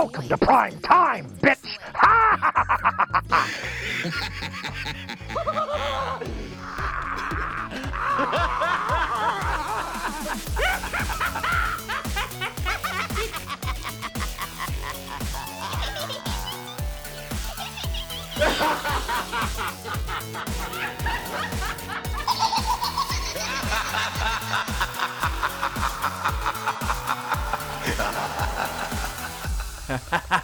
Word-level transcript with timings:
Welcome 0.00 0.28
to 0.28 0.38
prime 0.38 0.78
time, 0.78 1.26
bitch! 1.42 1.57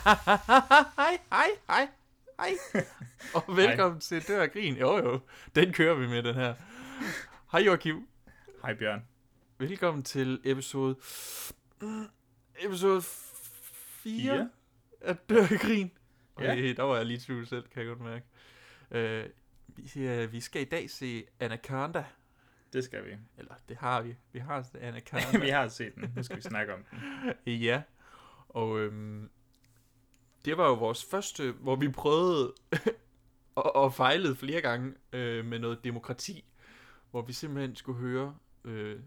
Hej, 0.04 1.18
hej, 1.32 1.48
hej, 1.68 1.88
hej. 2.38 2.52
Og 3.34 3.56
velkommen 3.56 4.00
til 4.00 4.28
Dør 4.28 4.42
af 4.42 4.52
Grin. 4.52 4.76
Jo, 4.76 4.96
jo, 4.96 5.20
den 5.54 5.72
kører 5.72 5.94
vi 5.94 6.06
med, 6.06 6.22
den 6.22 6.34
her. 6.34 6.54
Hej 7.52 7.60
Joachim. 7.60 8.06
Hej 8.62 8.74
Bjørn. 8.74 9.06
Velkommen 9.58 10.02
til 10.02 10.40
episode... 10.44 10.96
mm, 11.82 12.06
Episode 12.60 13.02
4 13.02 13.12
Fire? 14.02 14.50
af 15.00 15.16
Dør 15.16 15.42
af 15.42 15.58
Grin. 15.60 15.90
Ja. 16.40 16.52
Okay, 16.52 16.76
der 16.76 16.82
var 16.82 16.96
jeg 16.96 17.06
lige 17.06 17.20
tvivl 17.20 17.46
selv, 17.46 17.68
kan 17.68 17.82
jeg 17.82 17.96
godt 17.96 18.00
mærke. 18.00 18.26
Uh, 18.90 19.30
vi, 19.76 20.22
uh, 20.24 20.32
vi 20.32 20.40
skal 20.40 20.62
i 20.62 20.64
dag 20.64 20.90
se 20.90 21.24
Anaconda. 21.40 22.04
Det 22.72 22.84
skal 22.84 23.04
vi. 23.04 23.10
Eller, 23.38 23.54
det 23.68 23.76
har 23.76 24.02
vi. 24.02 24.16
Vi 24.32 24.38
har 24.38 24.62
set 24.62 24.78
Anaconda. 24.88 25.38
vi 25.38 25.48
har 25.48 25.68
set 25.68 25.94
den. 25.94 26.12
Nu 26.16 26.22
skal 26.22 26.36
vi 26.36 26.42
snakke 26.42 26.74
om 26.74 26.80
den. 26.90 27.00
Ja, 27.62 27.82
og 28.48 28.78
øhm, 28.80 29.30
det 30.44 30.56
var 30.56 30.66
jo 30.68 30.74
vores 30.74 31.04
første, 31.04 31.52
hvor 31.52 31.76
vi 31.76 31.88
prøvede 31.88 32.54
og, 33.54 33.76
og 33.76 33.94
fejlede 33.94 34.36
flere 34.36 34.60
gange 34.60 34.94
øh, 35.12 35.44
med 35.44 35.58
noget 35.58 35.84
demokrati, 35.84 36.44
hvor 37.10 37.22
vi 37.22 37.32
simpelthen 37.32 37.76
skulle 37.76 37.98
høre 37.98 38.36
øh, 38.64 39.00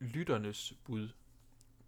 lytternes 0.00 0.72
bud 0.84 1.08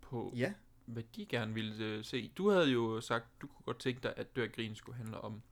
på, 0.01 0.33
Ja. 0.37 0.53
hvad 0.87 1.03
de 1.17 1.27
gerne 1.27 1.55
ville 1.55 1.85
øh, 1.85 2.05
se. 2.05 2.33
Du 2.37 2.51
havde 2.51 2.71
jo 2.71 3.01
sagt, 3.01 3.25
du 3.43 3.47
kunne 3.47 3.63
godt 3.65 3.79
tænke 3.79 4.01
dig, 4.03 4.13
at 4.17 4.37
Dør 4.37 4.47
Grin 4.47 4.75
skulle 4.75 4.97
handle 4.97 5.21
om 5.21 5.43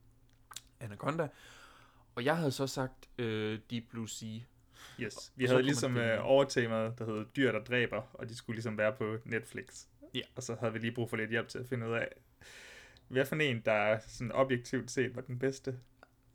Anaconda, 0.79 1.27
og 2.15 2.25
jeg 2.25 2.37
havde 2.37 2.51
så 2.51 2.67
sagt 2.67 3.09
øh, 3.17 3.59
Deep 3.69 3.83
Blue 3.89 4.09
Sea. 4.09 4.39
Yes. 4.99 5.33
Vi 5.35 5.45
Og 5.45 5.49
havde 5.51 5.63
ligesom 5.63 5.97
øh, 5.97 6.25
overtemaet, 6.25 6.99
der 6.99 7.05
hed 7.05 7.25
Dyr, 7.35 7.51
der 7.51 7.63
dræber, 7.63 8.01
og 8.13 8.29
de 8.29 8.35
skulle 8.35 8.55
ligesom 8.55 8.77
være 8.77 8.93
på 8.93 9.17
Netflix. 9.25 9.85
Ja. 10.13 10.21
Og 10.35 10.43
så 10.43 10.55
havde 10.59 10.73
vi 10.73 10.79
lige 10.79 10.91
brug 10.91 11.09
for 11.09 11.17
lidt 11.17 11.29
hjælp 11.29 11.47
til 11.47 11.59
at 11.59 11.65
finde 11.67 11.87
ud 11.87 11.93
af, 11.93 12.07
hvad 13.07 13.25
for 13.25 13.35
en, 13.35 13.61
der 13.65 13.99
sådan 14.07 14.31
objektivt 14.31 14.91
set 14.91 15.15
var 15.15 15.21
den 15.21 15.39
bedste. 15.39 15.79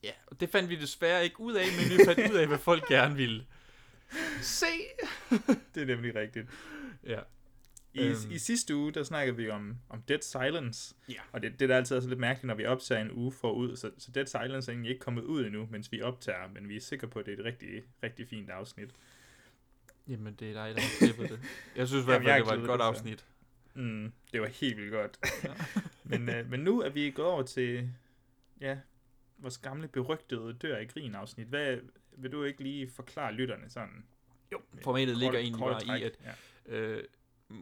Ja, 0.03 0.13
og 0.27 0.41
det 0.41 0.49
fandt 0.51 0.71
vi 0.71 0.77
desværre 0.77 1.25
ikke 1.25 1.41
ud 1.41 1.55
af, 1.55 1.65
men 1.81 1.99
vi 1.99 2.05
fandt 2.05 2.33
ud 2.33 2.37
af, 2.37 2.47
hvad 2.47 2.59
folk 2.59 2.89
gerne 2.89 3.17
ville 3.17 3.47
se. 4.43 4.67
Det 5.75 5.83
er 5.83 5.87
nemlig 5.87 6.15
rigtigt. 6.15 6.47
Ja. 7.07 7.21
I, 7.95 8.01
Øhm. 8.01 8.31
I 8.31 8.39
sidste 8.39 8.77
uge, 8.77 8.93
der 8.93 9.03
snakkede 9.03 9.37
vi 9.37 9.51
om, 9.51 9.77
om 9.89 10.03
Dead 10.03 10.21
Silence. 10.23 10.95
Ja. 11.09 11.21
Og 11.33 11.43
det, 11.43 11.61
det 11.61 11.69
der 11.69 11.77
altid 11.77 11.97
er 11.97 12.01
så 12.01 12.09
lidt 12.09 12.21
mærkeligt, 12.21 12.47
når 12.47 12.55
vi 12.55 12.67
optager 12.67 13.01
en 13.01 13.11
uge 13.13 13.33
forud. 13.33 13.77
Så, 13.77 13.91
så 13.99 14.11
Dead 14.11 14.27
Silence 14.27 14.71
er 14.71 14.73
egentlig 14.73 14.91
ikke 14.91 15.01
kommet 15.01 15.23
ud 15.23 15.45
endnu, 15.45 15.69
mens 15.71 15.93
vi 15.93 16.03
optager. 16.03 16.49
Men 16.55 16.69
vi 16.69 16.77
er 16.77 16.81
sikre 16.81 17.09
på, 17.09 17.19
at 17.19 17.27
det 17.27 17.35
er 17.35 17.39
et 17.39 17.45
rigtig, 17.45 17.69
rigtig 18.03 18.29
fint 18.29 18.51
afsnit. 18.51 18.91
Jamen, 20.09 20.35
det 20.35 20.51
er 20.51 20.53
dig, 20.53 20.75
der 20.75 20.81
har 20.81 20.89
klippet 20.99 21.31
det. 21.31 21.41
Jeg 21.77 21.89
synes 21.89 22.03
i 22.03 22.05
hvert 22.05 22.23
fald, 22.23 22.37
det 22.37 22.47
var 22.47 22.53
et 22.53 22.67
godt 22.67 22.81
det, 22.81 22.85
afsnit. 22.85 23.25
Mm, 23.75 24.13
det 24.33 24.41
var 24.41 24.47
helt 24.47 24.77
vildt 24.77 24.93
godt. 24.93 25.19
Men, 26.19 26.29
øh, 26.29 26.51
men 26.51 26.61
nu 26.61 26.81
er 26.81 26.89
vi 26.89 27.11
gået 27.11 27.29
over 27.29 27.43
til, 27.43 27.91
ja, 28.61 28.79
vores 29.39 29.59
gamle 29.59 29.89
berygtede 29.89 30.53
dør 30.53 30.79
i 30.79 30.85
grin 30.85 31.15
afsnit. 31.15 31.47
Hvad, 31.47 31.79
vil 32.17 32.33
du 32.33 32.45
ikke 32.45 32.63
lige 32.63 32.91
forklare 32.91 33.33
lytterne 33.33 33.71
sådan? 33.71 34.05
Jo, 34.53 34.61
formatet 34.83 35.17
ligger 35.17 35.39
egentlig 35.39 35.61
bare 35.61 35.83
i, 35.83 35.87
træk, 35.87 36.03
at 36.03 36.19
Ja. 36.67 36.77
øh, 36.77 37.05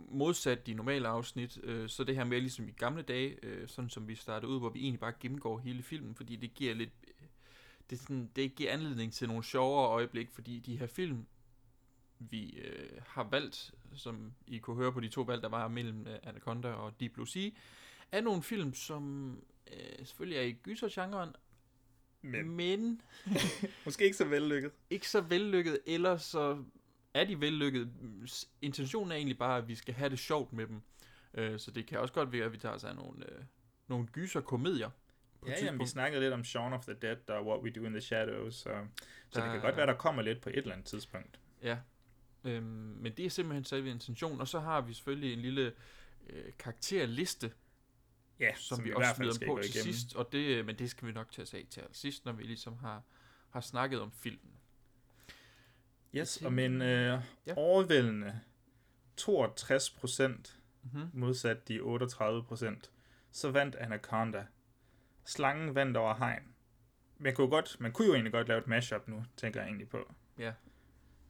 modsat 0.08 0.66
de 0.66 0.74
normale 0.74 1.08
afsnit, 1.08 1.60
øh, 1.62 1.88
så 1.88 2.04
det 2.04 2.16
her 2.16 2.24
med 2.24 2.40
ligesom 2.40 2.68
i 2.68 2.72
gamle 2.72 3.02
dage, 3.02 3.38
øh, 3.42 3.68
sådan 3.68 3.90
som 3.90 4.08
vi 4.08 4.14
startede 4.14 4.52
ud, 4.52 4.58
hvor 4.58 4.68
vi 4.68 4.80
egentlig 4.80 5.00
bare 5.00 5.12
gennemgår 5.20 5.58
hele 5.58 5.82
filmen, 5.82 6.14
fordi 6.14 6.36
det 6.36 6.54
giver 6.54 6.74
lidt, 6.74 6.90
øh, 7.08 7.14
det, 7.90 7.96
er 7.96 8.00
sådan, 8.00 8.30
det 8.36 8.54
giver 8.54 8.72
anledning 8.72 9.12
til 9.12 9.28
nogle 9.28 9.44
sjovere 9.44 9.88
øjeblik, 9.88 10.30
fordi 10.30 10.58
de 10.58 10.76
her 10.76 10.86
film, 10.86 11.26
vi 12.18 12.50
øh, 12.58 12.88
har 13.06 13.22
valgt, 13.30 13.74
som 13.94 14.32
I 14.46 14.58
kunne 14.58 14.76
høre 14.76 14.92
på 14.92 15.00
de 15.00 15.08
to 15.08 15.22
valg, 15.22 15.42
der 15.42 15.48
var 15.48 15.68
mellem 15.68 16.06
øh, 16.06 16.18
Anaconda 16.22 16.68
og 16.68 17.00
Deep 17.00 17.12
Blue 17.12 17.28
Sea, 17.28 17.50
er 18.12 18.20
nogle 18.20 18.42
film, 18.42 18.74
som 18.74 19.34
øh, 19.72 20.06
selvfølgelig 20.06 20.38
er 20.38 20.42
i 20.42 20.52
gysergenren, 20.52 21.30
Men 22.22 22.50
men 22.50 23.02
måske 23.84 24.04
ikke 24.04 24.16
så 24.16 24.24
vellykket. 24.24 24.70
ikke 24.90 25.08
så 25.08 25.20
vellykket, 25.20 25.78
eller 25.86 26.16
så 26.16 26.64
er 27.14 27.24
de 27.24 27.40
vellykket. 27.40 27.90
Intentionen 28.62 29.12
er 29.12 29.16
egentlig 29.16 29.38
bare, 29.38 29.58
at 29.58 29.68
vi 29.68 29.74
skal 29.74 29.94
have 29.94 30.10
det 30.10 30.18
sjovt 30.18 30.52
med 30.52 30.66
dem. 30.66 30.82
Øh, 31.34 31.58
så 31.58 31.70
det 31.70 31.86
kan 31.86 31.98
også 31.98 32.14
godt 32.14 32.32
være, 32.32 32.44
at 32.44 32.52
vi 32.52 32.58
tager 32.58 32.78
sig 32.78 32.94
nogle, 32.94 33.32
øh, 33.32 33.44
nogle 33.88 34.06
gyser 34.06 34.40
komedier. 34.40 34.90
på 35.40 35.46
et 35.46 35.50
Ja, 35.50 35.64
jamen, 35.64 35.80
vi 35.80 35.86
snakkede 35.86 36.20
lidt 36.22 36.32
om 36.32 36.44
Shaun 36.44 36.72
of 36.72 36.84
the 36.84 36.94
Dead 37.02 37.30
og 37.30 37.46
What 37.46 37.60
We 37.62 37.70
Do 37.70 37.84
in 37.86 37.92
the 37.92 38.00
Shadows, 38.00 38.54
så, 38.54 38.62
så 38.62 38.70
det 38.70 39.34
Der- 39.34 39.52
kan 39.52 39.60
godt 39.60 39.76
være, 39.76 39.86
der 39.86 39.94
kommer 39.94 40.22
lidt 40.22 40.40
på 40.40 40.48
et 40.50 40.56
eller 40.56 40.72
andet 40.72 40.86
tidspunkt. 40.86 41.40
Ja. 41.62 41.78
Øhm, 42.44 42.64
men 43.00 43.12
det 43.16 43.24
er 43.26 43.30
simpelthen 43.30 43.64
selve 43.64 43.90
intentionen. 43.90 44.40
Og 44.40 44.48
så 44.48 44.60
har 44.60 44.80
vi 44.80 44.92
selvfølgelig 44.94 45.32
en 45.32 45.38
lille 45.38 45.72
øh, 46.30 46.44
karakterliste, 46.58 47.52
Ja, 48.40 48.54
som, 48.54 48.76
som 48.76 48.84
vi 48.84 48.90
i 48.90 48.92
også 48.94 49.14
smider 49.16 49.32
på 49.46 49.58
til 49.62 49.70
igennem. 49.70 49.92
sidst. 49.92 50.16
Og 50.16 50.32
det, 50.32 50.66
men 50.66 50.78
det 50.78 50.90
skal 50.90 51.08
vi 51.08 51.12
nok 51.12 51.32
tage 51.32 51.42
os 51.42 51.54
af 51.54 51.66
til 51.70 51.82
sidst, 51.92 52.24
når 52.24 52.32
vi 52.32 52.42
ligesom 52.42 52.78
har, 52.78 53.02
har 53.50 53.60
snakket 53.60 54.00
om 54.00 54.12
filmen. 54.12 54.50
Yes, 56.14 56.42
og 56.42 56.52
med 56.52 56.66
en 56.66 56.82
øh, 56.82 57.20
Ja. 57.46 57.54
overvældende 57.56 58.40
62 59.16 59.90
procent 59.90 60.56
Mm-hmm. 60.82 61.10
modsat 61.12 61.68
de 61.68 61.80
38 61.80 62.42
procent, 62.44 62.90
så 63.30 63.50
vandt 63.50 63.74
Anaconda. 63.76 64.46
Slangen 65.24 65.74
vandt 65.74 65.96
over 65.96 66.14
hegn. 66.14 66.42
Man 67.18 67.34
kunne, 67.34 67.48
godt, 67.48 67.76
man 67.80 67.92
kunne 67.92 68.06
jo 68.06 68.12
egentlig 68.14 68.32
godt 68.32 68.48
lave 68.48 68.60
et 68.60 68.66
mashup 68.66 69.08
nu, 69.08 69.24
tænker 69.36 69.60
jeg 69.60 69.66
egentlig 69.66 69.88
på. 69.88 70.12
Ja, 70.38 70.52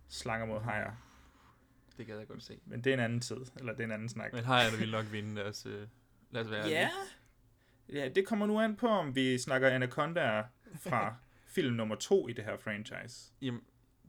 Slanger 0.09 0.47
mod 0.47 0.60
hajer. 0.60 0.93
det 1.97 2.06
gad 2.06 2.19
jeg 2.19 2.26
godt 2.28 2.43
se. 2.43 2.59
Men 2.65 2.84
det 2.84 2.91
er 2.91 2.94
en 2.94 3.00
anden 3.00 3.20
tid, 3.20 3.37
eller 3.56 3.72
det 3.72 3.81
er 3.81 3.84
en 3.84 3.91
anden 3.91 4.09
snak. 4.09 4.32
Men 4.32 4.44
hejerne 4.44 4.78
vil 4.78 4.91
nok 4.91 5.12
vinde. 5.12 5.44
Os, 5.44 5.66
øh, 5.66 5.88
lad 6.30 6.42
os 6.44 6.50
være 6.50 6.68
Ja. 6.68 6.91
ja, 7.88 8.08
det 8.08 8.26
kommer 8.26 8.46
nu 8.46 8.60
an 8.60 8.76
på, 8.76 8.88
om 8.88 9.14
vi 9.14 9.38
snakker 9.38 9.68
Anaconda 9.70 10.42
fra 10.76 11.16
film 11.54 11.74
nummer 11.74 11.94
to 11.94 12.28
i 12.28 12.32
det 12.32 12.44
her 12.44 12.56
franchise. 12.56 13.32
Jamen, 13.42 13.60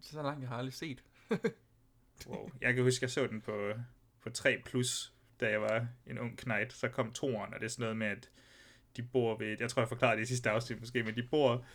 så 0.01 0.21
langt 0.21 0.41
jeg 0.41 0.49
har 0.49 0.57
aldrig 0.57 0.73
set. 0.73 1.03
Wow. 2.27 2.49
Jeg 2.61 2.73
kan 2.73 2.83
huske, 2.83 3.03
jeg 3.03 3.09
så 3.09 3.27
den 3.27 3.41
på, 3.41 3.73
på 4.23 4.29
3+, 4.37 4.61
plus, 4.65 5.13
da 5.39 5.49
jeg 5.49 5.61
var 5.61 5.87
en 6.07 6.19
ung 6.19 6.37
knægt. 6.37 6.73
Så 6.73 6.87
kom 6.87 7.11
toeren, 7.13 7.53
og 7.53 7.59
det 7.59 7.65
er 7.65 7.69
sådan 7.69 7.83
noget 7.83 7.97
med, 7.97 8.07
at 8.07 8.29
de 8.97 9.03
bor 9.03 9.37
ved, 9.37 9.57
jeg 9.59 9.69
tror, 9.69 9.81
jeg 9.81 9.89
forklarede 9.89 10.17
det 10.17 10.23
i 10.23 10.27
sidste 10.27 10.49
afsnit 10.49 10.79
måske, 10.79 11.03
men 11.03 11.15
de 11.15 11.23
bor, 11.23 11.65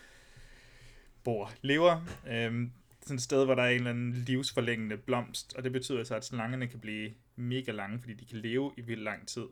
bor, 1.25 1.53
lever, 1.63 2.07
øhm, 2.27 2.73
sådan 3.03 3.17
et 3.17 3.23
sted, 3.23 3.45
hvor 3.45 3.55
der 3.55 3.63
er 3.63 3.69
en 3.69 3.77
eller 3.77 3.91
anden 3.91 4.13
livsforlængende 4.13 4.97
blomst, 4.97 5.55
og 5.57 5.65
det 5.65 5.73
betyder 5.73 6.05
så, 6.05 6.15
at 6.15 6.25
slangerne 6.25 6.67
kan 6.69 6.81
blive 6.81 7.15
mega 7.37 7.73
lange, 7.73 8.01
fordi 8.01 8.15
de 8.15 8.27
kan 8.27 8.39
leve 8.39 8.73
i 8.77 8.81
vildt 8.81 9.03
lang 9.03 9.29
tid. 9.29 9.47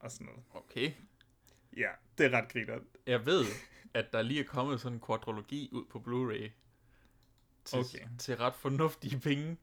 Og 0.00 0.10
sådan 0.10 0.26
noget. 0.26 0.42
Okay. 0.54 0.92
Ja, 1.76 1.90
det 2.18 2.26
er 2.26 2.30
ret 2.30 2.52
grineren. 2.52 2.86
Jeg 3.06 3.26
ved, 3.26 3.44
at 3.94 4.12
der 4.12 4.22
lige 4.22 4.40
er 4.40 4.44
kommet 4.44 4.80
sådan 4.80 4.96
en 4.96 5.02
quadrologi 5.06 5.68
ud 5.72 5.84
på 5.90 5.98
Blu-ray. 5.98 6.50
Til, 7.64 7.78
Okay. 7.78 8.06
til 8.18 8.36
ret 8.36 8.54
fornuftige 8.54 9.20
penge. 9.20 9.56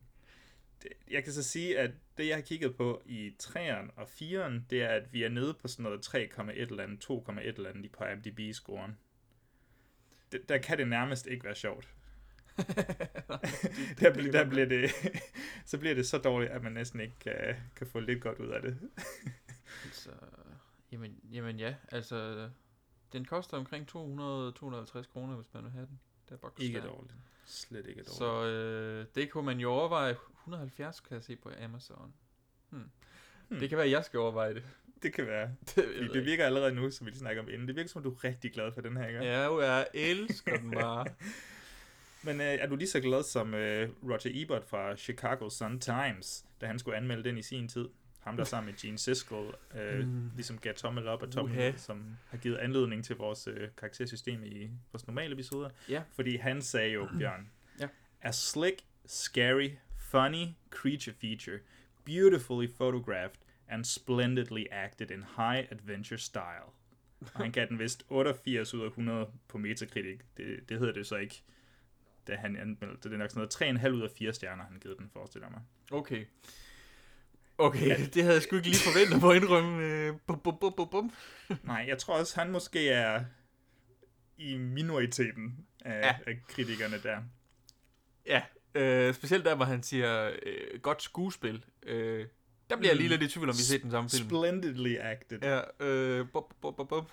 Jeg 1.12 1.24
kan 1.24 1.34
så 1.34 1.44
sige, 1.44 1.80
at 1.80 1.92
det, 2.18 2.28
jeg 2.28 2.36
har 2.36 2.42
kigget 2.42 2.76
på 2.76 3.02
i 3.06 3.36
3'eren 3.44 3.92
og 3.96 4.04
4'eren, 4.04 4.62
det 4.70 4.82
er, 4.84 4.90
at 4.90 5.14
vi 5.14 5.24
er 5.24 5.30
nede 5.30 5.54
på 5.54 5.68
sådan 5.68 5.84
noget 5.84 6.08
3,1 6.08 6.52
eller 6.52 6.84
andet, 6.84 7.04
2,1 7.10 7.40
eller 7.40 7.70
andet 7.70 7.86
i 7.86 7.88
på 7.88 8.04
IMDb-scoren. 8.04 8.92
Der 10.50 10.58
kan 10.58 10.78
det 10.78 10.88
nærmest 10.88 11.28
ikke 11.28 11.46
være 11.46 11.56
sjovt. 11.56 11.94
der, 14.00 14.14
bliver, 14.14 14.32
der 14.32 14.50
bliver 14.50 14.66
det, 14.66 14.92
så 15.66 15.78
bliver 15.78 15.96
det 15.96 16.08
så 16.08 16.18
dårligt, 16.18 16.52
at 16.52 16.64
man 16.64 16.72
næsten 16.72 17.00
ikke 17.00 17.20
kan, 17.20 17.56
kan 17.76 17.88
få 17.88 18.00
lidt 18.00 18.22
godt 18.22 18.40
ud 18.40 18.48
af 18.50 18.62
det. 18.62 18.78
Altså, 19.86 20.12
jamen, 20.92 21.20
jamen 21.32 21.60
ja, 21.60 21.76
altså, 21.92 22.50
den 23.14 23.26
koster 23.26 23.58
omkring 23.58 23.84
200-250 23.84 23.96
kroner, 25.14 25.36
hvis 25.36 25.54
man 25.54 25.64
vil 25.64 25.72
have 25.72 25.86
den. 25.86 26.00
Det 26.30 26.34
er 26.34 26.38
box 26.38 26.52
Ikke 26.60 26.80
der. 26.82 26.86
dårligt. 26.86 27.14
Slet 27.46 27.88
ikke 27.88 28.02
dårligt. 28.02 28.16
Så 28.18 28.46
øh, 28.46 29.06
det 29.16 29.32
kunne 29.32 29.46
man 29.46 29.60
jo 29.60 29.72
overveje. 29.72 30.16
170 30.44 31.00
kan 31.00 31.16
jeg 31.16 31.24
se 31.24 31.36
på 31.36 31.52
Amazon. 31.64 32.14
Hmm. 32.70 32.92
Hmm. 33.48 33.60
Det 33.60 33.70
kan 33.70 33.78
være, 33.78 33.86
at 33.86 33.92
jeg 33.92 34.06
skal 34.06 34.20
overveje 34.20 34.54
det. 34.54 34.64
det 35.04 35.14
kan 35.14 35.28
være. 35.28 35.56
det, 35.76 36.10
Det 36.14 36.26
virker 36.26 36.46
allerede 36.46 36.72
nu, 36.76 36.92
som 36.92 37.08
vi 37.08 37.16
snakker 37.16 37.42
om 37.42 37.50
inden. 37.50 37.68
Det 37.68 37.76
virker 37.76 37.90
som, 37.90 38.04
du 38.04 38.12
er 38.12 38.24
rigtig 38.24 38.54
glad 38.54 38.72
for 38.72 38.82
den 38.82 38.98
her, 38.98 39.08
ikke? 39.08 39.20
Ja, 39.24 39.46
jo, 39.46 39.62
jeg 39.62 39.88
elsker 39.94 40.58
den 40.58 40.72
bare. 40.72 41.06
Men 42.24 42.42
øh, 42.42 42.48
er 42.48 42.68
du 42.68 42.76
lige 42.76 42.88
så 42.88 43.00
glad 43.00 43.24
som 43.24 43.54
øh, 43.54 43.90
Roger 44.04 44.32
Ebert 44.34 44.66
fra 44.66 44.96
Chicago 44.96 45.50
Sun-Times, 45.50 46.46
da 46.62 46.66
han 46.66 46.80
skulle 46.80 46.98
anmelde 46.98 47.24
den 47.24 47.38
i 47.38 47.42
sin 47.42 47.68
tid? 47.68 47.90
Ham 48.28 48.36
der 48.36 48.44
er 48.44 48.48
sammen 48.48 48.66
med 48.72 48.80
Gene 48.82 48.98
Siskel, 48.98 49.38
øh, 49.76 50.00
Mm. 50.00 50.06
mm. 50.14 50.32
ligesom 50.36 50.58
gav 50.58 50.74
tommel 50.74 51.08
op 51.08 51.22
og 51.22 51.32
tommel 51.32 51.56
ned, 51.56 51.78
som 51.78 52.18
har 52.30 52.38
givet 52.38 52.58
anledning 52.58 53.06
til 53.06 53.16
vores 53.16 53.48
øh, 53.48 53.70
karaktersystem 53.78 54.44
i 54.44 54.70
vores 54.92 55.08
normale 55.08 55.34
episoder. 55.34 55.70
Ja. 55.90 56.04
Fordi 56.16 56.36
han 56.36 56.62
sagde 56.62 56.92
jo, 56.94 57.08
Bjørn, 57.20 57.50
Ja. 57.80 57.88
a 58.22 58.32
slick, 58.32 58.82
scary, 59.06 59.70
funny 59.98 60.46
creature 60.70 61.16
feature, 61.22 61.60
beautifully 62.06 62.68
photographed 62.76 63.38
and 63.68 63.86
splendidly 63.86 64.64
acted 64.72 65.12
in 65.12 65.24
high 65.38 65.66
adventure 65.72 66.18
style. 66.18 66.72
Og 67.34 67.42
han 67.42 67.52
gav 67.52 67.66
den 67.68 67.80
vist 67.80 68.06
88 68.10 68.74
ud 68.74 68.82
af 68.82 68.88
100 68.88 69.30
på 69.48 69.58
Metacritic. 69.58 70.20
Det, 70.38 70.70
det 70.70 70.80
hedder 70.80 70.94
det 70.94 71.08
så 71.08 71.16
ikke, 71.16 71.44
da 72.28 72.36
han 72.36 72.56
anmeldte 72.56 72.96
det. 72.96 73.04
Det 73.04 73.14
er 73.14 73.18
nok 73.18 73.30
sådan 73.32 73.40
noget 73.72 73.82
3,5 73.86 73.90
ud 73.90 74.02
af 74.02 74.12
4 74.12 74.34
stjerner, 74.34 74.64
han 74.64 74.80
givet 74.80 74.98
den, 75.00 75.10
forestiller 75.14 75.50
mig. 75.50 75.62
Okay. 75.92 76.26
Okay, 77.58 77.98
det 78.14 78.22
havde 78.24 78.34
jeg 78.36 78.42
sgu 78.44 78.56
ikke 78.56 78.68
lige 78.68 78.80
forventet 78.84 79.22
på 79.22 79.30
at 79.30 79.36
indrømme. 79.42 79.84
Øh, 79.86 80.14
bum, 80.28 80.40
bum, 80.40 80.58
bum, 80.62 80.74
bum, 80.78 80.88
bum. 80.90 81.12
Nej, 81.64 81.86
jeg 81.88 81.98
tror 81.98 82.20
også, 82.20 82.40
han 82.40 82.52
måske 82.52 82.90
er 82.90 83.24
i 84.38 84.58
minoriteten 84.58 85.66
af, 85.86 85.92
Ja. 86.02 86.08
ja. 86.08 86.16
af 86.28 86.40
kritikerne 86.48 86.98
der. 87.04 87.18
Ja, 88.26 88.42
øh, 88.76 89.14
specielt 89.14 89.46
der, 89.46 89.56
hvor 89.56 89.66
han 89.66 89.84
siger 89.84 90.32
øh, 90.46 90.80
godt 90.82 91.02
skuespil. 91.04 91.66
Øh, 91.84 92.26
der 92.70 92.76
bliver 92.78 92.90
jeg 92.92 92.98
lige 92.98 93.08
Mm. 93.08 93.12
lidt 93.20 93.22
i 93.22 93.28
tvivl, 93.34 93.50
om 93.50 93.56
vi 93.56 93.62
set 93.62 93.84
den 93.84 93.92
samme 93.92 94.10
film. 94.10 94.30
Splendidly 94.30 94.96
acted. 95.00 95.40
Ja, 95.42 95.86
øh, 95.86 96.26
bum, 96.34 96.44
bum, 96.62 96.74
bum, 96.76 96.88
bum. 96.88 97.06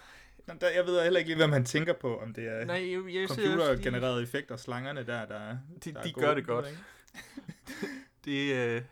Der, 0.60 0.68
jeg 0.68 0.86
ved 0.86 1.02
heller 1.02 1.18
ikke 1.18 1.28
lige, 1.30 1.36
hvad 1.36 1.46
man 1.48 1.64
tænker 1.64 1.92
på, 1.92 2.18
om 2.18 2.34
det 2.34 2.44
er 2.48 2.64
Nej, 2.64 2.76
jeg, 2.92 3.14
jeg 3.14 3.28
ser 3.28 3.34
computergenererede 3.34 4.22
effekter, 4.22 4.56
slangerne 4.56 5.06
der, 5.06 5.26
der, 5.26 5.58
De- 5.84 5.92
der 5.92 6.02
de 6.02 6.08
er 6.08 6.12
gør 6.12 6.26
gode. 6.26 6.36
det 6.36 6.46
godt. 6.46 6.66
Det, 8.24 8.54
øh, 8.54 8.82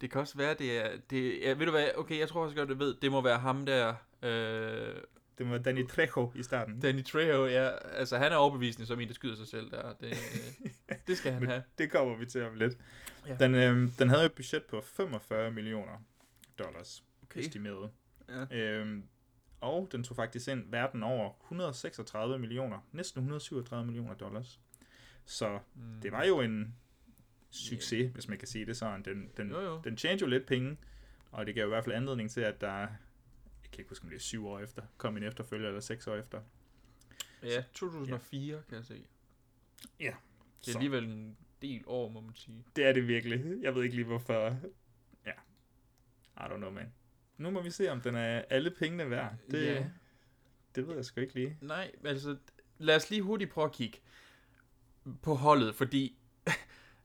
det 0.00 0.10
kan 0.10 0.20
også 0.20 0.36
være, 0.38 0.54
det 0.54 0.78
er... 0.84 0.90
Det, 1.10 1.40
ja, 1.42 1.52
ved 1.52 1.66
du 1.66 1.70
hvad? 1.72 1.88
Okay, 1.96 2.18
jeg 2.18 2.28
tror 2.28 2.44
også 2.44 2.56
godt, 2.56 2.68
det 2.68 2.78
ved. 2.78 2.94
Det 3.02 3.10
må 3.10 3.20
være 3.20 3.38
ham 3.38 3.66
der... 3.66 3.94
Øh, 4.22 4.94
Det 5.38 5.46
må 5.46 5.52
være 5.52 5.62
Danny 5.62 5.88
Trejo 5.88 6.32
i 6.34 6.42
starten. 6.42 6.80
Danny 6.80 7.04
Trejo, 7.04 7.46
ja. 7.46 7.68
Altså, 7.92 8.18
han 8.18 8.32
er 8.32 8.36
overbevisende 8.36 8.86
som 8.86 9.00
en, 9.00 9.08
der 9.08 9.14
skyder 9.14 9.36
sig 9.36 9.46
selv 9.48 9.70
der. 9.70 9.92
Det, 9.92 10.06
øh, 10.10 10.96
det 11.06 11.16
skal 11.18 11.32
han 11.32 11.46
have. 11.46 11.62
Det 11.78 11.90
kommer 11.90 12.16
vi 12.16 12.26
til 12.26 12.42
om 12.44 12.54
lidt. 12.54 12.78
Ja. 13.26 13.34
Den, 13.40 13.54
øh, 13.54 13.88
den 13.98 14.08
havde 14.08 14.24
et 14.26 14.32
budget 14.32 14.62
på 14.64 14.80
45 14.80 15.50
millioner 15.50 16.02
dollars, 16.58 17.04
Okay. 17.22 17.40
estimeret. 17.40 17.90
Ja. 18.28 18.56
Øhm, 18.58 19.04
og 19.60 19.88
den 19.92 20.04
tog 20.04 20.16
faktisk 20.16 20.48
ind 20.48 20.64
verden 20.70 21.02
over 21.02 21.30
136 21.44 22.38
millioner, 22.38 22.78
næsten 22.92 23.18
137 23.20 23.86
millioner 23.86 24.14
dollars. 24.14 24.60
Så 25.24 25.58
Mm. 25.74 26.00
det 26.02 26.12
var 26.12 26.24
jo 26.24 26.40
en 26.40 26.74
succes, 27.50 27.90
yeah. 28.00 28.12
hvis 28.12 28.28
man 28.28 28.38
kan 28.38 28.48
sige 28.48 28.66
det 28.66 28.76
sådan. 28.76 29.02
Den, 29.02 29.30
den, 29.36 29.50
Jo, 29.50 29.60
jo. 29.60 29.80
den 29.84 29.96
tjente 29.96 30.22
jo 30.22 30.28
lidt 30.28 30.46
penge, 30.46 30.76
og 31.30 31.46
det 31.46 31.54
gav 31.54 31.66
i 31.66 31.68
hvert 31.68 31.84
fald 31.84 31.94
anledning 31.96 32.30
til, 32.30 32.40
at 32.40 32.60
der, 32.60 32.76
jeg 32.78 32.88
kan 33.72 33.78
ikke 33.78 33.88
huske, 33.88 34.02
om 34.04 34.08
det 34.10 34.16
er 34.16 34.20
syv 34.20 34.46
år 34.46 34.58
efter, 34.58 34.82
kom 34.96 35.16
en 35.16 35.22
efterfølger, 35.22 35.68
eller 35.68 35.80
seks 35.80 36.06
år 36.06 36.16
efter. 36.16 36.40
Ja, 37.42 37.64
2004, 37.74 38.62
kan 38.68 38.76
jeg 38.76 38.84
se. 38.84 39.04
Ja. 40.00 40.04
Det 40.04 40.68
er 40.68 40.72
Så. 40.72 40.78
alligevel 40.78 41.04
en 41.04 41.36
del 41.62 41.82
år, 41.86 42.08
må 42.08 42.20
man 42.20 42.34
sige. 42.34 42.64
Det 42.76 42.84
er 42.86 42.92
det 42.92 43.08
virkelig. 43.08 43.62
Jeg 43.62 43.74
ved 43.74 43.82
ikke 43.82 43.94
lige, 43.96 44.06
hvorfor. 44.06 44.56
Ja. 45.26 45.32
I 46.36 46.40
don't 46.52 46.56
know, 46.56 46.70
man. 46.70 46.92
Nu 47.38 47.50
må 47.50 47.62
vi 47.62 47.70
se, 47.70 47.88
om 47.90 48.00
den 48.00 48.14
er 48.14 48.42
alle 48.50 48.70
pengene 48.70 49.10
værd. 49.10 49.34
Det, 49.50 49.66
Ja. 49.66 49.86
det 50.74 50.88
ved 50.88 50.94
jeg 50.94 51.04
sgu 51.04 51.20
ikke 51.20 51.34
lige. 51.34 51.58
Nej, 51.60 51.90
altså, 52.04 52.36
lad 52.78 52.96
os 52.96 53.10
lige 53.10 53.22
hurtigt 53.22 53.50
prøve 53.50 53.64
at 53.64 53.72
kigge 53.72 53.98
på 55.22 55.34
holdet, 55.34 55.74
fordi 55.74 56.18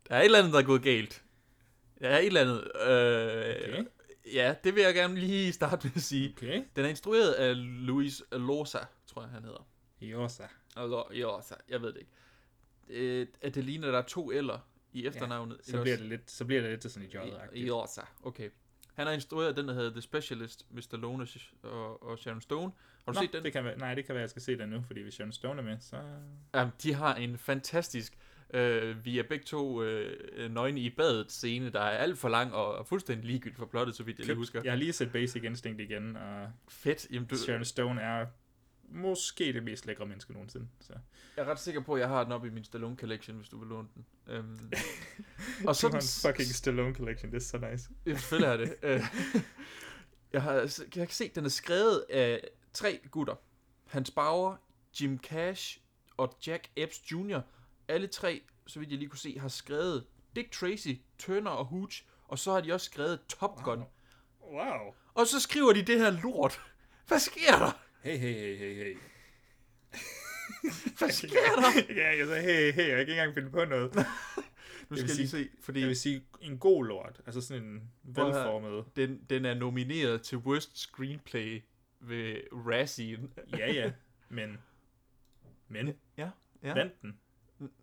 der 0.09 0.15
er 0.15 0.19
et 0.19 0.25
eller 0.25 0.39
andet, 0.39 0.53
der 0.53 0.59
er 0.59 0.63
gået 0.63 0.83
galt. 0.83 1.23
Der 1.99 2.09
er 2.09 2.19
et 2.19 2.25
eller 2.25 2.41
andet. 2.41 2.71
Øh, 2.81 3.73
Okay. 3.73 3.85
Ja, 4.33 4.55
det 4.63 4.75
vil 4.75 4.83
jeg 4.83 4.93
gerne 4.93 5.15
lige 5.19 5.53
starte 5.53 5.87
med 5.87 5.91
at 5.95 6.01
sige. 6.01 6.33
Okay. 6.37 6.63
Den 6.75 6.85
er 6.85 6.89
instrueret 6.89 7.31
af 7.31 7.53
Luis 7.57 8.23
Losa, 8.31 8.79
tror 9.07 9.21
jeg, 9.21 9.31
han 9.31 9.43
hedder. 9.43 9.67
Josa. 10.01 10.43
Altså, 10.75 11.03
Losa, 11.11 11.55
jeg 11.69 11.81
ved 11.81 11.93
det 11.93 11.99
ikke. 11.99 12.11
Øh, 12.89 13.27
at 13.41 13.55
det 13.55 13.63
ligner, 13.63 13.91
der 13.91 13.97
er 13.97 14.01
to 14.01 14.31
L'er 14.31 14.59
i 14.93 15.05
efternavnet. 15.05 15.57
Så 15.63 15.81
bliver 15.81 15.97
det 15.97 16.05
lidt, 16.05 16.31
så 16.31 16.45
bliver 16.45 16.61
det 16.61 16.69
lidt 16.71 16.81
til 16.81 16.91
sådan 16.91 17.09
en 17.53 17.63
j 17.63 17.67
Losa, 17.67 18.01
okay. 18.23 18.49
Han 18.93 19.07
har 19.07 19.13
instrueret 19.13 19.57
den, 19.57 19.67
der 19.67 19.73
hedder 19.73 19.91
The 19.91 20.01
Specialist, 20.01 20.65
Mr. 20.71 20.97
Lone 20.97 21.27
og, 21.63 22.03
og 22.03 22.19
Sharon 22.19 22.41
Stone. 22.41 22.71
Har 23.05 23.11
du 23.11 23.19
Nå, 23.19 23.21
set 23.21 23.33
den? 23.33 23.43
Det 23.43 23.53
kan 23.53 23.63
være, 23.63 23.77
nej, 23.77 23.93
det 23.95 24.05
kan 24.05 24.15
være, 24.15 24.21
at 24.21 24.23
jeg 24.23 24.29
skal 24.29 24.41
se 24.41 24.57
den 24.57 24.69
nu, 24.69 24.81
fordi 24.87 25.01
hvis 25.01 25.13
Sharon 25.13 25.31
Stone 25.31 25.61
er 25.61 25.65
med, 25.65 25.77
så... 25.79 25.97
Jamen, 26.53 26.73
de 26.83 26.93
har 26.93 27.15
en 27.15 27.37
fantastisk, 27.37 28.17
øh, 28.53 29.05
vi 29.05 29.19
er 29.19 29.23
begge 29.23 29.45
to 29.45 29.83
øh, 29.83 30.51
nøgne 30.51 30.79
i 30.79 30.89
badet 30.89 31.31
scene, 31.31 31.69
der 31.69 31.79
er 31.79 31.97
alt 31.97 32.17
for 32.17 32.29
lang 32.29 32.53
og 32.53 32.87
fuldstændig 32.87 33.25
ligegyldigt 33.25 33.57
for 33.57 33.65
plottet, 33.65 33.95
så 33.95 34.03
vidt 34.03 34.19
jeg 34.19 34.25
lige 34.25 34.35
husker. 34.35 34.61
Jeg 34.63 34.71
har 34.71 34.77
lige 34.77 34.93
set 34.93 35.11
Basic 35.11 35.43
Instinct 35.43 35.81
igen, 35.81 36.17
og 36.17 36.47
Fedt. 36.67 37.07
Jamen, 37.11 37.27
du, 37.27 37.37
Sharon 37.37 37.65
Stone 37.65 38.01
er 38.01 38.25
måske 38.89 39.53
det 39.53 39.63
mest 39.63 39.85
lækre 39.85 40.05
menneske 40.05 40.33
nogensinde. 40.33 40.67
Så. 40.79 40.93
jeg 41.37 41.45
er 41.45 41.51
ret 41.51 41.59
sikker 41.59 41.81
på, 41.81 41.93
at 41.93 41.99
jeg 42.01 42.09
har 42.09 42.23
den 42.23 42.33
oppe 42.33 42.47
i 42.47 42.51
min 42.51 42.63
Stallone 42.63 42.95
Collection, 42.95 43.37
hvis 43.37 43.49
du 43.49 43.59
vil 43.59 43.67
låne 43.67 43.87
den. 43.95 44.05
Øhm, 44.27 44.71
og 45.61 45.67
Og 45.67 45.75
så 45.75 45.99
så 46.01 46.27
en 46.27 46.33
fucking 46.33 46.55
Stallone 46.55 46.95
Collection, 46.95 47.31
det 47.31 47.37
er 47.37 47.41
så 47.41 47.57
nice. 47.71 47.89
Selvfølgelig 48.19 48.47
er 48.47 48.57
det. 48.57 48.75
Øh, 48.83 49.01
jeg, 50.33 50.43
har, 50.43 50.53
jeg 50.79 51.07
kan 51.07 51.09
se, 51.09 51.25
at 51.25 51.35
den 51.35 51.45
er 51.45 51.49
skrevet 51.49 52.05
af 52.09 52.47
tre 52.73 52.99
gutter. 53.11 53.35
Hans 53.85 54.11
Bauer, 54.11 54.55
Jim 55.01 55.19
Cash 55.19 55.79
og 56.17 56.37
Jack 56.47 56.69
Epps 56.75 57.11
Jr. 57.11 57.39
Alle 57.87 58.07
tre, 58.07 58.41
så 58.67 58.79
vidt 58.79 58.91
jeg 58.91 58.99
lige 58.99 59.09
kunne 59.09 59.19
se, 59.19 59.39
har 59.39 59.47
skrevet 59.47 60.05
Dick 60.35 60.51
Tracy, 60.51 60.89
Turner 61.19 61.51
og 61.51 61.65
Hooch, 61.65 62.03
og 62.27 62.39
så 62.39 62.51
har 62.53 62.61
de 62.61 62.73
også 62.73 62.85
skrevet 62.85 63.19
Top 63.27 63.63
Gun. 63.63 63.77
Wow. 63.79 63.87
Wow. 64.53 64.93
Og 65.13 65.27
så 65.27 65.39
skriver 65.39 65.73
de 65.73 65.81
det 65.81 65.99
her 65.99 66.09
lort. 66.23 66.61
Hvad 67.07 67.19
sker 67.19 67.51
der? 67.59 67.79
Hey, 68.01 68.17
hey, 68.17 68.33
hey, 68.33 68.57
hey, 68.57 68.75
hey. 68.83 68.97
Hvad 70.97 71.09
sker 71.09 71.29
der? 71.29 71.93
ja, 72.01 72.17
jeg 72.17 72.27
sagde, 72.27 72.41
hey, 72.41 72.71
hey, 72.73 72.87
jeg 72.87 72.91
kan 72.91 72.99
ikke 72.99 73.11
engang 73.11 73.33
finde 73.33 73.49
på 73.49 73.65
noget. 73.65 73.95
Nu 74.89 74.95
skal 74.95 75.07
jeg 75.07 75.17
lige 75.17 75.27
se, 75.27 75.49
fordi 75.59 75.79
Jeg 75.79 75.87
vil 75.87 75.95
sige, 75.95 76.25
en 76.41 76.57
god 76.57 76.85
lort. 76.85 77.21
Altså 77.25 77.41
sådan 77.41 77.63
en 77.63 77.91
velformet. 78.03 78.85
den, 78.95 79.25
den 79.29 79.45
er 79.45 79.53
nomineret 79.53 80.21
til 80.21 80.37
Worst 80.37 80.77
Screenplay 80.77 81.61
ved 81.99 82.35
Razzie. 82.51 83.19
Ja, 83.57 83.73
ja. 83.73 83.91
Men, 84.29 84.57
men, 85.67 85.93
Ja, 86.17 86.29
ja. 86.63 86.73
vandt 86.73 87.01
den. 87.01 87.19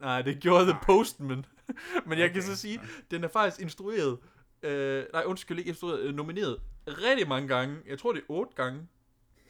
Nej, 0.00 0.22
det 0.22 0.40
gjorde 0.40 0.64
The. 0.64 0.78
Postman. 0.82 1.44
Men 2.06 2.18
jeg 2.18 2.30
kan 2.30 2.38
Okay, 2.38 2.46
så 2.46 2.56
sige, 2.56 2.76
nej. 2.76 2.86
den 3.10 3.24
er 3.24 3.28
faktisk 3.28 3.60
instrueret, 3.62 4.18
øh, 4.62 5.04
nej 5.12 5.22
undskyld, 5.26 5.58
ikke 5.58 5.68
instrueret, 5.68 6.00
øh, 6.00 6.14
nomineret 6.14 6.60
rigtig 6.86 7.28
mange 7.28 7.48
gange. 7.48 7.78
Jeg 7.86 7.98
tror, 7.98 8.12
det 8.12 8.20
er 8.20 8.24
otte 8.28 8.52
gange. 8.54 8.88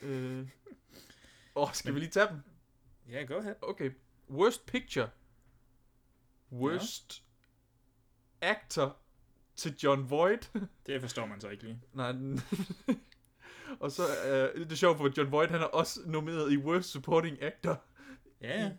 Øh. 0.03 0.49
Åh, 1.57 1.69
skal 1.73 1.95
vi 1.95 1.99
lige 1.99 2.11
tage 2.11 2.29
dem? 2.29 2.37
Ja, 3.09 3.25
go 3.25 3.35
ahead. 3.35 3.55
Okay. 3.63 3.91
Worst 4.31 4.67
Picture. 4.67 5.09
Worst 6.53 7.23
Actor 8.41 8.97
til 9.57 9.77
John 9.83 10.11
Voight. 10.11 10.53
Det 10.87 11.01
forstår 11.01 11.27
man 11.27 11.41
så 11.41 11.49
ikke 11.49 11.65
lige. 11.65 11.81
nej, 11.93 12.13
og 13.81 13.93
så 13.93 14.03
øh, 14.27 14.61
det 14.65 14.73
er 14.73 14.77
sjovt, 14.77 14.99
for 14.99 15.11
John 15.17 15.33
Voight, 15.33 15.51
han 15.53 15.61
er 15.61 15.65
også 15.67 16.01
nomineret 16.07 16.53
i 16.53 16.57
Worst 16.57 16.89
Supporting 16.89 17.43
Actor. 17.43 17.83
Ja, 18.41 18.63
ja. 18.63 18.71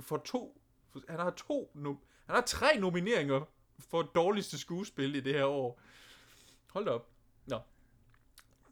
for 0.00 0.16
to, 0.24 0.61
han 1.08 1.18
har 1.18 1.30
to, 1.30 1.70
no, 1.74 1.94
han 2.26 2.34
har 2.34 2.40
tre 2.40 2.78
nomineringer 2.78 3.44
for 3.78 4.02
dårligste 4.02 4.58
skuespil 4.58 5.14
i 5.14 5.20
det 5.20 5.34
her 5.34 5.44
år. 5.44 5.80
Hold 6.72 6.84
da 6.84 6.90
op. 6.90 7.08
Nå. 7.46 7.60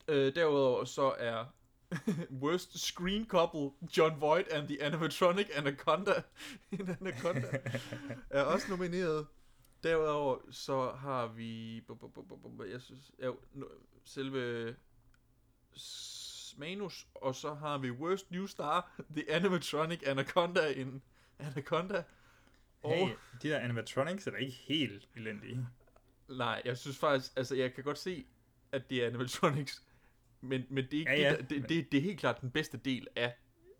Øh, 0.09 0.35
derudover 0.35 0.85
så 0.85 1.15
er 1.19 1.45
Worst 2.43 2.79
Screen 2.79 3.27
Couple, 3.27 3.71
John 3.97 4.21
Voight 4.21 4.49
and 4.49 4.69
the 4.69 4.83
Animatronic 4.83 5.47
Anaconda. 5.55 6.23
en 6.73 6.97
Anaconda 7.01 7.49
er 8.31 8.43
også 8.43 8.67
nomineret. 8.71 9.27
Derudover 9.83 10.39
så 10.51 10.93
har 10.93 11.27
vi, 11.27 11.83
jeg 12.73 12.81
synes, 12.81 13.13
ja, 13.19 13.31
selve 14.05 14.75
manus, 16.57 17.07
og 17.15 17.35
så 17.35 17.55
har 17.55 17.79
vi 17.79 17.91
Worst 17.91 18.31
New 18.31 18.47
Star, 18.47 18.91
The 19.17 19.31
Animatronic 19.31 20.03
Anaconda 20.07 20.73
in 20.73 21.03
Anaconda. 21.41 22.03
Og, 22.83 22.95
Hey, 22.97 23.15
de 23.43 23.49
der 23.49 23.59
animatronics 23.59 24.27
er 24.27 24.31
da 24.31 24.37
ikke 24.37 24.53
helt 24.53 25.09
elendige. 25.17 25.67
nej, 26.29 26.63
jeg 26.65 26.79
synes 26.79 26.99
faktisk, 26.99 27.33
altså 27.37 27.55
jeg 27.57 27.75
kan 27.75 27.85
godt 27.85 27.99
se, 27.99 28.27
at 28.73 28.91
det 28.91 29.03
er 29.03 29.07
animatronics, 29.07 29.83
men, 30.41 30.67
men 30.69 30.85
det, 30.91 30.95
er 30.95 31.13
ikke 31.13 31.23
Ja, 31.23 31.31
det, 31.31 31.37
ja, 31.37 31.43
det, 31.43 31.61
men- 31.61 31.69
det, 31.69 31.93
det, 31.93 31.99
er 31.99 32.03
helt 32.03 32.21
klart 32.21 32.41
den 32.41 32.51
bedste 32.51 32.77
del 32.79 33.07
af 33.17 33.35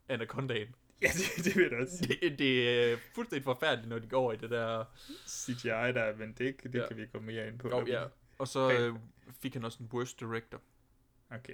Anacondaen. 0.09 0.75
Ja, 1.03 1.09
det, 1.37 1.45
det 1.45 1.57
vil 1.57 1.63
jeg 1.63 1.71
da 1.71 1.77
også 1.77 1.97
sige. 1.99 2.19
Det, 2.31 2.39
det 2.39 2.71
er 2.93 2.97
fuldstændig 3.15 3.45
forfærdeligt, 3.45 3.89
når 3.89 3.99
de 3.99 4.09
går 4.09 4.21
over 4.21 4.33
i 4.33 4.37
det 4.37 4.51
der... 4.51 4.85
CGI 5.29 5.69
der, 5.69 6.17
men 6.17 6.33
det, 6.33 6.63
det 6.63 6.75
Ja. 6.75 6.89
kan 6.89 6.97
vi 6.97 7.07
gå 7.07 7.21
mere 7.21 7.49
ind 7.49 7.59
på. 7.59 7.71
Oh, 7.73 7.89
ja. 7.89 8.05
Og 8.39 8.49
så 8.49 8.73
øh, 8.73 8.95
fik 9.43 9.55
han 9.55 9.65
også 9.65 9.83
en 9.83 9.91
worst 9.93 10.21
director. 10.21 10.61
Okay. 11.31 11.53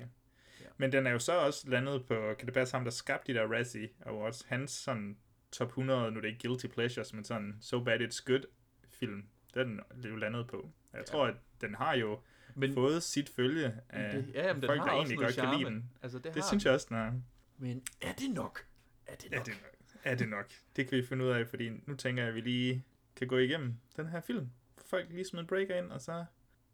Ja. 0.60 0.66
Men 0.76 0.92
den 0.92 1.06
er 1.06 1.10
jo 1.10 1.18
så 1.18 1.32
også 1.40 1.70
landet 1.70 2.06
på, 2.06 2.34
kan 2.38 2.46
det 2.46 2.54
passe 2.54 2.74
ham, 2.76 2.84
der 2.84 2.90
skabte 2.90 3.32
de 3.32 3.38
der 3.38 3.52
Razzie 3.52 3.88
Awards, 4.06 4.42
hans 4.48 4.70
sådan 4.70 5.16
top 5.58 5.68
100, 5.68 6.10
nu 6.10 6.16
er 6.16 6.20
det 6.20 6.28
ikke 6.28 6.48
Guilty 6.48 6.66
Pleasures, 6.66 7.12
men 7.12 7.24
sådan 7.24 7.56
So 7.60 7.84
Bad 7.84 8.00
It's 8.00 8.24
Good 8.26 8.42
film, 8.88 9.26
den 9.54 9.80
er 10.04 10.08
jo 10.08 10.16
landet 10.16 10.46
på. 10.46 10.70
Jeg 10.92 10.98
Ja. 10.98 11.04
tror, 11.04 11.26
at 11.26 11.34
den 11.60 11.74
har 11.74 11.94
jo 11.94 12.20
Men- 12.54 12.74
fået 12.74 13.02
sit 13.02 13.28
følge 13.28 13.74
af 13.88 14.12
det, 14.22 14.34
ja, 14.34 14.46
jamen, 14.46 14.62
den 14.62 14.68
folk, 14.68 14.80
har 14.80 14.86
der 14.86 14.92
egentlig 14.94 15.18
godt 15.18 15.34
kan 15.34 15.58
lide 15.58 15.70
den. 15.70 15.90
Altså, 16.02 16.18
det, 16.18 16.34
Det 16.34 16.44
synes 16.44 16.62
den. 16.62 16.68
jeg 16.68 16.74
også, 16.74 16.86
den 16.88 16.96
er. 16.96 17.12
Men 17.58 17.82
er 18.00 18.12
det 18.12 18.30
nok? 18.30 18.66
Er 19.06 19.14
det 19.16 19.32
Er 19.32 19.36
nok? 19.36 19.46
det 19.46 19.54
nok? 19.62 19.72
Er 20.04 20.14
det 20.14 20.28
nok? 20.28 20.46
Det 20.76 20.88
kan 20.88 20.98
vi 20.98 21.02
finde 21.06 21.24
ud 21.24 21.30
af, 21.30 21.46
fordi 21.48 21.68
nu 21.86 21.96
tænker 21.96 22.22
jeg, 22.22 22.28
at 22.28 22.34
vi 22.34 22.40
lige 22.40 22.84
kan 23.16 23.28
gå 23.28 23.36
igennem 23.38 23.74
den 23.96 24.06
her 24.06 24.20
film. 24.20 24.50
Folk 24.86 25.10
lige 25.10 25.24
smide 25.24 25.40
en 25.40 25.46
breaker 25.46 25.76
ind, 25.78 25.90
og 25.90 26.00
så, 26.00 26.24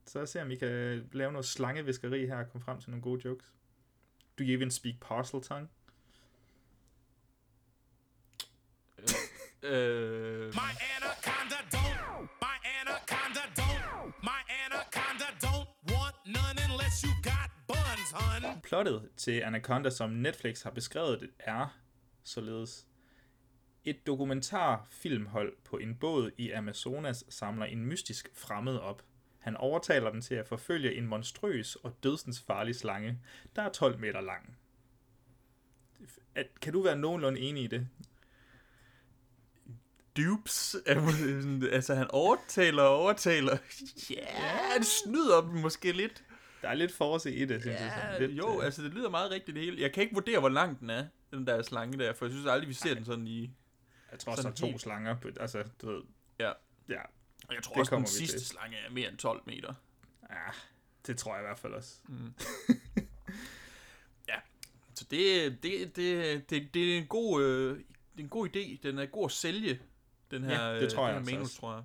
så 0.06 0.26
se, 0.26 0.42
om 0.42 0.48
vi 0.48 0.56
kan 0.56 0.68
lave 1.12 1.32
noget 1.32 1.44
slangeviskeri 1.46 2.26
her 2.26 2.36
og 2.36 2.50
komme 2.50 2.64
frem 2.64 2.80
til 2.80 2.90
nogle 2.90 3.02
gode 3.02 3.22
jokes. 3.24 3.46
Do 4.38 4.44
you 4.44 4.50
even 4.52 4.70
speak 4.70 4.94
parcel 5.00 5.40
tongue? 5.42 5.68
Øh, 9.62 10.46
My 10.46 10.72
anaconda 10.96 11.58
don't. 11.76 12.28
My 12.46 12.56
anaconda 12.80 13.44
don't. 13.60 14.12
My 14.22 14.40
anaconda 14.64 15.28
don't 15.46 15.68
want 15.92 16.16
none 16.26 16.56
unless 16.68 17.02
you 17.04 17.12
got 17.22 17.50
buns, 17.66 18.10
hun. 18.12 18.60
Plottet 18.62 19.08
til 19.16 19.40
Anaconda, 19.40 19.90
som 19.90 20.10
Netflix 20.10 20.62
har 20.62 20.70
beskrevet 20.70 21.20
det, 21.20 21.30
er 21.38 21.78
således. 22.22 22.86
Et 23.84 24.06
dokumentarfilmhold 24.06 25.52
på 25.64 25.76
en 25.76 25.94
båd 25.94 26.30
i 26.36 26.50
Amazonas 26.50 27.24
samler 27.28 27.66
en 27.66 27.84
mystisk 27.86 28.30
fremmed 28.34 28.76
op. 28.76 29.02
Han 29.38 29.56
overtaler 29.56 30.10
dem 30.10 30.20
til 30.20 30.34
at 30.34 30.46
forfølge 30.46 30.94
en 30.94 31.06
monstrøs 31.06 31.76
og 31.76 31.96
dødsensfarlig 32.02 32.76
slange, 32.76 33.18
der 33.56 33.62
er 33.62 33.68
12 33.72 33.98
meter 33.98 34.20
lang. 34.20 34.56
At, 36.34 36.46
kan 36.60 36.72
du 36.72 36.82
være 36.82 36.96
nogenlunde 36.96 37.40
enig 37.40 37.64
i 37.64 37.66
det? 37.66 37.88
Dupes. 40.16 40.76
altså, 41.72 41.94
han 41.94 42.06
overtaler 42.10 42.82
og 42.82 42.96
overtaler. 42.96 43.58
Ja, 44.10 44.26
han 44.74 44.84
snyder 44.84 45.40
dem 45.40 45.50
måske 45.60 45.92
lidt. 45.92 46.24
Der 46.62 46.68
er 46.68 46.74
lidt 46.74 46.92
force 46.94 47.34
i 47.34 47.44
det, 47.44 47.60
synes 47.62 47.80
jeg. 47.80 47.92
Ja, 47.96 48.02
Sådan 48.12 48.28
lidt, 48.28 48.38
jo, 48.38 48.58
øh, 48.60 48.64
altså 48.64 48.82
det 48.82 48.94
lyder 48.94 49.10
meget 49.10 49.30
rigtigt 49.30 49.54
det 49.56 49.64
hele. 49.64 49.80
Jeg 49.82 49.92
kan 49.92 50.02
ikke 50.02 50.14
vurdere, 50.14 50.40
hvor 50.40 50.48
lang 50.48 50.80
den 50.80 50.90
er, 50.90 51.06
den 51.30 51.46
der 51.46 51.62
slange 51.62 51.98
der, 51.98 52.12
for 52.12 52.24
jeg 52.24 52.32
synes 52.32 52.46
aldrig, 52.46 52.68
vi 52.68 52.74
ser 52.74 52.94
den 52.94 53.04
sådan 53.04 53.26
i... 53.26 53.50
Jeg 54.10 54.18
tror 54.18 54.32
også, 54.32 54.42
der 54.42 54.48
er 54.50 54.54
to 54.54 54.66
helt- 54.66 54.80
slanger. 54.80 55.16
På, 55.20 55.28
altså, 55.40 55.64
du 55.82 55.92
ved, 55.92 56.02
Ja. 56.38 56.52
ja, 56.88 57.00
Og 57.48 57.54
jeg 57.54 57.62
tror 57.62 57.72
Det 57.72 57.80
også, 57.80 57.96
den 57.96 58.06
sidste 58.06 58.38
til. 58.38 58.46
slange 58.46 58.76
er 58.76 58.90
mere 58.90 59.08
end 59.08 59.18
12 59.18 59.42
meter. 59.46 59.74
ja, 60.30 60.36
det 61.06 61.18
tror 61.18 61.34
jeg 61.34 61.42
i 61.42 61.46
hvert 61.46 61.58
fald 61.58 61.72
også. 61.72 61.94
Så 64.94 65.04
det, 65.10 65.58
det, 65.62 65.96
det, 65.96 66.50
det, 66.50 66.74
det 66.74 66.94
er 66.94 66.98
en 66.98 67.06
god, 67.06 67.42
øh, 67.42 67.76
det 67.76 67.84
er 68.18 68.22
en 68.22 68.28
god 68.28 68.48
idé. 68.48 68.78
Den 68.82 68.98
er 68.98 69.06
god 69.06 69.24
at 69.24 69.32
sælge, 69.32 69.80
den 70.32 70.44
her, 70.44 70.68
Ja, 70.68 70.80
det 70.80 70.92
tror 70.92 71.02
øh, 71.02 71.06
jeg 71.06 71.14
den 71.14 71.18
altså 71.18 71.30
her 71.30 71.38
manus, 71.38 71.54
tror 71.54 71.74
jeg. 71.74 71.82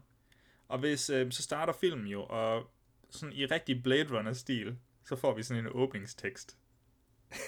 Og 0.68 0.80
hvis, 0.80 1.10
øh, 1.10 1.32
så 1.32 1.44
starter 1.44 1.74
filmen 1.74 2.08
jo, 2.08 2.24
og 2.24 2.72
sådan 3.10 3.34
i 3.34 3.46
rigtig 3.46 3.84
Blade 3.84 4.18
Runner-stil, 4.18 4.78
så 5.06 5.16
får 5.16 5.36
vi 5.36 5.44
sådan 5.44 5.66
en 5.66 5.72
åbningstekst. 5.74 6.58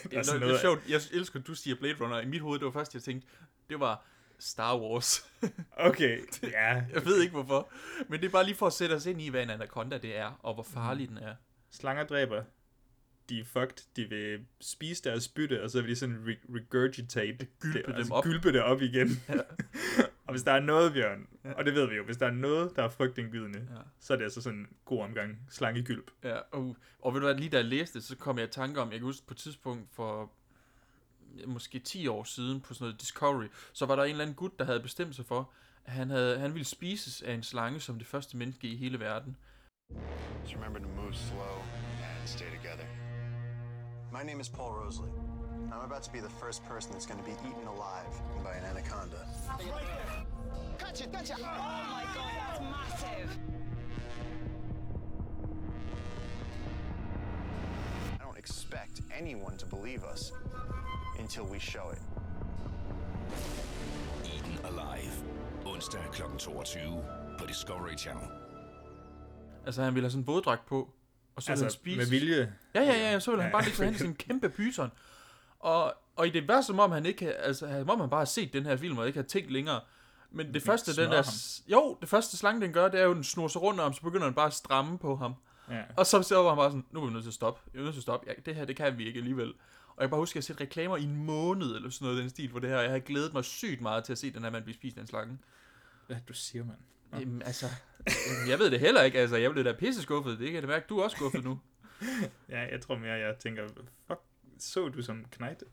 Det 0.04 0.12
Der 0.12 0.18
er, 0.20 0.24
noget, 0.26 0.42
det 0.42 0.52
er 0.56 0.60
sjovt. 0.60 0.90
Jeg 0.90 1.02
elsker, 1.12 1.40
at 1.40 1.48
du 1.48 1.56
siger 1.56 1.76
Blade 1.76 1.96
Runner. 2.02 2.20
I 2.20 2.26
mit 2.26 2.42
hoved, 2.42 2.60
det 2.60 2.66
var 2.66 2.72
først, 2.72 2.94
jeg 2.94 3.04
tænkte, 3.04 3.28
det 3.70 3.80
var 3.80 4.06
Star 4.40 4.78
Wars. 4.80 5.26
Okay, 5.78 6.20
ja. 6.44 6.84
jeg 6.94 7.06
ved 7.06 7.22
ikke, 7.22 7.32
hvorfor. 7.32 7.70
Men 8.08 8.20
det 8.20 8.26
er 8.28 8.32
bare 8.32 8.46
lige 8.46 8.56
for 8.56 8.68
at 8.68 8.74
sætte 8.74 8.94
os 8.94 9.06
ind 9.06 9.22
i, 9.22 9.30
hvad 9.30 9.44
en 9.44 9.50
anaconda 9.50 9.98
det 9.98 10.18
er, 10.18 10.40
og 10.44 10.54
hvor 10.54 10.64
farlig 10.64 11.10
den 11.10 11.18
er. 11.18 11.36
Slanger 11.72 12.04
dræber. 12.04 12.44
De 13.30 13.40
er 13.40 13.46
fucked. 13.46 13.86
De 13.96 14.06
vil 14.06 14.46
spise 14.62 15.04
deres 15.04 15.24
spytte, 15.24 15.64
og 15.64 15.70
så 15.70 15.82
vil 15.82 15.90
de 15.90 15.96
sådan 15.96 16.16
re- 16.16 16.56
regurgitate. 16.56 17.48
Gylpe 17.60 17.78
det, 17.78 17.86
dem 17.88 17.96
altså 17.96 18.14
op. 18.14 18.24
Gylpe 18.24 18.54
det 18.54 18.62
op 18.62 18.82
igen. 18.82 19.10
og 20.28 20.32
hvis 20.34 20.44
der 20.44 20.52
er 20.52 20.60
noget, 20.60 20.94
Bjørn, 20.94 21.28
og 21.44 21.66
det 21.66 21.74
ved 21.74 21.90
vi 21.90 21.96
jo, 21.96 22.04
hvis 22.04 22.18
der 22.18 22.26
er 22.28 22.32
noget, 22.32 22.76
der 22.76 22.84
er 22.84 22.90
frygtindgydende, 22.90 23.60
Ja. 23.60 23.82
så 24.00 24.14
er 24.14 24.18
det 24.18 24.24
altså 24.24 24.42
sådan 24.42 24.60
en 24.60 24.68
god 24.86 25.02
omgang 25.04 25.38
slangegylp. 25.50 26.12
Ja, 26.24 26.38
og, 26.52 26.78
og 27.02 27.14
ved 27.14 27.22
du 27.22 27.28
hvad, 27.28 27.36
lige 27.36 27.50
da 27.50 27.58
jeg 27.58 27.66
læste 27.66 28.00
det, 28.00 28.08
så 28.08 28.16
kom 28.18 28.38
jeg 28.38 28.48
i 28.48 28.52
tanke 28.52 28.82
om, 28.82 28.92
jeg 28.92 29.00
kan 29.00 29.06
huske 29.06 29.28
på 29.28 29.34
et 29.34 29.38
tidspunkt 29.38 29.90
for 29.94 30.32
ja, 31.38 31.46
måske 31.46 31.80
10 31.80 32.08
år 32.08 32.24
siden 32.24 32.62
på 32.62 32.74
sådan 32.74 32.86
noget 32.86 33.02
Discovery, 33.02 33.48
så 33.74 33.86
var 33.86 33.96
der 33.96 34.04
en 34.04 34.10
eller 34.10 34.22
anden 34.24 34.36
gut, 34.36 34.60
der 34.60 34.66
havde 34.66 34.80
bestemt 34.80 35.16
sig 35.16 35.26
for, 35.26 35.52
at 35.86 35.92
han, 35.94 36.10
havde, 36.10 36.40
han 36.40 36.54
ville 36.54 36.66
spises 36.66 37.22
af 37.22 37.34
en 37.34 37.44
slange 37.44 37.80
som 37.80 37.98
det 37.98 38.08
første 38.08 38.38
menneske 38.38 38.68
i 38.68 38.76
hele 38.76 39.00
verden. 39.00 39.38
Just 40.44 40.56
remember 40.56 40.80
to 40.80 40.88
move 40.88 41.14
slow 41.14 41.58
and 42.20 42.28
stay 42.28 42.46
together. 42.46 42.86
My 44.12 44.24
name 44.24 44.40
is 44.40 44.50
Paul 44.50 44.74
Rosalie. 44.74 45.12
I'm 45.72 45.82
about 45.82 46.02
to 46.04 46.12
be 46.12 46.20
the 46.20 46.30
first 46.30 46.66
person 46.66 46.92
that's 46.94 47.06
going 47.06 47.20
to 47.20 47.26
be 47.26 47.34
eaten 47.48 47.68
alive 47.68 48.14
by 48.44 48.54
an 48.54 48.66
anaconda. 48.66 49.24
Gotcha, 50.80 51.08
gotcha. 51.08 51.36
Oh 51.38 51.44
my 51.92 52.04
god, 52.16 52.32
that's 52.40 52.60
massive. 52.60 53.38
I 58.20 58.24
don't 58.24 58.38
expect 58.38 59.02
anyone 59.16 59.58
to 59.58 59.66
believe 59.68 60.04
us 60.04 60.32
until 61.20 61.46
we 61.46 61.60
show 61.60 61.90
it. 61.90 62.00
Eden 64.26 64.58
Alive. 64.66 65.14
Onsdag 65.66 66.12
kl. 66.12 66.24
22 66.38 67.04
på 67.40 67.46
Discovery 67.46 67.98
Channel. 67.98 68.28
Altså 69.66 69.84
han 69.84 69.96
ville 69.96 70.06
have 70.06 70.12
sådan 70.12 70.22
en 70.22 70.28
våddragt 70.28 70.66
på, 70.66 70.90
og 71.40 71.44
så 71.44 71.52
altså, 71.52 71.66
han 71.66 71.72
spise. 71.72 71.98
med 71.98 72.06
vilje. 72.06 72.54
Ja, 72.76 72.82
ja, 72.82 73.12
ja, 73.12 73.20
så 73.20 73.32
ville 73.32 73.44
han 73.44 73.52
bare 73.52 73.64
ligge 73.64 73.78
sig 73.78 73.86
hen 73.86 73.94
sådan 73.94 74.10
en 74.10 74.16
kæmpe 74.28 74.50
pyton. 74.50 74.92
Og, 75.60 75.94
og 76.16 76.28
i 76.28 76.30
det 76.30 76.48
værste, 76.48 76.68
som 76.68 76.80
om 76.80 76.92
han 76.92 77.06
ikke 77.06 77.26
havde, 77.26 77.36
altså, 77.38 77.68
som 77.80 77.90
om 77.90 78.00
han 78.00 78.10
bare 78.10 78.20
har 78.20 78.26
set 78.26 78.54
den 78.54 78.66
her 78.66 78.78
film, 78.78 78.98
og 78.98 79.08
ikke 79.08 79.20
har 79.20 79.28
tænkt 79.28 79.52
længere. 79.52 79.82
Men 80.32 80.54
det 80.54 80.62
første, 80.64 80.96
den 80.96 81.12
der, 81.12 81.16
ham. 81.16 81.34
jo, 81.68 81.98
det 82.02 82.10
første 82.10 82.38
slange, 82.38 82.62
den 82.62 82.74
gør, 82.74 82.88
det 82.88 83.00
er 83.00 83.04
jo, 83.04 83.14
den 83.14 83.24
snor 83.24 83.48
sig 83.48 83.62
rundt 83.62 83.80
om, 83.80 83.94
så 83.94 84.02
begynder 84.02 84.26
den 84.26 84.34
bare 84.34 84.48
at 84.48 84.54
stramme 84.54 84.98
på 84.98 85.16
ham. 85.16 85.34
Ja. 85.70 85.82
Og 85.98 86.06
så, 86.06 86.22
så 86.22 86.36
var 86.36 86.50
han 86.50 86.58
bare 86.58 86.70
sådan, 86.70 86.86
nu 86.92 87.02
er 87.02 87.06
vi 87.06 87.14
nødt 87.14 87.24
til 87.24 87.30
at 87.30 87.34
stoppe. 87.34 87.62
Jeg 87.74 87.80
er 87.80 87.84
nødt 87.84 87.94
til 87.94 88.00
at 88.00 88.04
stoppe. 88.04 88.28
Ja, 88.30 88.34
det 88.46 88.56
her, 88.56 88.66
det 88.66 88.76
kan 88.76 88.98
vi 88.98 89.08
ikke 89.08 89.18
alligevel. 89.18 89.48
Og 89.88 90.04
jeg 90.04 90.04
kan 90.04 90.10
bare 90.10 90.20
husker, 90.20 90.40
at 90.40 90.50
jeg 90.50 90.54
har 90.54 90.58
set 90.58 90.62
reklamer 90.68 90.98
i 90.98 91.04
en 91.04 91.16
måned, 91.16 91.76
eller 91.76 91.90
sådan 91.90 92.06
noget 92.06 92.22
den 92.22 92.30
stil 92.30 92.52
for 92.52 92.60
det 92.60 92.70
her. 92.70 92.78
og 92.78 92.84
Jeg 92.84 92.92
har 92.92 93.00
glædet 93.00 93.34
mig 93.34 93.46
sygt 93.46 93.82
meget 93.82 94.04
til 94.04 94.12
at 94.12 94.18
se 94.18 94.32
den 94.32 94.44
her 94.44 94.50
mand 94.50 94.64
blive 94.64 94.76
spist 94.76 94.98
af 94.98 95.02
en 95.02 95.08
slange. 95.08 95.38
Hvad 96.08 96.16
det, 96.16 96.28
du 96.28 96.34
siger, 96.34 96.66
mand? 96.66 96.78
Jamen, 97.14 97.42
altså, 97.42 97.66
jeg 98.48 98.60
ved 98.60 98.72
det 98.72 98.80
heller 98.80 99.02
ikke. 99.02 99.20
Altså, 99.20 99.38
jeg 99.38 99.52
blev 99.52 99.64
da 99.64 99.74
pisse 99.74 100.02
skuffet. 100.02 100.40
Det 100.40 100.52
kan 100.52 100.62
jeg 100.62 100.68
mærke, 100.68 100.86
du 100.90 100.98
er 101.00 101.04
også 101.04 101.16
skuffet 101.18 101.44
nu. 101.44 101.60
Ja, 102.50 102.60
jeg 102.72 102.82
tror 102.82 102.98
mere, 102.98 103.14
jeg 103.14 103.38
tænker, 103.40 103.68
fuck, 104.08 104.20
så 104.60 104.90
du 104.90 105.02
som 105.02 105.26
knejt? 105.32 105.64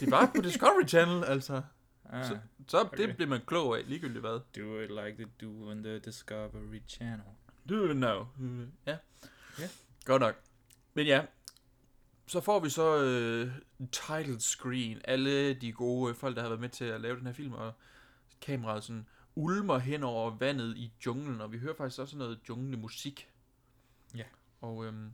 Det 0.00 0.10
var 0.10 0.30
på 0.36 0.42
Discovery 0.42 0.86
Channel, 0.88 1.24
altså. 1.24 1.62
Ah, 2.10 2.24
Så, 2.24 2.38
så 2.68 2.80
okay. 2.80 3.06
Det 3.08 3.16
bliver 3.16 3.28
man 3.28 3.40
klog 3.46 3.78
af, 3.78 3.88
ligegyldigt 3.88 4.20
hvad. 4.20 4.40
do 4.56 4.80
it 4.80 4.90
like 4.90 5.16
they 5.16 5.26
do 5.48 5.70
on 5.70 5.82
the 5.82 5.98
Discovery 5.98 6.82
Channel. 6.88 7.20
Do 7.68 7.74
you 7.74 7.92
know? 7.92 8.26
Ja. 8.86 8.96
Ja. 9.58 9.68
Godt 10.04 10.20
nok. 10.20 10.34
Men 10.94 11.06
ja, 11.06 11.22
så 12.26 12.40
får 12.40 12.60
vi 12.60 12.70
så 12.70 13.02
øh, 13.02 13.52
title 13.92 14.40
screen. 14.40 15.00
Alle 15.04 15.54
de 15.54 15.72
gode 15.72 16.10
øh, 16.10 16.16
folk, 16.16 16.36
der 16.36 16.42
har 16.42 16.48
været 16.48 16.60
med 16.60 16.68
til 16.68 16.84
at 16.84 17.00
lave 17.00 17.16
den 17.18 17.26
her 17.26 17.32
film, 17.32 17.52
og 17.52 17.72
kameraet 18.40 18.84
sådan 18.84 19.06
ulmer 19.34 19.78
hen 19.78 20.02
over 20.02 20.30
vandet 20.30 20.76
i 20.76 20.92
junglen, 21.06 21.40
og 21.40 21.52
vi 21.52 21.58
hører 21.58 21.74
faktisk 21.74 22.00
også 22.00 22.16
noget 22.16 22.40
junglemusik. 22.48 23.28
Ja. 24.16 24.24
Og 24.60 24.86
øhm, 24.86 25.12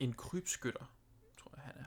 en 0.00 0.12
krybskytter, 0.12 0.94
tror 1.38 1.52
jeg 1.56 1.64
han 1.64 1.74
er. 1.76 1.84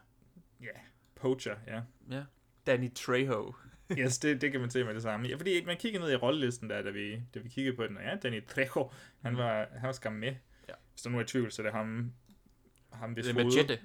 Ja, 0.61 0.79
poacher, 1.15 1.55
ja. 1.67 1.81
Ja. 2.09 2.23
Danny 2.67 2.93
Trejo. 2.93 3.53
yes, 3.99 4.19
det, 4.19 4.41
det 4.41 4.51
kan 4.51 4.61
man 4.61 4.69
se 4.69 4.83
med 4.83 4.93
det 4.93 5.01
samme. 5.01 5.27
Ja, 5.27 5.35
fordi 5.35 5.65
man 5.65 5.77
kigger 5.77 5.99
ned 5.99 6.11
i 6.11 6.15
rollelisten 6.15 6.69
der, 6.69 6.81
da 6.81 6.89
vi, 6.89 7.21
da 7.33 7.39
vi 7.39 7.49
kiggede 7.49 7.75
på 7.75 7.87
den, 7.87 7.97
og 7.97 8.03
ja, 8.03 8.15
Danny 8.15 8.45
Trejo, 8.45 8.91
han 9.21 9.37
var, 9.37 9.67
han 9.71 9.87
var 9.87 9.91
skam 9.91 10.13
med. 10.13 10.35
Ja. 10.69 10.73
Hvis 10.91 11.01
der 11.01 11.09
nu 11.09 11.17
er 11.17 11.21
i 11.21 11.25
tvivl, 11.25 11.51
så 11.51 11.61
er 11.61 11.63
det 11.63 11.73
ham, 11.73 12.13
ham 12.91 13.13
hvis 13.13 13.25
Det 13.25 13.37
er 13.37 13.43
hoved, 13.43 13.55
Machete. 13.55 13.79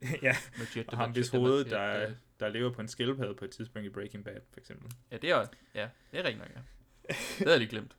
ja, 0.26 0.36
Machete, 0.58 0.88
og 0.88 0.96
ham 0.96 1.12
hvis 1.12 1.28
hoved, 1.28 1.64
der, 1.64 2.14
der 2.40 2.48
lever 2.48 2.72
på 2.72 2.80
en 2.80 2.88
skildpadde 2.88 3.34
på 3.34 3.44
et 3.44 3.50
tidspunkt 3.50 3.86
i 3.86 3.90
Breaking 3.90 4.24
Bad, 4.24 4.40
for 4.52 4.60
eksempel. 4.60 4.92
Ja, 5.10 5.16
det 5.16 5.30
er, 5.30 5.46
ja, 5.74 5.88
det 6.12 6.20
er 6.20 6.24
rigtigt 6.24 6.38
nok, 6.38 6.48
ja. 6.56 6.60
Det 7.08 7.16
havde 7.38 7.50
jeg 7.50 7.58
lige 7.58 7.70
glemt. 7.70 7.96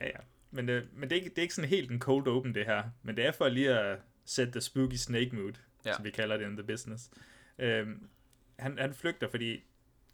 Ja, 0.00 0.06
ja. 0.06 0.18
Men, 0.50 0.68
øh, 0.68 0.86
men 0.92 1.10
det, 1.10 1.16
er 1.16 1.20
ikke, 1.20 1.30
det 1.30 1.38
er 1.38 1.42
ikke 1.42 1.54
sådan 1.54 1.70
helt 1.70 1.90
en 1.90 2.00
cold 2.00 2.28
open, 2.28 2.54
det 2.54 2.64
her. 2.66 2.84
Men 3.02 3.16
det 3.16 3.26
er 3.26 3.32
for 3.32 3.48
lige 3.48 3.78
at 3.78 3.98
sætte 4.24 4.52
the 4.52 4.60
spooky 4.60 4.94
snake 4.94 5.36
mood, 5.36 5.52
Ja. 5.84 5.92
som 5.94 6.04
vi 6.04 6.10
kalder 6.10 6.36
det 6.36 6.44
in 6.46 6.56
the 6.56 6.66
business. 6.66 7.10
Øhm, 7.58 8.08
han, 8.58 8.78
han 8.78 8.94
flygter, 8.94 9.28
fordi... 9.30 9.64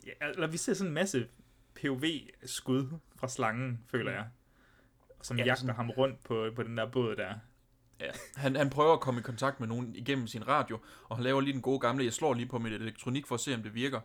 Ja, 0.06 0.12
eller 0.28 0.46
vi 0.46 0.56
ser 0.56 0.74
sådan 0.74 0.88
en 0.90 0.94
masse 0.94 1.28
POV-skud 1.80 2.98
fra 3.16 3.28
slangen, 3.28 3.84
føler 3.90 4.12
jeg. 4.12 4.28
Som 5.22 5.38
ja, 5.38 5.44
jagter 5.44 5.60
sådan- 5.60 5.76
ham 5.76 5.90
rundt 5.90 6.24
på, 6.24 6.50
på 6.56 6.62
den 6.62 6.76
der 6.76 6.90
båd 6.90 7.16
der. 7.16 7.34
Ja. 8.00 8.10
Han, 8.36 8.56
han 8.56 8.70
prøver 8.70 8.92
at 8.92 9.00
komme 9.00 9.20
i 9.20 9.22
kontakt 9.22 9.60
med 9.60 9.68
nogen 9.68 9.96
igennem 9.96 10.26
sin 10.26 10.48
radio, 10.48 10.78
og 11.08 11.16
han 11.16 11.24
laver 11.24 11.40
lige 11.40 11.52
den 11.52 11.62
gode 11.62 11.80
gamle, 11.80 12.04
jeg 12.04 12.12
slår 12.12 12.34
lige 12.34 12.46
på 12.46 12.58
mit 12.58 12.72
elektronik 12.72 13.26
for 13.26 13.34
at 13.34 13.40
se, 13.40 13.54
om 13.54 13.62
det 13.62 13.74
virker. 13.74 14.00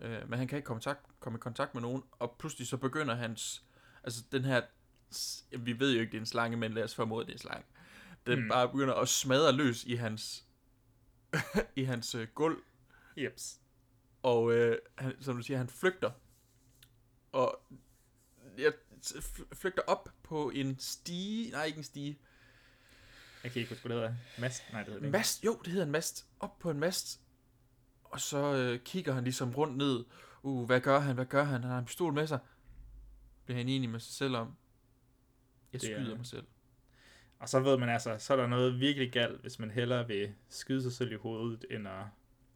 Øh, 0.00 0.30
men 0.30 0.38
han 0.38 0.48
kan 0.48 0.56
ikke 0.58 0.66
komme, 0.66 0.80
kontakt, 0.80 1.06
komme 1.20 1.36
i 1.36 1.40
kontakt 1.40 1.74
med 1.74 1.82
nogen, 1.82 2.02
og 2.12 2.36
pludselig 2.38 2.68
så 2.68 2.76
begynder 2.76 3.14
hans, 3.14 3.64
altså 4.04 4.22
den 4.32 4.44
her, 4.44 4.62
vi 5.58 5.80
ved 5.80 5.94
jo 5.94 6.00
ikke, 6.00 6.10
det 6.10 6.16
er 6.16 6.20
en 6.22 6.26
slange, 6.26 6.56
men 6.56 6.72
lad 6.72 6.84
os 6.84 6.94
formode, 6.94 7.24
det 7.24 7.30
er 7.30 7.34
en 7.34 7.38
slange. 7.38 7.64
Den 8.26 8.42
mm. 8.42 8.48
Bare 8.48 8.68
begynder 8.68 8.94
at 8.94 9.08
smadre 9.08 9.52
løs 9.52 9.84
i 9.84 9.94
hans, 9.94 10.44
i 11.76 11.84
hans 11.84 12.14
øh, 12.14 12.28
gulv, 12.34 12.62
Jeps. 13.16 13.60
og 14.22 14.52
øh, 14.52 14.78
han, 14.98 15.12
som 15.20 15.36
du 15.36 15.42
siger, 15.42 15.58
han 15.58 15.68
flygter. 15.68 16.10
Og 17.32 17.62
jeg 18.58 18.72
flygter 19.52 19.82
op 19.86 20.08
på 20.22 20.50
en 20.50 20.78
stige, 20.78 21.50
nej 21.50 21.64
ikke 21.64 21.78
en 21.78 21.84
stige, 21.84 22.18
Jeg 23.44 23.52
kan 23.52 23.60
ikke 23.60 23.74
huske, 23.74 23.86
hvad 23.88 23.96
det 23.96 24.02
hedder. 24.02 24.16
Mast? 24.38 24.62
Nej, 24.72 24.80
det 24.80 24.86
hedder 24.86 25.00
det 25.00 25.06
ikke. 25.06 25.18
Mast, 25.18 25.44
jo, 25.44 25.60
det 25.64 25.72
hedder 25.72 25.86
en 25.86 25.92
mast. 25.92 26.26
Op 26.40 26.58
på 26.58 26.70
en 26.70 26.80
mast. 26.80 27.20
Og 28.04 28.20
så 28.20 28.54
øh, 28.54 28.80
kigger 28.80 29.12
han 29.12 29.24
ligesom 29.24 29.50
rundt 29.54 29.76
ned. 29.76 30.04
Uh, 30.42 30.66
hvad 30.66 30.80
gør 30.80 30.98
han? 31.00 31.14
Hvad 31.14 31.26
gør 31.26 31.44
han? 31.44 31.62
Han 31.62 31.70
har 31.70 31.78
en 31.78 31.84
pistol 31.84 32.12
med 32.12 32.26
sig. 32.26 32.38
Bliver 33.44 33.58
han 33.58 33.68
enig 33.68 33.90
med 33.90 34.00
sig 34.00 34.14
selv 34.14 34.36
om. 34.36 34.56
Jeg 35.72 35.80
Det 35.82 35.90
er- 35.92 35.96
skyder 36.00 36.16
mig 36.16 36.26
selv. 36.26 36.44
Og 37.38 37.48
så 37.48 37.60
ved 37.60 37.78
man 37.78 37.88
altså, 37.88 38.16
så 38.18 38.32
er 38.32 38.36
der 38.36 38.46
noget 38.46 38.80
virkelig 38.80 39.12
galt, 39.12 39.40
hvis 39.40 39.58
man 39.58 39.70
hellere 39.70 40.06
vil 40.06 40.32
skyde 40.48 40.82
sig 40.82 40.92
selv 40.92 41.12
i 41.12 41.16
hovedet, 41.16 41.64
end 41.70 41.88
at 41.88 42.04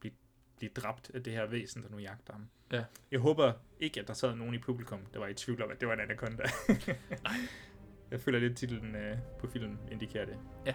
blive, 0.00 0.14
blive 0.56 0.70
dræbt 0.76 1.10
af 1.14 1.22
det 1.22 1.32
her 1.32 1.46
væsen, 1.46 1.82
der 1.82 1.88
nu 1.88 1.98
jagter 1.98 2.32
ham. 2.32 2.48
Ja. 2.72 2.84
Jeg 3.10 3.20
håber 3.20 3.52
ikke, 3.80 4.00
at 4.00 4.08
der 4.08 4.14
sad 4.14 4.34
nogen 4.34 4.54
i 4.54 4.58
publikum, 4.58 5.00
der 5.12 5.18
var 5.18 5.26
i 5.26 5.34
tvivl 5.34 5.62
om, 5.62 5.70
at 5.70 5.80
det 5.80 5.88
var 5.88 5.94
en 5.94 6.00
anaconda. 6.00 6.42
Jeg 8.10 8.20
føler 8.20 8.38
lidt, 8.38 8.56
titlen 8.56 8.94
øh, 8.96 9.16
på 9.40 9.46
filmen 9.46 9.78
indikerer 9.92 10.24
det. 10.24 10.36
Ja. 10.66 10.74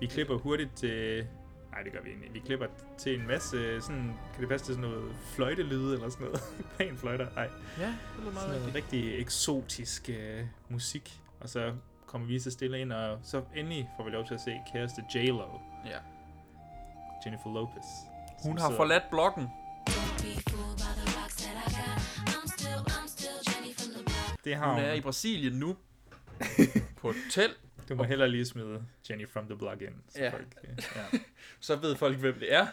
Vi 0.00 0.06
klipper 0.06 0.38
hurtigt 0.38 0.76
til... 0.76 1.26
Nej, 1.70 1.82
det 1.82 1.92
gør 1.92 2.00
vi 2.02 2.08
egentlig. 2.10 2.34
Vi 2.34 2.38
klipper 2.38 2.66
til 2.98 3.20
en 3.20 3.26
masse 3.26 3.80
sådan... 3.80 4.14
Kan 4.32 4.40
det 4.40 4.48
passe 4.48 4.66
til 4.66 4.74
sådan 4.74 4.90
noget 4.90 5.12
fløjtelyde 5.34 5.94
eller 5.94 6.08
sådan 6.08 6.26
noget? 6.26 6.40
Pæn 6.78 6.96
fløjter? 6.98 7.26
Nej. 7.34 7.48
Ja, 7.78 7.86
det 7.86 7.94
lyder 8.20 8.32
meget 8.32 8.36
Sådan 8.48 8.60
noget 8.60 8.74
rigtigt. 8.74 8.94
rigtig 9.04 9.20
eksotisk 9.20 10.10
øh, 10.10 10.44
musik. 10.68 11.20
Og 11.40 11.48
så 11.48 11.72
kommer 12.06 12.26
vi 12.26 12.38
så 12.38 12.50
stille 12.50 12.80
ind, 12.80 12.92
og 12.92 13.18
så 13.22 13.42
endelig 13.56 13.90
får 13.96 14.04
vi 14.04 14.10
lov 14.10 14.26
til 14.26 14.34
at 14.34 14.40
se 14.40 14.60
kæreste 14.72 15.02
J-Lo, 15.14 15.58
Ja. 15.86 15.98
Jennifer 17.26 17.54
Lopez. 17.54 17.84
Hun 18.44 18.58
har 18.58 18.66
sidder- 18.66 18.76
forladt 18.76 19.04
blokken. 19.10 19.48
Det 24.44 24.56
har 24.56 24.66
Hun 24.72 24.74
hun. 24.80 24.84
er 24.84 24.92
i 24.92 25.00
Brasilien 25.00 25.52
nu. 25.52 25.76
på 27.00 27.12
hotel. 27.12 27.50
Du 27.88 27.94
må 27.94 28.02
hellere 28.04 28.28
lige 28.30 28.44
smide 28.44 28.84
Jenny 29.10 29.28
from 29.28 29.46
the 29.46 29.58
Block 29.58 29.82
ind. 29.82 29.94
så 30.08 30.22
Ja. 30.22 30.30
Folk, 30.30 30.54
øh, 30.64 30.70
ja. 30.96 31.18
Så 31.60 31.76
ved 31.76 31.96
folk, 31.96 32.18
hvem 32.18 32.34
det 32.38 32.54
er. 32.54 32.66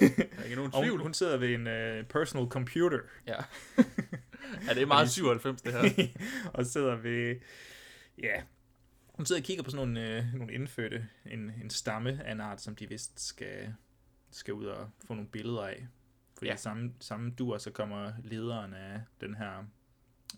Der 0.00 0.06
er 0.38 0.42
ikke 0.44 0.56
nogen 0.56 0.74
Og 0.74 0.82
tvivl. 0.82 0.90
hun, 0.96 1.00
hun 1.00 1.14
sidder 1.14 1.36
ved 1.36 1.54
en 1.54 1.66
uh, 2.00 2.06
personal 2.08 2.48
computer. 2.48 2.98
Ja. 3.26 3.36
ja, 4.68 4.74
det 4.74 4.82
er 4.82 4.86
meget 4.86 5.10
97, 5.10 5.62
det 5.62 5.72
her. 5.72 6.06
og 6.54 6.66
sidder 6.66 6.96
ved... 6.96 7.36
Ja. 8.22 8.42
Hun 9.14 9.26
sidder 9.26 9.40
og 9.40 9.44
kigger 9.44 9.62
på 9.64 9.70
sådan 9.70 9.88
nogle, 9.88 10.16
øh, 10.18 10.34
nogle 10.34 10.52
indfødte, 10.52 11.08
en, 11.26 11.52
en 11.62 11.70
stamme 11.70 12.20
af 12.24 12.32
en 12.32 12.40
art, 12.40 12.60
som 12.60 12.76
de 12.76 12.88
vist 12.88 13.20
skal, 13.26 13.74
skal 14.30 14.54
ud 14.54 14.64
og 14.66 14.90
få 15.06 15.14
nogle 15.14 15.28
billeder 15.30 15.62
af. 15.66 15.86
Fordi 16.34 16.46
Ja. 16.46 16.52
ja. 16.52 16.56
samme, 16.56 16.92
samme 17.00 17.30
dur, 17.30 17.58
så 17.58 17.70
kommer 17.70 18.12
lederen 18.24 18.74
af 18.74 19.00
den 19.20 19.34
her 19.34 19.64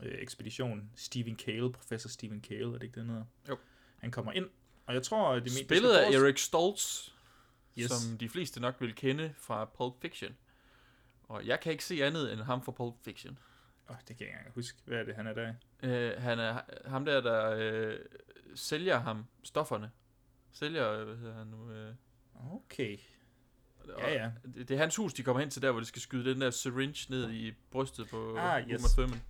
øh, 0.03 0.15
ekspedition, 0.23 0.91
Stephen 0.97 1.39
Cale, 1.39 1.73
professor 1.73 2.09
Stephen 2.09 2.45
Cale, 2.49 2.65
er 2.67 2.73
det 2.73 2.83
ikke 2.83 2.95
det, 2.95 3.03
han 3.03 3.11
hedder? 3.11 3.25
Jo. 3.49 3.57
Han 3.99 4.11
kommer 4.11 4.33
ind, 4.33 4.47
og 4.87 4.95
jeg 4.95 5.03
tror, 5.03 5.35
det 5.35 5.43
mest... 5.43 5.59
Spillet 5.65 5.93
af 5.93 6.11
Eric 6.13 6.41
Stoltz, 6.41 7.09
Yes. 7.79 7.91
som 7.91 8.19
de 8.19 8.29
fleste 8.29 8.61
nok 8.61 8.75
vil 8.81 8.95
kende 8.95 9.35
fra 9.39 9.65
Pulp 9.65 9.95
Fiction. 10.03 10.37
Og 11.23 11.47
jeg 11.47 11.61
kan 11.61 11.73
ikke 11.73 11.85
se 11.85 12.05
andet 12.05 12.33
end 12.33 12.41
ham 12.41 12.63
fra 12.63 12.73
Pulp 12.73 12.95
Fiction. 13.05 13.39
Åh, 13.91 13.97
det 14.09 14.17
kan 14.17 14.27
jeg 14.27 14.37
ikke 14.41 14.55
huske. 14.55 14.79
Hvad 14.85 14.99
er 14.99 15.05
det, 15.05 15.15
han 15.15 15.27
er 15.27 15.35
der? 15.35 15.49
Uh, 16.17 16.23
han 16.23 16.39
er 16.39 16.61
ham 16.87 17.05
der, 17.05 17.21
der 17.21 17.89
uh, 17.89 17.95
sælger 18.55 18.99
ham 19.01 19.25
stofferne. 19.43 19.91
Sælger, 20.53 20.93
øh, 20.93 21.07
hvad 21.07 21.17
hedder 21.17 21.35
han 21.35 21.47
nu? 21.47 21.89
Uh, 21.89 21.95
Okay. 22.55 22.99
Ja, 23.99 24.13
ja. 24.13 24.31
Det, 24.55 24.69
det 24.69 24.75
er 24.75 24.79
hans 24.79 24.97
hus, 24.97 25.15
de 25.15 25.23
kommer 25.23 25.41
hen 25.41 25.51
til 25.51 25.63
der, 25.63 25.71
hvor 25.71 25.81
de 25.81 25.87
skal 25.87 26.03
skyde 26.03 26.31
den 26.31 26.41
der 26.41 26.51
syringe 26.51 27.07
ned 27.11 27.31
i 27.31 27.53
brystet 27.71 28.09
på 28.09 28.37
Ah, 28.37 28.65
Uma 28.65 28.73
yes. 28.75 28.83
Thurman. 28.93 29.23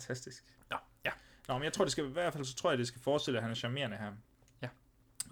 Fantastisk. 0.00 0.44
Ja, 0.72 0.76
ja. 1.04 1.10
Nå, 1.48 1.54
men 1.54 1.64
jeg 1.64 1.72
tror, 1.72 1.84
det 1.84 1.92
skal, 1.92 2.04
i 2.04 2.08
hvert 2.08 2.32
fald 2.32 2.44
så 2.44 2.54
tror 2.54 2.70
jeg, 2.70 2.78
det 2.78 2.86
skal 2.88 3.00
forestille, 3.00 3.38
at 3.38 3.42
han 3.42 3.50
er 3.50 3.54
charmerende 3.54 3.96
her. 3.96 4.12
Ja. 4.62 4.68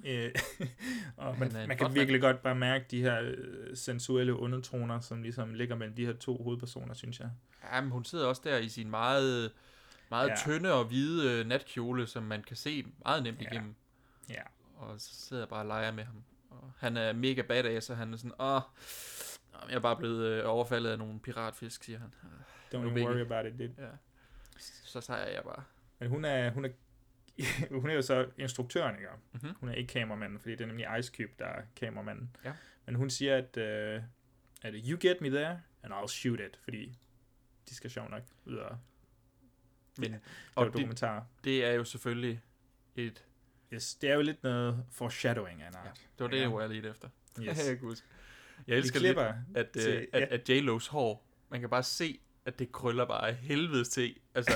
Øh, 0.04 0.34
og 1.16 1.38
man, 1.38 1.52
man 1.68 1.76
kan 1.78 1.94
virkelig 1.94 2.20
godt 2.20 2.42
bare 2.42 2.54
mærke 2.54 2.84
de 2.90 3.00
her 3.02 3.20
øh, 3.22 3.76
sensuelle 3.76 4.34
undertoner, 4.34 5.00
som 5.00 5.22
ligesom 5.22 5.54
ligger 5.54 5.76
mellem 5.76 5.96
de 5.96 6.06
her 6.06 6.12
to 6.12 6.42
hovedpersoner, 6.42 6.94
synes 6.94 7.20
jeg. 7.20 7.30
Jamen, 7.72 7.90
hun 7.90 8.04
sidder 8.04 8.26
også 8.26 8.42
der 8.44 8.56
i 8.58 8.68
sin 8.68 8.90
meget, 8.90 9.52
meget 10.10 10.28
Ja. 10.28 10.32
ja. 10.32 10.36
tynde 10.36 10.72
og 10.72 10.84
hvide 10.84 11.30
øh, 11.40 11.46
natkjole, 11.46 12.06
som 12.06 12.22
man 12.22 12.42
kan 12.42 12.56
se 12.56 12.86
meget 13.04 13.22
nemt 13.22 13.40
Ja. 13.42 13.50
igennem. 13.50 13.74
Ja. 14.30 14.42
Og 14.76 15.00
så 15.00 15.14
sidder 15.14 15.42
jeg 15.42 15.48
bare 15.48 15.60
og 15.60 15.66
leger 15.66 15.92
med 15.92 16.04
ham. 16.04 16.22
Og 16.50 16.72
han 16.78 16.96
er 16.96 17.12
mega 17.12 17.42
badass, 17.42 17.90
og 17.90 17.96
han 17.96 18.12
er 18.12 18.16
sådan, 18.16 18.32
åh, 18.40 18.60
"Nå, 19.52 19.58
jeg 19.68 19.74
er 19.76 19.80
bare 19.80 19.96
blevet 19.96 20.26
øh, 20.26 20.42
overfaldet 20.46 20.90
af 20.90 20.98
nogle 20.98 21.20
piratfisk, 21.20 21.84
siger 21.84 21.98
han. 21.98 22.14
Don't 22.74 22.78
worry 22.78 23.20
about 23.20 23.46
it. 23.46 23.58
det. 23.58 23.74
Ja. 23.78 23.84
Så 24.58 25.00
sejrer 25.00 25.30
jeg 25.34 25.42
bare. 25.44 25.64
Men 25.98 26.08
hun 26.08 26.24
er, 26.24 26.50
hun 26.50 26.64
er, 26.64 26.68
hun 27.80 27.90
er 27.90 27.94
jo 27.94 28.02
så 28.02 28.28
instruktøren, 28.38 28.94
ikke? 28.96 29.08
Mhm. 29.32 29.54
Hun 29.60 29.68
er 29.68 29.74
ikke 29.74 29.92
kameramanden, 29.92 30.38
fordi 30.40 30.52
det 30.52 30.60
er 30.60 30.66
nemlig 30.66 30.86
Ice 30.98 31.12
Cube, 31.16 31.32
der 31.38 31.46
er 31.46 31.62
kameramanden. 31.76 32.36
Ja. 32.44 32.52
Men 32.86 32.94
hun 32.94 33.10
siger, 33.10 33.36
at, 33.36 33.56
øh, 33.56 34.02
at 34.62 34.74
you 34.88 34.98
get 35.00 35.20
me 35.20 35.28
there, 35.30 35.62
and 35.82 35.92
I'll 35.94 36.06
shoot 36.08 36.40
it, 36.40 36.56
fordi 36.64 36.98
de 37.68 37.74
skal 37.74 37.90
sjov 37.90 38.10
nok 38.10 38.22
ud 38.44 38.54
og 38.56 38.78
Men, 39.98 40.10
lave 40.10 40.20
og 40.54 40.66
det, 40.66 40.72
dokumentarer. 40.74 41.22
det 41.44 41.64
er 41.64 41.72
jo 41.72 41.84
selvfølgelig 41.84 42.40
et... 42.96 43.24
Yes, 43.72 43.94
det 43.94 44.10
er 44.10 44.14
jo 44.14 44.20
lidt 44.20 44.42
noget 44.42 44.84
foreshadowing 44.90 45.62
af 45.62 45.68
en 45.68 45.74
Ja, 45.74 45.88
art. 45.88 45.94
det 46.18 46.24
var 46.24 46.26
det, 46.26 46.36
Ja. 46.36 46.42
jeg 46.42 46.52
var 46.52 46.66
lidt 46.66 46.86
efter. 46.86 47.08
Yes. 47.40 47.46
jeg 47.68 47.78
kan 47.78 47.88
huske. 47.88 48.06
Jeg 48.66 48.76
elsker 48.76 49.00
lidt, 49.00 49.18
at, 49.54 49.70
til- 49.70 49.92
øh, 49.92 50.06
at, 50.12 50.20
ja. 50.20 50.26
at 50.34 50.50
J-Lo's 50.50 50.90
hår, 50.90 51.26
man 51.48 51.60
kan 51.60 51.70
bare 51.70 51.82
se, 51.82 52.20
at 52.44 52.58
det 52.58 52.72
krøller 52.72 53.04
bare 53.04 53.28
af 53.28 53.34
helvedes 53.34 53.88
til. 53.88 54.16
Altså, 54.34 54.52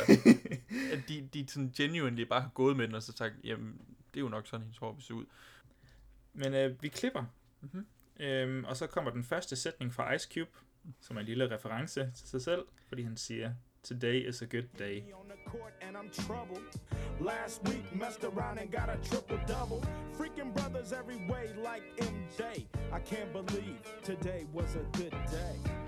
at 0.92 1.08
de, 1.08 1.28
de 1.34 1.48
sådan 1.48 1.72
genuinely 1.76 2.22
bare 2.22 2.40
har 2.40 2.50
gået 2.54 2.76
med 2.76 2.86
den, 2.86 2.94
og 2.94 3.02
så 3.02 3.12
sagt, 3.12 3.34
jamen, 3.44 3.80
det 4.14 4.20
er 4.20 4.24
jo 4.24 4.28
nok 4.28 4.46
sådan, 4.46 4.60
hendes 4.60 4.78
hår 4.78 4.92
vil 4.92 5.02
se 5.02 5.14
ud. 5.14 5.24
Men 6.32 6.54
øh, 6.54 6.82
vi 6.82 6.88
klipper. 6.88 7.24
Mhm. 7.60 7.86
Øhm, 8.20 8.64
og 8.64 8.76
så 8.76 8.86
kommer 8.86 9.10
den 9.10 9.24
første 9.24 9.56
sætning 9.56 9.94
fra 9.94 10.12
Ice 10.12 10.28
Cube, 10.34 10.50
som 11.00 11.16
er 11.16 11.20
en 11.20 11.26
lille 11.26 11.54
reference 11.54 12.10
til 12.14 12.28
sig 12.28 12.42
selv, 12.42 12.64
fordi 12.88 13.02
han 13.02 13.16
siger, 13.16 13.52
Today 13.84 14.28
is 14.28 14.42
a 14.42 14.46
good 14.46 14.68
day. 14.78 15.04
and 15.80 15.96
I'm 15.96 16.10
troubled. 16.10 16.80
Last 17.20 17.62
week 17.68 17.94
messed 17.94 18.24
around 18.24 18.58
and 18.58 18.68
got 18.68 18.88
a 18.88 18.96
triple 19.08 19.38
double. 19.46 19.80
Freaking 20.18 20.52
brothers 20.52 20.92
every 20.92 21.18
way 21.28 21.52
like 21.62 21.84
MJ. 21.98 22.66
I 22.92 22.98
can't 22.98 23.32
believe 23.32 23.78
today 24.02 24.44
was 24.52 24.74
a 24.74 24.98
good 24.98 25.14
day. 25.30 25.85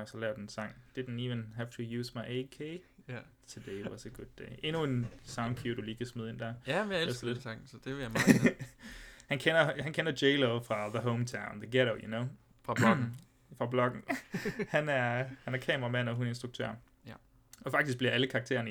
Har 0.00 0.06
så 0.06 0.18
lavet 0.18 0.36
en 0.38 0.48
sang. 0.48 0.72
Didn't 0.98 1.20
even 1.20 1.52
have 1.56 1.68
to 1.70 1.82
use 1.82 2.12
my 2.14 2.20
AK. 2.20 2.60
Ja. 3.08 3.18
Today 3.48 3.84
was 3.84 4.06
a 4.06 4.08
good 4.08 4.26
day. 4.38 4.48
Endnu 4.62 4.84
en 4.84 5.06
sound 5.22 5.56
cue, 5.56 5.74
du 5.74 5.82
lige 5.82 5.94
kan 5.96 6.06
smide 6.06 6.30
ind 6.30 6.38
der. 6.38 6.54
Ja, 6.66 6.84
men 6.84 6.92
jeg 6.92 7.02
er 7.02 7.06
elsker 7.06 7.26
den 7.28 7.40
sang, 7.40 7.68
så 7.68 7.76
det 7.84 7.94
vil 7.96 8.02
jeg 8.02 8.10
meget 8.10 8.56
Han 9.28 9.38
kender, 9.38 9.82
han 9.82 9.92
kender 9.92 10.12
J-Lo 10.22 10.60
fra 10.60 10.88
The 10.88 10.98
Hometown, 10.98 11.60
The 11.60 11.70
Ghetto, 11.70 11.94
you 11.94 12.06
know, 12.06 12.24
fra 12.62 12.74
bloggen. 12.74 13.20
fra 13.58 13.66
bloggen. 13.66 14.02
han, 14.68 14.88
er, 14.88 15.24
han 15.44 15.54
er 15.54 15.58
kameramand, 15.58 16.08
og 16.08 16.14
hun 16.14 16.24
er 16.24 16.28
instruktør. 16.28 16.74
Ja. 17.06 17.12
Og 17.60 17.70
faktisk 17.70 17.98
bliver 17.98 18.12
alle 18.12 18.26
karaktererne 18.26 18.70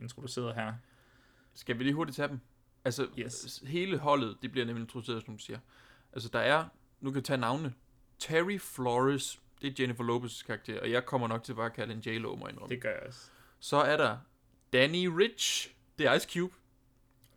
introduceret 0.00 0.54
her. 0.54 0.72
Skal 1.54 1.78
vi 1.78 1.84
lige 1.84 1.94
hurtigt 1.94 2.16
tage 2.16 2.28
dem? 2.28 2.40
Altså, 2.84 3.06
Yes. 3.18 3.62
hele 3.66 3.98
holdet, 3.98 4.36
det 4.42 4.52
bliver 4.52 4.66
nemlig 4.66 4.82
introduceret, 4.82 5.24
som 5.24 5.36
du 5.36 5.42
siger. 5.42 5.58
Altså, 6.12 6.28
der 6.32 6.38
er, 6.38 6.64
nu 7.00 7.10
kan 7.10 7.16
vi 7.16 7.22
tage 7.22 7.36
navnene. 7.40 7.74
Terry 8.18 8.58
Flores, 8.58 9.40
det 9.62 9.68
er 9.68 9.74
Jennifer 9.78 10.04
Lopez' 10.04 10.46
karakter, 10.46 10.80
og 10.80 10.90
jeg 10.90 11.06
kommer 11.06 11.28
nok 11.28 11.42
til 11.42 11.54
bare 11.54 11.66
at 11.66 11.72
kalde 11.72 11.94
en 11.94 12.00
J-Lo, 12.00 12.36
må 12.36 12.46
jeg 12.46 12.52
indrømme. 12.52 12.74
Det 12.74 12.82
gør 12.82 12.90
jeg 12.90 13.02
også. 13.06 13.30
Så 13.60 13.76
er 13.76 13.96
der 13.96 14.18
Danny 14.72 15.06
Rich, 15.06 15.74
det 15.98 16.06
er 16.06 16.14
Ice 16.14 16.28
Cube, 16.32 16.54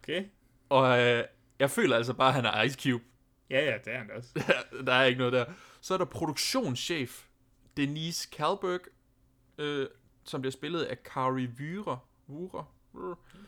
Okay? 0.04 0.26
og 0.70 1.00
øh, 1.00 1.24
jeg 1.60 1.72
føler 1.72 1.96
altså 1.96 2.14
bare, 2.14 2.28
at 2.28 2.34
han 2.34 2.46
er 2.46 2.62
Ice 2.64 2.80
Cube. 2.84 3.04
Ja, 3.50 3.72
ja, 3.72 3.78
det 3.86 3.94
er 3.94 3.98
han 3.98 4.12
også. 4.12 4.30
der 4.88 4.94
er 4.94 5.04
ikke 5.04 5.18
noget 5.18 5.34
der. 5.34 5.46
Så 5.82 5.94
er 5.94 5.98
der 5.98 6.06
produktionschef 6.06 7.26
Denise 7.78 8.30
Kalberg, 8.32 8.80
øh, 9.58 9.88
som 10.24 10.42
bliver 10.42 10.52
spillet 10.52 10.84
af 10.84 11.04
Kari 11.04 11.46
Vyre. 11.46 12.00
Vyre. 12.28 12.66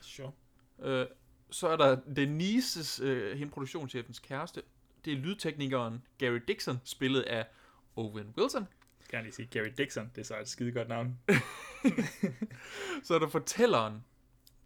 Sure. 0.02 0.32
Øh, 0.84 1.06
så 1.50 1.68
er 1.68 1.78
der 1.78 1.96
Denises, 2.16 3.00
øh, 3.00 3.38
hende 3.38 3.52
produktionschefens 3.52 4.20
kæreste. 4.20 4.62
Det 5.06 5.14
er 5.14 5.18
lydteknikeren 5.18 6.06
Gary 6.18 6.40
Dixon, 6.48 6.82
spillet 6.84 7.22
af 7.22 7.46
Owen 7.96 8.34
Wilson. 8.38 8.62
Jeg 8.62 9.06
skal 9.06 9.24
lige 9.24 9.34
sige 9.34 9.48
Gary 9.48 9.70
Dixon. 9.78 10.12
Det 10.16 10.22
er 10.22 10.26
så 10.26 10.40
et 10.40 10.48
skide 10.48 10.72
godt 10.72 10.88
navn. 10.88 11.20
Så 13.04 13.16
er 13.16 13.20
der 13.20 13.28
fortælleren 13.28 14.04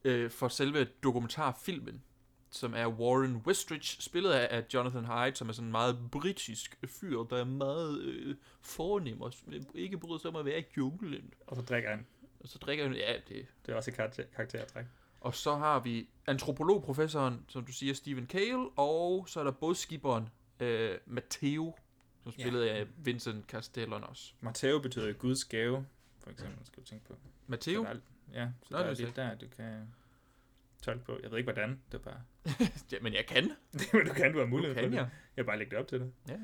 øh, 0.03 0.31
for 0.31 0.47
selve 0.47 0.87
dokumentarfilmen, 1.03 2.03
som 2.49 2.73
er 2.73 2.87
Warren 2.87 3.35
Westridge, 3.35 4.01
spillet 4.01 4.31
af, 4.31 4.57
af 4.57 4.65
Jonathan 4.73 5.05
Hyde, 5.05 5.35
som 5.35 5.49
er 5.49 5.53
sådan 5.53 5.65
en 5.65 5.71
meget 5.71 5.99
britisk 6.11 6.79
fyr, 6.87 7.23
der 7.23 7.37
er 7.37 7.45
meget 7.45 8.01
øh, 8.01 8.35
fornem 8.61 9.21
og 9.21 9.33
ikke 9.75 9.97
bryder 9.97 10.17
sig 10.17 10.29
om 10.29 10.35
at 10.35 10.45
være 10.45 10.59
i 10.59 10.65
junglen. 10.77 11.33
Og 11.47 11.55
så 11.55 11.61
drikker 11.61 11.89
han. 11.89 12.05
Og 12.39 12.47
så 12.47 12.57
drikker 12.57 12.83
han, 12.87 12.95
ja, 12.95 13.13
det. 13.27 13.45
Det 13.65 13.71
er 13.71 13.75
også 13.75 13.91
et 13.91 13.95
karakter, 13.95 14.23
karaktertræk. 14.35 14.85
Og 15.19 15.35
så 15.35 15.55
har 15.55 15.79
vi 15.79 16.09
antropologprofessoren, 16.27 17.45
som 17.47 17.65
du 17.65 17.71
siger, 17.71 17.93
Stephen 17.93 18.27
Cale, 18.27 18.69
og 18.75 19.29
så 19.29 19.39
er 19.39 19.43
der 19.43 19.51
bådskiberen 19.51 20.29
øh, 20.59 20.97
Matteo, 21.05 21.75
som 22.31 22.41
spillet 22.41 22.65
ja. 22.65 22.79
af 22.79 22.87
Vincent 22.97 23.45
Castellanos. 23.45 24.35
Matteo 24.41 24.79
betyder 24.79 25.13
Guds 25.13 25.45
gave, 25.45 25.85
for 26.23 26.29
eksempel, 26.29 26.65
skal 26.65 26.83
du 26.83 26.87
tænke 26.87 27.05
på. 27.05 27.15
Matteo? 27.47 27.87
Ja, 28.33 28.49
så 28.63 28.67
Nå, 28.71 28.77
der 28.77 28.83
det 28.83 28.99
er 28.99 29.05
lidt 29.05 29.15
der, 29.15 29.35
du 29.35 29.45
kan 29.57 29.93
tolke 30.81 31.05
på. 31.05 31.19
Jeg 31.23 31.31
ved 31.31 31.37
ikke, 31.37 31.51
hvordan. 31.51 31.81
Det 31.91 31.97
er 31.97 32.01
bare... 32.01 32.21
Ja, 32.91 32.97
men 33.01 33.13
jeg 33.13 33.25
kan. 33.25 33.43
Men 33.93 34.07
du 34.07 34.13
kan, 34.13 34.33
du 34.33 34.39
har 34.39 34.45
mulighed 34.45 34.75
for 34.75 34.81
kan 34.81 34.91
det. 34.91 34.97
jeg. 34.97 35.09
Jeg 35.37 35.45
bare 35.45 35.57
lægge 35.57 35.71
det 35.71 35.79
op 35.79 35.87
til 35.87 35.99
dig. 35.99 36.11
Ja. 36.29 36.37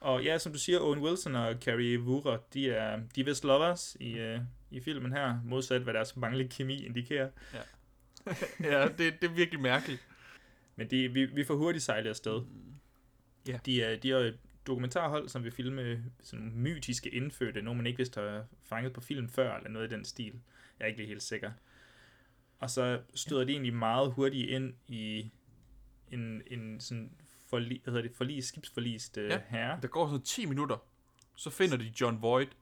Og 0.00 0.24
ja, 0.24 0.38
som 0.38 0.52
du 0.52 0.58
siger, 0.58 0.80
Owen 0.80 0.98
Wilson 0.98 1.34
og 1.34 1.54
Carrie 1.60 2.00
Woorer, 2.00 2.38
de 2.54 2.70
er, 2.70 3.00
de 3.14 3.20
er 3.20 3.24
vist 3.24 3.44
lovers 3.44 3.96
i, 4.00 4.20
uh, 4.20 4.40
i 4.70 4.80
filmen 4.80 5.12
her, 5.12 5.40
modsat 5.44 5.82
hvad 5.82 5.94
deres 5.94 6.16
manglende 6.16 6.54
kemi 6.54 6.84
indikerer. 6.86 7.30
ja, 8.60 8.88
det, 8.88 8.98
det 8.98 9.30
er 9.30 9.34
virkelig 9.34 9.60
mærkeligt. 9.60 10.06
Men 10.76 10.90
de, 10.90 11.08
vi, 11.08 11.24
vi 11.24 11.44
får 11.44 11.54
hurtigt 11.54 11.84
sejlet 11.84 12.10
afsted. 12.10 12.40
Mm. 12.40 12.74
Ja. 13.48 13.58
De 13.66 13.82
er, 13.82 13.96
de 13.96 14.12
er 14.12 14.32
dokumentarhold, 14.66 15.28
som 15.28 15.44
vil 15.44 15.52
filme 15.52 16.04
sådan 16.22 16.44
nogle 16.44 16.60
mytiske 16.60 17.10
indfødte, 17.10 17.62
nogen 17.62 17.76
man 17.76 17.86
ikke 17.86 17.96
vidste 17.96 18.20
har 18.20 18.46
fanget 18.64 18.92
på 18.92 19.00
film 19.00 19.28
før, 19.28 19.56
eller 19.56 19.70
noget 19.70 19.92
i 19.92 19.94
den 19.94 20.04
stil. 20.04 20.40
Jeg 20.78 20.84
er 20.84 20.86
ikke 20.86 20.98
lige 20.98 21.08
helt 21.08 21.22
sikker. 21.22 21.52
Og 22.58 22.70
så 22.70 23.00
støder 23.14 23.44
de 23.44 23.52
egentlig 23.52 23.74
meget 23.74 24.12
hurtigt 24.12 24.50
ind 24.50 24.74
i 24.88 25.30
en, 26.10 26.42
en 26.46 26.80
sådan 26.80 27.12
forli, 27.46 27.80
hvad 27.84 27.92
hedder 27.92 28.08
det, 28.08 28.16
forlis, 28.16 28.44
skibsforlist 28.44 29.16
uh, 29.16 29.24
Ja. 29.24 29.40
herre. 29.48 29.78
Der 29.82 29.88
går 29.88 30.06
sådan 30.06 30.22
10 30.22 30.46
minutter, 30.46 30.76
så 31.36 31.50
finder 31.50 31.76
de 31.76 31.92
John 32.00 32.22
Voight. 32.22 32.56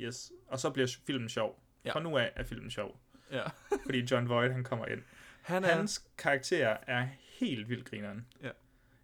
Yes. 0.00 0.32
Og 0.46 0.58
så 0.58 0.70
bliver 0.70 0.96
filmen 1.06 1.28
sjov. 1.28 1.62
Ja. 1.84 1.92
Fra 1.92 2.00
nu 2.00 2.18
af 2.18 2.32
er 2.36 2.44
filmen 2.44 2.70
sjov. 2.70 3.00
Ja. 3.32 3.42
Fordi 3.84 3.98
John 4.10 4.28
Voight, 4.28 4.52
han 4.52 4.64
kommer 4.64 4.86
ind. 4.86 5.02
Han 5.42 5.64
er... 5.64 5.74
Hans 5.76 6.06
karakter 6.18 6.76
er 6.86 7.08
helt 7.20 7.68
vildt 7.68 7.90
grineren. 7.90 8.26
Ja. 8.42 8.50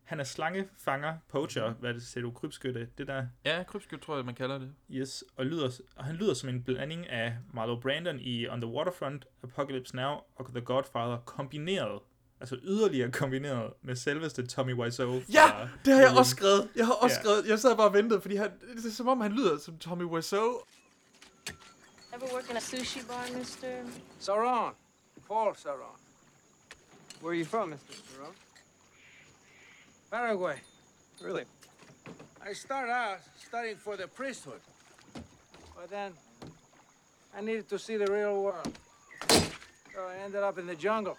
Han 0.04 0.20
er 0.20 0.24
slangefanger, 0.24 1.14
poacher, 1.28 1.70
hvad 1.72 1.94
det 1.94 2.02
ser 2.02 2.20
du, 2.20 2.30
krybskytte, 2.30 2.88
det 2.98 3.06
der. 3.06 3.26
Ja, 3.44 3.62
krybskyld 3.62 4.00
tror 4.00 4.16
jeg, 4.16 4.24
man 4.24 4.34
kalder 4.34 4.58
det. 4.58 4.74
Yes, 4.90 5.24
og, 5.36 5.46
lyder, 5.46 5.80
og 5.96 6.04
han 6.04 6.16
lyder 6.16 6.34
som 6.34 6.48
en 6.48 6.62
blanding 6.62 7.08
af 7.08 7.36
Marlo 7.52 7.80
Brandon 7.80 8.18
i 8.20 8.48
On 8.48 8.60
the 8.60 8.70
Waterfront, 8.70 9.24
Apocalypse 9.42 9.96
Now 9.96 10.14
og 10.36 10.46
The 10.54 10.60
Godfather 10.60 11.18
kombineret, 11.26 12.00
altså 12.40 12.56
yderligere 12.62 13.10
kombineret 13.12 13.72
med 13.82 13.96
selveste 13.96 14.46
Tommy 14.46 14.74
Wiseau. 14.74 15.12
Ja, 15.32 15.68
det 15.84 15.92
har 15.94 16.00
jeg 16.00 16.18
også 16.18 16.30
skrevet. 16.30 16.68
Jeg 16.76 16.86
har 16.86 16.92
også 16.94 17.16
Ja. 17.16 17.22
skrevet. 17.22 17.46
Jeg 17.48 17.58
sad 17.58 17.76
bare 17.76 17.86
og 17.86 17.94
ventede, 17.94 18.20
fordi 18.20 18.36
han, 18.36 18.50
det 18.76 18.86
er 18.86 18.90
som 18.90 19.08
om, 19.08 19.20
han 19.20 19.32
lyder 19.32 19.58
som 19.58 19.78
Tommy 19.78 20.04
Wiseau. 20.04 20.60
Ever 22.14 22.32
work 22.34 22.50
in 22.50 22.56
a 22.56 22.60
sushi 22.60 23.00
bar, 23.08 23.38
mister? 23.38 23.68
Saron. 24.18 24.74
Paul 25.28 25.56
Saron. 25.56 25.96
Where 27.22 27.32
are 27.34 27.40
you 27.40 27.46
from, 27.46 27.68
Mr. 27.68 27.76
Saron? 28.14 28.34
Paraguay. 30.14 30.54
Really? 31.20 31.42
I 32.40 32.52
started 32.52 32.92
out 32.92 33.18
studying 33.36 33.74
for 33.74 33.96
the 33.96 34.06
priesthood. 34.06 34.60
But 35.74 35.90
then 35.90 36.12
I 37.36 37.40
needed 37.40 37.68
to 37.70 37.80
see 37.80 37.96
the 37.96 38.06
real 38.06 38.40
world. 38.40 38.78
So 39.28 40.06
I 40.08 40.14
ended 40.24 40.44
up 40.44 40.56
in 40.56 40.68
the 40.68 40.76
jungle. 40.76 41.18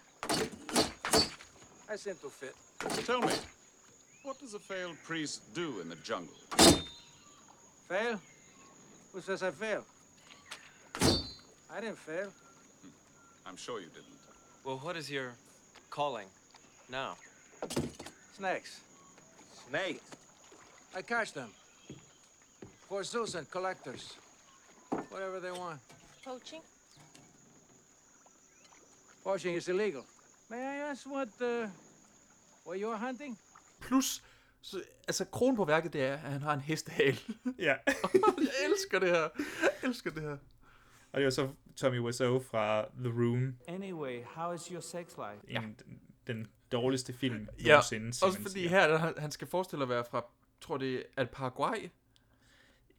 I 1.90 1.96
seem 1.96 2.14
to 2.22 2.30
fit. 2.30 2.54
Tell 3.04 3.20
me, 3.20 3.34
what 4.22 4.40
does 4.40 4.54
a 4.54 4.58
failed 4.58 4.96
priest 5.04 5.54
do 5.54 5.80
in 5.80 5.90
the 5.90 5.96
jungle? 5.96 6.32
Fail? 7.90 8.18
Who 9.12 9.20
says 9.20 9.42
I 9.42 9.50
failed? 9.50 9.84
I 11.70 11.80
didn't 11.82 11.98
fail. 11.98 12.30
Hmm. 12.80 12.88
I'm 13.44 13.56
sure 13.58 13.78
you 13.78 13.88
didn't. 13.88 14.16
Well, 14.64 14.78
what 14.78 14.96
is 14.96 15.10
your 15.10 15.34
calling 15.90 16.28
now? 16.88 17.16
Snakes. 18.32 18.85
Snakes? 19.68 20.00
I 20.98 21.02
catch 21.02 21.32
them. 21.32 21.50
For 22.88 23.02
zoos 23.02 23.34
and 23.34 23.50
collectors. 23.50 24.18
Whatever 25.10 25.40
they 25.40 25.50
want. 25.50 25.80
Poaching? 26.24 26.62
Poaching 29.24 29.56
is 29.56 29.68
illegal. 29.68 30.04
May 30.50 30.58
I 30.58 30.90
ask 30.90 31.06
what, 31.06 31.28
uh, 31.40 31.68
what 32.64 32.78
you're 32.78 32.96
hunting? 32.96 33.36
Plus, 33.80 34.22
så, 34.60 34.82
altså 35.08 35.24
kronen 35.24 35.56
på 35.56 35.64
værket, 35.64 35.92
det 35.92 36.02
er, 36.02 36.12
at 36.14 36.18
han 36.20 36.42
har 36.42 36.54
en 36.54 36.60
hestehale. 36.60 37.18
Ja. 37.58 37.74
jeg 38.38 38.70
elsker 38.70 38.98
det 38.98 39.08
her. 39.08 39.28
Jeg 39.62 39.70
elsker 39.82 40.10
det 40.10 40.22
her. 40.22 40.36
Og 41.12 41.20
det 41.20 41.24
var 41.24 41.30
så 41.30 41.48
Tommy 41.76 42.00
Wiseau 42.00 42.40
fra 42.40 42.82
The 42.98 43.08
Room, 43.08 43.56
Anyway, 43.68 44.22
how 44.34 44.52
is 44.52 44.66
your 44.66 44.80
sex 44.80 45.06
life? 45.16 45.40
en, 45.48 45.62
den, 45.62 46.00
den 46.26 46.46
dårligste 46.72 47.12
film 47.12 47.48
Ja, 47.64 47.68
nogensinde. 47.68 48.08
også 48.08 48.38
fordi 48.42 48.52
siger. 48.54 48.68
her, 48.68 48.96
han, 48.98 49.14
han 49.18 49.30
skal 49.30 49.46
forestille 49.46 49.82
at 49.82 49.88
være 49.88 50.04
fra, 50.10 50.24
tror 50.60 50.76
det 50.76 51.02
er 51.16 51.24
Paraguay. 51.24 51.90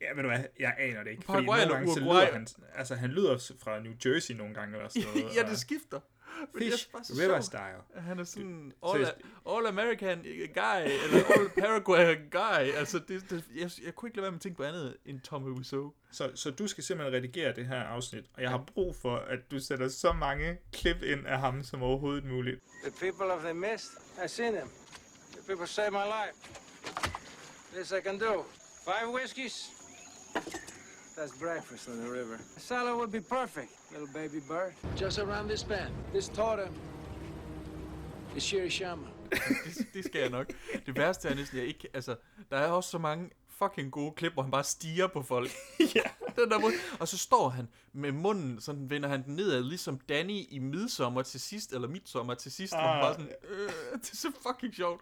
Ja, 0.01 0.13
ved 0.15 0.23
du 0.23 0.29
hvad, 0.29 0.43
jeg 0.59 0.75
aner 0.79 1.03
det 1.03 1.11
ikke. 1.11 1.23
Paraguay 1.23 1.57
fordi 1.59 1.61
eller 1.61 1.79
nogle 1.79 1.87
gange, 1.95 2.01
Uruguay? 2.01 2.23
lyder 2.25 2.33
han, 2.33 2.47
altså 2.75 2.95
han 2.95 3.09
lyder 3.09 3.51
fra 3.63 3.79
New 3.79 3.93
Jersey 4.05 4.33
nogle 4.35 4.53
gange, 4.53 4.75
eller 4.77 4.89
sådan 4.89 5.07
noget. 5.23 5.35
ja, 5.35 5.49
det 5.49 5.57
skifter. 5.59 5.99
Er 6.41 6.59
Fish, 6.59 6.89
river 6.93 7.41
style. 7.41 8.01
Han 8.01 8.19
er 8.19 8.23
sådan 8.23 8.71
all, 8.85 8.93
seriøst. 8.93 9.13
all 9.49 9.67
American 9.67 10.21
guy, 10.53 10.91
eller 11.03 11.25
all 11.25 11.49
Paraguay 11.49 12.15
guy. 12.31 12.75
Altså, 12.75 12.99
det, 12.99 13.29
det, 13.29 13.43
jeg, 13.55 13.71
jeg 13.85 13.95
kunne 13.95 14.09
ikke 14.09 14.17
lade 14.17 14.23
være 14.23 14.31
med 14.31 14.37
at 14.37 14.41
tænke 14.41 14.57
på 14.57 14.63
andet 14.63 14.97
end 15.05 15.21
Tommy 15.21 15.49
Wiseau. 15.49 15.93
Så, 16.11 16.31
så 16.35 16.51
du 16.51 16.67
skal 16.67 16.83
simpelthen 16.83 17.15
redigere 17.15 17.55
det 17.55 17.67
her 17.67 17.81
afsnit, 17.83 18.25
og 18.33 18.41
jeg 18.41 18.49
har 18.49 18.63
brug 18.73 18.95
for, 18.95 19.15
at 19.15 19.39
du 19.51 19.59
sætter 19.59 19.87
så 19.89 20.13
mange 20.13 20.57
klip 20.73 21.03
ind 21.03 21.27
af 21.27 21.39
ham 21.39 21.63
som 21.63 21.83
overhovedet 21.83 22.25
muligt. 22.25 22.61
The 22.83 22.91
people 23.11 23.25
of 23.33 23.41
the 23.41 23.53
mist, 23.53 23.91
I've 24.17 24.27
seen 24.27 24.53
them. 24.53 24.69
The 25.31 25.41
people 25.47 25.67
saved 25.67 25.91
my 25.91 26.05
life. 26.05 26.61
This 27.73 27.91
I 27.91 28.01
can 28.01 28.19
do. 28.19 28.43
Five 28.85 29.13
whiskeys. 29.13 29.69
That's 31.17 31.37
breakfast 31.39 31.89
on 31.89 31.95
the 31.97 32.11
river. 32.11 32.35
A 32.57 32.59
salad 32.59 32.95
would 32.95 33.11
be 33.11 33.21
perfect, 33.21 33.71
little 33.91 34.07
baby 34.13 34.39
bird. 34.47 34.73
Just 35.01 35.19
around 35.19 35.47
this 35.49 35.63
bend. 35.63 35.91
This 36.13 36.29
totem 36.29 36.73
is 38.35 38.43
Shirishama. 38.43 39.07
det, 39.31 39.87
det 39.93 40.05
skal 40.05 40.21
jeg 40.21 40.29
nok. 40.29 40.47
Det 40.85 40.95
værste 40.97 41.27
er 41.29 41.35
næsten, 41.35 41.57
jeg 41.57 41.67
ikke... 41.67 41.87
Altså, 41.93 42.15
der 42.51 42.57
er 42.57 42.67
også 42.71 42.89
så 42.89 42.97
mange 42.97 43.29
fucking 43.49 43.91
gode 43.91 44.11
klip, 44.15 44.33
hvor 44.33 44.41
han 44.41 44.51
bare 44.51 44.63
stiger 44.63 45.07
på 45.07 45.21
folk. 45.21 45.49
ja. 45.95 46.01
Den 46.41 46.49
der 46.51 46.59
måde. 46.59 46.73
Og 46.99 47.07
så 47.07 47.17
står 47.17 47.49
han 47.49 47.67
med 47.93 48.11
munden, 48.11 48.61
sådan 48.61 48.89
vender 48.89 49.09
han 49.09 49.23
den 49.23 49.35
nedad, 49.35 49.63
ligesom 49.63 49.99
Danny 49.99 50.45
i 50.49 50.59
midsommer 50.59 51.21
til 51.21 51.39
sidst, 51.39 51.73
eller 51.73 51.87
midsommer 51.87 52.33
til 52.33 52.51
sidst, 52.51 52.73
hvor 52.73 52.81
han 52.87 52.95
Ah. 52.97 53.01
bare 53.01 53.13
sådan, 53.13 53.31
øh, 53.49 53.69
det 53.93 54.11
er 54.11 54.15
så 54.15 54.31
fucking 54.47 54.75
sjovt. 54.75 55.01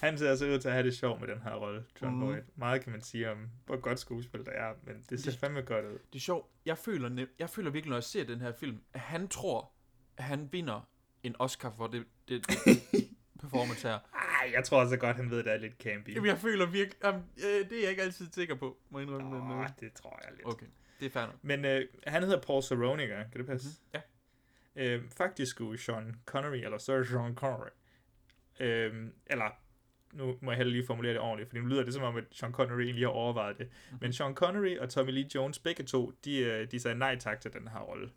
Han 0.00 0.18
ser 0.18 0.30
altså 0.30 0.46
ud 0.46 0.58
til 0.58 0.68
at 0.68 0.74
have 0.74 0.86
det 0.86 0.96
sjovt 0.96 1.20
med 1.20 1.28
den 1.28 1.40
her 1.42 1.54
rolle, 1.54 1.84
John 2.02 2.14
mm. 2.14 2.20
Boyd. 2.20 2.40
Meget 2.56 2.82
kan 2.82 2.92
man 2.92 3.00
sige 3.02 3.30
om, 3.30 3.50
hvor 3.66 3.76
godt 3.76 3.98
skuespil 3.98 4.44
der 4.46 4.52
er, 4.52 4.74
men 4.82 5.04
det 5.10 5.20
ser 5.20 5.32
fandme 5.40 5.62
godt 5.62 5.84
ud. 5.84 5.98
Det 6.12 6.14
er 6.14 6.20
sjovt. 6.20 6.50
Jeg 6.66 6.78
føler, 6.78 7.08
nem- 7.08 7.34
jeg 7.38 7.50
føler 7.50 7.70
virkelig, 7.70 7.90
når 7.90 7.96
jeg 7.96 8.04
ser 8.04 8.24
den 8.24 8.40
her 8.40 8.52
film, 8.52 8.80
at 8.92 9.00
han 9.00 9.28
tror, 9.28 9.70
at 10.16 10.24
han 10.24 10.48
vinder 10.52 10.88
en 11.22 11.36
Oscar 11.38 11.70
for 11.76 11.86
det, 11.86 12.04
det, 12.28 12.46
det 12.48 12.58
performance 13.40 13.88
her. 13.88 13.98
Ej, 14.14 14.50
jeg 14.54 14.64
tror 14.64 14.80
også 14.80 14.96
godt, 14.96 15.16
han 15.16 15.30
ved, 15.30 15.38
at 15.38 15.44
det 15.44 15.52
er 15.52 15.58
lidt 15.58 15.74
campy. 15.78 16.14
Jamen, 16.14 16.26
jeg 16.26 16.38
føler 16.38 16.66
virkelig... 16.66 17.04
Jamen, 17.04 17.24
øh, 17.36 17.70
det 17.70 17.78
er 17.78 17.82
jeg 17.82 17.90
ikke 17.90 18.02
altid 18.02 18.26
sikker 18.32 18.54
på, 18.54 18.78
må 18.90 18.98
jeg 18.98 19.08
indrømme. 19.08 19.30
men, 19.30 19.52
Åh, 19.52 19.60
øh, 19.60 19.68
det 19.80 19.92
tror 19.92 20.20
jeg 20.24 20.32
lidt. 20.36 20.46
Okay, 20.46 20.66
det 21.00 21.06
er 21.06 21.10
fair 21.10 21.26
nok. 21.26 21.34
Men 21.42 21.64
øh, 21.64 21.86
han 22.06 22.22
hedder 22.22 22.40
Paul 22.40 22.62
Saronica, 22.62 23.24
kan 23.32 23.38
det 23.40 23.46
passe? 23.46 23.68
Mhm, 23.68 23.76
ja. 23.94 24.00
Øh, 24.76 25.10
faktisk 25.16 25.50
skulle 25.50 25.80
Sean 25.80 26.14
Connery, 26.26 26.56
eller 26.56 26.78
Sir 26.78 27.04
Sean 27.04 27.34
Connery, 27.34 27.68
øh, 28.60 29.06
eller 29.26 29.50
nu 30.12 30.38
må 30.42 30.50
jeg 30.50 30.56
heller 30.56 30.72
lige 30.72 30.86
formulere 30.86 31.12
det 31.12 31.20
ordentligt, 31.20 31.50
for 31.50 31.56
nu 31.56 31.64
lyder 31.66 31.84
det 31.84 31.94
som 31.94 32.02
om, 32.02 32.16
at 32.16 32.24
Sean 32.32 32.52
Connery 32.52 32.80
egentlig 32.80 33.04
har 33.04 33.10
overvejet 33.12 33.58
det. 33.58 33.68
Mhm. 33.90 33.98
Men 34.00 34.12
Sean 34.12 34.34
Connery 34.34 34.76
og 34.78 34.88
Tommy 34.90 35.10
Lee 35.10 35.28
Jones, 35.34 35.58
begge 35.58 35.84
to, 35.84 36.12
de, 36.24 36.38
øh, 36.38 36.70
de 36.70 36.80
sagde 36.80 36.98
nej 36.98 37.18
tak 37.18 37.40
til 37.40 37.52
den 37.52 37.68
her 37.68 37.78
rolle. 37.80 38.10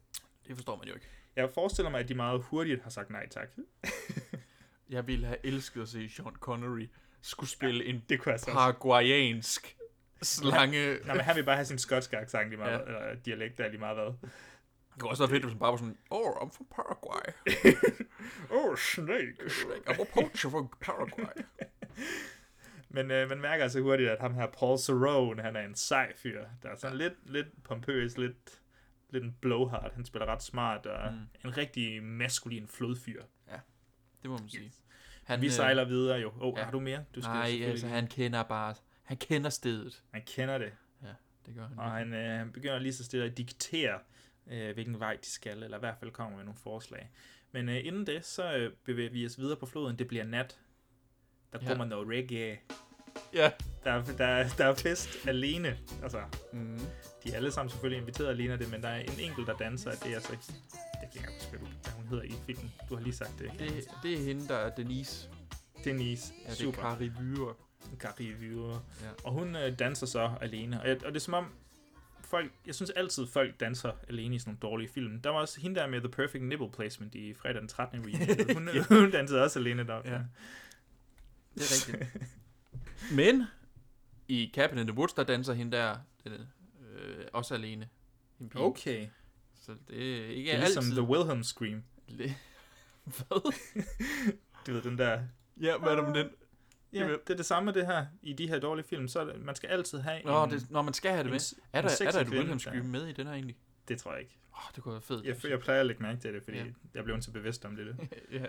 Det 0.47 0.55
forstår 0.55 0.77
man 0.77 0.87
jo 0.87 0.93
ikke. 0.93 1.07
Jeg 1.35 1.49
forestiller 1.53 1.89
mig, 1.89 1.99
at 1.99 2.09
de 2.09 2.13
meget 2.13 2.41
hurtigt 2.43 2.83
har 2.83 2.89
sagt 2.89 3.09
nej 3.09 3.29
tak. 3.29 3.49
Jeg 4.89 5.07
ville 5.07 5.25
have 5.25 5.37
elsket 5.45 5.81
at 5.81 5.87
se 5.87 6.09
Sean 6.09 6.35
Connery 6.39 6.89
skulle 7.21 7.49
spille 7.49 7.83
ja, 7.83 7.89
en 7.89 8.03
det 8.09 8.19
kunne 8.19 8.37
paraguayansk 8.47 9.77
slange. 10.21 10.97
Nej, 11.05 11.15
men 11.15 11.23
han 11.23 11.35
vil 11.35 11.43
bare 11.43 11.55
have 11.55 11.65
sin 11.65 11.77
skotske 11.77 12.17
accent 12.17 12.49
lige 12.49 12.57
meget, 12.59 12.71
Ja. 12.79 12.85
eller 12.85 13.15
dialekt 13.25 13.57
der 13.57 13.67
lige 13.67 13.79
meget 13.79 13.97
hvad. 13.97 14.05
Det 14.93 14.99
kunne 14.99 15.09
også 15.09 15.23
være 15.23 15.29
fedt, 15.29 15.43
hvis 15.43 15.51
han 15.51 15.59
bare 15.59 15.71
var 15.71 15.77
sådan, 15.77 15.97
oh, 16.09 16.31
I'm 16.35 16.51
from 16.57 16.67
Paraguay. 16.75 17.25
oh, 18.57 18.77
snake. 18.77 19.33
I'm 19.89 20.01
a 20.01 20.05
poacher 20.13 20.49
from 20.49 20.69
Paraguay. 20.81 21.43
Men 22.89 23.11
øh, 23.11 23.29
man 23.29 23.41
mærker 23.41 23.63
altså 23.63 23.81
hurtigt, 23.81 24.09
at 24.09 24.19
ham 24.19 24.33
her 24.33 24.47
Paul 24.47 24.77
Cerrone, 24.77 25.41
han 25.41 25.55
er 25.55 25.61
en 25.61 25.75
sej 25.75 26.13
fyr. 26.15 26.45
Der 26.63 26.69
er 26.69 26.75
sådan 26.75 26.97
ja. 26.97 27.03
lidt, 27.03 27.31
lidt 27.31 27.63
pompøs, 27.63 28.17
lidt, 28.17 28.61
lidt 29.09 29.23
en 29.23 29.35
blowhard. 29.41 29.93
Han 29.93 30.05
spiller 30.05 30.25
ret 30.25 30.43
smart, 30.43 30.85
og 30.85 31.13
mm. 31.13 31.19
en 31.45 31.57
rigtig 31.57 32.03
maskulin 32.03 32.67
flodfyr. 32.67 33.23
Ja, 33.47 33.59
det 34.21 34.29
må 34.29 34.37
man 34.37 34.49
sige. 34.49 34.65
Yes. 34.65 34.81
Han, 35.23 35.41
Vi 35.41 35.45
øh, 35.45 35.51
sejler 35.51 35.85
videre 35.85 36.19
jo. 36.19 36.27
Åh, 36.27 36.41
oh, 36.41 36.53
ja. 36.57 36.63
har 36.63 36.71
du 36.71 36.79
mere? 36.79 37.03
Du 37.15 37.19
Nej, 37.19 37.45
selvfølgelig 37.45 37.67
altså 37.67 37.87
han 37.87 38.07
kender 38.07 38.43
bare, 38.43 38.75
han 39.03 39.17
kender 39.17 39.49
stedet. 39.49 40.03
Han 40.11 40.21
kender 40.25 40.57
det. 40.57 40.73
Ja, 41.03 41.13
det 41.45 41.55
gør 41.55 41.67
han. 41.67 41.79
Og 41.79 41.91
han, 41.91 42.13
øh, 42.13 42.37
han 42.37 42.51
begynder 42.51 42.79
lige 42.79 42.93
så 42.93 43.03
stille 43.03 43.25
at 43.25 43.37
diktere, 43.37 43.99
øh, 44.47 44.73
hvilken 44.73 44.99
vej 44.99 45.15
de 45.15 45.29
skal, 45.29 45.63
eller 45.63 45.77
i 45.77 45.79
hvert 45.79 45.97
fald 45.99 46.11
kommer 46.11 46.37
med 46.37 46.45
nogle 46.45 46.59
forslag. 46.59 47.11
Men 47.51 47.69
øh, 47.69 47.85
inden 47.85 48.07
det, 48.07 48.25
så 48.25 48.55
øh, 48.57 48.73
bevæger 48.85 49.09
vi 49.09 49.25
os 49.25 49.39
videre 49.39 49.57
på 49.57 49.65
floden. 49.65 49.99
Det 49.99 50.07
bliver 50.07 50.23
nat. 50.23 50.59
Der 51.53 51.59
Ja. 51.61 51.67
kommer 51.67 51.85
noget 51.85 52.07
reggae. 52.09 52.57
Ja, 53.33 53.51
Der 53.83 53.91
er, 53.91 54.03
der, 54.03 54.25
er, 54.25 54.49
der 54.57 54.65
er 54.65 54.73
fest 54.75 55.09
alene. 55.27 55.77
Altså, 56.03 56.19
Mm. 56.53 56.79
de 57.23 57.31
er 57.31 57.35
alle 57.35 57.51
sammen 57.51 57.69
selvfølgelig 57.69 58.01
inviteret 58.01 58.29
alene 58.29 58.53
af 58.53 58.59
det, 58.59 58.71
men 58.71 58.81
der 58.81 58.87
er 58.89 58.99
en 58.99 59.19
enkelt, 59.19 59.47
der 59.47 59.57
danser. 59.57 59.91
Det 59.91 60.11
er 60.11 60.15
altså 60.15 60.31
ikke... 60.31 60.43
Jeg 61.01 61.09
kan 61.13 61.21
ikke 61.21 61.33
huske, 61.33 61.57
hvad 61.57 61.93
hun 61.93 62.07
hedder 62.07 62.23
i 62.23 62.33
filmen. 62.45 62.71
Du 62.89 62.95
har 62.95 63.03
lige 63.03 63.13
sagt 63.15 63.39
det. 63.39 63.51
Det, 63.59 63.87
det 64.03 64.13
er 64.13 64.17
hende, 64.23 64.47
der 64.47 64.55
er 64.55 64.75
Denise. 64.75 65.29
Denise. 65.85 66.33
Ja, 66.37 66.43
det 66.43 66.51
er 66.59 66.63
Super. 66.63 66.95
Vyre. 66.95 67.53
Kari 67.99 68.31
Vyre. 68.39 68.81
Ja. 69.01 69.07
Og 69.23 69.31
hun 69.31 69.55
øh, 69.55 69.79
danser 69.79 70.05
så 70.07 70.31
alene. 70.41 70.81
Og, 70.81 70.87
jeg, 70.87 71.05
og 71.05 71.11
det 71.11 71.15
er 71.15 71.19
som 71.19 71.33
om, 71.33 71.45
folk, 72.21 72.51
jeg 72.65 72.75
synes 72.75 72.89
altid, 72.91 73.27
folk 73.27 73.59
danser 73.59 73.91
alene 74.09 74.35
i 74.35 74.39
sådan 74.39 74.49
nogle 74.49 74.59
dårlige 74.71 74.89
film. 74.89 75.21
Der 75.21 75.29
var 75.29 75.39
også 75.39 75.61
hende 75.61 75.79
der 75.79 75.87
med 75.87 75.99
The 75.99 76.09
Perfect 76.09 76.43
Nipple 76.43 76.71
Placement 76.71 77.15
i 77.15 77.33
fredag 77.33 77.59
den 77.61 77.67
13. 77.67 77.99
remake. 77.99 78.53
Hun, 78.53 78.69
Ja. 78.73 78.83
hun 78.89 79.11
dansede 79.11 79.43
også 79.43 79.59
alene 79.59 79.87
deroppe. 79.87 80.09
Ja. 80.11 80.19
Det 81.55 81.61
er 81.61 81.93
rigtigt. 81.95 82.31
Men 83.17 83.43
i 84.27 84.51
Cabin 84.55 84.77
in 84.77 84.87
the 84.87 84.97
Woods, 84.97 85.13
der 85.13 85.23
danser 85.23 85.53
hende 85.53 85.77
der 85.77 85.97
den, 86.23 86.33
øh, 86.91 87.25
også 87.33 87.53
alene. 87.53 87.89
En 88.39 88.49
pige. 88.49 88.61
Okay. 88.61 89.07
Så 89.55 89.75
det 89.87 90.21
er 90.21 90.25
ikke 90.25 90.51
Det 90.51 90.55
er 90.55 90.59
ligesom 90.59 90.83
altid... 90.83 90.95
The 90.97 91.01
Wilhelm 91.07 91.43
Scream. 91.43 91.83
Le- 92.07 92.33
Hvad? 93.17 93.53
Du 94.67 94.73
ved, 94.73 94.81
den 94.81 94.97
der... 94.97 95.21
Ja, 95.61 95.77
hvad 95.77 95.91
er 95.91 95.95
der 95.95 96.07
med 96.07 96.19
den? 96.23 96.29
Ja, 96.93 97.07
det 97.07 97.29
er 97.29 97.35
det 97.35 97.45
samme 97.45 97.71
det 97.71 97.85
her 97.85 98.05
i 98.21 98.33
de 98.33 98.47
her 98.47 98.59
dårlige 98.59 98.85
film. 98.87 99.07
Så 99.07 99.25
det, 99.25 99.41
man 99.41 99.55
skal 99.55 99.67
altid 99.67 99.99
have 99.99 100.21
Nå, 100.23 100.43
en... 100.43 100.49
det, 100.51 100.71
når 100.71 100.81
man 100.81 100.93
skal 100.93 101.11
have 101.11 101.19
det 101.23 101.27
en 101.27 101.31
med. 101.31 101.39
Er 101.73 101.81
der, 101.81 101.89
er 102.07 102.11
der 102.11 102.19
et 102.19 102.47
der- 102.47 102.57
Scream 102.57 102.85
med 102.85 103.07
i 103.07 103.13
den 103.13 103.27
her 103.27 103.33
egentlig? 103.33 103.57
Det 103.87 103.99
tror 103.99 104.11
jeg 104.11 104.21
ikke. 104.21 104.37
Åh, 104.53 104.71
det 104.75 104.83
kunne 104.83 104.93
være 104.93 105.01
fedt. 105.01 105.25
Jeg, 105.25 105.51
jeg 105.51 105.59
plejer 105.59 105.79
at 105.79 105.85
lægge 105.85 106.01
mærke 106.03 106.19
til 106.19 106.33
det, 106.33 106.43
fordi 106.43 106.57
ja. 106.57 106.65
jeg 106.93 107.03
blev 107.03 107.21
så 107.21 107.31
bevidst 107.31 107.65
om 107.65 107.75
det. 107.75 107.95
ja. 108.31 108.45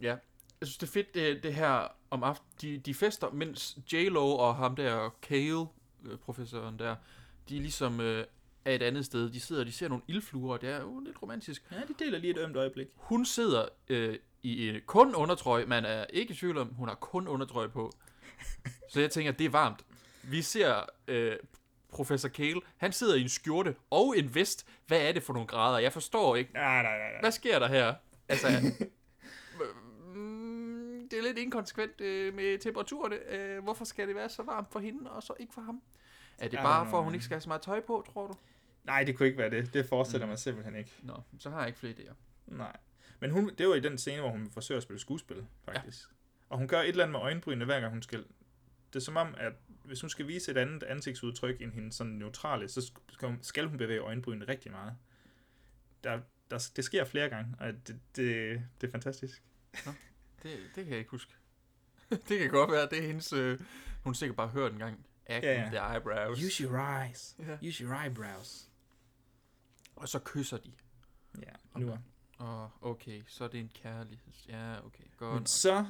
ja. 0.00 0.16
Jeg 0.64 0.68
synes, 0.68 0.78
det 0.78 0.86
er 0.86 0.92
fedt, 0.92 1.14
det, 1.14 1.42
det 1.42 1.54
her 1.54 1.88
om 2.10 2.22
aftenen. 2.22 2.52
De, 2.60 2.78
de 2.78 2.94
fester, 2.94 3.30
mens 3.30 3.78
J-Lo 3.92 4.36
og 4.36 4.56
ham 4.56 4.76
der, 4.76 5.14
Kale, 5.22 5.66
øh, 6.04 6.18
professoren 6.24 6.78
der, 6.78 6.96
de 7.48 7.58
ligesom 7.58 8.00
øh, 8.00 8.24
er 8.64 8.74
et 8.74 8.82
andet 8.82 9.06
sted. 9.06 9.30
De 9.30 9.40
sidder 9.40 9.62
og 9.62 9.66
de 9.66 9.72
ser 9.72 9.88
nogle 9.88 10.04
ildfluer, 10.08 10.52
og 10.52 10.60
det 10.60 10.70
er 10.70 10.80
jo 10.80 11.00
lidt 11.00 11.22
romantisk. 11.22 11.62
Ja, 11.72 11.76
de 11.76 12.04
deler 12.04 12.18
lige 12.18 12.30
et 12.30 12.38
ømt 12.38 12.56
øjeblik. 12.56 12.86
Hun 12.96 13.24
sidder 13.24 13.66
øh, 13.88 14.18
i 14.42 14.64
øh, 14.64 14.82
kun 14.82 15.14
undertrøje. 15.14 15.66
Man 15.66 15.84
er 15.84 16.06
ikke 16.10 16.32
i 16.32 16.36
tvivl 16.36 16.58
om, 16.58 16.68
hun 16.68 16.88
har 16.88 16.94
kun 16.94 17.28
undertrøje 17.28 17.68
på. 17.68 17.92
Så 18.92 19.00
jeg 19.00 19.10
tænker, 19.10 19.32
det 19.32 19.44
er 19.44 19.50
varmt. 19.50 19.84
Vi 20.22 20.42
ser 20.42 20.80
øh, 21.08 21.36
professor 21.92 22.28
Kale. 22.28 22.60
Han 22.76 22.92
sidder 22.92 23.14
i 23.14 23.22
en 23.22 23.28
skjorte 23.28 23.74
og 23.90 24.18
en 24.18 24.34
vest. 24.34 24.66
Hvad 24.86 25.00
er 25.00 25.12
det 25.12 25.22
for 25.22 25.32
nogle 25.32 25.48
grader? 25.48 25.78
Jeg 25.78 25.92
forstår 25.92 26.36
ikke. 26.36 26.52
Nej, 26.52 26.82
nej, 26.82 26.98
nej. 26.98 27.10
nej. 27.10 27.20
Hvad 27.20 27.32
sker 27.32 27.58
der 27.58 27.68
her? 27.68 27.94
Altså, 28.28 28.48
det 31.14 31.20
er 31.20 31.22
lidt 31.28 31.38
inkonsekvent 31.38 32.00
øh, 32.00 32.34
med 32.34 32.58
temperaturerne. 32.58 33.16
Øh, 33.34 33.62
hvorfor 33.62 33.84
skal 33.84 34.08
det 34.08 34.16
være 34.16 34.28
så 34.28 34.42
varmt 34.42 34.72
for 34.72 34.80
hende, 34.80 35.10
og 35.10 35.22
så 35.22 35.34
ikke 35.40 35.54
for 35.54 35.60
ham? 35.60 35.82
Er 36.38 36.48
det 36.48 36.58
bare 36.58 36.84
nå, 36.84 36.90
for, 36.90 36.98
at 36.98 37.04
hun 37.04 37.14
ikke 37.14 37.24
skal 37.24 37.34
have 37.34 37.40
så 37.40 37.48
meget 37.48 37.62
tøj 37.62 37.80
på, 37.80 38.06
tror 38.12 38.26
du? 38.26 38.34
Nej, 38.84 39.04
det 39.04 39.16
kunne 39.16 39.26
ikke 39.26 39.38
være 39.38 39.50
det. 39.50 39.74
Det 39.74 39.86
forestiller 39.86 40.26
Mm. 40.26 40.30
mig 40.30 40.38
simpelthen 40.38 40.76
ikke. 40.76 40.90
Nå, 41.02 41.20
så 41.38 41.50
har 41.50 41.58
jeg 41.58 41.66
ikke 41.66 41.78
flere 41.78 41.92
idéer. 41.92 42.12
Nej. 42.46 42.76
Men 43.20 43.30
hun, 43.30 43.50
det 43.58 43.68
var 43.68 43.74
i 43.74 43.80
den 43.80 43.98
scene, 43.98 44.20
hvor 44.20 44.30
hun 44.30 44.50
forsøger 44.50 44.76
at 44.76 44.82
spille 44.82 45.00
skuespil, 45.00 45.46
faktisk. 45.64 46.08
Ja. 46.10 46.14
Og 46.48 46.58
hun 46.58 46.68
gør 46.68 46.80
et 46.80 46.88
eller 46.88 47.04
andet 47.04 47.12
med 47.12 47.20
øjenbrynene, 47.20 47.64
hver 47.64 47.80
gang 47.80 47.92
hun 47.92 48.02
skal... 48.02 48.24
Det 48.92 48.96
er 49.00 49.04
som 49.04 49.16
om, 49.16 49.34
at 49.38 49.52
hvis 49.84 50.00
hun 50.00 50.10
skal 50.10 50.28
vise 50.28 50.50
et 50.50 50.56
andet 50.56 50.82
ansigtsudtryk 50.82 51.62
end 51.62 51.72
hendes 51.72 51.94
sådan 51.94 52.12
neutrale, 52.12 52.68
så 52.68 52.92
skal 53.42 53.66
hun, 53.66 53.78
bevæge 53.78 54.00
øjenbrynene 54.00 54.48
rigtig 54.48 54.72
meget. 54.72 54.96
Der, 56.04 56.20
der, 56.50 56.68
det 56.76 56.84
sker 56.84 57.04
flere 57.04 57.28
gange, 57.28 57.54
og 57.60 57.66
det, 57.66 58.00
det, 58.16 58.62
det 58.80 58.86
er 58.86 58.90
fantastisk. 58.90 59.42
Det, 60.44 60.58
det 60.74 60.84
kan 60.84 60.90
jeg 60.90 60.98
ikke 60.98 61.10
huske. 61.10 61.32
det 62.28 62.38
kan 62.38 62.50
godt 62.50 62.72
være, 62.72 62.88
det 62.90 62.98
er 62.98 63.06
hendes... 63.06 63.32
Øh, 63.32 63.60
hun 64.02 64.14
sikkert 64.14 64.36
bare 64.36 64.48
hørt 64.48 64.72
en 64.72 64.78
gang. 64.78 65.06
Act 65.26 65.44
Ja, 65.44 65.52
ja, 65.52 65.60
ja. 65.60 65.62
ja. 65.62 65.68
the 65.80 65.94
eyebrows. 65.94 66.38
Use 66.44 66.62
your 66.64 66.78
eyes. 66.78 67.36
Ja. 67.38 67.68
Use 67.68 67.84
your 67.84 67.94
eyebrows. 68.02 68.68
Og 69.96 70.08
så 70.08 70.18
kysser 70.24 70.56
de. 70.56 70.72
Ja, 71.42 71.78
nu 71.80 71.88
er. 71.88 71.98
Og 72.38 72.70
okay, 72.80 73.22
så 73.26 73.44
er 73.44 73.48
det 73.48 73.60
en 73.60 73.70
kærligheds... 73.82 74.46
Ja, 74.48 74.84
okay, 74.86 75.04
godt. 75.16 75.32
Men 75.32 75.38
nok. 75.40 75.48
så, 75.48 75.86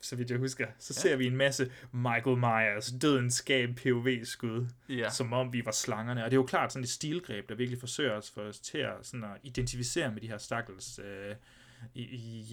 så, 0.00 0.16
vidt 0.16 0.30
jeg 0.30 0.38
husker, 0.38 0.66
så 0.78 0.92
Ja. 0.96 1.00
ser 1.00 1.16
vi 1.16 1.26
en 1.26 1.36
masse 1.36 1.72
Michael 1.92 2.36
Myers 2.36 2.92
dødens 3.02 3.34
skab 3.34 3.68
POV-skud, 3.76 4.66
Ja. 4.88 5.10
som 5.10 5.32
om 5.32 5.52
vi 5.52 5.64
var 5.64 5.70
slangerne. 5.70 6.24
Og 6.24 6.30
det 6.30 6.36
er 6.36 6.40
jo 6.40 6.46
klart 6.46 6.72
sådan 6.72 6.84
et 6.84 6.88
stilgreb, 6.90 7.48
der 7.48 7.54
virkelig 7.54 7.80
forsøger 7.80 8.12
os, 8.12 8.30
for 8.30 8.42
os 8.42 8.60
til 8.60 8.78
at, 8.78 8.94
sådan 9.06 9.24
at 9.24 9.40
identificere 9.42 10.12
med 10.12 10.20
de 10.20 10.28
her 10.28 10.38
stakkels 10.38 10.98
øh, 10.98 11.34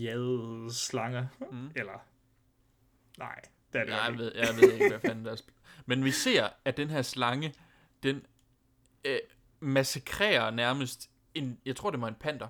jade 0.01 0.67
slanger. 0.73 1.27
Mm. 1.51 1.71
Eller, 1.75 2.05
nej, 3.17 3.41
det 3.73 3.81
er 3.81 3.85
det 3.85 3.91
jeg, 3.91 4.09
nok 4.09 4.19
ved, 4.19 4.27
ikke. 4.31 4.39
jeg 4.47 4.55
ved 4.55 4.73
ikke, 4.73 4.89
hvad 4.89 4.99
fanden 4.99 5.25
der 5.25 5.31
er. 5.31 5.35
Men 5.85 6.03
vi 6.05 6.11
ser, 6.11 6.49
at 6.65 6.77
den 6.77 6.89
her 6.89 7.01
slange, 7.01 7.53
den 8.03 8.25
øh, 9.05 9.19
massakrerer 9.59 10.51
nærmest 10.51 11.09
en... 11.33 11.59
Jeg 11.65 11.75
tror, 11.75 11.91
det 11.91 12.01
var 12.01 12.07
en 12.07 12.15
panter. 12.15 12.47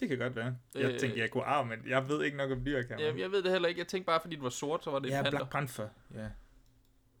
Det 0.00 0.08
kan 0.08 0.18
godt 0.18 0.36
være. 0.36 0.56
Jeg 0.74 0.82
Øh, 0.84 0.98
tænkte, 1.00 1.20
jeg 1.20 1.30
kunne 1.30 1.44
arve, 1.44 1.66
men 1.68 1.88
jeg 1.88 2.08
ved 2.08 2.22
ikke 2.24 2.36
nok 2.36 2.50
om 2.50 2.64
dyr, 2.64 2.82
kan 2.82 3.00
Jeg, 3.00 3.18
jeg 3.18 3.30
ved 3.32 3.42
det 3.42 3.52
heller 3.52 3.68
ikke. 3.68 3.78
Jeg 3.78 3.88
tænkte 3.88 4.06
bare, 4.06 4.20
fordi 4.20 4.34
det 4.34 4.42
var 4.42 4.48
sort, 4.48 4.84
så 4.84 4.90
var 4.90 4.98
det 4.98 5.08
Ja, 5.10 5.18
en 5.18 5.24
panter. 5.24 5.38
Black 5.38 5.52
Panther. 5.52 5.88
Ja. 6.14 6.28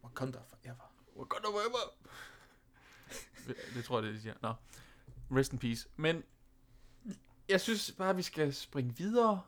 Wakanda 0.04 0.38
forever. 0.48 0.92
Wakanda 1.16 1.46
forever. 1.48 1.94
det, 3.46 3.56
det 3.74 3.84
tror 3.84 3.96
jeg, 3.98 4.04
det 4.06 4.14
de 4.14 4.20
siger. 4.20 4.34
Nå. 4.42 4.52
Rest 5.38 5.52
in 5.52 5.58
peace. 5.58 5.88
Men 5.96 6.22
jeg 7.48 7.60
synes 7.60 7.94
bare, 7.98 8.16
vi 8.16 8.22
skal 8.22 8.54
springe 8.54 8.94
videre. 8.96 9.40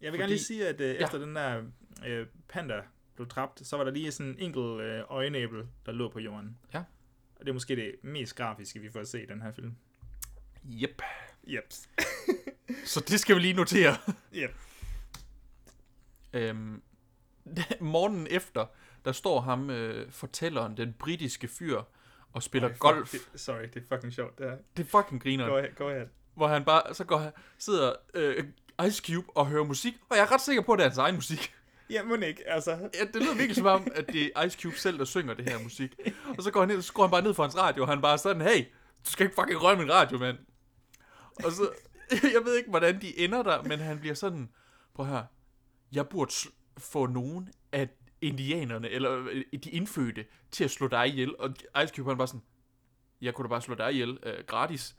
Jeg 0.00 0.12
vil 0.12 0.20
gerne 0.20 0.32
lige 0.32 0.44
sige, 0.44 0.68
at 0.68 0.80
øh, 0.80 0.94
Ja. 0.94 1.04
efter 1.04 1.18
den 1.18 1.36
der 1.36 1.62
øh, 2.06 2.26
panda 2.48 2.82
blev 3.14 3.28
dræbt, 3.28 3.66
så 3.66 3.76
var 3.76 3.84
der 3.84 3.90
lige 3.90 4.12
sådan 4.12 4.32
en 4.32 4.38
enkelt 4.38 4.80
øh, 4.80 5.02
øjenæbel, 5.08 5.66
der 5.86 5.92
lå 5.92 6.08
på 6.10 6.18
jorden. 6.18 6.58
Ja. 6.74 6.78
Og 7.36 7.40
det 7.40 7.48
er 7.48 7.52
måske 7.52 7.76
det 7.76 7.94
mest 8.02 8.36
grafiske, 8.36 8.80
vi 8.80 8.90
får 8.90 9.00
at 9.00 9.08
se 9.08 9.22
i 9.22 9.26
den 9.26 9.42
her 9.42 9.52
film. 9.52 9.76
Yep. 10.82 11.02
Yep. 11.48 11.72
Så 12.84 13.00
det 13.08 13.20
skal 13.20 13.36
vi 13.36 13.40
lige 13.40 13.54
notere. 13.54 13.96
Yep. 14.34 14.54
Øhm, 16.32 16.82
morgenen 17.80 18.26
efter, 18.30 18.66
der 19.04 19.12
står 19.12 19.40
ham, 19.40 19.70
øh, 19.70 20.10
fortælleren, 20.12 20.76
den 20.76 20.92
britiske 20.98 21.48
fyr, 21.48 21.82
og 22.32 22.42
spiller 22.42 22.68
Ej, 22.68 22.74
fuck, 22.74 22.80
golf. 22.80 23.10
Det, 23.10 23.40
sorry, 23.40 23.62
det 23.74 23.76
er 23.76 23.96
fucking 23.96 24.12
sjovt, 24.12 24.38
det 24.38 24.50
her. 24.50 24.56
Det 24.76 24.86
er 24.86 25.02
fucking 25.02 25.22
griner. 25.22 25.46
Go 25.46 25.56
ahead, 25.56 25.72
go 25.74 25.88
ahead. 25.88 26.06
Hvor 26.38 26.48
han 26.48 26.64
bare, 26.64 26.94
så 26.94 27.04
går 27.04 27.32
sidder 27.58 27.92
øh, 28.14 28.44
Ice 28.86 29.02
Cube 29.06 29.36
og 29.36 29.46
hører 29.46 29.64
musik, 29.64 29.94
og 30.08 30.16
jeg 30.16 30.22
er 30.22 30.32
ret 30.32 30.40
sikker 30.40 30.62
på, 30.62 30.72
at 30.72 30.78
det 30.78 30.84
er 30.84 30.88
hans 30.88 30.98
egen 30.98 31.14
musik. 31.14 31.54
Ja, 31.90 32.02
må 32.02 32.14
ikke, 32.14 32.48
altså. 32.48 32.70
Ja, 32.70 33.04
det 33.04 33.22
lyder 33.22 33.34
virkelig 33.34 33.56
som 33.56 33.66
om, 33.66 33.88
at 33.94 34.06
det 34.06 34.30
er 34.36 34.44
Ice 34.44 34.58
Cube 34.62 34.78
selv, 34.78 34.98
der 34.98 35.04
synger 35.04 35.34
det 35.34 35.50
her 35.50 35.62
musik. 35.62 35.94
Og 36.38 36.42
så 36.42 36.50
går 36.50 36.60
han 36.60 36.68
ned, 36.68 36.82
så 36.82 36.92
går 36.92 37.02
han 37.02 37.10
bare 37.10 37.22
ned 37.22 37.34
for 37.34 37.42
hans 37.42 37.56
radio, 37.56 37.82
og 37.82 37.88
han 37.88 38.00
bare 38.00 38.18
sådan, 38.18 38.42
hey, 38.42 38.64
du 39.06 39.10
skal 39.10 39.26
ikke 39.26 39.34
fucking 39.34 39.62
røre 39.62 39.76
min 39.76 39.92
radio, 39.92 40.18
mand. 40.18 40.38
Og 41.44 41.52
så, 41.52 41.70
jeg 42.34 42.44
ved 42.44 42.56
ikke, 42.56 42.70
hvordan 42.70 43.00
de 43.00 43.18
ender 43.18 43.42
der, 43.42 43.62
men 43.62 43.78
han 43.78 43.98
bliver 43.98 44.14
sådan, 44.14 44.48
prøv 44.94 45.06
her, 45.06 45.24
jeg 45.92 46.08
burde 46.08 46.32
få 46.78 47.06
nogen 47.06 47.48
af 47.72 47.88
indianerne, 48.20 48.88
eller 48.88 49.26
øh, 49.30 49.44
de 49.64 49.70
indfødte, 49.70 50.24
til 50.50 50.64
at 50.64 50.70
slå 50.70 50.88
dig 50.88 51.08
ihjel. 51.08 51.36
Og 51.38 51.54
Ice 51.84 51.94
Cube, 51.96 52.10
han 52.10 52.18
bare 52.18 52.28
sådan, 52.28 52.42
jeg 53.20 53.34
kunne 53.34 53.44
da 53.44 53.48
bare 53.48 53.62
slå 53.62 53.74
dig 53.74 53.92
ihjel 53.92 54.18
øh, 54.22 54.44
gratis. 54.46 54.96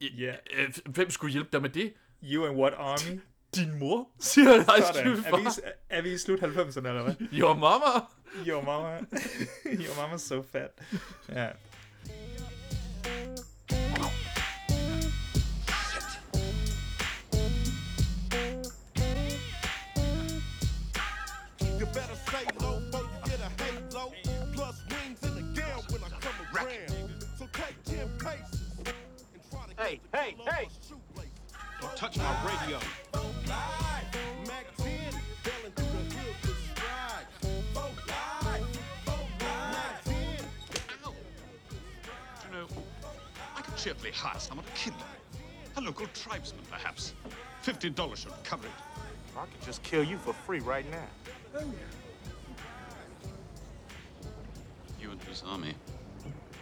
Ja. 0.00 0.34
Øh, 0.54 0.74
hvem 0.84 1.10
skulle 1.10 1.32
hjælpe 1.32 1.48
dig 1.52 1.62
med 1.62 1.70
det? 1.70 1.92
You 2.22 2.46
and 2.46 2.56
what 2.56 2.72
army? 2.76 3.20
Din 3.54 3.78
mor, 3.78 4.08
siger 4.20 4.78
Ice 4.78 4.86
Sådan. 4.86 5.16
Cube 5.16 5.28
Er 5.28 5.36
vi, 5.36 5.44
er 5.88 6.02
vi 6.02 6.12
i 6.12 6.18
slut 6.18 6.38
90'erne, 6.42 6.88
eller 6.88 7.02
hvad? 7.02 7.14
Your 7.32 7.54
mama. 7.54 7.84
Your 8.46 8.62
mama. 8.64 8.98
Your 9.84 9.94
mama's 9.94 10.18
so 10.18 10.42
fat. 10.52 10.70
Ja. 11.28 11.48
You 21.80 21.86
better 21.86 22.16
stay 22.26 22.44
low 22.60 22.80
before 22.80 23.02
you 23.02 23.30
get 23.30 23.40
a 23.40 23.50
halo. 23.62 24.12
Plus 24.54 24.76
wings 24.90 25.22
in 25.22 25.34
the 25.34 25.60
gown 25.60 25.82
when 25.90 26.02
I 26.02 26.10
come 26.20 26.38
around. 26.52 26.97
Hey, 29.78 30.00
hey, 30.12 30.34
hey! 30.44 30.68
Don't 31.80 31.96
touch 31.96 32.18
my 32.18 32.36
radio. 32.44 32.80
Mac 34.44 34.66
10, 34.76 34.88
belling 35.44 35.72
through 35.76 35.86
the 35.86 36.14
hood 36.16 36.34
with 36.42 36.58
stride. 36.74 37.26
Four 37.72 37.90
live, 38.08 38.66
four 39.04 39.14
live. 39.40 39.70
Mac 39.72 40.04
10. 40.04 40.14
You 42.44 42.52
know, 42.52 42.66
I 43.56 43.60
could 43.60 43.76
cheerfully 43.76 44.10
hire 44.10 44.40
someone 44.40 44.66
to 44.66 44.72
kill 44.72 44.94
you. 44.94 45.40
A 45.76 45.80
local 45.80 46.08
tribesman, 46.12 46.64
perhaps. 46.68 47.14
Fifty 47.62 47.88
dollars 47.88 48.18
should 48.18 48.32
cover 48.42 48.66
it. 48.66 48.72
I 49.36 49.42
could 49.42 49.64
just 49.64 49.84
kill 49.84 50.02
you 50.02 50.18
for 50.18 50.32
free 50.32 50.58
right 50.58 50.86
now. 50.90 51.60
You 55.00 55.12
and 55.12 55.22
whose 55.22 55.44
army? 55.46 55.74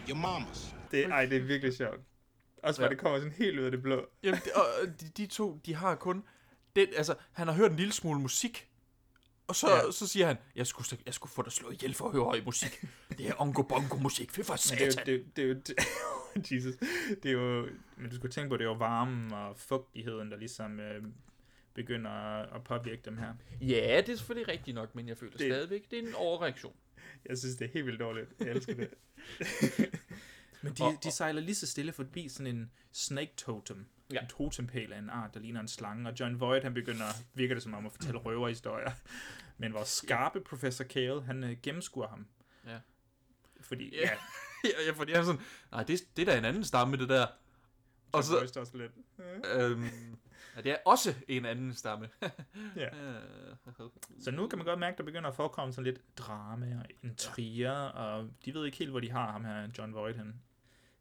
Your 0.05 0.17
mamas. 0.17 0.71
Det, 0.91 1.05
ej, 1.05 1.25
det 1.25 1.37
er 1.37 1.41
virkelig 1.41 1.73
sjovt. 1.73 1.99
Også 2.63 2.83
Ja. 2.83 2.89
det 2.89 2.97
kommer 2.97 3.17
sådan 3.19 3.33
helt 3.33 3.59
ud 3.59 3.65
af 3.65 3.71
det 3.71 3.81
blå. 3.81 4.05
Jamen, 4.23 4.39
det, 4.43 4.51
og 4.53 4.65
de, 5.01 5.09
de 5.17 5.25
to, 5.25 5.59
de 5.65 5.75
har 5.75 5.95
kun... 5.95 6.23
Det, 6.75 6.89
altså, 6.97 7.15
han 7.31 7.47
har 7.47 7.53
hørt 7.55 7.71
en 7.71 7.77
lille 7.77 7.93
smule 7.93 8.19
musik, 8.19 8.69
Og 9.47 9.55
så, 9.55 9.67
Ja. 9.69 9.91
så 9.91 10.07
siger 10.07 10.27
han, 10.27 10.37
jeg 10.55 10.67
skulle, 10.67 10.97
jeg 11.05 11.13
skulle 11.13 11.31
få 11.33 11.41
dig 11.41 11.51
slået 11.51 11.73
ihjel 11.73 11.93
for 11.93 12.05
at 12.05 12.11
høre 12.11 12.23
høj 12.23 12.41
musik. 12.45 12.85
Det 13.17 13.27
er 13.27 13.41
ongo 13.41 13.61
bongo 13.61 13.97
musik, 13.97 14.31
fy 14.31 14.39
for 14.41 14.53
Men 14.71 14.79
det 14.79 14.87
er 14.87 14.91
satan. 14.91 15.07
jo, 15.07 15.19
det, 15.19 15.35
det 15.35 15.43
er 15.43 15.47
jo, 15.47 15.53
det, 15.53 16.51
Jesus, 16.51 16.75
det 17.23 17.29
er 17.29 17.33
jo, 17.33 17.67
men 17.97 18.09
du 18.09 18.15
skulle 18.15 18.31
tænke 18.31 18.49
på, 18.49 18.57
det 18.57 18.61
er 18.63 18.67
jo 18.69 18.73
varmen 18.73 19.33
og 19.33 19.57
fugtigheden, 19.57 20.31
der 20.31 20.37
ligesom 20.37 20.79
øh, 20.79 21.03
begynder 21.73 22.11
at, 22.11 22.55
at 22.55 22.63
påvirke 22.63 23.01
dem 23.05 23.17
her. 23.17 23.33
Ja, 23.61 24.01
det 24.05 24.09
er 24.13 24.15
selvfølgelig 24.17 24.47
rigtigt 24.47 24.75
nok, 24.75 24.95
men 24.95 25.07
jeg 25.07 25.17
føler 25.17 25.31
Det- 25.31 25.39
det... 25.39 25.53
stadigvæk, 25.53 25.91
det 25.91 25.99
er 25.99 26.07
en 26.07 26.15
overreaktion. 26.15 26.73
Jeg 27.25 27.37
synes, 27.37 27.55
det 27.55 27.65
er 27.65 27.71
helt 27.73 27.85
vildt 27.85 27.99
dårligt. 27.99 28.27
Jeg 28.39 28.47
elsker 28.47 28.73
det. 28.75 28.89
men 30.61 30.73
de, 30.73 30.83
Og- 30.83 30.97
de 31.03 31.11
sejler 31.11 31.41
lige 31.41 31.55
så 31.55 31.67
stille 31.67 31.91
forbi 31.91 32.29
sådan 32.29 32.55
en 32.55 32.71
snake 32.91 33.33
totem. 33.37 33.85
Ja. 34.13 34.19
En 34.19 34.27
totempæl 34.27 34.93
af 34.93 34.99
en 34.99 35.09
art, 35.09 35.33
der 35.33 35.39
ligner 35.39 35.59
en 35.59 35.67
slange. 35.67 36.09
Og 36.09 36.19
John 36.19 36.39
Voight, 36.39 36.63
han 36.63 36.73
begynder, 36.73 37.05
virker 37.33 37.55
det 37.55 37.63
som 37.63 37.73
om 37.73 37.85
at 37.85 37.91
fortælle 37.91 38.19
røverhistorier. 38.19 38.91
Men 39.57 39.73
vores 39.73 39.89
skarpe 39.89 40.41
professor 40.41 40.83
Kale, 40.83 41.21
han 41.21 41.43
øh, 41.43 41.57
gennemskuer 41.63 42.07
ham. 42.07 42.27
Ja. 42.67 42.77
Fordi, 43.61 43.95
Ja, 43.95 44.09
ja, 44.63 44.69
ja 44.87 44.91
fordi 44.91 45.11
han 45.11 45.21
er 45.21 45.25
sådan, 45.25 45.41
nej, 45.71 45.83
det, 45.83 45.99
det 46.17 46.21
er 46.27 46.31
da 46.31 46.37
en 46.37 46.45
anden 46.45 46.63
stamme, 46.63 46.97
det 46.97 47.09
der. 47.09 47.27
Og 48.11 48.23
så 48.23 48.47
så, 48.53 48.59
også 48.59 48.77
lidt. 48.77 48.91
øhm, 49.55 49.83
ja, 50.55 50.61
det 50.61 50.71
er 50.71 50.77
også 50.85 51.13
en 51.27 51.45
anden 51.45 51.73
stamme. 51.73 52.09
Ja. 52.75 52.85
Øh, 52.85 53.21
Så 54.19 54.31
nu 54.31 54.47
kan 54.47 54.57
man 54.59 54.65
godt 54.65 54.79
mærke, 54.79 54.97
der 54.97 55.03
begynder 55.03 55.29
at 55.29 55.35
forekomme 55.35 55.73
sådan 55.73 55.83
lidt 55.83 56.17
drama 56.17 56.79
og 56.83 56.85
intriger, 57.03 57.71
og 57.71 58.29
de 58.45 58.53
ved 58.53 58.65
ikke 58.65 58.77
helt, 58.77 58.89
hvor 58.91 58.99
de 58.99 59.11
har 59.11 59.31
ham 59.31 59.45
her, 59.45 59.67
John 59.77 59.93
Voight, 59.93 60.17
hen. 60.17 60.41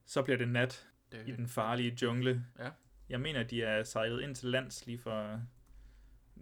Så 0.06 0.22
bliver 0.22 0.36
det 0.38 0.48
nat 0.48 0.88
Det- 1.12 1.28
i 1.28 1.30
den 1.30 1.48
farlige 1.48 1.98
jungle. 2.02 2.44
Ja. 2.58 2.70
Jeg 3.08 3.20
mener, 3.20 3.40
at 3.40 3.50
de 3.50 3.62
er 3.62 3.82
sejlet 3.84 4.22
ind 4.22 4.34
til 4.34 4.48
lands 4.48 4.86
lige 4.86 4.98
for 4.98 5.40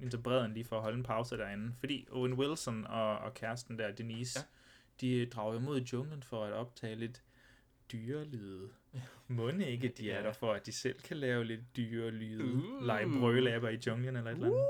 ind 0.03 0.11
til 0.11 0.19
bredden 0.19 0.55
lige 0.55 0.65
for 0.65 0.77
at 0.77 0.83
holde 0.83 0.97
en 0.99 1.03
pause 1.05 1.37
derinde. 1.37 1.73
Fordi 1.79 2.07
Owen 2.11 2.33
Wilson 2.35 2.87
og, 2.87 3.19
og 3.19 3.35
kæresten 3.35 3.79
der, 3.79 3.91
Denise, 3.93 4.39
ja. 4.41 4.45
de 5.01 5.27
drager 5.27 5.55
imod 5.59 5.81
junglen 5.81 6.23
for 6.23 6.45
at 6.45 6.53
optage 6.53 6.95
lidt 6.97 7.23
dyrelyde. 7.93 8.69
Må 9.29 9.49
ikke, 9.49 9.89
de 9.89 10.11
er 10.11 10.17
Ja. 10.21 10.23
der 10.27 10.33
for, 10.33 10.53
at 10.53 10.67
de 10.67 10.73
selv 10.73 11.01
kan 11.01 11.17
lave 11.17 11.45
lidt 11.45 11.77
dyrelyde. 11.77 12.45
Uh. 12.55 12.87
Lege 12.87 13.07
brølaber 13.19 13.69
i 13.69 13.79
junglen 13.87 14.17
eller 14.17 14.31
et 14.31 14.35
eller 14.35 14.47
andet. 14.47 14.69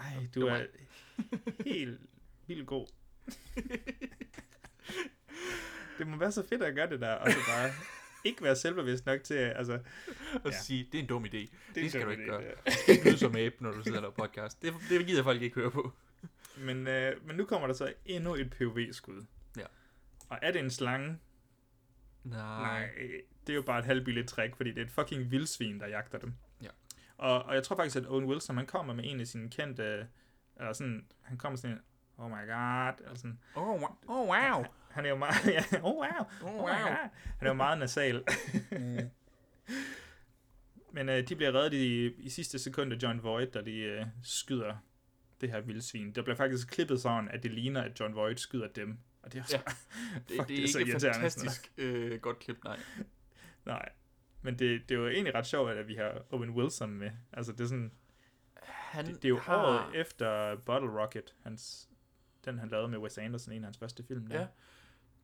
Ej, 0.00 0.26
du 0.34 0.46
er 0.46 0.66
helt 1.64 2.00
vildt 2.46 2.66
god. 2.66 2.86
det 6.00 6.08
må 6.08 6.16
være 6.16 6.32
så 6.32 6.46
fedt 6.48 6.62
at 6.62 6.74
gøre 6.74 6.90
det 6.90 7.00
der, 7.00 7.12
og 7.14 7.30
så 7.32 7.38
bare 7.48 7.70
ikke 8.24 8.42
være 8.44 8.56
selvbevidst 8.56 9.06
nok 9.06 9.22
til, 9.24 9.34
at- 9.34 9.56
altså... 9.56 9.78
Og 10.44 10.52
sige, 10.54 10.88
det 10.92 10.98
er 10.98 11.02
en 11.02 11.08
dum 11.08 11.24
idé. 11.24 11.28
Det, 11.30 11.50
det 11.74 11.90
skal 11.90 12.06
du 12.06 12.10
ikke 12.10 12.22
idé, 12.24 12.26
gøre. 12.26 12.40
det 12.42 12.54
Du 12.66 12.72
skal 12.72 12.94
ikke 12.94 13.08
lyde 13.08 13.18
som 13.18 13.36
abe, 13.36 13.54
når 13.60 13.72
du 13.72 13.82
sidder 13.82 14.00
laver 14.00 14.12
podcast. 14.14 14.62
Det, 14.62 14.74
det 14.88 15.06
gider 15.06 15.22
folk 15.22 15.42
ikke 15.42 15.54
høre 15.54 15.70
på. 15.70 15.92
Men, 16.58 16.86
øh, 16.88 17.26
men 17.26 17.36
nu 17.36 17.44
kommer 17.44 17.66
der 17.66 17.74
så 17.74 17.92
endnu 18.06 18.34
et 18.34 18.50
POV-skud. 18.58 19.24
Ja. 19.56 19.64
Og 20.28 20.38
er 20.42 20.50
det 20.52 20.60
en 20.60 20.70
slange? 20.70 21.18
Nej. 22.24 22.60
Nej, 22.62 22.90
det 23.46 23.52
er 23.52 23.56
jo 23.56 23.62
bare 23.62 23.78
et 23.78 23.84
halvbilligt 23.84 24.28
trick, 24.28 24.56
fordi 24.56 24.70
det 24.70 24.78
er 24.80 24.84
et 24.84 24.90
fucking 24.90 25.30
vildsvin, 25.30 25.80
der 25.80 25.86
jagter 25.86 26.18
dem. 26.18 26.34
Ja. 26.62 26.68
Og, 27.16 27.42
og 27.42 27.54
jeg 27.54 27.62
tror 27.62 27.76
faktisk, 27.76 27.96
at 27.96 28.06
Owen 28.06 28.24
Wilson, 28.24 28.56
han 28.56 28.66
kommer 28.66 28.94
med 28.94 29.04
en 29.06 29.20
af 29.20 29.26
sine 29.26 29.50
kendte, 29.50 30.06
eller 30.56 30.72
sådan, 30.72 31.06
han 31.22 31.38
kommer 31.38 31.56
sådan 31.56 31.76
en, 31.76 31.82
oh 32.18 32.30
my 32.30 32.34
god, 32.46 32.92
eller 33.04 33.14
sådan. 33.16 33.38
Oh, 33.54 33.82
oh 34.06 34.28
wow. 34.28 34.64
Han 34.90 35.04
er 35.04 35.08
jo 35.08 35.16
meget, 35.16 35.34
ja, 35.72 35.80
oh 35.82 35.94
wow, 35.94 36.04
Oh, 36.42 36.52
my 36.54 36.58
wow. 36.58 36.66
God. 36.66 36.96
Han 37.38 37.40
er 37.40 37.46
jo 37.46 37.52
meget 37.52 37.78
nasal. 37.78 38.24
Men 40.92 41.08
øh, 41.08 41.28
de 41.28 41.36
bliver 41.36 41.54
reddet 41.54 41.72
i, 41.72 42.06
i 42.18 42.28
sidste 42.28 42.58
sekund 42.58 42.92
af 42.92 42.96
John 43.02 43.22
Voight, 43.22 43.54
der 43.54 43.62
de 43.62 43.76
øh, 43.78 44.06
skyder 44.22 44.74
det 45.40 45.50
her 45.50 45.60
vildsvin. 45.60 46.12
Der 46.12 46.22
bliver 46.22 46.36
faktisk 46.36 46.68
klippet 46.70 47.00
sådan, 47.00 47.28
at 47.28 47.42
det 47.42 47.50
ligner, 47.50 47.82
at 47.82 48.00
John 48.00 48.14
Voight 48.14 48.40
skyder 48.40 48.68
dem. 48.68 48.98
Og 49.22 49.32
det 49.32 49.38
er, 49.38 49.44
Ja. 49.50 49.56
ja. 49.56 49.62
Det, 50.28 50.36
Fuck, 50.36 50.48
det 50.48 50.64
er 50.64 50.68
så 50.68 50.78
ikke 50.78 50.92
et 50.96 51.02
fantastisk 51.02 51.72
øh, 51.76 52.20
godt 52.20 52.38
klip, 52.38 52.64
nej. 52.64 52.78
Nej. 53.64 53.88
Men 54.42 54.58
det, 54.58 54.88
det 54.88 54.94
er 54.94 54.98
jo 54.98 55.08
egentlig 55.08 55.34
ret 55.34 55.46
sjovt, 55.46 55.70
at 55.70 55.88
vi 55.88 55.94
har 55.94 56.22
Owen 56.30 56.50
Wilson 56.50 56.90
med. 56.90 57.10
Altså, 57.32 57.52
det 57.52 57.60
er 57.60 57.66
sådan... 57.66 57.92
Han 58.62 59.06
det, 59.06 59.14
det 59.14 59.24
er 59.24 59.28
jo 59.28 59.38
har- 59.38 59.56
året 59.66 59.96
efter 60.00 60.56
Bottle 60.56 60.90
Rocket, 61.02 61.34
hans, 61.42 61.88
den 62.44 62.58
han 62.58 62.68
lavede 62.68 62.88
med 62.88 62.98
Wes 62.98 63.18
Anderson, 63.18 63.52
en 63.54 63.62
af 63.62 63.66
hans 63.66 63.78
første 63.78 64.04
film. 64.08 64.26
Der. 64.26 64.40
Ja. 64.40 64.46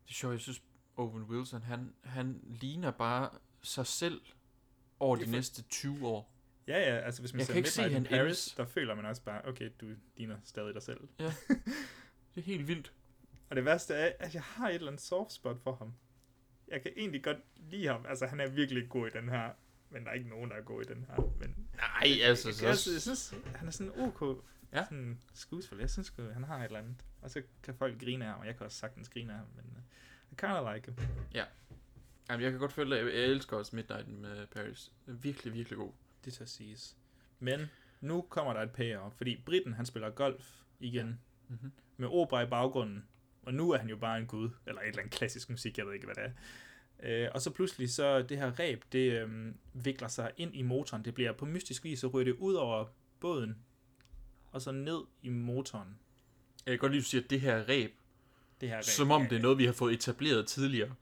Det 0.07 0.11
er 0.11 0.15
sjovt, 0.15 0.31
jeg 0.33 0.41
synes, 0.41 0.61
Owen 0.97 1.23
Wilson, 1.23 1.61
han, 1.61 1.93
han 2.03 2.41
ligner 2.45 2.91
bare 2.91 3.29
sig 3.61 3.87
selv 3.87 4.21
over 4.99 5.15
er 5.15 5.19
de 5.19 5.25
for- 5.25 5.31
næste 5.31 5.61
20 5.63 6.07
år. 6.07 6.33
Ja, 6.67 6.79
ja, 6.79 6.97
altså 6.99 7.21
hvis 7.21 7.33
man 7.33 7.39
Jeg 7.39 7.47
ser 7.47 7.53
se, 7.53 7.59
Midnight 7.81 7.87
in 7.89 7.93
han 7.93 8.03
Paris, 8.03 8.19
ældes. 8.27 8.53
der 8.57 8.65
føler 8.65 8.95
man 8.95 9.05
også 9.05 9.21
bare, 9.21 9.45
okay, 9.45 9.69
du 9.81 9.87
ligner 10.17 10.37
stadig 10.43 10.73
dig 10.73 10.81
selv. 10.83 10.99
Ja. 11.19 11.33
Det 12.35 12.41
er 12.41 12.45
helt 12.45 12.67
vildt. 12.67 12.93
Og 13.49 13.55
det 13.55 13.65
værste 13.65 13.93
er, 13.93 14.11
at 14.19 14.33
jeg 14.33 14.43
har 14.43 14.69
et 14.69 14.75
eller 14.75 14.87
andet 14.87 15.01
soft 15.01 15.31
spot 15.31 15.57
for 15.63 15.75
ham. 15.75 15.93
Jeg 16.67 16.81
kan 16.81 16.91
egentlig 16.97 17.23
godt 17.23 17.37
lide 17.57 17.87
ham. 17.87 18.05
Altså, 18.09 18.25
han 18.25 18.39
er 18.39 18.47
virkelig 18.49 18.89
god 18.89 19.07
i 19.07 19.09
den 19.09 19.29
her. 19.29 19.49
Men 19.89 20.03
der 20.03 20.09
er 20.09 20.13
ikke 20.13 20.29
nogen, 20.29 20.49
der 20.49 20.55
er 20.55 20.61
god 20.61 20.81
i 20.81 20.85
den 20.85 21.05
her. 21.09 21.31
Men 21.39 21.55
Nej, 21.75 22.19
altså, 22.21 22.43
så- 22.53 22.65
Jeg, 22.65 22.75
jeg, 22.87 22.93
jeg 22.93 23.01
synes, 23.01 23.33
han 23.55 23.67
er 23.67 23.71
sådan 23.71 23.91
ok 23.99 24.43
Ja. 24.73 24.83
sådan 24.83 25.19
skuespiller. 25.33 25.83
Jeg 25.83 25.89
synes, 25.89 26.13
han 26.33 26.43
har 26.43 26.57
et 26.59 26.65
eller 26.65 26.79
andet. 26.79 27.05
Og 27.21 27.31
så 27.31 27.41
kan 27.63 27.75
folk 27.75 27.99
grine 28.01 28.25
af 28.25 28.31
ham, 28.31 28.39
og 28.39 28.45
jeg 28.47 28.57
kan 28.57 28.65
også 28.65 28.77
sagtens 28.77 29.09
grine 29.09 29.33
af 29.33 29.37
ham. 29.39 29.47
Men 29.55 29.65
uh, 29.65 29.81
I 30.31 30.35
kinda 30.35 30.73
like 30.73 30.91
him. 30.91 31.07
Ja. 31.33 31.43
Jamen, 32.29 32.43
jeg 32.43 32.51
kan 32.51 32.59
godt 32.59 32.73
føle, 32.73 32.99
at 32.99 33.05
jeg, 33.05 33.13
jeg 33.13 33.23
elsker 33.23 33.57
også 33.57 33.75
Midnight 33.75 34.07
in 34.07 34.25
øh, 34.25 34.47
Paris. 34.47 34.91
Virkelig, 35.05 35.53
virkelig 35.53 35.77
god. 35.77 35.91
Det 36.25 36.33
tør 36.33 36.45
siges. 36.45 36.95
Men 37.39 37.69
nu 38.01 38.21
kommer 38.21 38.53
der 38.53 38.61
et 38.61 38.71
payoff, 38.71 39.15
fordi 39.15 39.41
Britten, 39.45 39.73
han 39.73 39.85
spiller 39.85 40.09
golf 40.09 40.51
igen. 40.79 41.07
Ja. 41.49 41.55
Mhm. 41.55 41.71
Med 41.97 42.07
opera 42.07 42.41
i 42.41 42.45
baggrunden. 42.49 43.07
Og 43.41 43.53
nu 43.53 43.71
er 43.71 43.77
han 43.77 43.89
jo 43.89 43.95
bare 43.97 44.17
en 44.17 44.27
gud. 44.27 44.49
Eller 44.65 44.81
et 44.81 44.87
eller 44.87 44.99
andet 45.01 45.13
klassisk 45.13 45.49
musik, 45.49 45.77
jeg 45.77 45.85
ved 45.85 45.93
ikke, 45.93 46.05
hvad 46.05 46.15
det 46.15 46.23
er. 46.23 46.31
Øh, 46.99 47.29
og 47.33 47.41
så 47.41 47.51
pludselig 47.51 47.89
så 47.89 48.21
det 48.21 48.37
her 48.37 48.59
ræb, 48.59 48.83
det 48.91 49.21
øh, 49.21 49.53
vikler 49.73 50.07
sig 50.07 50.31
ind 50.37 50.55
i 50.55 50.61
motoren. 50.61 51.05
Det 51.05 51.13
bliver 51.13 51.31
på 51.31 51.45
mystisk 51.45 51.83
vis, 51.83 51.99
så 51.99 52.07
ryger 52.07 52.25
det 52.25 52.33
ud 52.39 52.53
over 52.53 52.85
båden. 53.19 53.57
Og 54.57 54.61
så 54.61 54.71
ned 54.71 54.99
i 55.21 55.29
motoren. 55.29 55.99
Jeg 56.65 56.71
kan 56.71 56.79
godt 56.79 56.91
lide, 56.91 56.99
at 56.99 57.03
du 57.03 57.09
siger, 57.09 57.23
at 57.23 57.29
det 57.29 57.41
her 57.41 57.69
ræb. 57.69 57.91
Det 58.61 58.69
her 58.69 58.75
ræb, 58.75 58.83
Som 58.83 59.11
om 59.11 59.25
det 59.27 59.37
er 59.37 59.41
noget, 59.41 59.57
vi 59.57 59.65
har 59.65 59.73
fået 59.73 59.93
etableret 59.93 60.47
tidligere. 60.47 60.95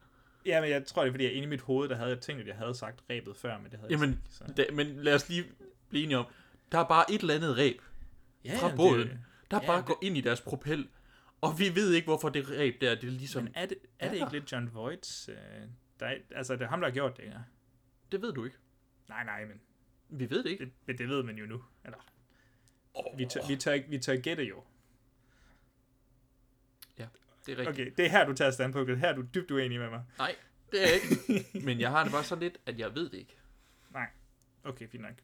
Ja, 0.46 0.60
men 0.60 0.70
jeg 0.70 0.86
tror, 0.86 1.02
det 1.02 1.08
er, 1.08 1.12
fordi 1.12 1.24
jeg 1.24 1.32
inde 1.32 1.46
i 1.46 1.48
mit 1.48 1.60
hoved, 1.60 1.88
der 1.88 1.96
havde 1.96 2.10
jeg 2.10 2.20
tænkt, 2.20 2.40
at 2.42 2.48
jeg 2.48 2.56
havde 2.56 2.74
sagt 2.74 3.02
ræbet 3.10 3.36
før, 3.36 3.58
men 3.58 3.70
det 3.70 3.78
havde 3.78 3.92
Jamen, 3.92 4.22
jeg 4.40 4.48
ikke. 4.48 4.62
Da, 4.70 4.74
men 4.76 4.86
lad 5.02 5.14
os 5.14 5.28
lige 5.28 5.44
blive 5.88 6.04
enige 6.04 6.18
om, 6.18 6.26
der 6.72 6.78
er 6.78 6.88
bare 6.88 7.04
et 7.12 7.20
eller 7.20 7.34
andet 7.34 7.56
ræb 7.58 7.80
Ja, 8.44 8.58
fra 8.60 8.68
det- 8.68 8.76
båden, 8.76 9.08
der 9.50 9.60
ja, 9.62 9.66
bare 9.66 9.76
det- 9.78 9.86
går 9.86 9.98
ind 10.02 10.16
i 10.16 10.20
deres 10.20 10.40
propel. 10.40 10.88
Og 11.40 11.58
vi 11.58 11.74
ved 11.74 11.92
ikke, 11.92 12.06
hvorfor 12.06 12.28
det 12.28 12.50
ræb 12.50 12.80
der, 12.80 12.94
det 12.94 13.04
er 13.04 13.10
ligesom... 13.10 13.44
Men 13.44 13.52
er 13.56 13.66
det, 13.66 13.76
er 13.98 14.08
det 14.10 14.16
ikke 14.16 14.32
lidt 14.32 14.52
John 14.52 14.70
Voights... 14.74 15.28
Øh, 15.28 15.36
der 16.00 16.06
er, 16.06 16.14
altså, 16.30 16.52
det 16.56 16.62
er 16.62 16.68
ham, 16.68 16.80
der 16.80 16.88
har 16.88 16.94
gjort 16.94 17.16
det, 17.16 17.24
ja. 17.24 17.38
Det 18.12 18.22
ved 18.22 18.32
du 18.32 18.44
ikke. 18.44 18.56
Nej, 19.08 19.24
nej, 19.24 19.44
men... 19.44 19.60
Vi 20.08 20.30
ved 20.30 20.42
det 20.44 20.50
ikke. 20.50 20.64
Det, 20.64 20.72
men 20.86 20.98
det 20.98 21.08
ved 21.08 21.22
man 21.22 21.36
jo 21.38 21.46
nu. 21.46 21.62
Eller, 21.84 21.98
oh. 22.96 23.18
vi, 23.18 23.26
tør, 23.26 23.40
vi, 23.48 23.56
tør, 23.56 23.78
vi 23.88 23.98
tør 23.98 24.16
gætte 24.16 24.44
jo. 24.44 24.62
Ja, 26.98 27.06
det 27.46 27.52
er 27.52 27.58
rigtigt. 27.58 27.68
Okay, 27.68 27.92
det 27.96 28.06
er 28.06 28.10
her, 28.10 28.26
du 28.26 28.34
tager 28.34 28.50
standpunktet. 28.50 28.98
Her 28.98 29.08
er 29.08 29.14
du 29.14 29.24
dybt 29.34 29.50
uenig 29.50 29.78
med 29.78 29.90
mig. 29.90 30.02
Nej, 30.18 30.36
det 30.72 30.82
er 30.82 30.86
jeg 30.86 30.94
ikke. 30.94 31.46
Men 31.66 31.80
jeg 31.80 31.90
har 31.90 32.02
det 32.02 32.12
bare 32.12 32.24
sådan 32.24 32.42
lidt, 32.42 32.58
at 32.66 32.78
jeg 32.78 32.94
ved 32.94 33.10
det 33.10 33.18
ikke. 33.18 33.36
Nej. 33.92 34.06
Okay, 34.64 34.88
fint 34.88 35.02
nok. 35.02 35.14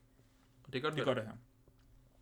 Og 0.64 0.72
det 0.72 0.78
er 0.78 0.82
godt, 0.82 0.94
det 0.94 1.00
er 1.00 1.04
godt 1.04 1.18
at 1.18 1.24
høre. 1.24 1.36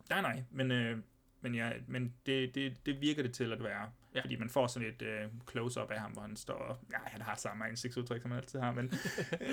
Nej, 0.09 0.21
nej, 0.21 0.43
men, 0.51 0.71
øh, 0.71 0.97
men, 1.41 1.55
ja, 1.55 1.71
men 1.87 2.13
det, 2.25 2.55
det, 2.55 2.85
det 2.85 3.01
virker 3.01 3.23
det 3.23 3.33
til 3.33 3.53
at 3.53 3.63
være. 3.63 3.91
Ja. 4.15 4.21
Fordi 4.21 4.35
man 4.35 4.49
får 4.49 4.67
sådan 4.67 4.89
et 4.89 5.01
øh, 5.01 5.27
close-up 5.51 5.91
af 5.91 5.99
ham, 5.99 6.11
hvor 6.11 6.21
han 6.21 6.35
står 6.35 6.53
og... 6.53 6.77
Ja, 6.91 6.97
han 7.03 7.21
har 7.21 7.35
samme 7.35 7.67
ansigtsudtryk, 7.67 8.21
som 8.21 8.31
han 8.31 8.39
altid 8.39 8.59
har, 8.59 8.71
men... 8.71 8.93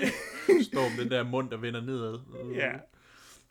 Står 0.71 0.95
med 0.95 1.03
den 1.03 1.11
der 1.11 1.23
mund, 1.23 1.51
der 1.51 1.57
vender 1.57 1.81
nedad. 1.81 2.19
Ja. 2.55 2.71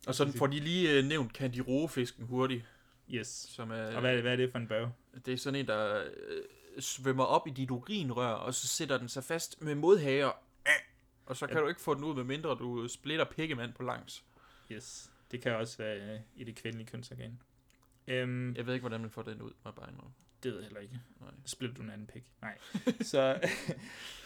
Og 0.07 0.15
så 0.15 0.33
får 0.39 0.47
de 0.47 0.61
lige 0.61 0.99
øh, 0.99 1.05
nævnt 1.05 1.33
Candirofisken 1.33 2.25
hurtigt. 2.27 2.65
Yes. 3.11 3.27
Som 3.27 3.71
er, 3.71 3.95
Og 3.95 4.01
hvad, 4.01 4.11
er 4.11 4.15
det- 4.15 4.23
hvad 4.23 4.33
er 4.33 4.37
det 4.37 4.51
for 4.51 4.59
en 4.59 4.69
bøv? 4.69 4.89
Det 5.27 5.33
er 5.35 5.39
sådan 5.39 5.61
en, 5.61 5.67
der 5.67 6.05
øh, 6.05 6.43
svømmer 6.81 7.25
op 7.25 7.47
i 7.47 7.51
dit 7.51 7.71
urinrør, 7.71 8.27
og 8.33 8.55
så 8.55 8.67
sætter 8.67 8.99
den 8.99 9.09
sig 9.09 9.25
fast 9.25 9.63
med 9.63 9.75
modhager. 9.75 10.31
Og 11.27 11.37
så 11.37 11.47
kan 11.47 11.57
Ja. 11.57 11.63
du 11.63 11.69
ikke 11.69 11.81
få 11.81 11.95
den 11.95 12.05
ud, 12.05 12.15
medmindre 12.15 12.51
du 12.51 12.89
splitter 12.89 13.25
pikkemand 13.25 13.73
på 13.73 13.83
langs. 13.83 14.25
Yes. 14.73 15.11
Det 15.31 15.43
kan 15.43 15.53
også 15.57 15.79
være 15.79 16.15
øh, 16.15 16.21
i 16.37 16.45
det 16.45 16.55
kvindelige 16.57 16.87
kønsorgan. 16.87 17.41
Øhm, 18.07 18.55
Jeg 18.57 18.67
ved 18.67 18.75
ikke, 18.75 18.83
hvordan 18.83 19.01
man 19.01 19.11
får 19.11 19.23
den 19.23 19.43
ud, 19.43 19.51
må 19.51 19.71
jeg 19.71 19.75
bare 19.75 19.91
indrømme. 19.91 20.13
Det 20.43 20.53
ved 20.53 20.59
jeg 20.59 20.65
heller 20.65 20.81
ikke. 20.81 21.01
Nej. 21.21 21.31
Splitter 21.45 21.77
du 21.77 21.83
en 21.83 21.91
anden 21.91 22.07
pik? 22.07 22.33
Nej. 22.43 22.59
Så 23.01 23.21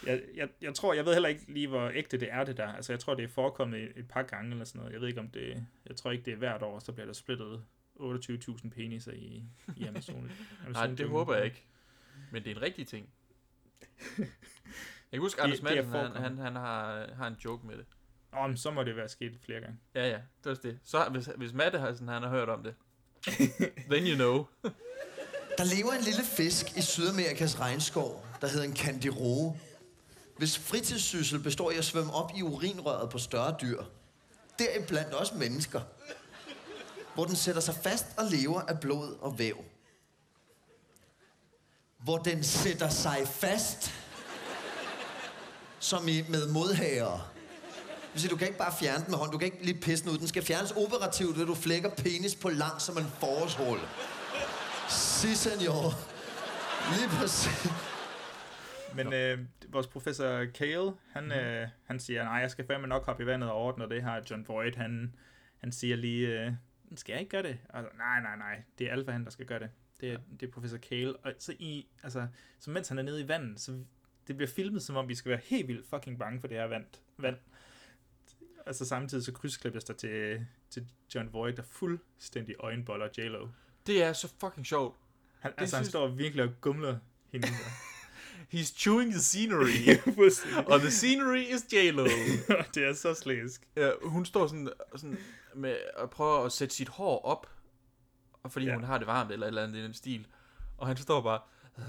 jeg, 0.07 0.21
jeg, 0.35 0.49
jeg 0.61 0.73
tror, 0.73 0.93
jeg 0.93 1.05
ved 1.05 1.13
heller 1.13 1.29
ikke 1.29 1.53
lige, 1.53 1.67
hvor 1.67 1.89
ægte 1.89 2.17
det 2.17 2.27
er 2.31 2.43
det 2.43 2.57
der. 2.57 2.67
Altså, 2.67 2.93
jeg 2.93 2.99
tror, 2.99 3.13
det 3.15 3.23
er 3.23 3.27
forekommet 3.27 3.83
et, 3.83 3.91
et 3.95 4.07
par 4.07 4.23
gange 4.23 4.51
eller 4.51 4.65
sådan 4.65 4.79
noget. 4.79 4.93
Jeg 4.93 5.01
ved 5.01 5.07
ikke, 5.07 5.19
om 5.19 5.29
det... 5.29 5.65
Jeg 5.85 5.95
tror 5.95 6.11
ikke, 6.11 6.25
det 6.25 6.33
er 6.33 6.37
hvert 6.37 6.61
år, 6.61 6.79
så 6.79 6.91
bliver 6.91 7.05
der 7.05 7.13
splittet 7.13 7.63
28.000 7.95 8.69
peniser 8.69 9.11
i, 9.11 9.43
i 9.77 9.85
Amazon. 9.85 10.31
Nej, 10.73 10.87
det 10.87 11.09
håber 11.09 11.35
jeg 11.35 11.45
ikke. 11.45 11.63
Men 12.31 12.43
det 12.43 12.51
er 12.51 12.55
en 12.55 12.61
rigtig 12.61 12.87
ting. 12.87 13.09
Jeg 14.17 14.27
kan 15.11 15.19
huske, 15.19 15.41
Anders 15.41 15.59
er 15.59 15.63
Madsen, 15.63 15.91
han, 15.91 16.15
han, 16.15 16.37
han 16.37 16.55
har, 16.55 17.07
har 17.13 17.27
en 17.27 17.35
joke 17.45 17.67
med 17.67 17.77
det. 17.77 17.85
Nå, 18.33 18.47
men 18.47 18.57
så 18.57 18.71
må 18.71 18.83
det 18.83 18.95
være 18.95 19.09
sket 19.09 19.39
flere 19.45 19.61
gange. 19.61 19.77
Ja, 19.95 20.09
ja, 20.09 20.19
det 20.43 20.49
er 20.49 20.61
det. 20.61 20.79
Så 20.83 21.09
hvis, 21.11 21.29
hvis 21.37 21.53
Matte 21.53 21.79
har, 21.79 21.93
sådan, 21.93 22.07
han 22.07 22.23
har 22.23 22.29
hørt 22.29 22.49
om 22.49 22.63
det, 22.63 22.75
Then 23.89 24.07
you 24.07 24.15
know. 24.15 24.45
Der 25.57 25.63
lever 25.63 25.91
en 25.91 26.01
lille 26.03 26.23
fisk 26.23 26.77
i 26.77 26.81
Sydamerikas 26.81 27.59
regnskov, 27.59 28.25
der 28.41 28.47
hedder 28.47 28.65
en 28.65 28.75
candiroe. 28.75 29.59
Hvis 30.37 30.57
fritidssyssel 30.57 31.39
består 31.39 31.71
i 31.71 31.77
at 31.77 31.85
svømme 31.85 32.13
op 32.13 32.31
i 32.35 32.41
urinrøret 32.41 33.09
på 33.09 33.17
større 33.17 33.55
dyr, 33.61 33.83
deriblandt 34.59 35.13
også 35.13 35.35
mennesker, 35.35 35.81
hvor 37.13 37.25
den 37.25 37.35
sætter 37.35 37.61
sig 37.61 37.75
fast 37.75 38.05
og 38.17 38.25
lever 38.25 38.61
af 38.61 38.79
blod 38.79 39.17
og 39.21 39.39
væv. 39.39 39.57
Hvor 42.03 42.17
den 42.17 42.43
sætter 42.43 42.89
sig 42.89 43.27
fast, 43.27 43.91
som 45.79 46.07
i 46.07 46.21
med 46.29 46.47
modhager. 46.47 47.31
Det 48.13 48.21
vil 48.23 48.31
du 48.31 48.35
kan 48.35 48.47
ikke 48.47 48.59
bare 48.59 48.73
fjerne 48.79 49.03
den 49.03 49.11
med 49.11 49.17
hånd, 49.17 49.31
du 49.31 49.37
kan 49.37 49.45
ikke 49.45 49.65
lige 49.65 49.81
pisse 49.81 50.03
den 50.03 50.13
ud. 50.13 50.17
Den 50.17 50.27
skal 50.27 50.43
fjernes 50.43 50.71
operativt, 50.71 51.37
ved 51.37 51.45
du 51.45 51.55
flækker 51.55 51.89
penis 51.89 52.35
på 52.35 52.49
lang 52.49 52.81
som 52.81 52.97
en 52.97 53.07
forårshul. 53.19 53.79
Si, 54.93 55.35
senor. 55.35 55.91
Lige 56.95 57.09
præcis. 57.09 57.71
Men 58.95 59.13
øh, 59.13 59.39
vores 59.67 59.87
professor 59.87 60.45
Kale, 60.45 60.91
han, 61.11 61.31
øh, 61.31 61.67
han 61.83 61.99
siger, 61.99 62.23
nej, 62.23 62.33
jeg 62.33 62.51
skal 62.51 62.65
fandme 62.65 62.87
nok 62.87 63.05
hoppe 63.05 63.23
i 63.23 63.25
vandet 63.25 63.51
og 63.51 63.57
ordne 63.57 63.89
det 63.89 64.03
her. 64.03 64.21
John 64.31 64.45
Voight, 64.47 64.75
han, 64.75 65.15
han 65.57 65.71
siger 65.71 65.95
lige, 65.95 66.45
øh, 66.45 66.51
skal 66.95 67.13
jeg 67.13 67.19
ikke 67.19 67.29
gøre 67.29 67.43
det? 67.43 67.57
Altså, 67.69 67.91
nej, 67.97 68.21
nej, 68.21 68.35
nej, 68.37 68.63
det 68.79 68.87
er 68.87 68.91
Alpha, 68.91 69.11
han, 69.11 69.23
der 69.23 69.31
skal 69.31 69.45
gøre 69.45 69.59
det. 69.59 69.69
Det 70.01 70.11
er, 70.11 70.17
det 70.39 70.47
er 70.47 70.51
professor 70.51 70.77
Kale. 70.77 71.15
Og 71.15 71.33
så, 71.39 71.53
i, 71.59 71.87
altså, 72.03 72.27
så 72.59 72.71
mens 72.71 72.87
han 72.87 72.97
er 72.97 73.03
nede 73.03 73.21
i 73.21 73.27
vandet, 73.27 73.59
så 73.59 73.83
det 74.27 74.37
bliver 74.37 74.49
filmet, 74.49 74.83
som 74.83 74.95
om 74.95 75.09
vi 75.09 75.15
skal 75.15 75.29
være 75.29 75.41
helt 75.43 75.67
vildt 75.67 75.87
fucking 75.89 76.19
bange 76.19 76.41
for 76.41 76.47
det 76.47 76.57
her 76.57 76.67
vand. 76.67 76.85
vand. 77.17 77.37
Altså 78.65 78.85
samtidig 78.85 79.23
så 79.23 79.31
krydsklippes 79.31 79.83
der 79.83 79.93
til, 79.93 80.45
til 80.69 80.87
John 81.15 81.33
Voight, 81.33 81.57
der 81.57 81.63
fuldstændig 81.63 82.55
øjenboller 82.59 83.07
J-Lo. 83.17 83.47
Det 83.87 84.03
er 84.03 84.13
så 84.13 84.33
fucking 84.39 84.65
sjovt. 84.65 84.97
Han, 85.39 85.51
Det 85.51 85.61
altså, 85.61 85.75
han 85.75 85.85
synes- 85.85 85.91
står 85.91 86.07
virkelig 86.07 86.43
og 86.43 86.51
gumler 86.61 86.97
hende. 87.31 87.47
He's 88.53 88.73
chewing 88.77 89.11
the 89.11 89.21
scenery. 89.21 89.97
Og 90.71 90.79
the 90.79 90.91
scenery 90.91 91.37
is 91.55 91.73
J-Lo. 91.73 92.03
det 92.75 92.83
er 92.87 92.93
så 92.93 93.13
slæsk. 93.13 93.67
Ja, 93.75 93.91
hun 94.03 94.25
står 94.25 94.47
sådan, 94.47 94.69
sådan 94.95 95.17
med 95.55 95.77
at 95.97 96.09
prøve 96.09 96.45
at 96.45 96.51
sætte 96.51 96.75
sit 96.75 96.89
hår 96.89 97.25
op, 97.25 97.47
og 98.43 98.51
fordi 98.51 98.65
Ja. 98.65 98.73
hun 98.73 98.83
har 98.83 98.97
det 98.97 99.07
varmt 99.07 99.31
eller 99.31 99.45
et 99.45 99.47
eller 99.47 99.63
andet 99.63 99.79
i 99.79 99.83
den 99.83 99.93
stil. 99.93 100.27
Og 100.77 100.87
han 100.87 100.97
står 100.97 101.21
bare... 101.21 101.39
"Øh, 101.77 101.85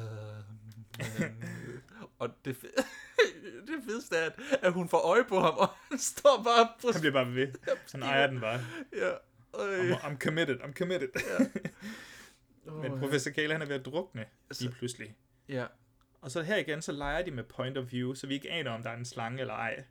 øh." 1.25 1.31
og 2.19 2.29
det, 2.45 2.57
det 3.67 3.75
fedeste 3.89 4.17
er, 4.17 4.27
at, 4.27 4.33
at 4.63 4.73
hun 4.73 4.89
får 4.89 4.99
øje 4.99 5.25
på 5.25 5.41
ham, 5.41 5.55
og 5.55 5.69
han 5.89 5.99
står 5.99 6.43
bare 6.45 6.69
på... 6.83 6.89
Han 6.93 7.01
bliver 7.01 7.13
bare 7.13 7.35
ved. 7.35 7.49
Han 7.93 8.03
ejer 8.03 8.27
den 8.27 8.41
bare. 8.41 8.61
Ja. 8.97 9.11
Øh. 9.61 9.91
I'm, 9.91 10.01
I'm 10.01 10.19
committed, 10.19 10.61
I'm 10.61 10.73
committed. 10.73 11.09
Men 12.83 12.93
Åh, 12.93 13.01
professor 13.01 13.31
Kale, 13.31 13.53
han 13.53 13.63
er 13.63 13.67
ved 13.67 13.75
at 13.75 13.85
drukne 13.85 14.25
lige 14.61 14.71
pludselig. 14.71 15.17
Ja. 15.49 15.67
Og 16.21 16.31
så 16.31 16.43
her 16.43 16.57
igen, 16.57 16.83
så 16.83 16.93
leger 16.93 17.25
de 17.25 17.31
med 17.31 17.45
point 17.45 17.79
of 17.79 17.93
view, 17.93 18.15
så 18.15 18.27
vi 18.27 18.35
ikke 18.35 18.51
aner, 18.51 18.71
om 18.71 18.83
der 18.83 18.91
er 18.91 18.97
en 18.97 19.05
slange 19.05 19.41
eller 19.41 19.55
ej. 19.55 19.85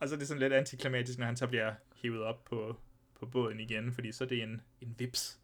Og 0.00 0.08
så 0.08 0.14
er 0.14 0.18
det 0.18 0.28
sådan 0.28 0.40
lidt 0.40 0.52
antiklimatisk, 0.52 1.18
når 1.18 1.26
han 1.26 1.36
så 1.36 1.46
bliver 1.46 1.74
hivet 2.02 2.22
op 2.22 2.44
på, 2.44 2.76
på 3.20 3.26
båden 3.26 3.60
igen, 3.60 3.92
fordi 3.92 4.12
så 4.12 4.24
er 4.24 4.28
det 4.28 4.42
en, 4.42 4.60
en 4.80 4.94
vips. 4.98 5.38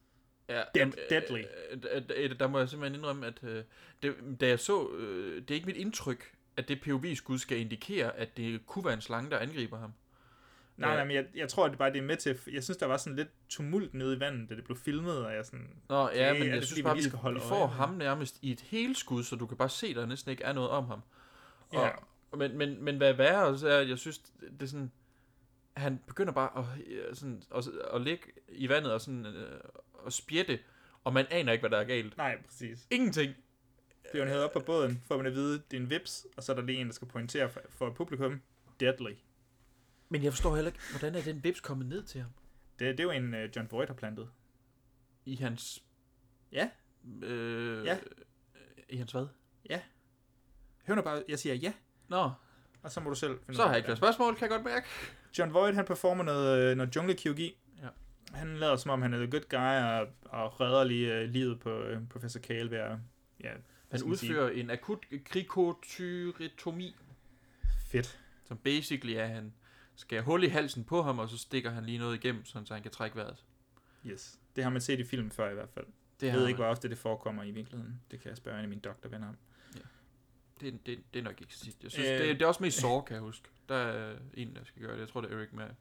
Ja, 0.48 0.54
Dead, 0.54 0.64
jamen, 0.76 0.94
deadly. 1.10 1.42
øh, 1.70 1.78
øh, 1.92 2.02
øh, 2.16 2.38
der 2.40 2.46
må 2.48 2.58
jeg 2.58 2.68
simpelthen 2.68 3.00
indrømme, 3.00 3.26
at 3.26 3.44
øh, 3.44 3.64
det, 4.02 4.14
da 4.40 4.48
jeg 4.48 4.60
så, 4.60 4.90
øh, 4.92 5.42
det 5.42 5.50
er 5.50 5.54
ikke 5.54 5.66
mit 5.66 5.76
indtryk, 5.76 6.32
at 6.56 6.68
det 6.68 6.80
POV-skud 6.82 7.38
skal 7.38 7.58
indikere, 7.58 8.16
at 8.16 8.36
det 8.36 8.66
kunne 8.66 8.84
være 8.84 8.94
en 8.94 9.00
slange, 9.00 9.30
der 9.30 9.38
angriber 9.38 9.78
ham. 9.78 9.92
Nej, 10.78 10.94
nej, 10.94 11.04
men 11.04 11.16
jeg, 11.16 11.26
jeg 11.34 11.48
tror, 11.48 11.64
at 11.64 11.70
det 11.70 11.78
bare 11.78 11.92
det 11.92 11.98
er 11.98 12.02
med 12.02 12.16
til... 12.16 12.38
Jeg 12.52 12.64
synes, 12.64 12.76
der 12.76 12.86
var 12.86 12.96
sådan 12.96 13.16
lidt 13.16 13.28
tumult 13.48 13.94
nede 13.94 14.16
i 14.16 14.20
vandet, 14.20 14.50
da 14.50 14.54
det 14.54 14.64
blev 14.64 14.76
filmet, 14.76 15.24
og 15.26 15.34
jeg 15.34 15.44
sådan... 15.46 15.68
Nå, 15.88 15.96
okay, 15.96 16.16
ja, 16.16 16.32
men 16.32 16.42
jeg 16.48 16.56
det, 16.56 16.66
synes 16.66 16.82
bare, 16.82 16.96
vi, 16.96 17.02
skal 17.02 17.18
holde 17.18 17.40
vi 17.40 17.46
får 17.48 17.56
øje? 17.66 17.68
ham 17.68 17.94
nærmest 17.94 18.38
i 18.42 18.52
et 18.52 18.60
helskud, 18.60 19.22
så 19.22 19.36
du 19.36 19.46
kan 19.46 19.56
bare 19.56 19.68
se, 19.68 19.94
der 19.94 20.06
næsten 20.06 20.30
ikke 20.30 20.44
er 20.44 20.52
noget 20.52 20.70
om 20.70 20.86
ham. 20.86 21.02
Og, 21.70 21.82
Ja. 21.82 21.90
men, 22.36 22.58
men, 22.58 22.84
men 22.84 22.96
hvad 22.96 23.14
værre, 23.14 23.58
så 23.58 23.68
er, 23.68 23.78
at 23.80 23.88
jeg 23.88 23.98
synes, 23.98 24.18
det 24.18 24.62
er 24.62 24.66
sådan, 24.66 24.92
han 25.76 26.00
begynder 26.06 26.32
bare 26.32 26.58
at, 26.58 26.64
øh, 26.86 27.14
sådan, 27.16 27.42
at, 27.56 27.64
at 27.94 28.00
ligge 28.00 28.24
i 28.48 28.68
vandet 28.68 28.92
og, 28.92 29.00
sådan, 29.00 29.26
øh, 29.26 29.60
og 29.94 30.12
spjætte, 30.12 30.58
og 31.04 31.12
man 31.12 31.26
aner 31.30 31.52
ikke, 31.52 31.62
hvad 31.62 31.70
der 31.70 31.78
er 31.78 31.84
galt. 31.84 32.16
Nej, 32.16 32.42
præcis. 32.46 32.86
Ingenting. 32.90 33.34
Bliver 34.10 34.24
hun 34.24 34.28
hævet 34.30 34.44
op 34.44 34.52
på 34.52 34.60
båden, 34.60 35.02
får 35.06 35.16
man 35.16 35.26
at 35.26 35.34
vide, 35.34 35.62
det 35.70 35.76
er 35.76 35.80
en 35.80 35.90
vips, 35.90 36.26
og 36.36 36.42
så 36.42 36.52
er 36.52 36.56
der 36.56 36.62
lige 36.62 36.78
en, 36.80 36.86
der 36.86 36.92
skal 36.92 37.08
pointere 37.08 37.48
for, 37.50 37.60
for 37.70 37.90
publikum. 37.90 38.40
Deadly. 38.80 39.12
Men 40.08 40.22
jeg 40.24 40.32
forstår 40.32 40.54
heller 40.54 40.70
ikke, 40.70 40.80
hvordan 40.90 41.14
er 41.14 41.22
den 41.22 41.44
vips 41.44 41.60
kommet 41.60 41.86
ned 41.86 42.02
til 42.02 42.20
ham? 42.20 42.30
Det, 42.78 42.98
det 42.98 43.00
er 43.00 43.04
jo 43.04 43.10
en, 43.10 43.34
uh, 43.34 43.40
John 43.56 43.68
Voight 43.70 43.88
har 43.90 43.94
plantet. 43.96 44.30
I 45.24 45.36
hans... 45.36 45.82
Ja. 46.52 46.70
Øh, 47.22 47.84
Ja. 47.86 47.98
I 48.88 48.96
hans 48.96 49.12
hvad? 49.12 49.26
Ja. 49.70 49.80
Hør 50.86 50.94
nu 50.94 51.02
bare, 51.02 51.22
jeg 51.28 51.38
siger 51.38 51.54
ja. 51.54 51.72
Nå. 52.08 52.30
Og 52.82 52.90
så 52.90 53.00
må 53.00 53.10
du 53.10 53.14
selv 53.16 53.38
finde 53.38 53.54
Så 53.56 53.62
har 53.62 53.68
jeg 53.68 53.76
ikke 53.76 53.86
flere 53.86 53.96
spørgsmål, 53.96 54.34
kan 54.34 54.42
jeg 54.42 54.50
godt 54.50 54.64
mærke. 54.64 54.86
John 55.38 55.54
Voight, 55.54 55.74
han 55.76 55.84
performer 55.84 56.24
noget, 56.24 56.70
øh, 56.70 56.76
noget 56.76 56.96
junglekirurgi. 56.96 57.58
Ja. 57.82 57.88
Han 58.34 58.56
lader 58.56 58.76
som 58.76 58.90
om, 58.90 59.02
han 59.02 59.14
er 59.14 59.18
the 59.18 59.30
good 59.30 59.48
guy, 59.48 59.56
og, 59.82 60.08
og 60.24 60.60
redder 60.60 60.84
lige 60.84 61.22
uh, 61.24 61.28
livet 61.30 61.60
på 61.60 61.82
uh, 61.82 62.08
professor 62.08 62.40
Kale 62.40 62.70
ved 62.70 62.78
at... 62.78 62.96
Ja, 63.40 63.52
Han 63.90 63.98
sige? 64.00 64.10
udfører 64.10 64.50
en 64.50 64.70
akut 64.70 65.06
krikotyrotomi. 65.24 66.96
Fedt. 67.86 68.18
Som 68.44 68.58
basically 68.58 69.14
er, 69.14 69.26
han 69.26 69.52
skærer 69.98 70.22
hul 70.22 70.44
i 70.44 70.48
halsen 70.48 70.84
på 70.84 71.02
ham, 71.02 71.18
og 71.18 71.28
så 71.28 71.38
stikker 71.38 71.70
han 71.70 71.84
lige 71.84 71.98
noget 71.98 72.14
igennem, 72.24 72.44
sådan, 72.44 72.66
så 72.66 72.74
han 72.74 72.82
kan 72.82 72.92
trække 72.92 73.16
vejret. 73.16 73.44
Yes. 74.06 74.38
Det 74.56 74.64
har 74.64 74.70
man 74.70 74.80
set 74.80 75.00
i 75.00 75.04
film 75.04 75.30
før 75.30 75.50
i 75.50 75.54
hvert 75.54 75.68
fald. 75.70 75.86
Det 75.86 76.20
Det 76.20 76.26
jeg 76.26 76.34
ved 76.34 76.40
man. 76.42 76.48
ikke, 76.48 76.56
hvor 76.56 76.66
ofte 76.66 76.88
det 76.88 76.98
forekommer 76.98 77.42
i 77.42 77.50
virkeligheden. 77.50 78.00
Det 78.10 78.20
kan 78.20 78.28
jeg 78.28 78.36
spørge 78.36 78.58
en 78.58 78.62
af 78.62 78.68
mine 78.68 78.80
doktorvenner 78.80 79.28
om. 79.28 79.36
Det, 80.60 80.86
det, 80.86 80.98
det 81.14 81.18
er 81.20 81.24
nok 81.24 81.40
ikke 81.40 81.54
sidst. 81.54 81.82
Jeg 81.82 81.90
synes, 81.90 82.08
Øh. 82.08 82.18
det, 82.18 82.28
det, 82.28 82.42
er 82.42 82.46
også 82.46 82.62
mest 82.62 82.80
Saw, 82.80 83.00
kan 83.00 83.14
jeg 83.14 83.22
huske. 83.22 83.48
Der 83.68 83.74
er 83.76 84.16
en, 84.34 84.54
der 84.56 84.64
skal 84.64 84.82
gøre 84.82 84.92
det. 84.94 85.00
Jeg 85.00 85.08
tror, 85.08 85.20
det 85.20 85.32
er 85.32 85.36
Eric 85.38 85.48
Ma- 85.52 85.74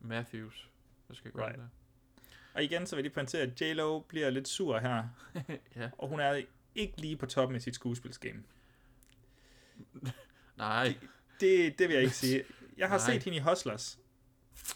Matthews, 0.00 0.68
der 1.08 1.14
skal 1.14 1.30
gøre 1.32 1.46
Right. 1.46 1.58
det. 1.58 1.68
Og 2.54 2.64
igen, 2.64 2.86
så 2.86 2.96
vil 2.96 3.00
jeg 3.00 3.04
lige 3.04 3.14
pointere, 3.14 3.42
at 3.42 3.62
J-Lo 3.62 4.00
bliver 4.00 4.30
lidt 4.30 4.48
sur 4.48 4.78
her. 4.78 5.04
Ja. 5.76 5.90
Og 5.98 6.08
hun 6.08 6.20
er 6.20 6.42
ikke 6.74 7.00
lige 7.00 7.16
på 7.16 7.26
toppen 7.26 7.56
af 7.56 7.62
sit 7.62 7.74
skuespilsgame. 7.74 8.42
Nej. 10.56 10.94
Det, 11.40 11.78
det 11.78 11.88
vil 11.88 11.94
jeg 11.94 12.02
ikke 12.02 12.16
sige. 12.16 12.44
Jeg 12.76 12.88
har 12.88 12.98
Nej. 12.98 13.14
set 13.14 13.22
hende 13.22 13.36
i 13.36 13.40
Hustlers, 13.40 13.98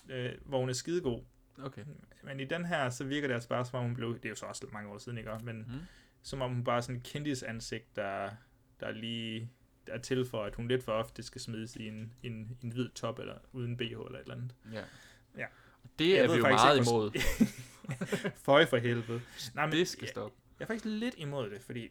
øh, 0.09 0.33
hvor 0.45 0.61
hun 0.61 0.69
er 0.69 0.73
skidegod. 0.73 1.25
Okay. 1.63 1.85
Men 2.23 2.41
i 2.41 2.45
den 2.45 2.65
her, 2.65 2.91
så 2.91 3.05
virker 3.05 3.29
det 3.29 3.35
altså 3.35 3.49
bare, 3.49 3.65
som 3.65 3.79
om 3.79 3.85
hun 3.85 3.95
blev... 3.95 4.15
Det 4.15 4.25
er 4.25 4.29
jo 4.29 4.35
så 4.35 4.47
også 4.47 4.67
mange 4.73 4.91
år 4.91 4.99
siden, 4.99 5.19
ikke? 5.19 5.31
Men 5.43 5.57
mm. 5.59 5.81
som 6.23 6.43
om 6.43 6.55
hun 6.55 6.65
bare 6.65 6.77
er 6.77 6.81
sådan 6.81 6.97
en 6.97 7.03
kendis 7.03 7.43
ansigt, 7.43 7.97
der, 7.97 8.31
der 8.81 8.91
lige 8.91 9.51
der 9.87 9.93
er 9.95 9.99
til 9.99 10.27
for, 10.27 10.45
at 10.45 10.55
hun 10.55 10.69
lidt 10.69 10.85
for 10.85 10.93
ofte 10.93 11.23
skal 11.23 11.41
smides 11.41 11.77
i 11.77 11.89
en, 11.89 12.13
en, 12.23 12.59
en 12.63 12.73
hvid 12.73 12.89
top, 12.89 13.19
eller 13.19 13.35
uden 13.53 13.77
BH 13.77 13.83
eller 13.83 13.95
et 14.15 14.21
eller 14.21 14.35
andet. 14.35 14.55
Ja. 14.73 14.83
ja. 15.37 15.47
Det 15.99 16.09
Jeg 16.09 16.19
er 16.19 16.29
vi 16.29 16.37
jo 16.37 16.43
faktisk 16.43 16.65
meget 16.65 16.79
ikke, 16.79 16.91
imod. 16.91 17.11
Føj 18.47 18.67
for 18.67 18.77
helvede. 18.77 19.21
Nej, 19.55 19.67
men 19.67 19.73
Det 19.73 19.89
skal 19.89 20.03
jeg, 20.05 20.09
stoppe. 20.09 20.39
Jeg 20.59 20.65
er 20.65 20.67
faktisk 20.67 20.85
lidt 20.85 21.15
imod 21.19 21.51
det, 21.51 21.63
fordi 21.63 21.89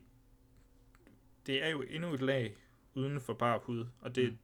det 1.46 1.64
er 1.66 1.70
jo 1.70 1.82
endnu 1.82 2.14
et 2.14 2.22
lag 2.22 2.56
uden 2.94 3.22
for 3.22 3.34
bare 3.34 3.60
hud, 3.64 3.86
og 4.02 4.16
det, 4.16 4.32
Mm. 4.32 4.38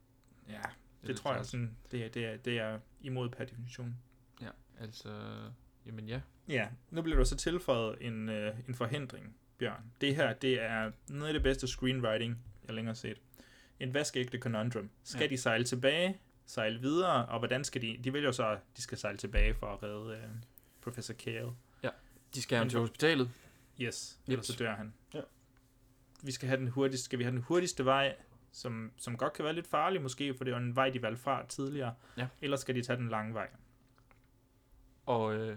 ja, 0.52 0.60
det, 1.06 1.08
det 1.08 1.16
tror 1.22 1.34
jeg 1.34 1.46
sådan, 1.46 1.76
det 1.90 2.04
er, 2.04 2.08
det, 2.08 2.24
er, 2.26 2.36
det 2.36 2.58
er 2.58 2.78
imod 3.00 3.28
per 3.28 3.44
definition. 3.44 3.96
Ja, 4.42 4.48
altså... 4.80 5.10
Jamen 5.86 6.08
ja. 6.08 6.20
Ja, 6.48 6.68
nu 6.90 7.02
bliver 7.02 7.16
der 7.18 7.24
så 7.24 7.36
tilføjet 7.36 7.96
en, 8.00 8.28
øh, 8.28 8.54
en 8.68 8.74
forhindring, 8.74 9.36
Bjørn. 9.58 9.92
Det 10.00 10.16
her, 10.16 10.32
det 10.32 10.62
er 10.62 10.90
noget 11.08 11.28
af 11.28 11.34
det 11.34 11.42
bedste 11.42 11.66
screenwriting, 11.66 12.38
jeg 12.66 12.74
længere 12.74 12.90
har 12.90 12.94
set. 12.96 13.20
En 13.80 13.94
vaskeægte 13.94 14.38
conundrum. 14.38 14.90
Skal 15.04 15.20
Ja. 15.22 15.26
de 15.28 15.36
sejle 15.36 15.64
tilbage, 15.64 16.18
sejle 16.46 16.80
videre, 16.80 17.26
og 17.26 17.38
hvordan 17.38 17.64
skal 17.64 17.82
de... 17.82 17.98
De 18.04 18.12
vælger 18.12 18.28
jo 18.28 18.32
så, 18.32 18.46
at 18.48 18.58
de 18.76 18.82
skal 18.82 18.98
sejle 18.98 19.18
tilbage 19.18 19.54
for 19.54 19.66
at 19.66 19.82
redde 19.82 20.16
øh, 20.16 20.28
Professor 20.80 21.14
Kale. 21.14 21.50
Ja, 21.82 21.90
de 22.34 22.42
skal 22.42 22.58
ham 22.58 22.64
Men 22.64 22.70
til 22.70 22.78
hospitalet. 22.78 23.30
Yes, 23.80 23.84
Yes. 23.86 24.18
ellers 24.28 24.46
så 24.46 24.56
dør 24.58 24.74
han. 24.76 24.94
Ja. 25.14 25.20
Vi 26.22 26.32
skal 26.32 26.48
have 26.48 26.60
den 26.60 26.68
hurtigste, 26.68 27.04
skal 27.04 27.18
vi 27.18 27.24
have 27.24 27.32
den 27.34 27.42
hurtigste 27.42 27.84
vej, 27.84 28.16
som, 28.54 28.92
som 28.96 29.16
godt 29.16 29.32
kan 29.32 29.44
være 29.44 29.54
lidt 29.54 29.66
farlig 29.66 30.02
måske, 30.02 30.34
for 30.34 30.44
det 30.44 30.52
var 30.52 30.58
en 30.60 30.76
vej, 30.76 30.90
de 30.90 31.02
valgte 31.02 31.22
fra 31.22 31.46
tidligere. 31.46 31.94
Ja. 32.16 32.26
Eller 32.42 32.56
skal 32.56 32.74
de 32.74 32.82
tage 32.82 32.96
den 32.96 33.08
lange 33.08 33.34
vej? 33.34 33.48
Og 35.06 35.34
øh, 35.34 35.56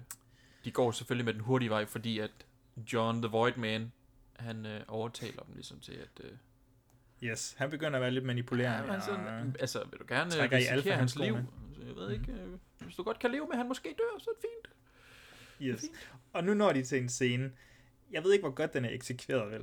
de 0.66 0.72
går 0.72 0.92
selvfølgelig 0.92 1.26
med 1.26 1.34
den 1.34 1.42
hurtige 1.42 1.70
vej, 1.70 1.86
fordi 1.86 2.20
at 2.20 2.32
John 2.94 3.22
the 3.22 3.32
Void 3.32 3.56
Man, 3.58 3.92
han 4.36 4.66
øh, 4.66 4.82
overtaler 4.88 5.44
dem 5.44 5.54
ligesom 5.54 5.80
til 5.80 5.94
at... 5.94 6.24
Øh, 6.24 6.32
Yes, 7.24 7.56
han 7.58 7.70
begynder 7.70 7.96
at 7.96 8.02
være 8.02 8.12
lidt 8.12 8.26
manipulerende. 8.26 8.94
Ja, 8.94 9.00
sådan, 9.00 9.28
og 9.28 9.54
altså, 9.60 9.84
vil 9.92 10.00
du 10.00 10.06
gerne 10.08 10.30
i 10.30 10.42
risikere 10.42 10.74
alfa 10.74 10.92
hans 10.92 11.16
liv? 11.16 11.36
Altså, 11.36 11.86
Jeg 11.88 11.96
ved 11.96 12.12
ikke, 12.12 12.32
øh, 12.32 12.48
hvis 12.80 12.96
du 12.96 13.04
godt 13.04 13.20
kan 13.20 13.32
leve 13.32 13.44
med, 13.46 13.52
at 13.52 13.58
han 13.58 13.68
måske 13.68 13.90
dør, 13.98 14.20
så 14.20 14.30
er 14.30 14.34
det 14.34 14.42
fint. 14.42 14.76
Yes. 15.74 15.86
Og 16.34 16.44
nu 16.44 16.54
når 16.54 16.74
de 16.74 16.84
til 16.84 17.02
en 17.02 17.10
scene. 17.10 17.52
Jeg 18.12 18.24
ved 18.24 18.34
ikke, 18.34 18.44
hvor 18.44 18.52
godt 18.56 18.74
den 18.74 18.86
er 18.86 18.90
eksekveret, 18.90 19.52
vel? 19.52 19.62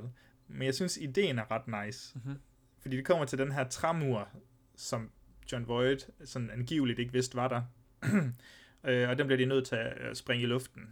Men 0.49 0.63
jeg 0.63 0.75
synes, 0.75 0.97
ideen 0.97 1.39
er 1.39 1.51
ret 1.51 1.87
nice. 1.87 2.19
Mhm. 2.19 2.37
Fordi 2.85 2.97
det 2.97 3.05
kommer 3.05 3.25
til 3.25 3.39
den 3.39 3.53
her 3.53 3.69
træmur, 3.69 4.29
som 4.77 5.11
John 5.53 5.69
Voight 5.69 6.11
sådan 6.25 6.51
angiveligt 6.51 6.99
ikke 6.99 7.13
vidste 7.13 7.37
var 7.37 7.49
der. 7.49 7.63
øh, 8.89 9.09
og 9.09 9.19
den 9.19 9.27
bliver 9.27 9.37
de 9.39 9.45
nødt 9.45 9.67
til 9.67 9.77
at 9.77 9.93
øh, 10.09 10.15
springe 10.15 10.43
i 10.43 10.47
luften. 10.47 10.83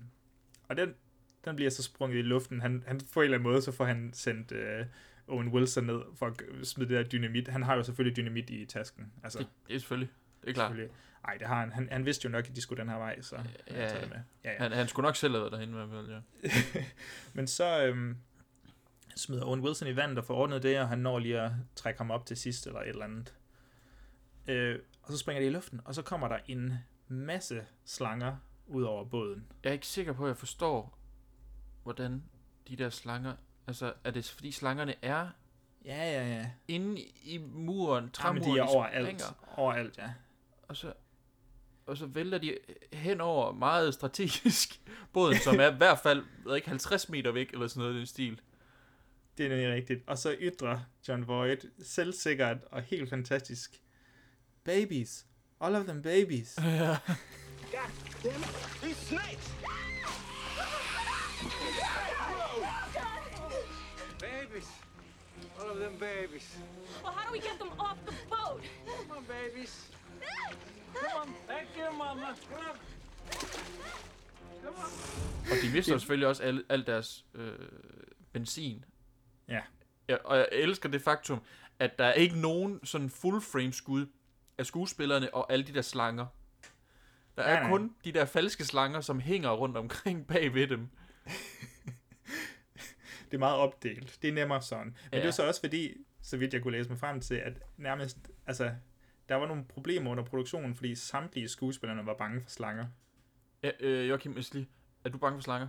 Og 0.69 0.77
den, 0.77 0.95
den 1.45 1.57
bliver 1.57 1.71
så 1.71 1.83
sprunget 1.83 2.19
i 2.19 2.23
luften. 2.23 2.61
Han, 2.61 2.85
han 2.87 3.01
på 3.15 3.21
en 3.21 3.25
eller 3.25 3.39
anden 3.39 3.51
måde, 3.51 3.63
så 3.63 3.73
får 3.73 3.85
han 3.85 4.11
sendt 4.13 4.53
øh, 4.53 4.87
Owen 5.29 5.49
Wilson 5.49 5.85
ned 5.85 6.01
for 6.15 6.27
at 6.27 6.43
smide 6.63 6.89
det 6.89 6.97
der 6.97 7.11
dynamit. 7.11 7.49
Han 7.49 7.63
har 7.63 7.75
jo 7.77 7.83
selvfølgelig 7.83 8.17
dynamit 8.17 8.51
i 8.51 8.65
tasken. 8.67 9.13
Altså, 9.25 9.39
Det, 9.39 9.47
det 9.69 9.75
er 9.75 9.79
selvfølgelig. 9.79 10.11
Det 10.43 10.49
er 10.49 10.53
klart. 10.55 10.71
selvfølgelig. 10.71 10.97
Ej, 11.25 11.37
det 11.37 11.47
har 11.47 11.61
han. 11.61 11.73
han. 11.73 11.89
Han 11.93 12.07
vidste 12.07 12.25
jo 12.27 12.31
nok, 12.31 12.49
at 12.49 12.57
de 12.57 12.61
skulle 12.61 12.81
den 12.83 12.91
her 12.91 12.97
vej, 12.99 13.21
så 13.21 13.37
han 13.37 13.47
Ja, 13.71 13.75
tager 13.75 14.01
det 14.01 14.09
med. 14.09 14.19
Ja, 14.45 14.53
ja. 14.53 14.59
Han, 14.59 14.73
han 14.73 14.89
skulle 14.89 15.05
nok 15.07 15.17
selv 15.17 15.33
have 15.33 15.41
været 15.41 15.53
derhen 15.53 15.69
i 15.69 15.73
hvert 15.73 15.89
fald, 15.91 16.11
ja. 16.11 16.21
Men 17.35 17.47
så 17.47 17.87
øhm, 17.87 18.17
smider 19.17 19.45
Owen 19.47 19.61
Wilson 19.61 19.89
i 19.89 19.97
vandet 19.97 20.19
og 20.19 20.25
får 20.25 20.35
ordnet 20.35 20.63
det, 20.63 20.81
og 20.81 20.89
han 20.89 20.99
når 20.99 21.19
lige 21.19 21.41
at 21.41 21.51
trække 21.77 21.99
ham 21.99 22.11
op 22.11 22.27
til 22.27 22.37
sidst, 22.37 22.67
eller 22.67 22.81
et 22.81 22.89
eller 22.89 23.05
andet. 23.05 23.35
Øh, 24.47 24.79
og 25.03 25.13
så 25.13 25.19
springer 25.19 25.41
de 25.41 25.47
i 25.47 25.51
luften, 25.51 25.81
og 25.85 25.95
så 25.95 26.03
kommer 26.03 26.29
der 26.29 26.39
en 26.47 26.73
masse 27.09 27.65
slanger 27.85 28.37
ud 28.67 28.83
over 28.83 29.05
båden. 29.05 29.47
Jeg 29.63 29.69
er 29.69 29.73
ikke 29.73 29.87
sikker 29.87 30.13
på, 30.13 30.25
at 30.25 30.29
jeg 30.29 30.37
forstår, 30.37 30.99
hvordan 31.83 32.23
de 32.69 32.77
der 32.77 32.91
slanger... 32.91 33.35
Altså, 33.67 33.93
er 34.05 34.11
det 34.11 34.29
fordi 34.31 34.53
slangerne 34.53 34.95
er 35.03 35.29
Ja, 35.85 35.97
ja, 36.13 36.29
ja. 36.37 36.51
inde 36.69 37.03
i 37.23 37.39
muren, 37.39 38.05
Ja, 38.05 38.11
træmuren, 38.13 38.55
de 38.55 38.59
er 38.59 38.63
overalt. 38.63 39.07
springer, 39.21 39.59
Overalt, 39.59 39.99
ja. 39.99 40.13
og 40.69 40.77
så, 40.77 40.93
og 41.87 41.97
så 41.97 42.07
vælter 42.07 42.39
de 42.39 42.59
henover 42.93 43.53
meget 43.53 43.95
strategisk 43.95 44.81
båden, 45.13 45.37
som 45.39 45.61
er 45.61 45.71
i 45.73 45.77
hvert 45.77 45.99
fald 45.99 46.25
ikke, 46.55 46.69
50 46.69 47.09
meter 47.09 47.33
væk, 47.33 47.51
eller 47.53 47.67
sådan 47.67 47.81
noget 47.81 47.95
i 47.95 47.99
den 47.99 48.07
stil. 48.07 48.41
Det 49.43 49.53
er 49.53 49.57
nemlig 49.57 49.75
rigtigt. 49.75 50.03
Og 50.07 50.19
så 50.19 50.37
ytrer 50.41 50.81
John 51.09 51.27
Voight 51.27 51.67
selvsikkert 51.83 52.57
og 52.71 52.83
helt 52.83 53.11
fantastisk. 53.11 53.81
Babies. 54.65 55.27
All 55.61 55.77
of 55.77 55.85
them 55.85 56.03
babies. 56.03 56.59
Ja. 57.73 57.79
God 57.81 57.91
damn 58.25 58.43
it! 58.43 58.49
These 58.83 58.97
snakes! 58.97 59.53
Babies. 64.21 64.69
All 65.61 65.71
of 65.71 65.79
them 65.79 65.97
babies. 65.99 66.59
Well, 67.03 67.13
how 67.13 67.27
do 67.27 67.33
we 67.33 67.41
get 67.41 67.59
them 67.59 67.73
off 67.81 67.97
the 68.07 68.15
boat? 68.29 68.63
Come 68.87 69.17
on, 69.17 69.25
babies. 69.25 69.89
Come 70.95 71.21
on. 71.21 71.35
Thank 71.49 71.69
you, 71.79 71.99
mama. 71.99 72.37
Come 72.51 72.67
on. 72.71 72.77
Come 74.65 74.77
on. 74.77 74.91
Og 75.51 75.57
de 75.63 75.71
mister 75.73 75.99
selvfølgelig 75.99 76.29
også 76.29 76.43
al, 76.43 76.65
al 76.69 76.87
deres 76.87 77.25
øh, 77.35 77.59
benzin. 78.33 78.85
Ja. 79.49 79.61
ja. 80.09 80.17
Og 80.17 80.37
jeg 80.37 80.49
elsker 80.53 80.89
det 80.89 81.03
faktum, 81.03 81.43
at 81.79 81.99
der 81.99 82.05
er 82.05 82.13
ikke 82.13 82.41
nogen 82.41 82.81
sådan 82.85 83.11
full 83.11 83.41
frame 83.41 83.73
skud 83.73 84.07
af 84.59 84.67
skuespillerne 84.67 85.35
og 85.35 85.53
alle 85.53 85.67
de 85.67 85.75
der 85.75 85.83
slanger. 85.83 86.27
Der 87.37 87.43
er 87.43 87.55
Nej, 87.55 87.63
nej. 87.63 87.71
kun 87.71 87.95
de 88.05 88.13
der 88.13 88.25
falske 88.25 88.65
slanger, 88.65 89.01
som 89.01 89.21
hænger 89.21 89.51
rundt 89.51 89.77
omkring 89.77 90.27
bag 90.33 90.55
ved 90.55 90.67
dem. 90.67 90.89
Det 93.25 93.35
er 93.35 93.39
meget 93.39 93.57
opdelt. 93.57 94.19
Det 94.23 94.29
er 94.29 94.33
nemmere 94.33 94.63
sådan. 94.63 94.87
Men 94.87 94.97
ja. 95.13 95.19
det 95.19 95.27
er 95.27 95.31
så 95.31 95.47
også 95.47 95.61
fordi, 95.61 95.97
så 96.23 96.37
vidt 96.37 96.55
jeg 96.55 96.63
kunne 96.63 96.73
læse 96.77 96.91
mig 96.91 96.99
frem 96.99 97.21
til, 97.21 97.35
at 97.35 97.53
nærmest, 97.77 98.19
altså, 98.47 98.75
der 99.29 99.35
var 99.35 99.47
nogle 99.47 99.65
problemer 99.65 100.11
under 100.11 100.25
produktionen, 100.25 100.75
fordi 100.75 100.95
samtlige 100.95 101.49
skuespillerne 101.49 102.07
var 102.07 102.15
bange 102.15 102.43
for 102.43 102.51
slanger. 102.51 102.87
Ja, 103.63 103.71
øh, 103.81 104.09
Joachim 104.09 104.39
Esli, 104.39 104.69
er 105.05 105.09
du 105.09 105.19
bange 105.19 105.37
for 105.37 105.43
slanger? 105.43 105.69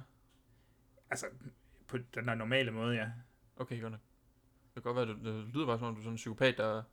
Altså, 1.09 1.26
på 1.88 1.97
den 1.97 2.28
der 2.28 2.36
normale 2.36 2.71
måde, 2.71 2.95
ja. 2.95 3.07
Okay, 3.58 3.82
godt 3.82 3.91
nok. 3.91 4.01
Det 4.76 4.84
kan 4.84 4.93
godt 4.93 5.08
være, 5.08 5.16
det, 5.16 5.26
det 5.26 5.54
lyder 5.54 5.66
bare 5.66 5.78
som 5.80 5.88
om, 5.88 5.93
du 5.95 5.99
er 5.99 6.04
sådan 6.04 6.14
en 6.14 6.16
psykopat, 6.18 6.58
der 6.58 6.84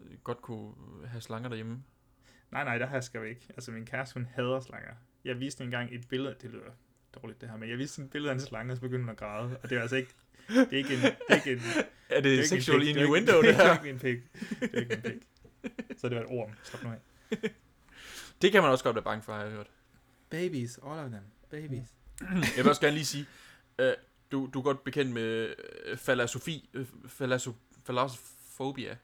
øh, 0.00 0.18
godt 0.24 0.42
kunne 0.42 0.74
have 1.08 1.20
slanger 1.20 1.48
derhjemme. 1.48 1.82
Nej, 2.50 2.64
nej, 2.64 2.78
der 2.78 2.86
hersker 2.86 3.20
vi 3.20 3.28
ikke. 3.28 3.46
Altså, 3.48 3.70
min 3.70 3.86
kæreste, 3.86 4.14
hun 4.14 4.24
hader 4.34 4.60
slanger. 4.60 4.92
Jeg 5.24 5.40
viste 5.40 5.64
engang 5.64 5.94
et 5.94 6.08
billede, 6.08 6.36
det 6.42 6.50
lyder 6.50 6.70
dårligt 7.14 7.40
det 7.40 7.48
her, 7.50 7.56
men 7.56 7.70
jeg 7.70 7.78
viste 7.78 8.02
et 8.02 8.10
billede 8.10 8.30
af 8.30 8.34
en 8.34 8.40
slange, 8.40 8.72
og 8.72 8.76
så 8.76 8.80
begyndte 8.80 9.02
hun 9.02 9.10
at 9.10 9.16
græde. 9.16 9.58
Og 9.62 9.70
det 9.70 9.78
er 9.78 9.82
altså 9.82 9.96
ikke, 9.96 10.10
det 10.48 10.72
er 10.72 10.76
ikke 10.76 10.94
en, 10.94 11.00
det 11.00 11.16
er 11.28 11.34
ikke 11.34 11.52
en, 11.52 11.60
Er 12.16 12.20
det 12.20 12.48
sexual 12.48 12.78
pik. 12.80 12.86
er 12.86 12.88
ikke- 12.88 13.00
innuendo, 13.00 13.32
det 13.42 13.44
Det 13.48 13.54
her? 13.56 13.62
er 13.64 13.78
ikke 13.78 13.90
en 13.90 13.98
pik. 13.98 14.18
Det 14.60 14.74
er 14.74 14.80
ikke 14.80 14.94
en 14.94 15.02
pik. 15.02 15.28
Så 15.98 16.08
det 16.08 16.16
var 16.16 16.22
et 16.22 16.28
orm. 16.30 16.50
Stop 16.62 16.82
nu 16.82 16.90
af. 16.90 16.98
Det 18.42 18.52
kan 18.52 18.62
man 18.62 18.70
også 18.70 18.84
godt 18.84 18.94
være 18.96 19.04
bange 19.04 19.22
for, 19.22 19.32
har 19.32 19.42
jeg 19.42 19.50
hørt. 19.52 19.70
Babies, 20.30 20.78
all 20.78 20.98
of 21.00 21.10
them. 21.10 21.22
Babies. 21.50 21.86
Jeg 22.30 22.64
vil 22.64 22.68
også 22.68 22.80
gerne 22.80 22.94
lige 22.94 23.04
sige, 23.06 23.26
øh, 23.78 23.92
du, 24.32 24.50
du 24.54 24.58
er 24.58 24.62
godt 24.62 24.84
bekendt 24.84 25.12
med 25.12 25.54
øh, 25.84 25.96
falasofi, 25.98 26.70
øh, 26.72 26.86
falaso, 27.06 27.52
falasofobia, 27.84 28.96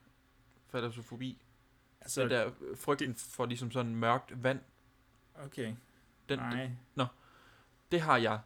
falasofobi. 0.70 1.42
Altså, 2.00 2.22
den 2.22 2.30
der 2.30 2.46
øh, 2.60 2.76
frygten 2.78 3.14
for 3.14 3.46
ligesom 3.46 3.70
sådan 3.70 3.94
mørkt 3.94 4.42
vand. 4.42 4.60
Okay. 5.34 5.74
Den, 6.28 6.38
Nej. 6.38 6.70
Nå, 6.94 7.06
det 7.92 8.00
har 8.00 8.16
jeg. 8.16 8.40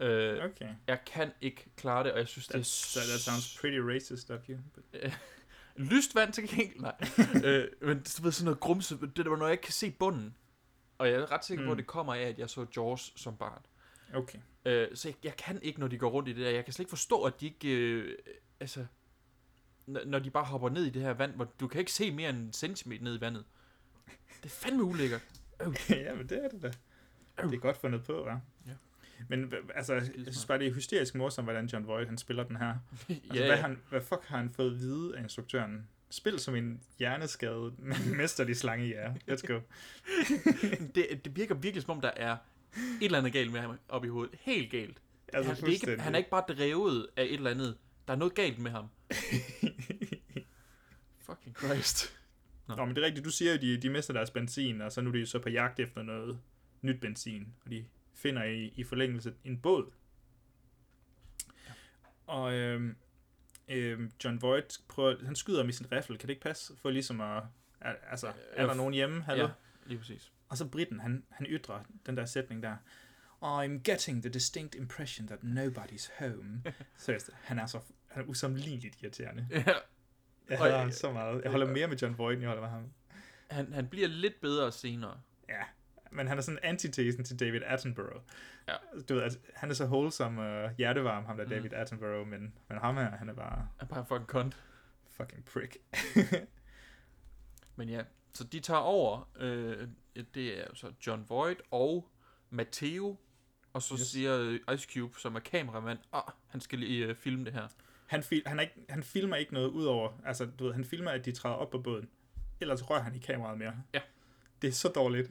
Øh, 0.00 0.44
Okay. 0.44 0.68
Jeg 0.86 1.00
kan 1.06 1.32
ikke 1.40 1.70
klare 1.76 2.04
det, 2.04 2.12
og 2.12 2.18
jeg 2.18 2.28
synes, 2.28 2.46
det 2.46 2.54
er... 2.54 2.98
That, 3.00 3.08
that 3.08 3.20
sounds 3.20 3.58
pretty 3.60 3.78
racist 3.78 4.30
of 4.30 4.40
you. 4.48 4.56
But... 4.74 4.84
Lyst 5.92 6.14
vand 6.14 6.32
til 6.32 6.48
gengæld, 6.48 6.80
nej. 6.80 6.94
øh, 7.50 7.68
men 7.80 7.96
du 8.02 8.22
ved, 8.22 8.32
sådan 8.32 8.44
noget 8.44 8.60
grumse, 8.60 8.98
det 9.00 9.16
der, 9.16 9.36
når 9.36 9.46
jeg 9.46 9.52
ikke 9.52 9.62
kan 9.62 9.72
se 9.72 9.90
bunden. 9.90 10.34
Og 10.98 11.08
jeg 11.08 11.14
er 11.20 11.32
ret 11.32 11.44
sikker 11.44 11.64
på, 11.64 11.66
Mm. 11.66 11.72
at 11.72 11.78
det 11.78 11.86
kommer 11.86 12.14
af, 12.14 12.20
at 12.20 12.38
jeg 12.38 12.50
så 12.50 12.66
Jaws 12.76 13.12
som 13.16 13.36
barn. 13.36 13.62
Okay. 14.14 14.38
Øh, 14.64 14.88
så 14.94 15.08
jeg, 15.08 15.14
jeg 15.24 15.36
kan 15.36 15.62
ikke, 15.62 15.80
når 15.80 15.88
de 15.88 15.98
går 15.98 16.10
rundt 16.10 16.28
i 16.28 16.32
det 16.32 16.44
der. 16.44 16.50
Jeg 16.50 16.64
kan 16.64 16.72
slet 16.72 16.82
ikke 16.82 16.90
forstå, 16.90 17.22
at 17.22 17.40
de 17.40 17.46
ikke... 17.46 17.68
Øh, 17.68 18.18
altså, 18.60 18.86
når 19.86 20.18
de 20.18 20.30
bare 20.30 20.44
hopper 20.44 20.68
ned 20.68 20.84
i 20.84 20.90
det 20.90 21.02
her 21.02 21.14
vand, 21.14 21.34
hvor 21.34 21.44
du 21.60 21.68
kan 21.68 21.78
ikke 21.78 21.92
se 21.92 22.10
mere 22.12 22.30
end 22.30 22.38
en 22.38 22.52
centimeter 22.52 23.04
ned 23.04 23.18
i 23.18 23.20
vandet. 23.20 23.44
Det 24.42 24.44
er 24.44 24.48
fandme 24.48 24.82
ulækkert. 24.84 25.22
ja, 25.90 26.14
men 26.14 26.28
det 26.28 26.44
er 26.44 26.48
det 26.48 26.62
da. 26.62 26.72
Det 27.42 27.54
er 27.54 27.58
godt 27.58 27.76
fundet 27.76 28.04
på, 28.04 28.26
hva'? 28.26 28.38
Ja. 28.66 28.72
Men 29.28 29.52
altså, 29.74 29.94
jeg 29.94 30.04
synes 30.14 30.46
bare, 30.46 30.58
det 30.58 30.66
er 30.66 30.72
hysterisk 30.74 31.14
morsomt, 31.14 31.46
hvordan 31.46 31.66
John 31.66 31.86
Voight, 31.86 32.08
han 32.08 32.18
spiller 32.18 32.44
den 32.44 32.56
her. 32.56 32.74
Altså, 33.08 33.34
Ja, 33.34 33.46
hvad, 33.46 33.56
ja. 33.56 33.56
han, 33.56 33.80
hvad 33.90 34.00
fuck 34.00 34.24
har 34.24 34.36
han 34.36 34.50
fået 34.50 34.70
at 34.70 34.78
vide 34.78 35.16
af 35.16 35.22
instruktøren? 35.22 35.88
Spil 36.10 36.38
som 36.38 36.54
en 36.54 36.80
hjerneskadet 36.98 37.74
mesterlig 38.16 38.56
slange, 38.56 38.86
ja. 38.86 39.12
Let's 39.30 39.46
go. 39.46 39.60
det, 40.94 41.20
det 41.24 41.36
virker 41.36 41.54
virkelig 41.54 41.82
som 41.82 41.90
om, 41.90 42.00
der 42.00 42.10
er 42.16 42.36
et 43.00 43.04
eller 43.04 43.18
andet 43.18 43.32
galt 43.32 43.52
med 43.52 43.60
ham 43.60 43.78
op 43.88 44.04
i 44.04 44.08
hovedet. 44.08 44.38
Helt 44.40 44.70
galt. 44.70 45.02
Altså, 45.32 45.52
han, 45.52 45.56
det 45.62 45.68
er 45.68 45.72
ikke, 45.90 46.02
han 46.02 46.14
er 46.14 46.18
ikke 46.18 46.30
bare 46.30 46.44
drevet 46.48 47.06
af 47.16 47.22
et 47.22 47.32
eller 47.34 47.50
andet. 47.50 47.76
Der 48.08 48.12
er 48.14 48.18
noget 48.18 48.34
galt 48.34 48.58
med 48.58 48.70
ham. 48.70 48.88
Fucking 51.26 51.56
Christ. 51.56 52.16
Nå. 52.68 52.74
Nå, 52.74 52.84
men 52.84 52.96
det 52.96 53.02
er 53.02 53.06
rigtigt. 53.06 53.24
Du 53.24 53.30
siger 53.30 53.52
jo, 53.52 53.60
de, 53.60 53.76
de 53.76 53.90
mister 53.90 54.12
deres 54.12 54.30
benzin, 54.30 54.80
og 54.80 54.92
så 54.92 55.00
nu 55.00 55.10
er 55.10 55.12
de 55.14 55.26
så 55.26 55.38
på 55.38 55.48
jagt 55.48 55.80
efter 55.80 56.02
noget 56.02 56.40
nyt 56.82 57.00
benzin. 57.00 57.54
Og 57.64 57.70
de 57.70 57.84
finder 58.14 58.44
i, 58.44 58.72
i 58.76 58.84
forlængelse 58.84 59.34
en 59.44 59.58
båd. 59.58 59.90
Og 62.26 62.54
øhm, 62.54 62.96
øhm, 63.68 64.10
John 64.24 64.42
Voight 64.42 64.80
prøver, 64.88 65.24
han 65.24 65.36
skyder 65.36 65.64
med 65.64 65.72
sin 65.72 65.92
riffel. 65.92 66.18
Kan 66.18 66.26
det 66.26 66.32
ikke 66.34 66.42
passe? 66.42 66.72
For 66.82 66.90
ligesom 66.90 67.20
at... 67.20 67.42
al- 67.80 67.96
Altså, 68.10 68.32
er 68.52 68.66
der 68.66 68.74
nogen 68.74 68.94
hjemme? 68.94 69.22
Hallo? 69.22 69.42
Ja, 69.44 69.50
lige 69.86 69.98
præcis. 69.98 70.32
Og 70.54 70.58
så 70.58 70.68
Britten, 70.68 71.00
han, 71.00 71.24
han 71.30 71.46
ytrer 71.46 71.82
den 72.06 72.16
der 72.16 72.24
sætning 72.24 72.62
der. 72.62 72.76
I'm 73.42 73.82
getting 73.84 74.22
the 74.22 74.30
distinct 74.32 74.74
impression 74.74 75.26
that 75.26 75.38
nobody's 75.42 76.10
home. 76.24 76.62
Seriøst, 76.96 77.30
han 77.42 77.58
er 77.58 77.66
så 77.66 77.80
han 78.06 78.22
er 78.22 78.26
usammenligneligt 78.26 79.02
irriterende. 79.02 79.46
Ja. 79.50 79.64
Jeg 80.48 80.58
hader 80.58 80.78
ham 80.78 80.90
så 80.90 81.12
meget. 81.12 81.42
Jeg 81.42 81.50
holder 81.50 81.66
mere 81.72 81.86
med 81.86 81.96
John 81.96 82.18
Voight, 82.18 82.34
end 82.34 82.42
jeg 82.42 82.48
holder 82.48 82.62
med 82.62 82.70
ham. 82.70 82.92
Han, 83.50 83.72
han 83.72 83.88
bliver 83.88 84.08
lidt 84.08 84.40
bedre 84.40 84.72
senere. 84.72 85.20
Ja, 85.48 85.62
men 86.12 86.26
han 86.28 86.38
er 86.38 86.42
sådan 86.42 86.58
antitesen 86.62 87.24
til 87.24 87.40
David 87.40 87.60
Attenborough. 87.66 88.22
Ja. 88.68 88.74
Du 89.08 89.14
ved, 89.14 89.22
at 89.22 89.38
han 89.54 89.70
er 89.70 89.74
så 89.74 89.84
wholesome 89.86 90.42
og 90.42 90.74
hjertevarm, 90.78 91.24
ham 91.24 91.36
der 91.36 91.44
Mm. 91.44 91.50
David 91.50 91.72
Attenborough, 91.72 92.28
men, 92.28 92.54
men 92.68 92.78
ham 92.78 92.96
her, 92.96 93.10
han 93.10 93.28
er 93.28 93.34
bare 93.34 93.68
Han 93.78 93.88
er 93.90 93.94
bare 93.94 94.06
fucking 94.06 94.26
cunt. 94.28 94.56
fucking 95.10 95.44
prick. 95.44 95.76
Men 97.76 97.88
ja, 97.88 98.02
så 98.34 98.44
de 98.44 98.60
tager 98.60 98.80
over. 98.80 99.28
Øh, 99.38 99.88
det 100.34 100.60
er 100.60 100.64
så 100.74 100.92
John 101.06 101.24
Voight 101.28 101.62
og 101.70 102.08
Matteo. 102.50 103.16
Og 103.72 103.82
så 103.82 103.94
Yes. 103.94 104.00
siger 104.06 104.58
Ice 104.74 104.88
Cube, 104.94 105.20
som 105.20 105.36
er 105.36 105.40
kameramand, 105.40 105.98
ah, 106.12 106.22
han 106.48 106.60
skal 106.60 106.78
lige 106.78 107.06
øh, 107.06 107.14
filme 107.16 107.44
det 107.44 107.52
her. 107.52 107.68
Han, 108.06 108.22
fil, 108.22 108.42
han, 108.46 108.58
er 108.58 108.62
ikke, 108.62 108.74
han 108.88 109.02
filmer 109.02 109.36
ikke 109.36 109.54
noget 109.54 109.68
ud 109.68 109.84
over, 109.84 110.12
altså 110.24 110.46
du 110.58 110.64
ved, 110.64 110.72
han 110.72 110.84
filmer, 110.84 111.10
at 111.10 111.24
de 111.24 111.32
træder 111.32 111.54
op 111.56 111.70
på 111.70 111.78
båden. 111.78 112.08
Ellers 112.60 112.90
rører 112.90 113.02
han 113.02 113.14
i 113.14 113.18
kameraet 113.18 113.58
mere. 113.58 113.72
Ja. 113.94 114.00
Det 114.62 114.68
er 114.68 114.72
så 114.72 114.88
dårligt. 114.88 115.30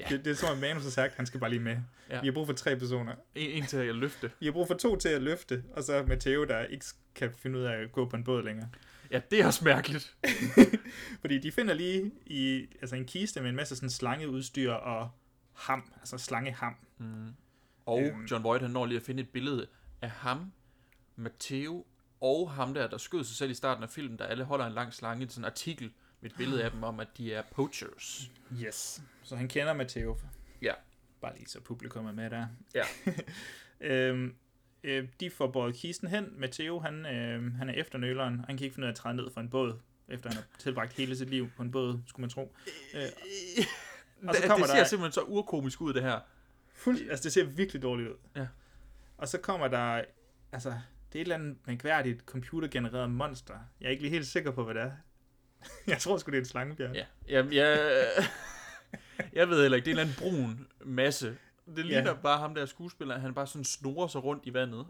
Ja. 0.00 0.06
Det, 0.08 0.24
det 0.24 0.30
er 0.30 0.34
som 0.34 0.48
om 0.52 0.58
Manus 0.58 0.82
har 0.82 0.90
sagt, 0.90 1.14
han 1.14 1.26
skal 1.26 1.40
bare 1.40 1.50
lige 1.50 1.60
med. 1.62 1.76
Ja. 2.10 2.20
Vi 2.20 2.26
har 2.26 2.32
brug 2.32 2.46
for 2.46 2.52
tre 2.54 2.76
personer. 2.76 3.14
En, 3.34 3.50
en 3.50 3.66
til 3.66 3.76
at 3.76 3.94
løfte. 3.94 4.30
Vi 4.40 4.46
har 4.46 4.52
brug 4.52 4.66
for 4.66 4.74
to 4.74 4.96
til 4.96 5.08
at 5.08 5.22
løfte, 5.22 5.64
og 5.72 5.82
så 5.82 6.04
Matteo, 6.08 6.44
der 6.44 6.64
ikke 6.64 6.84
kan 7.14 7.32
finde 7.34 7.58
ud 7.58 7.64
af 7.64 7.76
at 7.82 7.92
gå 7.92 8.08
på 8.08 8.16
en 8.16 8.24
båd 8.24 8.42
længere. 8.42 8.68
Ja, 9.14 9.20
det 9.30 9.40
er 9.40 9.46
også 9.46 9.64
mærkeligt. 9.64 10.16
Fordi 11.20 11.38
de 11.38 11.52
finder 11.52 11.74
lige 11.74 12.12
i 12.26 12.66
altså 12.80 12.96
en 12.96 13.04
kiste 13.04 13.40
med 13.40 13.50
en 13.50 13.56
masse 13.56 13.76
sådan 13.76 13.90
slangeudstyr 13.90 14.72
og 14.72 15.10
ham, 15.52 15.92
altså 16.00 16.18
slangeham. 16.18 16.74
Mm. 16.98 17.34
Og 17.86 18.02
Øhm. 18.02 18.24
John 18.24 18.44
Voight, 18.44 18.62
han 18.62 18.70
når 18.70 18.86
lige 18.86 18.96
at 18.96 19.02
finde 19.02 19.22
et 19.22 19.28
billede 19.28 19.66
af 20.02 20.10
ham, 20.10 20.52
Matteo 21.16 21.86
og 22.20 22.50
ham 22.50 22.74
der, 22.74 22.86
der 22.86 22.98
skød 22.98 23.24
sig 23.24 23.36
selv 23.36 23.50
i 23.50 23.54
starten 23.54 23.82
af 23.84 23.90
filmen, 23.90 24.18
der 24.18 24.24
alle 24.24 24.44
holder 24.44 24.66
en 24.66 24.72
lang 24.72 24.94
slange, 24.94 25.28
sådan 25.28 25.40
en 25.40 25.44
artikel 25.44 25.92
med 26.20 26.30
et 26.30 26.36
billede 26.36 26.64
af 26.64 26.70
dem 26.70 26.82
om, 26.82 27.00
at 27.00 27.08
de 27.18 27.34
er 27.34 27.42
poachers. 27.52 28.30
Yes. 28.64 29.02
Så 29.22 29.36
han 29.36 29.48
kender 29.48 29.72
Matteo. 29.72 30.18
Ja. 30.62 30.72
Bare 31.20 31.36
lige 31.36 31.46
så 31.48 31.60
publikum 31.60 32.06
er 32.06 32.12
med 32.12 32.30
der. 32.30 32.46
Ja. 32.74 32.84
Øhm, 33.80 34.34
øh, 34.84 35.08
de 35.20 35.30
får 35.30 35.46
båret 35.46 35.74
kisten 35.74 36.08
hen. 36.08 36.34
Matteo, 36.36 36.78
han, 36.80 37.06
øh, 37.06 37.54
han 37.54 37.68
er 37.68 37.74
efternøleren. 37.74 38.44
Han 38.46 38.56
kan 38.56 38.64
ikke 38.64 38.74
finde 38.74 38.84
ud 38.84 38.88
af 38.88 38.92
at 38.92 38.96
træde 38.96 39.16
ned 39.16 39.30
fra 39.34 39.40
en 39.40 39.48
båd, 39.50 39.78
efter 40.08 40.30
han 40.30 40.36
har 40.36 40.44
tilbragt 40.58 40.92
hele 40.92 41.16
sit 41.16 41.30
liv 41.30 41.50
på 41.56 41.62
en 41.62 41.70
båd, 41.70 41.98
skulle 42.06 42.22
man 42.22 42.30
tro. 42.30 42.54
Øh, 42.94 43.02
Og 44.28 44.34
så 44.34 44.42
det, 44.48 44.50
det 44.58 44.66
ser 44.66 44.76
der... 44.76 44.84
simpelthen 44.84 45.12
så 45.12 45.20
urkomisk 45.20 45.80
ud, 45.80 45.92
det 45.92 46.02
her. 46.02 46.20
Fuld, 46.74 47.10
altså, 47.10 47.22
det 47.22 47.32
ser 47.32 47.44
virkelig 47.44 47.82
dårligt 47.82 48.08
ud. 48.08 48.14
Ja. 48.36 48.46
Og 49.18 49.28
så 49.28 49.38
kommer 49.38 49.68
der, 49.68 50.02
altså, 50.52 50.68
det 51.12 51.18
er 51.18 51.20
et 51.20 51.20
eller 51.20 51.34
andet 51.34 51.56
mærkværdigt 51.66 52.20
computergenereret 52.20 53.10
monster. 53.10 53.54
Jeg 53.80 53.86
er 53.86 53.90
ikke 53.90 54.02
lige 54.02 54.12
helt 54.12 54.26
sikker 54.26 54.50
på, 54.50 54.64
hvad 54.64 54.74
det 54.74 54.82
er. 54.82 54.92
jeg 55.86 55.98
tror 55.98 56.16
sgu, 56.16 56.30
det 56.30 56.36
er 56.36 56.40
en 56.40 56.46
slangebjørn. 56.46 56.94
Ja, 56.94 57.04
jeg, 57.28 57.52
jeg, 57.52 58.06
jeg 59.38 59.48
ved 59.48 59.62
heller 59.62 59.76
ikke, 59.76 59.84
det 59.84 59.98
er 59.98 60.02
en 60.02 60.08
eller 60.08 60.32
anden 60.32 60.46
brun 60.46 60.66
masse. 60.84 61.36
Det 61.66 61.86
ligner 61.86 62.10
ja. 62.10 62.14
bare 62.14 62.38
ham 62.38 62.54
der 62.54 62.66
skuespiller, 62.66 63.18
han 63.18 63.34
bare 63.34 63.46
sådan 63.46 63.64
snorer 63.64 64.06
sig 64.06 64.24
rundt 64.24 64.46
i 64.46 64.54
vandet. 64.54 64.86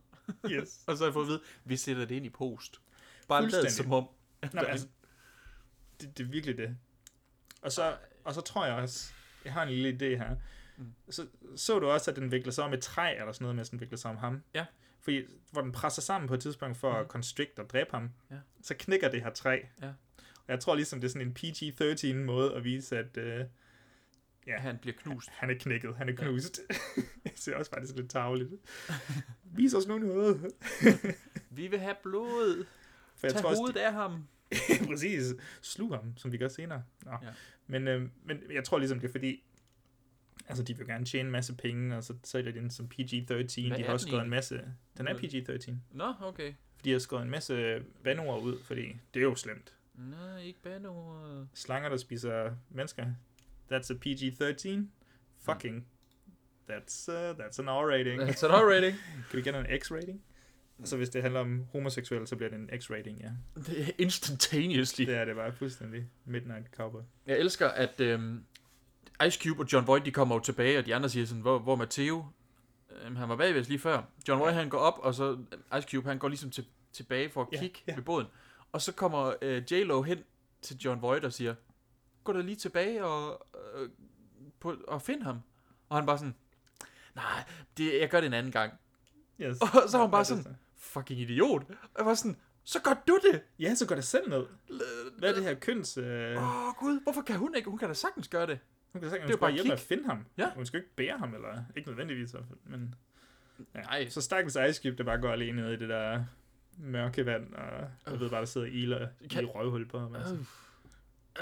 Yes. 0.51 0.81
og 0.87 0.97
så 0.97 1.05
har 1.05 1.09
jeg 1.09 1.13
fået 1.13 1.25
at 1.25 1.29
vide, 1.29 1.41
vi 1.65 1.77
sætter 1.77 2.05
det 2.05 2.15
ind 2.15 2.27
i 2.27 2.31
post. 2.31 2.81
Bare 3.29 3.49
lad 3.49 3.71
som 3.71 3.93
om. 3.93 4.09
Nå, 4.53 4.61
altså, 4.61 4.87
det, 6.01 6.19
det 6.19 6.25
er 6.25 6.29
virkelig 6.29 6.57
det. 6.57 6.77
Og 7.63 7.73
så, 7.73 7.97
og 8.25 8.35
så 8.35 8.41
tror 8.41 8.67
jeg 8.67 8.75
også, 8.75 9.13
jeg 9.45 9.53
har 9.53 9.63
en 9.63 9.69
lille 9.69 9.91
idé 9.91 10.19
her. 10.19 10.37
Mm. 10.77 10.95
Så, 11.11 11.27
så 11.57 11.79
du 11.79 11.87
også, 11.87 12.11
at 12.11 12.17
den 12.17 12.33
vikler 12.33 12.53
sig 12.53 12.65
om 12.65 12.73
et 12.73 12.81
træ, 12.81 13.15
eller 13.19 13.33
sådan 13.33 13.45
noget 13.45 13.61
at 13.61 13.71
den 13.71 13.81
vikler 13.81 13.99
sig 13.99 14.11
om 14.11 14.17
ham? 14.17 14.43
Ja. 14.55 14.67
Fordi, 15.01 15.23
hvor 15.51 15.61
den 15.61 15.73
presser 15.73 16.03
sammen 16.03 16.29
på 16.29 16.35
et 16.35 16.41
tidspunkt 16.41 16.77
for 16.77 16.91
mm. 16.91 16.97
at 16.97 17.07
constrict 17.07 17.59
og 17.59 17.71
dræbe 17.71 17.91
ham, 17.91 18.11
ja. 18.31 18.37
så 18.63 18.75
knækker 18.79 19.11
det 19.11 19.23
her 19.23 19.31
træ. 19.31 19.61
Ja. 19.83 19.89
Og 20.19 20.49
jeg 20.49 20.61
tror 20.61 20.75
ligesom, 20.75 21.01
det 21.01 21.09
er 21.09 21.13
sådan 21.13 21.27
en 21.27 21.37
PG-13 21.39 22.15
måde 22.15 22.55
at 22.55 22.65
vise, 22.65 22.99
at 22.99 23.17
øh, 23.17 23.45
ja, 24.47 24.59
han 24.59 24.79
bliver 24.79 24.97
knust. 24.97 25.29
Han 25.29 25.51
er 25.51 25.55
knækket, 25.55 25.97
han 25.97 26.09
er 26.09 26.13
knust. 26.13 26.61
Ja. 26.71 27.03
jeg 27.25 27.33
ser 27.35 27.57
også 27.57 27.71
faktisk 27.71 27.97
lidt 27.97 28.11
tageligt. 28.11 28.51
Vis 29.45 29.75
os 29.75 29.87
nu 29.87 29.99
noget. 29.99 30.53
vi 31.51 31.67
vil 31.67 31.79
have 31.79 31.97
blod. 32.03 32.65
For 33.17 33.27
jeg 33.27 33.33
Tag 33.33 33.43
tror 33.43 33.57
hovedet 33.57 33.77
af 33.77 33.93
ham. 33.93 34.29
Præcis. 34.89 35.35
Slug 35.63 35.95
ham, 35.95 36.17
som 36.17 36.33
vi 36.33 36.39
gør 36.39 36.49
senere. 36.49 36.83
Nå. 37.05 37.11
Ja. 37.11 37.29
Men, 37.67 37.89
øh, 37.89 38.09
men 38.25 38.43
jeg 38.53 38.65
tror 38.65 38.79
ligesom, 38.79 39.01
det 39.01 39.09
er 39.09 39.13
fordi, 39.13 39.43
altså 40.49 40.63
de 40.63 40.77
vil 40.77 40.87
gerne 40.87 41.05
tjene 41.05 41.27
en 41.27 41.33
masse 41.33 41.55
penge, 41.55 41.97
og 41.97 42.05
så 42.05 42.15
sælger 42.25 42.53
de 42.53 42.59
den 42.59 42.71
som 42.71 42.87
PG-13. 42.95 43.27
Hvad 43.27 43.79
de 43.79 43.85
har 43.85 43.93
også 43.93 44.07
skrevet 44.07 44.25
en 44.25 44.31
masse... 44.31 44.65
Den 44.99 45.09
er 45.09 45.15
PG-13. 45.15 45.73
Nå, 45.93 46.13
okay. 46.21 46.53
Fordi 46.77 46.89
de 46.89 46.93
har 46.93 46.99
skrevet 46.99 47.25
en 47.25 47.31
masse 47.31 47.83
vandord 48.03 48.43
ud, 48.43 48.59
fordi 48.63 48.83
det 49.15 49.21
er 49.21 49.25
jo 49.25 49.35
slemt. 49.35 49.75
Nej, 49.95 50.43
ikke 50.43 50.59
vandord. 50.65 51.47
Slanger, 51.55 51.89
der 51.89 51.97
spiser 51.97 52.57
mennesker. 52.71 53.07
That's 53.71 53.91
a 53.91 53.95
PG-13. 53.95 54.89
Fucking. 55.41 55.85
That's, 56.69 57.09
uh, 57.09 57.35
that's 57.39 57.59
an 57.59 57.69
R-rating. 57.69 58.21
That's 58.21 58.43
an 58.43 58.51
R-rating. 58.51 58.95
kan 59.31 59.37
vi 59.37 59.43
get 59.43 59.55
en 59.55 59.67
X-rating? 59.81 60.21
Så 60.85 60.97
hvis 60.97 61.09
det 61.09 61.23
handler 61.23 61.41
om 61.41 61.65
homoseksuelle, 61.73 62.27
så 62.27 62.37
bliver 62.37 62.51
det 62.51 62.59
en 62.59 62.71
X-rating, 62.71 63.21
ja. 63.21 63.31
Det 63.61 63.81
er 63.81 63.91
instantaneously. 63.99 65.05
Det 65.05 65.15
er 65.15 65.25
det 65.25 65.37
bare 65.37 65.53
fuldstændig. 65.53 66.05
Midnight 66.25 66.67
Cowboy. 66.77 67.01
Jeg 67.27 67.39
elsker, 67.39 67.69
at 67.69 68.01
øhm, 68.01 68.45
Ice 69.27 69.41
Cube 69.43 69.63
og 69.63 69.73
John 69.73 69.87
Voight, 69.87 70.07
de 70.07 70.11
kommer 70.11 70.35
jo 70.35 70.41
tilbage, 70.41 70.79
og 70.79 70.87
de 70.87 70.95
andre 70.95 71.09
siger 71.09 71.27
sådan, 71.27 71.41
hvor, 71.41 71.59
hvor 71.59 71.77
Matteo, 71.77 72.27
øhm, 73.03 73.17
han 73.17 73.29
var 73.29 73.37
bagved 73.37 73.65
lige 73.65 73.79
før. 73.79 74.03
John 74.29 74.41
Voight, 74.41 74.57
han 74.57 74.69
går 74.69 74.79
op, 74.79 74.99
og 74.99 75.15
så 75.15 75.39
Ice 75.79 75.89
Cube, 75.91 76.09
han 76.09 76.19
går 76.19 76.29
ligesom 76.29 76.51
til, 76.51 76.65
tilbage 76.93 77.29
for 77.29 77.43
at 77.43 77.49
yeah, 77.53 77.63
kigge 77.63 77.81
yeah. 77.89 77.97
ved 77.97 78.05
båden. 78.05 78.27
Og 78.73 78.83
så 78.83 78.93
kommer 78.93 79.35
øh, 79.43 79.63
J-Lo 79.73 80.03
hen 80.03 80.19
til 80.63 80.77
John 80.77 81.03
Voight 81.03 81.25
og 81.25 81.33
siger, 81.33 81.55
gå 82.25 82.33
da 82.33 82.41
lige 82.41 82.57
tilbage 82.57 83.05
og, 83.05 83.47
øh, 83.75 83.89
på, 84.61 84.77
og 84.89 85.03
find 85.03 85.23
ham. 85.23 85.41
Og 85.89 85.97
han 85.97 86.07
bare 86.07 86.19
sådan, 86.19 86.35
nej, 87.15 87.45
det, 87.77 88.01
jeg 88.01 88.11
gør 88.11 88.21
det 88.21 88.27
en 88.27 88.33
anden 88.33 88.53
gang. 88.53 88.73
Yes. 89.41 89.61
Og 89.61 89.69
så 89.89 89.97
var 89.99 90.05
han 90.05 90.11
bare 90.11 90.25
sådan, 90.25 90.57
fucking 90.77 91.21
idiot. 91.21 91.63
Og 91.69 91.99
jeg 91.99 92.07
var 92.07 92.15
sådan, 92.15 92.37
så 92.65 92.83
gør 92.83 93.03
du 93.09 93.19
det. 93.33 93.43
Ja, 93.59 93.75
så 93.75 93.87
gør 93.87 93.95
det 93.95 94.05
selv 94.05 94.29
ned. 94.31 94.47
Hvad 95.19 95.31
er 95.31 95.35
det 95.35 95.45
her 95.45 95.55
køns... 95.55 95.99
Åh, 95.99 96.05
øh... 96.05 96.37
oh, 96.37 96.75
gud, 96.79 97.03
hvorfor 97.03 97.23
kan 97.23 97.37
hun 97.37 97.55
ikke? 97.55 97.71
Hun 97.71 97.79
kan 97.79 97.89
da 97.89 97.95
sagtens 97.95 98.29
gøre 98.29 98.47
det. 98.47 98.59
Hun 98.93 99.01
kan 99.01 99.11
sagtens, 99.11 99.29
det 99.29 99.35
er 99.37 99.41
bare 99.41 99.53
hjælpe 99.53 99.69
med 99.69 99.73
at 99.73 99.81
finde 99.81 100.05
ham. 100.05 100.27
Ja. 100.37 100.51
Hun 100.55 100.67
skal 100.67 100.81
ikke 100.81 100.95
bære 100.97 101.19
ham, 101.19 101.35
eller 101.35 101.63
ikke 101.77 101.89
nødvendigvis 101.89 102.31
i 102.31 102.33
hvert 102.33 102.49
fald, 102.49 102.59
men... 102.65 102.95
Ja. 103.75 103.81
Nej. 103.81 104.09
Så 104.09 104.21
stakkels 104.21 104.57
Ejskib, 104.57 104.99
der 104.99 105.05
bare 105.05 105.19
går 105.19 105.33
alene 105.33 105.63
ned 105.63 105.73
i 105.73 105.77
det 105.77 105.89
der 105.89 106.25
mørke 106.79 107.27
vand, 107.27 107.55
og 107.55 107.89
jeg 108.07 108.21
ved 108.21 108.31
bare, 108.31 108.41
der 108.41 108.47
sidder 108.47 108.67
iler 108.67 109.09
kan... 109.31 109.43
i 109.43 109.47
røvhul 109.47 109.89
på 109.89 109.99
ham. 109.99 110.15
Altså. 110.15 110.37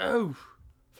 Åh, 0.01 0.15
oh. 0.15 0.35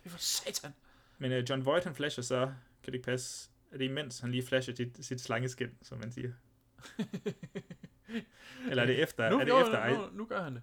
Fy 0.04 0.10
for 0.10 0.18
satan. 0.18 0.74
Men 1.18 1.32
uh, 1.32 1.50
John 1.50 1.66
Voight, 1.66 1.86
han 1.86 1.96
flasher 1.96 2.24
så, 2.24 2.46
kan 2.84 2.86
det 2.86 2.94
ikke 2.94 3.06
passe, 3.06 3.50
er 3.72 3.78
det 3.78 3.86
imens 3.86 4.20
han 4.20 4.32
lige 4.32 4.44
flasher 4.44 4.76
sit, 4.76 5.06
sit 5.06 5.22
slangeskin, 5.22 5.70
som 5.82 5.98
man 5.98 6.12
siger? 6.12 6.32
Eller 8.70 8.84
er 8.84 8.88
det 8.88 9.04
efter? 9.04 9.30
Nu, 9.30 9.40
er 9.40 9.44
det 9.44 9.52
jo, 9.52 9.60
efter 9.60 9.90
nu, 9.90 10.18
nu, 10.18 10.26
gør 10.26 10.44
han 10.44 10.56
det. 10.56 10.62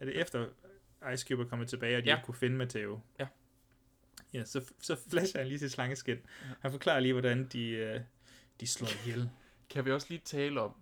Er 0.00 0.04
det 0.04 0.20
efter 0.20 0.46
Ice 1.14 1.26
Cube 1.28 1.42
er 1.42 1.46
kommet 1.46 1.68
tilbage, 1.68 1.96
og 1.96 2.02
de 2.02 2.08
ja. 2.08 2.16
ikke 2.16 2.26
kunne 2.26 2.34
finde 2.34 2.56
Matteo? 2.56 3.00
Ja. 3.18 3.26
Ja, 4.34 4.44
så, 4.44 4.64
så 4.80 4.96
flasher 5.10 5.40
han 5.40 5.48
lige 5.48 5.58
sit 5.58 5.72
slangeskin. 5.72 6.16
Ja. 6.16 6.48
Han 6.60 6.70
forklarer 6.70 7.00
lige, 7.00 7.12
hvordan 7.12 7.48
de, 7.52 7.94
uh, 7.94 8.00
de 8.60 8.66
slår 8.66 8.88
ihjel. 9.04 9.30
Kan 9.70 9.84
vi 9.84 9.92
også 9.92 10.06
lige 10.10 10.20
tale 10.24 10.60
om, 10.60 10.74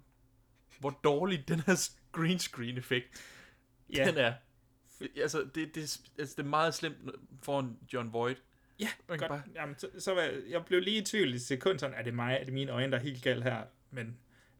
hvor 0.78 1.00
dårlig 1.04 1.48
den 1.48 1.60
her 1.60 1.90
green 2.12 2.38
screen 2.38 2.78
effekt, 2.78 3.06
ja. 3.94 4.04
den 4.04 4.16
er. 4.16 4.34
Altså 5.16 5.48
det, 5.54 5.74
det, 5.74 6.00
altså, 6.18 6.34
det 6.36 6.38
er 6.38 6.48
meget 6.48 6.74
slemt 6.74 6.96
foran 7.42 7.78
John 7.92 8.12
Voight. 8.12 8.42
Ja, 8.80 8.88
godt. 9.06 9.20
Bare... 9.20 9.42
Jamen, 9.54 9.78
så, 9.78 9.88
så 9.98 10.14
var 10.14 10.22
jeg, 10.22 10.34
jeg 10.48 10.64
blev 10.64 10.80
lige 10.80 11.02
i 11.02 11.04
tvivl 11.04 11.34
i 11.34 11.38
sekund, 11.38 11.78
sådan, 11.78 11.96
er 11.96 12.02
det 12.02 12.14
mig, 12.14 12.38
er 12.40 12.44
det 12.44 12.52
mine 12.52 12.72
øjne, 12.72 12.92
der 12.92 12.98
er 12.98 13.02
helt 13.02 13.22
galt 13.22 13.44
her? 13.44 13.64
Men 13.90 14.18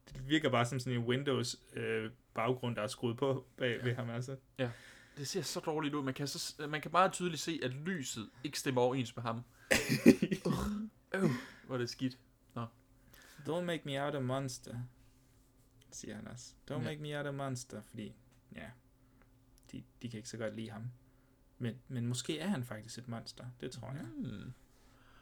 det 0.09 0.29
virker 0.29 0.51
bare 0.51 0.67
som 0.67 0.81
sådan 0.81 0.99
en 0.99 1.05
Windows 1.05 1.57
øh, 1.73 2.11
baggrund, 2.35 2.77
der 2.77 2.83
er 2.83 2.87
skruet 2.87 3.17
på 3.17 3.47
bag 3.57 3.79
ja. 3.79 3.85
ved 3.85 3.95
ham, 3.95 4.11
altså. 4.11 4.37
Ja, 4.59 4.71
det 5.17 5.29
ser 5.29 5.43
så 5.43 5.61
dårligt 5.61 5.95
ud. 5.95 6.03
Man 6.03 6.15
kan, 6.15 6.27
så, 6.27 6.67
man 6.69 6.81
kan 6.81 6.91
meget 6.93 7.13
tydeligt 7.13 7.43
se, 7.43 7.61
at 7.63 7.71
lyset 7.71 8.31
ikke 8.45 8.59
stemmer 8.59 8.81
overens 8.81 9.17
med 9.17 9.23
ham. 9.23 9.37
øh, 11.15 11.25
uh, 11.25 11.31
hvor 11.67 11.75
er 11.75 11.79
det 11.79 11.91
skidt. 11.91 12.19
Nå. 12.55 12.67
Don't 13.49 13.65
make 13.65 13.83
me 13.85 14.05
out 14.05 14.15
a 14.15 14.21
monster, 14.21 14.77
siger 15.93 16.15
han 16.15 16.29
også. 16.29 16.53
Don't 16.71 16.75
ja. 16.75 16.81
make 16.81 17.03
me 17.03 17.19
out 17.19 17.27
a 17.27 17.31
monster, 17.31 17.83
fordi, 17.83 18.15
ja, 18.55 18.71
de, 19.73 19.83
de 20.03 20.11
kan 20.11 20.17
ikke 20.17 20.29
så 20.29 20.37
godt 20.37 20.57
lide 20.57 20.71
ham. 20.71 20.83
Men, 21.59 21.75
men 21.89 22.07
måske 22.07 22.39
er 22.39 22.47
han 22.47 22.65
faktisk 22.65 22.99
et 22.99 23.09
monster, 23.09 23.45
det 23.61 23.71
tror 23.71 23.89
jeg. 23.93 24.05
Mm. 24.17 24.53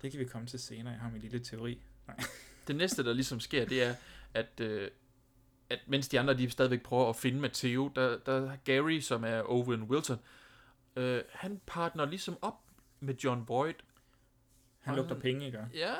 Det 0.03 0.11
kan 0.11 0.21
vi 0.21 0.25
komme 0.25 0.49
til 0.49 0.59
senere, 0.59 0.93
jeg 0.93 1.01
har 1.01 1.11
min 1.11 1.21
lille 1.21 1.39
teori. 1.39 1.83
Nej. 2.07 2.17
Det 2.67 2.77
næste, 2.77 3.05
der 3.05 3.13
ligesom 3.13 3.41
sker, 3.41 3.65
det 3.65 3.83
er, 3.83 3.95
at, 4.35 4.61
øh, 4.61 4.91
at 5.71 5.79
mens 5.87 6.09
de 6.09 6.21
andre 6.21 6.35
de 6.35 6.51
stadigvæk 6.51 6.83
prøver 6.83 7.09
at 7.09 7.17
finde 7.17 7.41
Matteo, 7.41 7.93
der, 7.95 8.19
der 8.19 8.57
Gary, 8.65 9.01
som 9.01 9.25
er 9.25 9.43
Owen 9.47 9.83
Wilson, 9.83 10.19
øh, 10.97 11.23
han 11.33 11.61
partner 11.67 12.05
ligesom 12.05 12.39
op 12.43 12.61
med 13.01 13.15
John 13.15 13.47
Boyd. 13.47 13.75
Han 14.81 14.97
lugter 14.97 15.21
penge, 15.21 15.47
ikke? 15.47 15.67
Ja, 15.75 15.95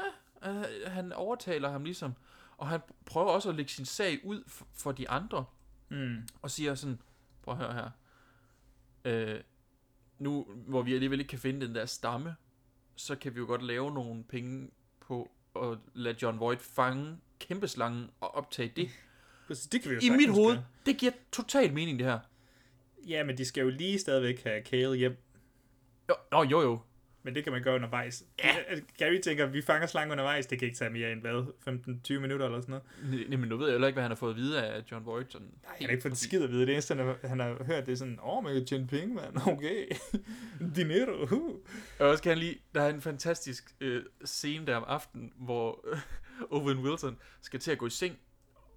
øh, 0.49 0.65
han 0.87 1.13
overtaler 1.13 1.71
ham 1.71 1.85
ligesom, 1.85 2.15
og 2.57 2.69
han 2.69 2.81
prøver 3.07 3.31
også 3.31 3.49
at 3.49 3.55
lægge 3.55 3.71
sin 3.71 3.85
sag 3.85 4.25
ud 4.25 4.43
for, 4.47 4.67
for 4.73 4.93
de 4.93 5.09
andre, 5.09 5.45
mm. 5.89 6.29
og 6.43 6.51
siger 6.51 6.75
sådan, 6.75 7.01
prøv 7.43 7.55
at 7.55 7.61
høre 7.61 7.75
her, 7.75 7.91
øh, 9.05 9.41
nu 10.19 10.47
hvor 10.67 10.83
vi 10.83 10.95
alligevel 10.95 11.21
ikke 11.21 11.31
kan 11.31 11.39
finde 11.39 11.67
den 11.67 11.75
der 11.75 11.87
stamme, 11.87 12.35
så 12.97 13.17
kan 13.17 13.35
vi 13.35 13.41
jo 13.41 13.47
godt 13.47 13.63
lave 13.63 13.95
nogle 13.95 14.25
penge 14.25 14.71
på 15.01 15.31
at 15.63 15.79
lade 15.95 16.17
John 16.23 16.41
Voight 16.41 16.63
fange 16.63 17.17
kæmpeslangen 17.39 18.11
og 18.21 18.35
optage 18.35 18.73
det. 18.77 18.91
Præcis, 19.47 19.67
det 19.67 19.83
kan 19.83 19.91
vi 19.91 19.95
jo 19.95 20.01
I 20.03 20.17
mit 20.17 20.31
hoved, 20.31 20.55
gøre. 20.55 20.65
det 20.87 20.97
giver 20.97 21.13
totalt 21.33 21.75
mening 21.75 21.99
det 21.99 22.07
her. 22.07 22.19
Ja, 23.09 23.25
men 23.25 23.39
de 23.39 23.45
skal 23.45 23.63
jo 23.63 23.71
lige 23.71 23.99
stadigvæk 23.99 24.43
have 24.45 24.63
Kale 24.63 24.97
hjem. 24.97 25.17
Jo, 26.09 26.15
jo, 26.33 26.43
jo. 26.51 26.61
jo. 26.61 26.81
Men 27.25 27.35
det 27.35 27.45
kan 27.45 27.53
man 27.53 27.63
gøre 27.63 27.75
undervejs. 27.75 28.25
Ja. 28.45 28.55
Gary 28.99 29.21
tænker, 29.21 29.47
vi 29.47 29.63
fanger 29.63 29.87
slangen 29.87 30.13
undervejs, 30.13 30.47
det 30.47 30.59
kan 30.59 30.67
ikke 30.67 30.79
tage 30.79 30.91
mere 30.91 31.13
end 31.13 31.21
hvad, 31.21 31.47
15-20 32.17 32.21
minutter 32.21 32.47
eller 32.47 32.61
sådan 32.61 32.81
noget. 33.03 33.29
Nej, 33.29 33.39
men 33.39 33.49
nu 33.49 33.57
ved 33.57 33.67
jeg 33.67 33.73
heller 33.73 33.87
ikke, 33.87 33.95
hvad 33.95 34.03
han 34.03 34.11
har 34.11 34.17
fået 34.17 34.31
at 34.31 34.37
vide 34.37 34.63
af 34.63 34.83
John 34.91 35.07
Voight. 35.07 35.33
Sådan 35.33 35.47
Nej, 35.63 35.77
han 35.79 35.87
har 35.87 35.91
ikke 35.91 36.03
fået 36.03 36.19
skid 36.19 36.43
at 36.43 36.51
vide. 36.51 36.67
Det 36.67 36.73
eneste, 36.73 36.95
han 36.95 37.07
har, 37.07 37.29
han 37.29 37.41
har 37.41 37.65
hørt, 37.65 37.87
det 37.87 37.93
er 37.93 37.97
sådan, 37.97 38.19
åh, 38.23 38.37
oh, 38.37 38.45
man 38.45 38.55
kan 38.55 38.67
tjene 38.67 38.87
penge, 38.87 39.15
mand. 39.15 39.37
Okay. 39.55 39.87
Dinero. 40.77 41.23
Uh. 41.23 41.55
Og 41.99 42.09
også 42.09 42.23
kan 42.23 42.31
han 42.31 42.39
lige, 42.39 42.59
der 42.75 42.83
er 42.83 42.89
en 42.89 43.01
fantastisk 43.01 43.75
øh, 43.81 44.03
scene 44.25 44.67
der 44.67 44.77
om 44.77 44.85
aftenen, 44.87 45.33
hvor 45.37 45.85
øh, 45.93 45.99
Owen 46.61 46.79
Wilson 46.79 47.19
skal 47.41 47.61
til 47.61 47.71
at 47.71 47.79
gå 47.79 47.87
i 47.87 47.91
seng 47.91 48.19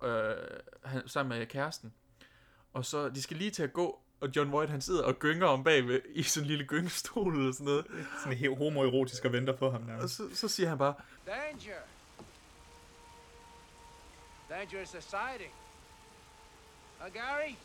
øh, 0.03 0.33
han, 0.83 1.01
sammen 1.07 1.39
med 1.39 1.47
kæresten. 1.47 1.93
Og 2.73 2.85
så, 2.85 3.09
de 3.09 3.21
skal 3.21 3.37
lige 3.37 3.51
til 3.51 3.63
at 3.63 3.73
gå, 3.73 3.99
og 4.19 4.29
John 4.35 4.51
Voight, 4.51 4.71
han 4.71 4.81
sidder 4.81 5.03
og 5.03 5.19
gynger 5.19 5.47
om 5.47 5.63
bagved 5.63 6.01
i 6.09 6.23
sådan 6.23 6.43
en 6.43 6.47
lille 6.47 6.65
gyngestol 6.65 7.35
eller 7.35 7.51
sådan 7.51 7.65
noget. 7.65 7.85
Sådan 8.19 8.37
helt 8.37 8.57
homoerotisk 8.57 9.25
og 9.25 9.31
venter 9.33 9.53
på 9.53 9.71
ham 9.71 9.81
nærmest. 9.81 10.19
Og 10.19 10.29
så, 10.29 10.35
så 10.35 10.47
siger 10.47 10.69
han 10.69 10.77
bare... 10.77 10.93
Danger! 11.27 11.81
Danger 14.49 14.81
is 14.81 14.89
society. 14.89 15.49
Uh, 17.01 17.13
Gary? 17.13 17.55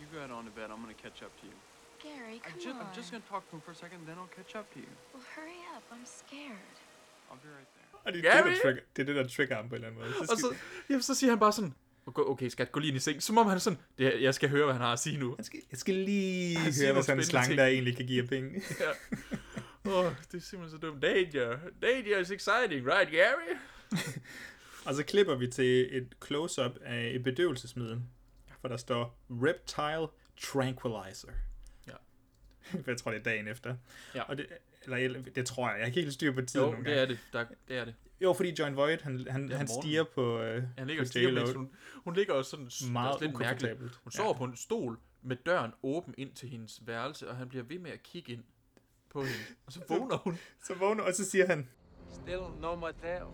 You 0.00 0.06
go 0.12 0.34
on 0.34 0.44
to 0.44 0.50
bed. 0.50 0.64
I'm 0.70 0.80
going 0.82 0.94
to 0.96 1.02
catch 1.02 1.22
up 1.22 1.32
to 1.40 1.46
you. 1.46 1.56
Gary, 2.02 2.40
come 2.40 2.54
I'm 2.54 2.64
just, 2.66 2.76
on. 2.80 2.86
I'm 2.86 2.96
just 2.98 3.10
going 3.12 3.22
to 3.22 3.28
talk 3.28 3.42
to 3.48 3.56
him 3.56 3.62
for 3.66 3.72
a 3.72 3.74
second, 3.74 3.98
then 4.08 4.16
I'll 4.20 4.34
catch 4.38 4.52
up 4.58 4.66
to 4.74 4.78
you. 4.84 4.92
Well, 5.12 5.24
hurry 5.36 5.60
up. 5.74 5.84
I'm 5.94 6.06
scared. 6.20 6.76
I'll 7.28 7.42
be 7.44 7.50
right 7.56 7.70
there. 7.76 7.88
Og 8.04 8.12
det, 8.12 8.18
er 8.18 8.22
det, 8.22 8.44
Gary? 8.44 8.50
der 8.50 8.60
trigger, 8.62 8.82
det 8.96 9.02
er 9.02 9.06
det, 9.06 9.16
der 9.16 9.28
trigger 9.28 9.56
ham 9.56 9.68
på 9.68 9.74
en 9.74 9.84
eller 9.84 9.88
anden 9.88 10.00
måde. 10.00 10.14
Og 10.32 10.36
så, 10.38 10.56
jamen, 10.88 11.02
så 11.02 11.14
siger 11.14 11.30
han 11.30 11.38
bare 11.38 11.52
sådan, 11.52 11.74
okay, 12.06 12.48
skat, 12.48 12.72
gå 12.72 12.80
lige 12.80 12.88
ind 12.88 12.96
i 12.96 13.00
seng. 13.00 13.22
Som 13.22 13.38
om 13.38 13.46
han 13.46 13.54
er 13.54 13.58
sådan, 13.60 13.78
det, 13.98 14.22
jeg 14.22 14.34
skal 14.34 14.48
høre, 14.48 14.64
hvad 14.64 14.74
han 14.74 14.82
har 14.82 14.92
at 14.92 14.98
sige 14.98 15.18
nu. 15.18 15.34
Jeg 15.38 15.44
skal, 15.46 15.60
jeg 15.70 15.78
skal 15.78 15.94
lige 15.94 16.58
Han 16.58 16.72
høre, 16.82 16.92
hvad 16.92 17.02
sådan 17.02 17.18
en 17.18 17.24
slange, 17.24 17.46
ting. 17.48 17.58
der 17.58 17.66
egentlig 17.66 17.96
kan 17.96 18.06
give 18.06 18.26
penge. 18.26 18.62
ja. 18.80 18.90
Åh, 19.90 20.04
oh, 20.06 20.12
det 20.32 20.38
er 20.38 20.42
simpelthen 20.42 20.80
så 20.80 20.86
dumt. 20.86 21.02
Danger. 21.02 21.58
Danger 21.82 22.18
is 22.18 22.30
exciting, 22.30 22.86
right, 22.86 23.10
Gary? 23.10 23.56
Og 24.86 24.94
så 24.94 25.04
klipper 25.04 25.34
vi 25.34 25.46
til 25.46 25.96
et 25.96 26.14
close-up 26.26 26.72
af 26.84 27.10
et 27.14 27.22
bedøvelsesmiddel, 27.24 28.00
hvor 28.60 28.68
der 28.68 28.76
står 28.76 29.18
Reptile 29.30 30.06
Tranquilizer. 30.40 31.28
Ja. 31.88 31.92
For 32.84 32.90
jeg 32.90 32.96
tror, 32.96 33.10
det 33.10 33.18
er 33.20 33.22
dagen 33.24 33.48
efter. 33.48 33.76
Ja. 34.14 34.22
Og 34.22 34.36
det, 34.38 34.46
eller 34.88 35.22
det 35.34 35.46
tror 35.46 35.68
jeg. 35.68 35.74
Jeg 35.78 35.82
har 35.82 35.86
ikke 35.86 36.00
helt 36.00 36.14
styr 36.14 36.32
på 36.32 36.42
tiden 36.42 36.66
Jo, 36.66 36.72
nogle 36.72 36.84
det 36.90 36.96
gange. 36.96 37.02
er 37.02 37.06
det. 37.06 37.18
Der, 37.32 37.44
det 37.68 37.76
er 37.76 37.84
det. 37.84 37.94
Jo, 38.22 38.32
fordi 38.32 38.54
John 38.58 38.76
Voight, 38.76 39.02
han, 39.02 39.26
han, 39.30 39.48
Ja, 39.48 39.56
han 39.56 39.68
stiger 39.68 40.04
på, 40.14 40.38
øh, 40.38 40.62
Han 40.78 40.86
ligger 40.86 41.02
på 41.02 41.08
stiger, 41.08 41.32
mens 41.32 41.52
hun, 41.52 41.70
hun 41.94 42.14
ligger 42.14 42.34
også 42.34 42.50
sådan 42.50 42.92
Meget 42.92 43.08
altså 43.08 43.24
lidt 43.24 43.38
mærkeligt. 43.38 44.00
Hun 44.02 44.12
sover 44.12 44.34
på 44.34 44.44
en 44.44 44.56
stol 44.56 44.98
med 45.22 45.36
døren 45.36 45.72
åben 45.82 46.14
ind 46.18 46.32
til 46.34 46.48
hendes 46.48 46.82
værelse, 46.86 47.28
og 47.28 47.36
han 47.36 47.48
bliver 47.48 47.64
ved 47.64 47.78
med 47.78 47.90
at 47.90 48.02
kigge 48.02 48.32
ind 48.32 48.44
på 49.10 49.22
hende. 49.22 49.34
Og 49.66 49.72
så 49.72 49.80
vågner 49.88 50.16
hun. 50.16 50.38
Så 50.64 50.74
vågner, 50.74 51.02
og 51.02 51.14
så 51.14 51.30
siger 51.30 51.46
han, 51.46 51.68
Still 52.12 52.42
no 52.60 52.76
Mateo. 52.76 53.30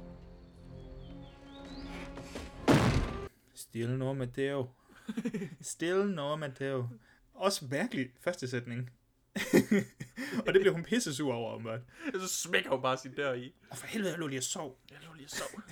Still 3.54 3.98
no 3.98 4.12
Matteo. 4.12 4.68
Still 5.60 6.10
no 6.10 6.36
Matteo. 6.36 6.88
Også 7.34 7.66
mærkelig 7.70 8.10
første 8.20 8.48
sætning. 8.48 8.90
og 10.46 10.54
det 10.54 10.60
bliver 10.60 10.72
hun 10.72 10.82
pissesur 10.82 11.34
over, 11.34 11.54
åbenbart. 11.54 11.80
Og 12.14 12.20
så 12.20 12.28
smækker 12.28 12.70
hun 12.70 12.82
bare 12.82 12.96
sin 12.98 13.12
dør 13.12 13.32
i. 13.32 13.54
Og 13.70 13.78
for 13.78 13.86
helvede, 13.86 14.10
jeg 14.10 14.18
lå 14.18 14.26
lige 14.26 14.38
og 14.38 14.44
sov. 14.44 14.80
Jeg 14.90 14.98
lå 15.06 15.12
lige 15.14 15.26
og 15.26 15.30
sov. 15.30 15.62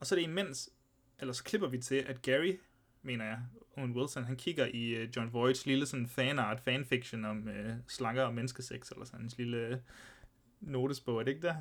Og 0.00 0.06
så 0.06 0.14
er 0.14 0.18
det 0.18 0.22
imens, 0.22 0.70
eller 1.18 1.32
så 1.32 1.44
klipper 1.44 1.68
vi 1.68 1.78
til, 1.78 1.94
at 1.94 2.22
Gary, 2.22 2.56
mener 3.02 3.24
jeg, 3.24 3.38
Owen 3.76 3.96
Wilson, 3.96 4.24
han 4.24 4.36
kigger 4.36 4.66
i 4.66 5.02
uh, 5.02 5.16
John 5.16 5.32
Voights 5.32 5.66
lille 5.66 5.86
sådan 5.86 6.06
fanart, 6.06 6.60
fanfiction 6.60 7.24
om 7.24 7.48
uh, 7.48 7.74
slanger 7.88 8.22
og 8.22 8.34
menneskesex, 8.34 8.90
eller 8.90 9.04
sådan 9.04 9.20
en 9.20 9.30
lille 9.36 9.72
uh, 9.72 10.68
notesbog, 10.68 11.20
er 11.20 11.22
det 11.22 11.30
ikke 11.30 11.46
der? 11.46 11.56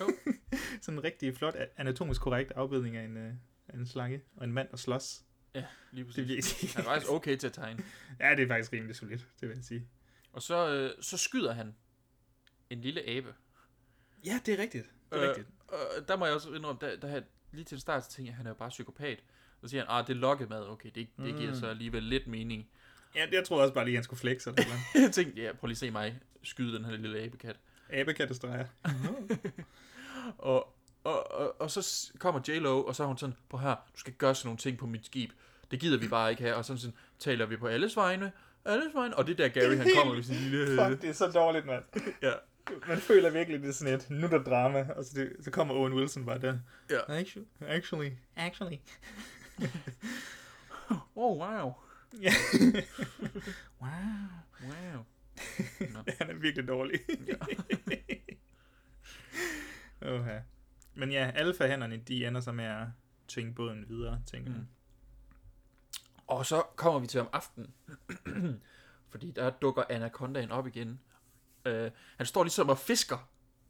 Jo. 0.00 0.10
sådan 0.82 0.98
en 0.98 1.04
rigtig 1.04 1.36
flot, 1.36 1.56
anatomisk 1.76 2.20
korrekt 2.20 2.52
afbildning 2.52 2.96
af 2.96 3.04
en, 3.04 3.16
uh, 3.16 3.32
af 3.68 3.74
en 3.74 3.86
slange 3.86 4.20
og 4.36 4.44
en 4.44 4.52
mand, 4.52 4.68
der 4.70 4.76
slås. 4.76 5.24
Ja, 5.54 5.64
lige 5.92 6.06
Det 6.06 6.16
vil 6.16 6.28
jeg 6.28 6.36
præcis. 6.42 6.56
sige. 6.56 6.72
Han 6.76 6.80
er 6.84 6.88
faktisk 6.88 7.10
okay 7.12 7.36
til 7.36 7.46
at 7.46 7.52
tegne. 7.52 7.84
Ja, 8.20 8.30
det 8.36 8.42
er 8.42 8.48
faktisk 8.48 8.72
rimelig 8.72 8.96
solidt, 8.96 9.26
det 9.40 9.48
vil 9.48 9.54
jeg 9.56 9.64
sige. 9.64 9.88
Og 10.32 10.42
så, 10.42 10.68
øh, 10.74 11.02
så 11.02 11.16
skyder 11.16 11.52
han 11.52 11.74
en 12.70 12.80
lille 12.80 13.08
abe. 13.08 13.34
Ja, 14.26 14.40
det 14.46 14.54
er 14.54 14.62
rigtigt. 14.62 14.90
Det 15.12 15.24
er 15.24 15.28
rigtigt. 15.28 15.48
Øh, 15.72 16.08
der 16.08 16.16
må 16.16 16.26
jeg 16.26 16.34
også 16.34 16.52
indrømme, 16.52 16.78
der, 16.80 16.96
der 16.96 17.22
lige 17.52 17.64
til 17.64 17.74
en 17.74 17.80
start, 17.80 18.04
så 18.04 18.10
tænkte 18.10 18.26
jeg, 18.28 18.32
at 18.32 18.36
han 18.36 18.46
er 18.46 18.50
jo 18.50 18.54
bare 18.54 18.68
psykopat. 18.68 19.22
Så 19.62 19.68
siger 19.68 19.80
han, 19.80 19.86
ah, 19.90 20.06
det 20.06 20.12
er 20.16 20.18
lokkemad. 20.20 20.68
Okay, 20.68 20.90
det, 20.94 21.08
det 21.16 21.36
giver 21.36 21.50
Mm. 21.50 21.56
så 21.56 21.66
alligevel 21.66 22.02
lidt 22.02 22.26
mening. 22.26 22.68
Ja, 23.14 23.26
jeg 23.32 23.44
troede 23.44 23.62
også 23.62 23.74
bare 23.74 23.84
lige, 23.84 23.94
at 23.94 23.96
han 23.98 24.04
skulle 24.04 24.20
flexe 24.20 24.50
eller 24.50 24.64
noget. 24.64 24.80
jeg 25.06 25.12
tænkte, 25.12 25.42
ja, 25.42 25.52
prøv 25.52 25.66
lige 25.66 25.74
at 25.74 25.78
se 25.78 25.90
mig 25.90 26.20
skyde 26.42 26.76
den 26.76 26.84
her 26.84 26.96
lille 26.96 27.18
abekat. 27.20 27.56
Abekatestreger. 27.88 28.66
Og, 30.38 30.76
og, 31.04 31.32
og, 31.32 31.60
og 31.60 31.70
så 31.70 32.10
kommer 32.18 32.40
J-Lo, 32.48 32.82
og 32.82 32.96
så 32.96 33.02
er 33.02 33.06
hun 33.06 33.18
sådan, 33.18 33.36
på 33.48 33.58
her, 33.58 33.74
du 33.94 34.00
skal 34.00 34.12
gøre 34.12 34.34
sådan 34.34 34.46
nogle 34.46 34.58
ting 34.58 34.78
på 34.78 34.86
mit 34.86 35.06
skib. 35.06 35.30
Det 35.70 35.80
gider 35.80 35.98
vi 35.98 36.08
bare 36.08 36.30
ikke 36.30 36.42
have. 36.42 36.54
Og 36.56 36.64
sådan, 36.64 36.78
sådan 36.78 36.96
taler 37.18 37.46
vi 37.46 37.56
på 37.56 37.66
alles 37.66 37.96
vegne. 37.96 38.32
Alles 38.64 38.94
vegne. 38.94 39.16
Og 39.16 39.26
det 39.26 39.32
er 39.32 39.36
der 39.36 39.60
Gary, 39.60 39.76
han 39.76 39.86
kommer 39.96 40.14
med 40.14 40.22
sin 40.22 40.34
lille... 40.36 40.66
Fuck, 40.66 41.02
det 41.02 41.10
er 41.10 41.14
så 41.14 41.30
dårligt, 41.30 41.66
mand. 41.66 41.84
Ja. 42.22 42.32
Man 42.88 42.98
føler 42.98 43.30
virkelig, 43.30 43.60
det 43.60 43.68
er 43.68 43.72
sådan 43.72 43.94
et, 43.94 44.10
nu 44.10 44.26
er 44.26 44.30
der 44.30 44.42
drama, 44.42 44.86
og 44.96 45.04
så, 45.04 45.10
det, 45.14 45.32
så 45.40 45.50
kommer 45.50 45.74
Owen 45.74 45.92
Wilson 45.92 46.26
bare 46.26 46.38
der. 46.38 46.58
Ja. 46.90 47.18
Actually, 47.18 47.46
actually, 47.60 48.10
actually. 48.36 48.76
Oh, 51.16 51.38
wow. 51.38 51.74
Ja. 52.20 52.32
wow. 53.82 53.90
Wow. 54.62 55.04
Nå. 55.80 55.98
Han 56.18 56.30
er 56.30 56.34
virkelig 56.34 56.68
dårlig. 56.68 57.00
Oha. 60.02 60.38
Men 60.94 61.12
ja, 61.12 61.30
alfa-hænderne, 61.34 61.96
de 61.96 62.26
ender 62.26 62.40
så 62.40 62.52
med 62.52 62.64
at 62.64 62.86
tvinge 63.28 63.54
båden 63.54 63.84
videre, 63.88 64.20
tænker 64.26 64.50
jeg. 64.50 64.60
Mm. 64.60 64.66
Og 66.26 66.46
så 66.46 66.62
kommer 66.76 67.00
vi 67.00 67.06
til 67.06 67.20
om 67.20 67.28
aftenen. 67.32 67.74
Fordi 69.10 69.30
der 69.30 69.50
dukker 69.50 69.82
Anacondaen 69.90 70.50
op 70.50 70.66
igen. 70.66 71.00
Uh, 71.68 71.72
han 72.16 72.26
står 72.26 72.44
ligesom 72.44 72.68
og 72.68 72.78
fisker. 72.78 73.28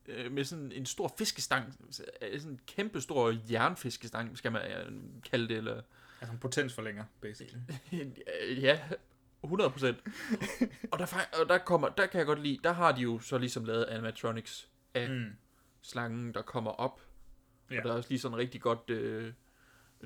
Uh, 0.09 0.33
med 0.33 0.45
sådan 0.45 0.73
en 0.73 0.87
stor 0.87 1.15
fiskestang. 1.19 1.75
Øh, 2.23 2.41
Sådan 2.41 2.53
en 2.53 2.61
kæmpe 2.67 3.01
stor 3.01 3.35
jernfiskestang, 3.53 4.39
skal 4.39 4.53
man 4.53 4.63
uh, 4.89 5.23
kalde 5.31 5.49
det. 5.49 5.57
Eller, 5.57 5.83
Altså 6.21 6.33
en 6.33 6.39
potensforlænger, 6.39 7.05
basically. 7.21 7.61
Øh, 7.93 8.63
ja, 8.63 8.81
100 9.45 9.71
procent. 9.71 9.99
og, 10.93 10.99
der, 10.99 11.21
og 11.43 11.49
der, 11.49 11.59
kommer, 11.59 11.89
der 11.89 12.07
kan 12.07 12.19
jeg 12.19 12.27
godt 12.27 12.43
lide, 12.43 12.59
der 12.65 12.73
har 12.73 12.93
de 12.93 13.01
jo 13.01 13.19
så 13.19 13.39
ligesom 13.39 13.65
lavet 13.65 13.85
animatronics 13.85 14.69
af 14.95 15.11
Mm. 15.11 15.37
slangen, 15.83 16.35
der 16.35 16.43
kommer 16.43 16.71
op. 16.71 17.01
Ja. 17.71 17.79
Og 17.79 17.85
der 17.85 17.91
er 17.91 17.97
også 17.97 18.09
lige 18.09 18.19
sådan 18.21 18.37
rigtig 18.37 18.61
godt 18.61 18.91
øh, 18.91 19.33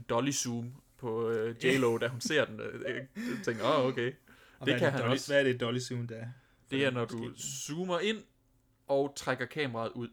dolly 0.08 0.30
zoom 0.30 0.74
på 0.96 1.30
øh, 1.30 1.56
J-Lo, 1.64 1.98
da 1.98 2.08
hun 2.08 2.20
ser 2.20 2.44
den. 2.44 2.60
Øh, 2.60 2.84
Jeg 2.84 3.06
tænker, 3.44 3.64
åh, 3.64 3.78
oh, 3.78 3.86
okay. 3.86 4.12
Og 4.58 4.66
Det 4.66 4.78
kan 4.78 4.92
han 4.92 5.02
også. 5.02 5.32
Hvad 5.32 5.40
er 5.40 5.44
det 5.44 5.60
dolly 5.60 5.78
zoom 5.78 6.06
der? 6.06 6.26
Det 6.70 6.84
er, 6.84 6.90
når 6.90 7.04
du 7.04 7.34
zoomer 7.36 7.98
ind 7.98 8.22
og 8.86 9.12
trækker 9.16 9.46
kameraet 9.46 9.92
ud. 9.92 10.08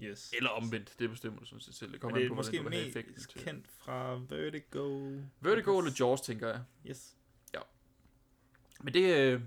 Yes. 0.00 0.32
Eller 0.36 0.50
omvendt, 0.50 0.94
det 0.98 1.10
bestemmer 1.10 1.40
du 1.40 1.46
sådan 1.46 1.60
set 1.60 1.74
selv. 1.74 1.92
Det 1.92 2.00
kommer 2.00 2.18
det 2.18 2.24
er 2.24 2.28
på, 2.28 2.34
måske 2.34 2.60
hvordan 2.60 2.92
du 2.92 3.00
mest 3.14 3.34
kendt 3.34 3.68
fra 3.68 4.20
Vertigo. 4.28 5.12
Vertigo 5.40 5.78
eller 5.78 5.92
Jaws, 6.00 6.20
tænker 6.20 6.48
jeg. 6.48 6.60
Yes. 6.88 7.16
Ja. 7.54 7.58
Men 8.82 8.94
det, 8.94 9.16
øh, 9.16 9.40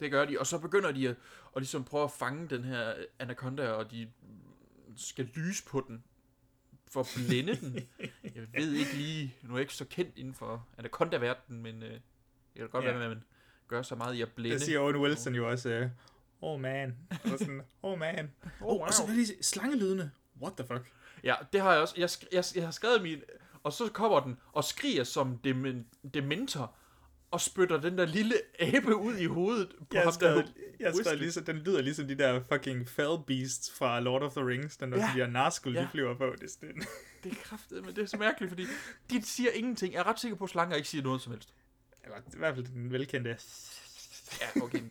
det 0.00 0.10
gør 0.10 0.24
de, 0.24 0.38
og 0.38 0.46
så 0.46 0.58
begynder 0.58 0.92
de 0.92 1.08
at, 1.08 1.16
at 1.56 1.62
ligesom 1.62 1.84
prøve 1.84 2.04
at 2.04 2.10
fange 2.10 2.48
den 2.48 2.64
her 2.64 2.94
anaconda, 3.18 3.68
og 3.68 3.90
de 3.90 4.10
skal 4.96 5.24
lyse 5.34 5.64
på 5.64 5.84
den, 5.88 6.04
for 6.90 7.00
at 7.00 7.08
blænde 7.16 7.56
den. 7.56 7.88
Jeg 8.34 8.46
ved 8.54 8.72
ikke 8.72 8.92
lige, 8.94 9.34
nu 9.42 9.52
er 9.54 9.56
jeg 9.58 9.60
ikke 9.62 9.74
så 9.74 9.84
kendt 9.84 10.18
inden 10.18 10.34
for 10.34 10.68
anaconda-verdenen, 10.78 11.62
men 11.62 11.82
øh, 11.82 11.90
det 11.90 12.00
kan 12.56 12.68
godt 12.68 12.84
Ja. 12.84 12.92
være, 12.92 13.04
at 13.04 13.08
man 13.10 13.24
gør 13.68 13.82
så 13.82 13.94
meget 13.94 14.14
i 14.14 14.22
at 14.22 14.28
blænde. 14.32 14.58
Der 14.58 14.64
siger 14.64 14.80
Owen 14.80 14.96
Wilson 14.96 15.34
jo 15.34 15.50
også, 15.50 15.80
uh, 15.84 15.90
oh 16.50 16.60
man. 16.60 16.96
Og 17.10 17.38
sådan, 17.38 17.62
oh 17.82 17.98
man. 17.98 18.30
Oh, 18.60 18.74
oh, 18.74 18.80
og 18.80 18.92
så 18.94 19.02
lige 19.08 19.42
slangelydene. 19.42 20.10
What 20.42 20.52
the 20.56 20.66
fuck? 20.66 20.92
Ja, 21.24 21.34
det 21.52 21.60
har 21.60 21.72
jeg 21.72 21.80
også. 21.82 21.94
Jeg, 21.98 22.08
jeg, 22.32 22.44
jeg 22.54 22.64
har 22.64 22.70
skrevet 22.70 23.02
min... 23.02 23.22
Og 23.62 23.72
så 23.72 23.88
kommer 23.92 24.20
den 24.20 24.38
og 24.52 24.64
skriger 24.64 25.04
som 25.04 25.38
demen, 25.38 25.86
dementor, 26.14 26.74
og 27.30 27.40
spytter 27.40 27.80
den 27.80 27.98
der 27.98 28.06
lille 28.06 28.34
abe 28.60 28.96
ud 28.96 29.16
i 29.16 29.24
hovedet 29.26 29.68
på 29.78 29.86
Jeg 29.92 30.02
ham, 30.02 30.12
skrevet, 30.12 30.36
der 30.36 30.62
jeg 30.80 30.92
skrevet 30.94 31.06
Weasley. 31.06 31.18
ligesom, 31.18 31.44
den 31.44 31.56
lyder 31.58 31.82
ligesom 31.82 32.08
de 32.08 32.14
der 32.18 32.42
fucking 32.52 32.88
fell 32.88 33.16
beasts 33.26 33.72
fra 33.72 34.00
Lord 34.00 34.22
of 34.22 34.32
the 34.32 34.46
Rings, 34.46 34.76
den 34.76 34.92
der 34.92 34.98
Ja. 34.98 35.10
de 35.14 35.20
der 35.20 35.26
Nazgul, 35.26 35.74
Ja. 35.74 35.82
de 35.82 35.88
flyver 35.92 36.14
på. 36.16 36.34
Det 36.40 36.50
sådan, 36.50 36.82
Det 37.24 37.32
er 37.32 37.36
kraftigt, 37.36 37.84
men 37.86 37.96
det 37.96 38.02
er 38.02 38.06
så 38.06 38.16
mærkeligt, 38.16 38.50
fordi 38.50 38.66
de 39.10 39.22
siger 39.22 39.50
ingenting. 39.50 39.92
Jeg 39.94 40.00
er 40.00 40.06
ret 40.06 40.20
sikker 40.20 40.36
på, 40.36 40.44
at 40.44 40.50
slanger 40.50 40.76
ikke 40.76 40.88
siger 40.88 41.02
noget 41.02 41.20
som 41.22 41.32
helst. 41.32 41.54
eller 42.04 42.16
i 42.18 42.38
hvert 42.38 42.54
fald 42.54 42.66
den 42.66 42.92
velkendte, 42.92 43.30
Ja, 44.40 44.62
okay. 44.62 44.82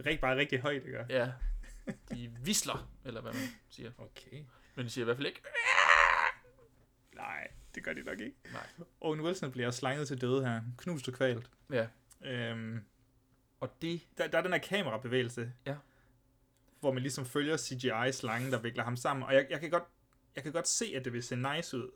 rigtig, 0.00 0.20
bare 0.20 0.36
rigtig 0.36 0.60
højt, 0.60 0.82
ikke? 0.86 1.04
ja, 1.08 1.32
de 2.10 2.30
visler, 2.44 2.90
eller 3.04 3.20
hvad 3.20 3.32
man 3.32 3.42
siger. 3.70 3.90
Okay. 3.98 4.42
Men 4.74 4.84
de 4.84 4.90
siger 4.90 5.04
i 5.04 5.06
hvert 5.06 5.16
fald 5.16 5.26
ikke. 5.26 5.42
Nej, 7.14 7.48
det 7.74 7.84
gør 7.84 7.92
de 7.92 8.02
nok 8.02 8.20
ikke. 8.20 8.36
Nej. 8.52 8.66
Owen 9.00 9.20
Wilson 9.20 9.52
bliver 9.52 9.70
slanget 9.70 10.08
til 10.08 10.20
døde 10.20 10.44
her. 10.44 10.62
Knust 10.78 11.08
og 11.08 11.14
kvalt. 11.14 11.50
Ja. 11.72 11.86
Øhm, 12.24 12.80
og 13.60 13.82
det... 13.82 14.00
Der, 14.18 14.26
der 14.26 14.38
er 14.38 14.42
den 14.42 14.52
her 14.52 14.58
kamerabevægelse. 14.58 15.52
Ja. 15.66 15.76
Hvor 16.80 16.92
man 16.92 17.02
ligesom 17.02 17.26
følger 17.26 17.56
CGI-slangen, 17.56 18.52
der 18.52 18.60
vikler 18.60 18.84
ham 18.84 18.96
sammen. 18.96 19.22
Og 19.22 19.34
jeg, 19.34 19.46
jeg, 19.50 19.60
kan 19.60 19.70
godt, 19.70 19.84
jeg 20.36 20.42
kan 20.42 20.52
godt 20.52 20.68
se, 20.68 20.92
at 20.96 21.04
det 21.04 21.12
vil 21.12 21.22
se 21.22 21.36
nice 21.36 21.76
ud, 21.76 21.90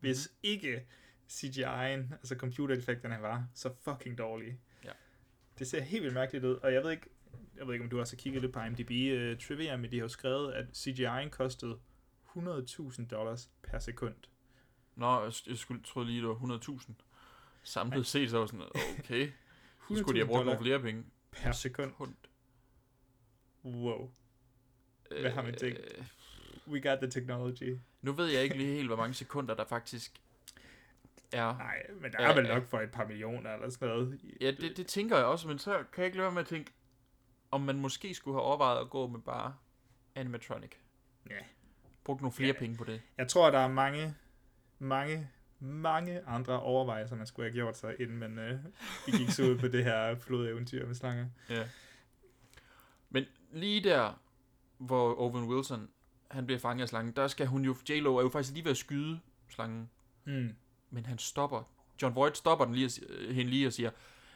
hvis 0.00 0.28
mm-hmm. 0.28 0.38
ikke 0.42 0.86
CGI'en, 1.30 2.14
altså 2.14 2.34
computereffekterne 2.38 3.22
var 3.22 3.46
så 3.54 3.70
fucking 3.82 4.18
dårlige. 4.18 4.60
Ja. 4.84 4.90
Det 5.58 5.66
ser 5.66 5.80
helt 5.80 6.02
vildt 6.02 6.14
mærkeligt 6.14 6.44
ud, 6.44 6.54
og 6.54 6.72
jeg 6.72 6.82
ved 6.82 6.90
ikke, 6.90 7.06
jeg 7.56 7.66
ved 7.66 7.74
ikke 7.74 7.84
om 7.84 7.90
du 7.90 8.00
også 8.00 8.16
har 8.16 8.18
kigget 8.18 8.42
lidt 8.42 8.52
på 8.52 8.60
IMDb 8.60 8.90
uh, 8.90 9.46
trivia, 9.46 9.76
men 9.76 9.90
de 9.90 9.96
har 9.96 10.04
jo 10.04 10.08
skrevet, 10.08 10.52
at 10.52 10.66
CGI'en 10.74 11.28
kostede 11.28 11.78
100.000 12.36 13.06
dollars 13.06 13.50
per 13.62 13.78
sekund. 13.78 14.14
Nå, 14.96 15.22
jeg, 15.22 15.32
jeg 15.46 15.56
skulle, 15.56 15.82
troede 15.82 16.08
lige, 16.08 16.20
det 16.20 16.28
var 16.28 16.34
100.000. 16.34 16.92
Samlet 17.62 18.06
set, 18.06 18.30
så 18.30 18.38
var 18.38 18.46
sådan, 18.46 18.66
okay. 18.98 19.30
Så 19.88 19.96
skulle 19.96 20.14
de 20.14 20.18
have 20.18 20.26
brugt 20.26 20.46
nogle 20.46 20.60
flere 20.60 20.80
penge. 20.80 21.04
Per 21.32 21.52
sekund. 21.52 22.14
Wow. 23.64 24.10
Hvad 25.20 25.30
har 25.30 25.42
man 25.42 25.54
tænkt? 25.54 25.78
Øh, 25.78 26.04
We 26.66 26.80
got 26.80 26.98
the 26.98 27.10
technology. 27.10 27.78
Nu 28.02 28.12
ved 28.12 28.26
jeg 28.26 28.42
ikke 28.42 28.56
lige 28.56 28.74
helt, 28.74 28.88
hvor 28.88 28.96
mange 28.96 29.14
sekunder 29.14 29.54
der 29.54 29.64
faktisk 29.64 30.20
er. 31.32 31.56
Nej, 31.58 31.82
men 32.00 32.12
der 32.12 32.18
er 32.18 32.34
vel 32.34 32.48
nok 32.48 32.66
for 32.66 32.80
et 32.80 32.90
par 32.90 33.06
millioner 33.06 33.54
eller 33.54 33.70
sådan 33.70 33.88
noget. 33.88 34.20
Ja, 34.40 34.50
det, 34.50 34.76
det 34.76 34.86
tænker 34.86 35.16
jeg 35.16 35.26
også, 35.26 35.48
men 35.48 35.58
så 35.58 35.72
kan 35.92 36.02
jeg 36.02 36.06
ikke 36.06 36.16
lade 36.16 36.24
være 36.24 36.34
med 36.34 36.42
at 36.42 36.48
tænke, 36.48 36.72
om 37.50 37.60
man 37.60 37.76
måske 37.76 38.14
skulle 38.14 38.34
have 38.34 38.42
overvejet 38.42 38.80
at 38.80 38.90
gå 38.90 39.06
med 39.06 39.20
bare 39.20 39.54
animatronic. 40.14 40.70
Ja. 41.30 41.38
Brugt 42.04 42.20
nogle 42.20 42.32
flere 42.32 42.54
ja. 42.54 42.58
penge 42.58 42.76
på 42.76 42.84
det. 42.84 43.02
Jeg 43.18 43.28
tror, 43.28 43.50
der 43.50 43.58
er 43.58 43.68
mange, 43.68 44.14
mange, 44.78 45.28
mange 45.60 46.20
andre 46.26 46.60
overvejelser, 46.60 47.16
man 47.16 47.26
skulle 47.26 47.50
have 47.50 47.54
gjort 47.54 47.76
sig, 47.76 47.94
inden 48.00 48.18
man 48.18 48.38
øh, 48.38 48.58
vi 49.06 49.12
gik 49.12 49.30
så 49.30 49.42
ud 49.42 49.58
på 49.58 49.68
det 49.68 49.84
her 49.84 50.14
flodeventyr 50.14 50.86
med 50.86 50.94
slanger. 50.94 51.26
Ja. 51.50 51.64
Men 53.10 53.24
lige 53.52 53.80
der, 53.80 54.20
hvor 54.78 55.20
Owen 55.20 55.44
Wilson, 55.44 55.88
han 56.30 56.46
bliver 56.46 56.58
fanget 56.58 56.82
af 56.82 56.88
slangen, 56.88 57.12
der 57.16 57.28
skal 57.28 57.46
hun 57.46 57.64
jo, 57.64 57.76
J-Lo 57.88 58.16
er 58.16 58.22
jo 58.22 58.28
faktisk 58.28 58.54
lige 58.54 58.64
ved 58.64 58.70
at 58.70 58.76
skyde 58.76 59.20
slangen. 59.48 59.90
Mm. 60.24 60.54
Men 60.90 61.06
han 61.06 61.18
stopper. 61.18 61.62
John 62.02 62.14
Voight 62.14 62.36
stopper 62.36 62.64
den 62.64 62.74
lige, 62.74 63.02
og 63.08 63.14
øh, 63.14 63.34
hende 63.34 63.50
lige 63.50 63.66
og 63.66 63.72
siger, 63.72 63.90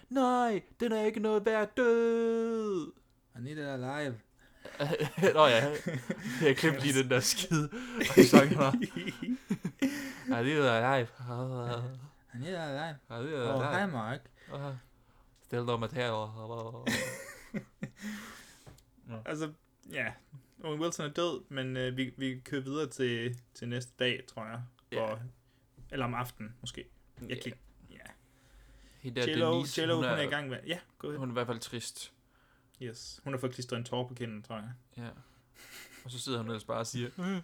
nej, 0.08 0.62
den 0.80 0.92
er 0.92 1.04
ikke 1.04 1.20
noget 1.20 1.46
værd 1.46 1.74
død. 1.76 2.92
I 3.36 3.40
need 3.40 3.56
it 3.56 3.64
alive. 3.64 4.18
Nå 5.34 5.46
ja, 5.46 5.72
jeg 6.42 6.56
glemte 6.56 6.80
lige 6.80 7.02
den 7.02 7.10
der 7.10 7.20
skide 7.20 7.70
sang 8.30 8.50
der. 8.50 8.72
It 10.28 10.34
alive. 10.34 11.08
Ja, 12.34 12.38
det 12.38 12.54
er 12.54 12.92
Oh, 13.10 13.24
live. 13.24 13.64
hej 13.64 13.86
Mark. 13.86 14.20
Uh, 14.52 14.74
Still 15.42 15.64
no 15.64 15.76
material. 15.76 16.28
Altså, 19.26 19.52
ja. 19.90 20.12
Owen 20.64 20.80
Wilson 20.80 21.06
er 21.06 21.12
død, 21.12 21.44
men 21.50 21.76
øh, 21.76 21.96
vi, 21.96 22.14
vi 22.16 22.40
kører 22.44 22.62
videre 22.62 22.86
til, 22.86 23.40
til 23.54 23.68
næste 23.68 23.92
dag, 23.98 24.24
tror 24.28 24.44
jeg. 24.46 24.62
Ja. 24.92 25.12
For, 25.12 25.20
eller 25.90 26.04
om 26.06 26.14
aftenen, 26.14 26.54
måske. 26.60 26.84
Jeg 27.20 27.28
Ja. 27.30 27.42
kan. 27.42 27.52
Ja. 27.90 27.96
Hende 29.00 29.20
Denise, 29.22 29.82
J-Lo, 29.82 29.94
hun 29.94 30.04
hun, 30.04 30.12
er- 30.12 30.16
er, 30.16 30.22
i 30.22 30.26
gang 30.26 30.48
med... 30.48 30.58
Ja, 30.66 30.78
gå 30.98 31.16
Hun 31.16 31.28
er 31.28 31.32
i 31.32 31.32
hvert 31.32 31.46
fald 31.46 31.58
trist. 31.60 32.12
Yes. 32.82 33.20
Hun 33.24 33.32
har 33.32 33.40
fået 33.40 33.52
klistret 33.54 33.78
en 33.78 33.84
tår 33.84 34.08
på 34.08 34.14
kinden, 34.14 34.42
tror 34.42 34.56
jeg. 34.56 34.72
Ja. 34.96 35.08
Og 36.04 36.10
så 36.10 36.18
sidder 36.18 36.38
hun 36.38 36.46
ellers 36.46 36.64
bare 36.64 36.78
og 36.78 36.86
siger, 36.86 37.10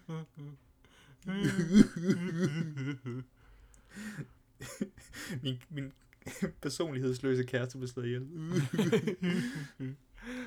min, 5.42 5.62
min 5.70 5.92
personlighedsløse 6.62 7.44
kæreste 7.44 7.78
blev 7.78 7.88
slået 7.88 8.06
ihjel. 8.06 8.26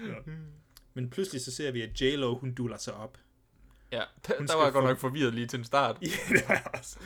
ja. 0.08 0.14
Men 0.94 1.10
pludselig 1.10 1.42
så 1.42 1.52
ser 1.52 1.72
vi, 1.72 1.82
at 1.82 2.02
J-Lo, 2.02 2.38
hun 2.38 2.54
duller 2.54 2.78
sig 2.78 2.94
op. 2.94 3.18
Ja, 3.92 4.02
der, 4.28 4.34
Hun 4.38 4.48
der 4.48 4.56
var 4.56 4.64
jeg 4.64 4.74
godt 4.74 4.86
nok 4.86 4.98
forvirret 4.98 5.34
lige 5.34 5.48
til 5.48 5.60
en 5.60 5.66
start. 5.66 5.98
Ja, 6.02 6.08
det 6.30 6.44
var 6.48 6.54
jeg 6.54 6.68
også. 6.74 7.00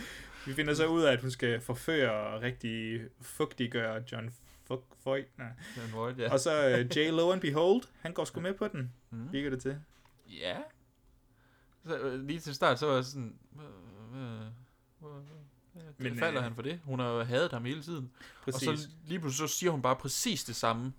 Vi 0.46 0.54
finder 0.54 0.74
så 0.74 0.88
ud 0.88 1.02
af, 1.02 1.14
at 1.14 1.22
hun 1.22 1.32
skal 1.32 1.62
forføre 1.62 2.12
og 2.12 2.42
rigtig 2.42 3.02
fugtiggøre 3.22 4.04
John 4.12 4.34
Fuck 4.68 4.82
Voight. 5.06 5.38
Nej. 5.38 5.48
John 5.78 5.94
Voight, 5.94 6.20
ja. 6.20 6.32
Og 6.32 6.40
så 6.40 6.80
uh, 6.80 6.98
J. 6.98 7.10
Lo 7.10 7.32
and 7.32 7.42
Behold, 7.42 7.82
han 8.00 8.14
går 8.14 8.26
sgu 8.26 8.42
med 8.42 8.54
på 8.54 8.68
den. 8.68 8.94
Virker 9.32 9.50
det 9.50 9.62
til. 9.62 9.78
Ja. 10.30 10.58
Så, 11.86 11.98
øh, 11.98 12.20
lige 12.20 12.40
til 12.40 12.56
start, 12.56 12.80
så 12.80 12.86
var 12.88 12.96
jeg 12.96 13.06
sådan... 13.06 13.36
Øh, 13.60 14.22
øh, 14.22 14.42
øh, 15.76 15.82
Men, 15.98 16.18
falder 16.18 16.38
øh, 16.38 16.44
han 16.44 16.56
for 16.56 16.62
det? 16.62 16.80
Hun 16.84 17.00
har 17.00 17.10
jo 17.10 17.24
hadet 17.24 17.52
ham 17.52 17.66
hele 17.66 17.84
tiden. 17.84 18.12
Præcis. 18.44 18.68
Og 18.68 18.78
så 18.78 18.88
lige 19.06 19.20
pludselig 19.20 19.50
så 19.50 19.56
siger 19.56 19.72
hun 19.72 19.82
bare 19.82 19.96
præcis 19.96 20.44
det 20.44 20.56
samme, 20.56 20.94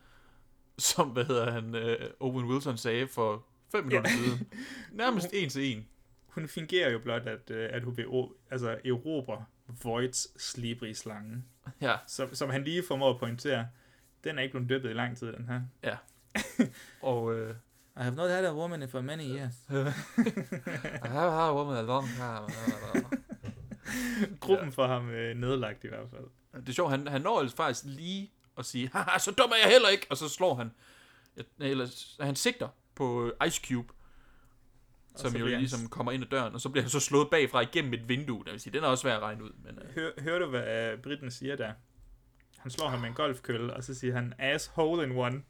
som, 0.79 1.09
hvad 1.09 1.25
hedder 1.25 1.51
han, 1.51 1.75
øh, 1.75 2.11
Owen 2.21 2.47
Wilson 2.47 2.77
sagde 2.77 3.09
for 3.09 3.45
fem 3.73 3.85
minutter 3.85 4.11
Ja. 4.11 4.17
siden. 4.17 4.49
Nærmest 4.93 5.29
en 5.33 5.49
til 5.49 5.77
en. 5.77 5.87
Hun 6.27 6.49
fingerer 6.49 6.91
jo 6.91 6.99
blot, 6.99 7.23
at, 7.27 7.51
uh, 7.51 7.57
at 7.57 7.83
hun 7.85 7.97
vil 7.97 8.07
altså, 8.51 8.79
erobre 8.85 9.45
Voights 9.83 10.43
slibri 10.43 10.95
slange. 10.95 11.45
Ja. 11.81 11.97
Som, 12.07 12.35
som 12.35 12.51
han 12.51 12.65
lige 12.65 12.83
formår 12.89 13.11
at 13.11 13.19
pointere. 13.19 13.69
Den 14.25 14.39
er 14.39 14.43
ikke 14.43 14.53
blevet 14.53 14.69
dyppet 14.69 14.91
i 14.91 14.93
lang 14.93 15.17
tid, 15.17 15.33
den 15.33 15.47
her. 15.47 15.61
Ja. 15.83 15.97
Og... 17.03 17.35
Øh, 17.35 17.55
I 17.97 18.03
have 18.03 18.15
not 18.15 18.31
had 18.31 18.45
a 18.45 18.55
woman 18.55 18.89
for 18.89 19.01
many 19.01 19.25
years. 19.25 19.53
I 21.05 21.09
have 21.09 21.33
had 21.33 21.49
a 21.49 21.55
woman 21.55 21.77
a 21.77 21.83
long 21.83 22.07
time. 22.09 23.07
Gruppen 24.41 24.73
får 24.73 24.87
ham 24.87 25.11
øh, 25.11 25.37
nedlagt 25.37 25.85
i 25.85 25.89
hvert 25.89 26.11
fald. 26.11 26.25
Det 26.61 26.69
er 26.69 26.73
sjovt, 26.73 26.91
han, 26.91 27.07
han 27.09 27.21
når 27.21 27.41
altså 27.41 27.57
faktisk 27.57 27.85
lige 27.87 28.33
at 28.59 28.65
sige, 28.67 28.91
haha, 28.93 29.19
så 29.19 29.31
dum 29.31 29.51
er 29.51 29.57
jeg 29.65 29.73
heller 29.73 29.89
ikke, 29.89 30.07
og 30.11 30.17
så 30.17 30.29
slår 30.29 30.55
han, 30.55 30.71
eller 31.59 32.15
han 32.25 32.37
sigter 32.37 32.69
på 32.95 33.33
Ice 33.47 33.61
Cube, 33.69 33.93
Og 35.15 35.21
som 35.21 35.31
så 35.33 35.39
jo 35.39 35.45
bliver 35.45 35.57
han- 35.57 35.61
ligesom 35.61 35.89
kommer 35.89 36.13
ind 36.13 36.23
ad 36.25 36.29
døren, 36.29 36.55
og 36.55 36.61
så 36.61 36.69
bliver 36.69 36.83
han 36.83 36.91
så 36.91 37.01
slået 37.01 37.29
bagfra 37.31 37.61
igennem 37.61 37.93
et 37.95 38.09
vindue, 38.09 38.45
det 38.45 38.53
vil 38.53 38.61
sige, 38.61 38.73
den 38.73 38.85
er 38.85 38.89
også 38.89 39.03
svær 39.03 39.17
at 39.17 39.23
regne 39.23 39.45
ud, 39.45 39.51
men 39.65 39.79
øh, 39.79 39.95
Hør, 39.95 40.11
hører 40.23 40.39
du, 40.39 40.47
hvad 40.47 40.93
uh, 40.95 41.01
Britten 41.03 41.31
siger 41.31 41.57
der? 41.57 41.73
Han 42.59 42.71
slår 42.71 42.89
ham 42.89 42.99
med 43.01 43.09
en 43.09 43.15
golfkølle, 43.15 43.75
og 43.75 43.85
så 43.85 43.95
siger 43.95 44.15
han, 44.15 44.35
asshole 44.39 45.05
in 45.07 45.17
one. 45.17 45.43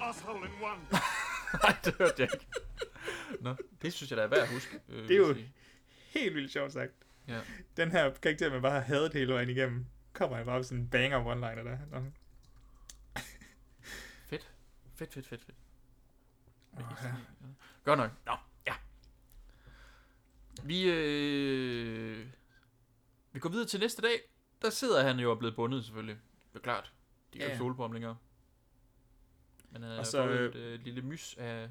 Asshole 0.00 0.46
in 0.46 0.52
one. 0.62 0.80
nej, 1.62 1.76
det 1.84 1.94
hørte 1.98 2.14
jeg 2.22 2.28
ikke. 2.32 2.46
Nå, 3.40 3.56
det 3.82 3.92
synes 3.92 4.10
jeg 4.10 4.16
da 4.18 4.22
er 4.22 4.26
værd 4.26 4.40
at 4.42 4.48
huske. 4.48 4.80
Øh, 4.88 5.08
Det 5.08 5.10
er 5.10 5.16
jo 5.18 5.36
helt 6.14 6.34
vildt 6.34 6.52
sjovt 6.52 6.72
sagt. 6.72 6.92
Ja. 7.28 7.40
Den 7.76 7.90
her 7.90 8.10
karakter, 8.14 8.50
man 8.50 8.62
bare 8.62 8.72
har 8.72 8.80
hadet 8.80 9.12
hele 9.12 9.32
vejen 9.34 9.48
igennem, 9.50 9.86
kommer 10.12 10.36
han 10.36 10.46
bare 10.46 10.56
med 10.58 10.64
sådan 10.64 10.78
en 10.78 10.88
banger 10.88 11.24
one-liner 11.24 11.62
der. 11.62 11.78
Nå. 11.90 12.02
Fedt. 14.26 14.50
Fedt, 14.96 15.12
fedt, 15.14 15.26
fedt, 15.28 15.42
fedt. 15.44 15.56
Ja. 16.78 17.12
Godt 17.84 17.98
nok. 17.98 18.10
Nå, 18.26 18.32
ja. 18.66 18.74
Vi, 20.62 20.90
øh, 20.90 22.26
vi 23.36 23.40
går 23.40 23.48
videre 23.48 23.66
til 23.66 23.80
næste 23.80 24.02
dag. 24.02 24.20
Der 24.62 24.70
sidder 24.70 25.02
han 25.02 25.18
jo 25.18 25.30
og 25.30 25.34
er 25.34 25.38
blevet 25.38 25.56
bundet 25.56 25.84
selvfølgelig. 25.84 26.16
Det 26.52 26.58
er 26.58 26.62
klart. 26.62 26.92
De 27.32 27.38
kan 27.38 27.40
Ja, 27.40 27.44
jo 27.46 27.50
ja. 27.50 27.56
stole 27.56 27.74
på 27.76 27.82
ham 27.82 27.92
længere. 27.92 28.16
Men 29.70 29.82
han 29.82 29.90
har 29.90 29.98
Og 29.98 30.06
så, 30.06 30.24
fået 30.26 30.38
øh, 30.38 30.48
et 30.48 30.56
øh, 30.56 30.80
lille 30.80 31.02
mys 31.02 31.34
af, 31.38 31.70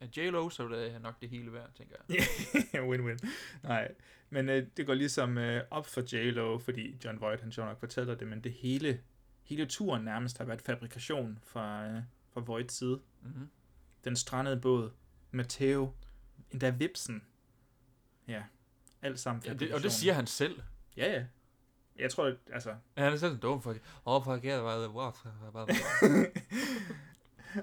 af 0.00 0.08
J-Lo, 0.16 0.50
så 0.50 0.68
det 0.68 0.92
er 0.94 0.98
nok 0.98 1.20
det 1.20 1.28
hele 1.28 1.52
værd, 1.52 1.70
tænker 1.74 1.96
jeg. 2.08 2.16
Win-win. 2.90 3.28
Nej, 3.62 3.94
men 4.30 4.48
øh, 4.48 4.66
det 4.76 4.86
går 4.86 4.94
ligesom 4.94 5.38
øh, 5.38 5.62
op 5.70 5.86
for 5.86 6.00
J-Lo, 6.00 6.58
fordi 6.58 6.98
John 7.04 7.20
Voight, 7.20 7.40
han 7.42 7.52
sjovt 7.52 7.68
nok 7.68 7.80
fortæller 7.80 8.14
det, 8.14 8.28
men 8.28 8.44
det 8.44 8.52
hele, 8.52 9.00
hele 9.42 9.66
turen 9.66 10.04
nærmest 10.04 10.38
har 10.38 10.44
været 10.44 10.62
fabrikation 10.62 11.38
fra, 11.42 11.86
øh, 11.86 12.02
fra 12.32 12.40
Voights 12.40 12.74
side. 12.74 13.00
Mhm. 13.22 13.50
Den 14.04 14.16
strandede 14.16 14.60
båd, 14.60 14.90
Matteo, 15.30 15.92
endda 16.50 16.70
Vipsen. 16.70 17.24
Ja, 18.28 18.42
alt 19.02 19.20
sammen 19.20 19.42
Ja, 19.46 19.54
det, 19.54 19.74
og 19.74 19.82
det 19.82 19.92
siger 19.92 20.12
han 20.12 20.26
selv. 20.26 20.60
Ja, 20.96 21.12
ja. 21.12 21.24
Jeg 21.98 22.10
tror, 22.10 22.26
at, 22.26 22.36
altså... 22.52 22.70
Ja, 22.96 23.02
han 23.02 23.12
er 23.12 23.30
en 23.30 23.38
dum 23.38 23.62
for 23.62 23.74
Åh, 24.06 24.24
for 24.24 24.40
jeg 24.42 24.64
var 24.64 24.78
det 24.78 24.90
water. 24.90 25.30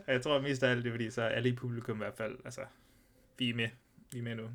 Og 0.08 0.14
jeg 0.14 0.22
tror 0.22 0.42
mest 0.42 0.64
af 0.64 0.70
alt, 0.70 0.84
det 0.84 0.90
er 0.90 0.94
fordi, 0.94 1.12
så 1.12 1.22
er 1.22 1.28
alle 1.28 1.50
i 1.50 1.56
publikum 1.56 1.98
i 1.98 1.98
hvert 1.98 2.14
fald, 2.18 2.40
altså, 2.46 2.62
vi 3.38 3.50
er 3.50 3.54
med. 3.54 3.70
Vi 4.12 4.20
er 4.20 4.24
med 4.24 4.36
nu. 4.36 4.50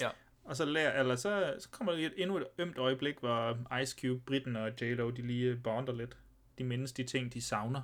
Ja. 0.00 0.08
Og 0.44 0.56
så, 0.56 0.64
lærer, 0.64 1.00
eller 1.00 1.16
så, 1.16 1.54
så 1.58 1.68
kommer 1.70 1.92
der 1.92 1.96
lige 1.96 2.06
et, 2.06 2.22
endnu 2.22 2.36
et 2.36 2.46
ømt 2.58 2.78
øjeblik, 2.78 3.18
hvor 3.18 3.76
Ice 3.82 3.96
Cube, 4.00 4.20
Britten 4.26 4.56
og 4.56 4.72
J-Lo, 4.80 5.10
de 5.10 5.22
lige 5.22 5.56
bonder 5.56 5.92
lidt. 5.92 6.18
De 6.58 6.64
mindes 6.64 6.92
de 6.92 7.04
ting, 7.04 7.32
de 7.32 7.42
savner. 7.42 7.82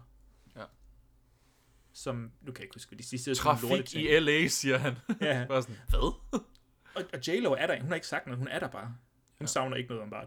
Ja. 0.56 0.64
Som, 1.92 2.32
nu 2.40 2.52
kan 2.52 2.60
jeg 2.60 2.64
ikke 2.64 2.74
huske, 2.74 2.90
hvad 2.90 2.98
de 2.98 3.04
sidste 3.04 3.34
Trafik 3.34 3.94
i 3.94 4.18
LA, 4.18 4.48
siger 4.48 4.78
han. 4.78 4.94
Ja. 5.20 5.44
Bare 5.48 5.62
sådan, 5.62 5.76
hvad? 5.88 5.98
og, 6.94 7.02
og 7.12 7.18
J-Lo 7.28 7.52
er 7.52 7.66
der, 7.66 7.80
hun 7.80 7.88
har 7.88 7.94
ikke 7.94 8.06
sagt 8.06 8.26
noget, 8.26 8.38
hun 8.38 8.48
er 8.48 8.58
der 8.58 8.68
bare. 8.68 8.96
Hun 9.38 9.44
ja. 9.44 9.46
savner 9.46 9.76
ikke 9.76 9.88
noget 9.88 10.02
om 10.02 10.10
bare. 10.10 10.26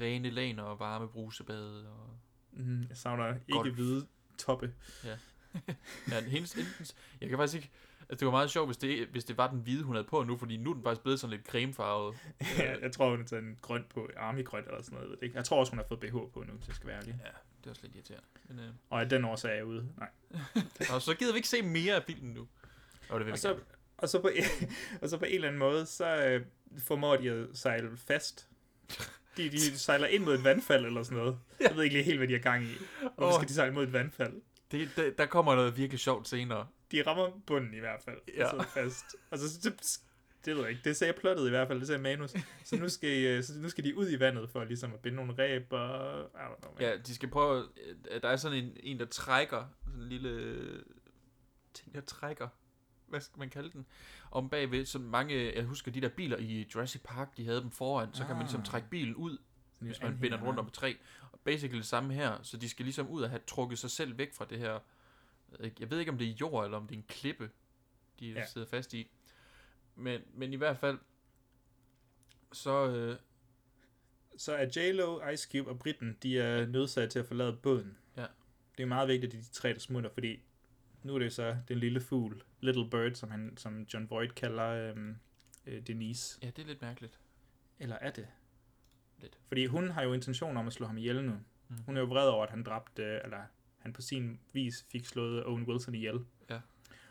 Rene 0.00 0.30
laner 0.30 0.62
og 0.62 0.80
varme 0.80 1.08
brusebade 1.08 1.88
og... 1.88 2.18
Mm, 2.52 2.86
jeg 2.88 2.96
savner 2.96 3.34
ikke 3.34 3.52
Golf. 3.52 3.74
hvide 3.74 4.06
toppe. 4.38 4.74
Ja. 5.04 5.16
ja 6.10 6.20
hendes, 6.20 6.54
enten, 6.54 6.86
jeg 7.20 7.28
kan 7.28 7.38
faktisk 7.38 7.56
ikke... 7.56 7.70
Altså, 8.00 8.20
det 8.20 8.26
var 8.26 8.30
meget 8.30 8.50
sjovt, 8.50 8.68
hvis 8.68 8.76
det, 8.76 9.08
hvis 9.08 9.24
det 9.24 9.36
var 9.36 9.50
den 9.50 9.60
hvide, 9.60 9.82
hun 9.84 9.94
havde 9.94 10.06
på 10.06 10.22
nu, 10.24 10.36
fordi 10.36 10.56
nu 10.56 10.70
er 10.70 10.74
den 10.74 10.82
faktisk 10.82 11.02
blevet 11.02 11.20
sådan 11.20 11.36
lidt 11.36 11.46
cremefarvet. 11.46 12.16
ja, 12.58 12.80
jeg 12.80 12.92
tror, 12.92 13.10
hun 13.10 13.18
har 13.18 13.26
taget 13.26 13.44
en 13.44 13.58
grøn 13.62 13.84
på, 13.94 14.08
army-grønt 14.16 14.66
eller 14.66 14.82
sådan 14.82 14.98
noget. 14.98 15.18
Ikke? 15.22 15.36
Jeg 15.36 15.44
tror 15.44 15.60
også, 15.60 15.72
hun 15.72 15.78
har 15.78 15.86
fået 15.88 16.00
BH 16.00 16.12
på 16.12 16.44
nu, 16.46 16.52
hvis 16.52 16.68
jeg 16.68 16.76
skal 16.76 16.88
være 16.88 16.96
ærlig. 16.96 17.20
Ja, 17.24 17.30
det 17.58 17.66
er 17.66 17.70
også 17.70 17.82
lidt 17.82 17.94
irriterende. 17.94 18.26
Men, 18.48 18.58
øh, 18.58 18.70
Og 18.90 19.00
af 19.00 19.08
den 19.08 19.24
årsag 19.24 19.50
er 19.50 19.54
jeg 19.54 19.64
ude. 19.64 19.88
Nej. 19.98 20.08
og 20.94 21.02
så 21.02 21.14
gider 21.14 21.32
vi 21.32 21.36
ikke 21.36 21.48
se 21.48 21.62
mere 21.62 21.94
af 21.94 22.02
filmen 22.02 22.34
nu. 22.34 22.48
Og 23.08 23.18
det 23.18 23.18
vil 23.18 23.26
vi 23.26 23.32
Og 23.32 23.38
så, 23.38 23.48
gerne. 23.48 23.62
Og, 24.02 24.08
så 24.08 24.20
på, 24.20 24.30
og 25.02 25.08
så 25.08 25.18
på 25.18 25.24
en 25.24 25.34
eller 25.34 25.48
anden 25.48 25.58
måde, 25.58 25.86
så 25.86 26.26
øh, 26.26 26.44
formår 26.78 27.16
de 27.16 27.30
at 27.30 27.46
sejle 27.54 27.96
fast. 27.96 28.48
De, 29.36 29.50
de 29.50 29.78
sejler 29.78 30.06
ind 30.06 30.24
mod 30.24 30.34
et 30.34 30.44
vandfald 30.44 30.86
eller 30.86 31.02
sådan 31.02 31.18
noget. 31.18 31.38
Jeg 31.60 31.76
ved 31.76 31.84
ikke 31.84 31.96
lige 31.96 32.04
helt, 32.04 32.18
hvad 32.18 32.28
de 32.28 32.32
har 32.32 32.40
gang 32.40 32.64
i. 32.64 32.74
Hvorfor 33.16 33.38
skal 33.38 33.48
de 33.48 33.54
sejle 33.54 33.74
mod 33.74 33.84
et 33.84 33.92
vandfald? 33.92 34.32
Det, 34.72 34.88
det, 34.96 35.18
der 35.18 35.26
kommer 35.26 35.54
noget 35.54 35.76
virkelig 35.76 36.00
sjovt 36.00 36.28
senere. 36.28 36.66
De 36.92 37.02
rammer 37.02 37.30
bunden 37.46 37.74
i 37.74 37.78
hvert 37.78 38.02
fald. 38.04 38.18
Ja. 38.36 38.44
Og 38.44 38.50
sidder 38.50 38.64
fast. 38.64 39.04
Og 39.30 39.38
så, 39.38 39.60
det, 39.62 39.98
det 40.44 40.54
ved 40.54 40.62
jeg 40.62 40.70
ikke. 40.70 40.82
Det 40.84 40.96
sagde 40.96 41.12
plottet 41.12 41.46
i 41.46 41.50
hvert 41.50 41.68
fald. 41.68 41.78
Det 41.78 41.86
sagde 41.86 42.02
manus. 42.02 42.34
Så 42.64 42.76
nu 42.76 42.88
skal, 42.88 43.10
I, 43.10 43.26
øh, 43.26 43.44
så 43.44 43.52
nu 43.58 43.68
skal 43.68 43.84
de 43.84 43.96
ud 43.96 44.10
i 44.10 44.20
vandet 44.20 44.50
for 44.50 44.64
ligesom 44.64 44.94
at 44.94 45.00
binde 45.00 45.16
nogle 45.16 45.34
ræb 45.38 45.72
og... 45.72 46.20
I 46.20 46.36
don't 46.36 46.60
know, 46.60 46.74
man. 46.74 46.82
Ja, 46.82 46.96
de 46.96 47.14
skal 47.14 47.30
prøve... 47.30 47.68
Der 48.22 48.28
er 48.28 48.36
sådan 48.36 48.64
en, 48.64 48.76
en 48.82 48.98
der 48.98 49.06
trækker, 49.06 49.64
sådan 49.84 50.00
en 50.00 50.08
lille 50.08 50.56
ting, 51.74 51.94
der 51.94 52.00
trækker, 52.00 52.48
hvad 53.12 53.20
skal 53.20 53.38
man 53.38 53.50
kalde 53.50 53.70
den, 53.72 53.86
om 54.30 54.48
bagved, 54.48 54.86
så 54.86 54.98
mange, 54.98 55.54
jeg 55.56 55.64
husker 55.64 55.90
de 55.92 56.00
der 56.00 56.08
biler 56.08 56.36
i 56.36 56.68
Jurassic 56.74 57.02
Park, 57.04 57.36
de 57.36 57.44
havde 57.44 57.60
dem 57.60 57.70
foran, 57.70 58.14
så 58.14 58.24
kan 58.24 58.30
man 58.36 58.42
ligesom 58.44 58.60
Ah. 58.60 58.66
trække 58.66 58.88
bilen 58.88 59.14
ud. 59.14 59.38
hvis 59.78 60.02
man 60.02 60.18
binder 60.20 60.36
den 60.36 60.46
rundt 60.46 60.60
om 60.60 60.66
et 60.66 60.72
træ. 60.72 60.94
Og 61.32 61.40
basically 61.44 61.78
det 61.78 61.86
samme 61.86 62.14
her, 62.14 62.42
så 62.42 62.56
de 62.56 62.68
skal 62.68 62.84
ligesom 62.84 63.08
ud 63.08 63.22
og 63.22 63.30
have 63.30 63.40
trukket 63.46 63.78
sig 63.78 63.90
selv 63.90 64.18
væk 64.18 64.34
fra 64.34 64.44
det 64.50 64.58
her, 64.58 64.78
øh, 65.58 65.70
jeg 65.80 65.90
ved 65.90 65.98
ikke 65.98 66.12
om 66.12 66.18
det 66.18 66.28
er 66.28 66.32
jord, 66.40 66.64
eller 66.64 66.76
om 66.76 66.86
det 66.86 66.94
er 66.94 66.98
en 66.98 67.04
klippe, 67.08 67.50
de. 68.20 68.26
Ja. 68.26 68.46
sidder 68.46 68.66
fast 68.66 68.94
i. 68.94 69.10
Men, 69.96 70.20
men 70.34 70.52
i 70.52 70.56
hvert 70.56 70.78
fald, 70.78 70.98
så, 72.52 72.86
øh, 72.88 73.16
Så 74.36 74.54
er 74.54 74.66
J-Lo, 74.76 75.28
Ice 75.28 75.48
Cube 75.52 75.70
og 75.70 75.78
Britten, 75.78 76.16
de 76.22 76.38
er 76.38 76.66
nødsaget 76.66 77.10
til 77.10 77.18
at 77.18 77.26
forlade 77.26 77.52
båden. 77.62 77.98
Ja. 78.16 78.26
Det 78.76 78.82
er 78.82 78.86
meget 78.86 79.08
vigtigt, 79.08 79.34
at 79.34 79.40
de 79.40 79.44
tre, 79.52 79.72
der 79.72 79.78
smutter, 79.78 80.10
fordi 80.10 80.42
nu 81.02 81.14
er 81.14 81.18
det 81.18 81.32
så 81.32 81.56
den 81.68 81.78
lille 81.78 82.00
fugl, 82.00 82.42
Little 82.60 82.90
Bird, 82.90 83.14
som, 83.14 83.30
han, 83.30 83.56
som 83.56 83.86
John 83.94 84.10
Voight 84.10 84.34
kalder 84.34 84.68
øhm, 84.68 85.16
øh, 85.66 85.86
Denise. 85.86 86.38
ja, 86.42 86.46
det 86.46 86.62
er 86.62 86.66
lidt 86.66 86.82
mærkeligt. 86.82 87.18
Eller 87.78 87.96
er 88.00 88.10
det? 88.10 88.26
Lidt. 89.18 89.38
Fordi 89.48 89.66
hun 89.66 89.90
har 89.90 90.02
jo 90.02 90.12
intention 90.12 90.56
om 90.56 90.66
at 90.66 90.72
slå 90.72 90.86
ham 90.86 90.98
ihjel 90.98 91.24
nu. 91.24 91.32
Mm. 91.68 91.76
Hun 91.86 91.96
er 91.96 92.00
jo 92.00 92.06
vred 92.06 92.28
over, 92.28 92.44
at 92.44 92.50
han 92.50 92.62
dræbte, 92.62 93.02
øh, 93.02 93.20
eller 93.24 93.38
han 93.78 93.92
på 93.92 94.02
sin 94.02 94.40
vis 94.52 94.86
fik 94.92 95.06
slået 95.06 95.44
Owen 95.46 95.62
Wilson 95.62 95.94
ihjel. 95.94 96.20
Ja. 96.50 96.54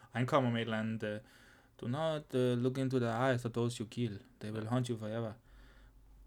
Og 0.01 0.17
han 0.19 0.27
kommer 0.27 0.49
med 0.51 0.61
et 0.61 0.65
eller 0.65 0.79
andet, 0.79 1.03
uh, 1.03 1.19
do 1.81 1.87
not 1.87 2.33
uh, 2.33 2.39
look 2.63 2.77
into 2.77 2.99
the 2.99 3.09
eyes 3.29 3.45
of 3.45 3.51
those 3.51 3.79
you 3.83 3.87
kill. 3.87 4.19
They 4.39 4.51
will 4.51 4.67
haunt 4.67 4.87
you 4.87 4.97
forever. 4.97 5.33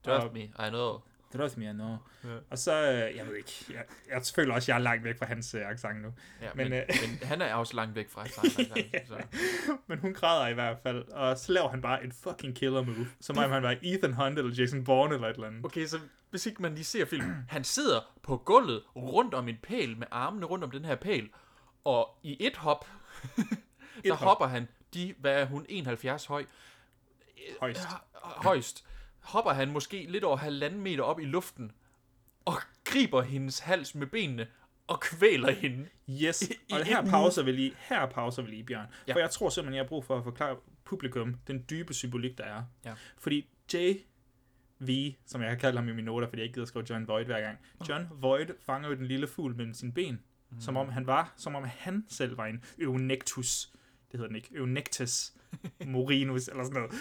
Trust 0.04 0.26
Og- 0.26 0.32
me, 0.32 0.40
I 0.42 0.68
know. 0.68 1.00
Trust 1.36 1.56
me, 1.58 1.64
I 1.70 1.72
know. 1.72 1.96
Ja. 2.24 2.28
Og 2.50 2.58
så, 2.58 2.72
øh, 2.92 3.16
jeg 3.16 3.26
ved 3.26 3.36
ikke, 3.36 3.52
jeg, 3.70 3.84
jeg 4.10 4.22
føler 4.34 4.54
også, 4.54 4.72
jeg 4.72 4.78
er 4.78 4.82
langt 4.82 5.04
væk 5.04 5.18
fra 5.18 5.26
hans 5.26 5.54
øh, 5.54 5.68
accent 5.70 6.02
nu. 6.02 6.08
Ja, 6.42 6.48
men, 6.54 6.72
øh, 6.72 6.82
men, 6.88 7.10
men 7.20 7.28
han 7.28 7.42
er 7.42 7.54
også 7.54 7.76
langt 7.76 7.94
væk 7.94 8.10
fra 8.10 8.20
hans 8.20 8.38
accent, 8.58 9.08
så. 9.08 9.16
men 9.86 9.98
hun 9.98 10.14
græder 10.14 10.48
i 10.48 10.54
hvert 10.54 10.76
fald, 10.82 11.08
og 11.08 11.38
så 11.38 11.52
laver 11.52 11.68
han 11.68 11.82
bare 11.82 12.04
en 12.04 12.12
fucking 12.12 12.56
killer 12.56 12.82
move, 12.82 13.06
som 13.20 13.38
om 13.38 13.50
han 13.50 13.62
var 13.62 13.76
Ethan 13.82 14.12
Hunt 14.12 14.38
eller 14.38 14.54
Jason 14.58 14.84
Bourne 14.84 15.14
eller 15.14 15.28
et 15.28 15.34
eller 15.34 15.46
andet. 15.46 15.64
Okay, 15.64 15.86
så 15.86 15.98
hvis 16.30 16.46
ikke 16.46 16.62
man 16.62 16.74
lige 16.74 16.84
ser 16.84 17.04
filmen, 17.04 17.34
han 17.48 17.64
sidder 17.64 18.00
på 18.22 18.36
gulvet 18.36 18.82
rundt 18.96 19.34
om 19.34 19.48
en 19.48 19.56
pæl 19.62 19.96
med 19.98 20.06
armene 20.10 20.46
rundt 20.46 20.64
om 20.64 20.70
den 20.70 20.84
her 20.84 20.96
pæl, 20.96 21.28
og 21.84 22.18
i 22.22 22.36
et 22.40 22.56
hop, 22.56 22.86
der 24.04 24.14
hop. 24.14 24.18
hopper 24.18 24.46
han 24.46 24.68
de, 24.94 25.14
hvad 25.18 25.40
er 25.40 25.44
hun, 25.44 25.66
71 25.68 26.26
høj, 26.26 26.44
Højst. 27.60 27.80
højst, 28.22 28.86
hopper 29.24 29.50
han 29.52 29.70
måske 29.72 30.06
lidt 30.08 30.24
over 30.24 30.36
halvanden 30.36 30.80
meter 30.80 31.02
op 31.02 31.20
i 31.20 31.24
luften, 31.24 31.72
og 32.44 32.54
griber 32.84 33.22
hendes 33.22 33.58
hals 33.58 33.94
med 33.94 34.06
benene, 34.06 34.46
og 34.86 35.00
kvæler 35.00 35.50
hende. 35.50 35.88
Yes, 36.10 36.42
I- 36.42 36.52
i 36.68 36.72
og 36.72 36.84
her 36.84 37.10
pauser 37.10 37.42
vi 37.42 37.52
lige, 37.52 37.74
her 37.78 38.06
pauser 38.06 38.42
vi 38.42 38.50
lige, 38.50 38.64
Bjørn. 38.64 38.86
Ja. 39.08 39.14
For 39.14 39.18
jeg 39.18 39.30
tror 39.30 39.48
simpelthen, 39.48 39.74
jeg 39.76 39.82
har 39.84 39.88
brug 39.88 40.04
for 40.04 40.18
at 40.18 40.24
forklare 40.24 40.56
publikum 40.84 41.34
den 41.46 41.64
dybe 41.70 41.94
symbolik, 41.94 42.38
der 42.38 42.44
er. 42.44 42.62
Ja. 42.84 42.94
Fordi 43.18 43.48
J. 43.74 43.76
V, 44.80 45.12
som 45.26 45.40
jeg 45.42 45.50
har 45.50 45.56
kaldt 45.56 45.76
ham 45.76 45.88
i 45.88 45.92
mine 45.92 46.02
noter, 46.06 46.28
fordi 46.28 46.40
jeg 46.40 46.44
ikke 46.44 46.54
gider 46.54 46.64
at 46.64 46.68
skrive 46.68 46.86
John 46.90 47.08
Voight 47.08 47.26
hver 47.26 47.40
gang. 47.40 47.58
John 47.88 48.08
Voight 48.22 48.50
fanger 48.66 48.88
jo 48.88 48.94
den 48.94 49.06
lille 49.06 49.26
fugl 49.26 49.56
mellem 49.56 49.74
sine 49.74 49.92
ben, 49.92 50.20
mm. 50.50 50.60
som 50.60 50.76
om 50.76 50.88
han 50.88 51.06
var, 51.06 51.32
som 51.36 51.54
om 51.54 51.64
han 51.64 52.04
selv 52.08 52.36
var 52.38 52.46
en 52.46 52.64
Eunectus. 52.78 53.66
Det 54.12 54.20
hedder 54.20 54.26
den 54.26 54.36
ikke. 54.36 54.48
Eunectus 54.56 55.32
morinus, 55.86 56.48
eller 56.48 56.64
sådan 56.64 56.74
noget. 56.82 56.94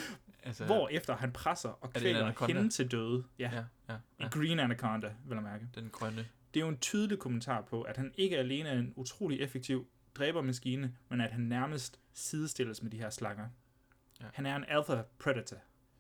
Altså, 0.44 0.66
Hvor 0.66 0.88
efter 0.88 1.16
han 1.16 1.32
presser 1.32 1.70
og 1.70 1.92
er 1.96 2.28
en 2.28 2.34
kvæler 2.34 2.48
hende 2.48 2.70
til 2.70 2.92
døde. 2.92 3.24
Ja, 3.40 3.50
Ja, 3.54 3.64
ja, 3.90 3.94
en 3.94 4.00
ja. 4.20 4.28
green 4.28 4.60
anaconda, 4.60 5.14
vil 5.26 5.36
jeg 5.36 5.44
mærke. 5.44 5.68
Den 5.76 5.90
grønne. 5.90 6.28
Det 6.54 6.60
er 6.60 6.66
jo 6.66 6.70
en 6.70 6.78
tydelig 6.78 7.20
kommentar 7.20 7.62
på, 7.62 7.82
at 7.82 7.98
han 7.98 8.14
ikke 8.18 8.38
alene 8.38 8.70
er 8.70 8.80
en 8.80 8.94
utrolig 8.96 9.40
effektiv 9.40 9.88
dræbermaskine, 10.16 10.96
men 11.10 11.22
at 11.22 11.32
han 11.32 11.42
nærmest 11.42 12.00
sidestilles 12.14 12.82
med 12.84 12.92
de 12.92 12.98
her 12.98 13.10
slanger. 13.10 13.50
Ja. 14.22 14.26
Han 14.34 14.46
er 14.46 14.56
en 14.56 14.66
alpha 14.68 15.02
predator, 15.20 15.58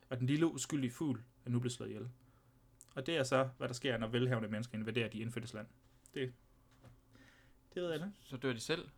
og 0.09 0.19
den 0.19 0.27
lille 0.27 0.45
uskyldige 0.47 0.91
fugl 0.91 1.21
er 1.45 1.49
nu 1.49 1.59
blevet 1.59 1.73
slået 1.73 1.89
ihjel. 1.89 2.09
Og 2.95 3.05
det 3.05 3.17
er 3.17 3.23
så, 3.23 3.49
hvad 3.57 3.67
der 3.67 3.73
sker, 3.73 3.97
når 3.97 4.07
velhavende 4.07 4.49
mennesker 4.49 4.77
invaderer 4.77 5.09
de 5.09 5.19
indfødtes 5.19 5.53
land. 5.53 5.67
Det, 6.13 6.33
det 7.73 7.81
ved 7.83 7.91
jeg 7.91 7.99
da. 7.99 8.11
Så 8.23 8.37
dør 8.37 8.53
de 8.53 8.59
selv. 8.59 8.89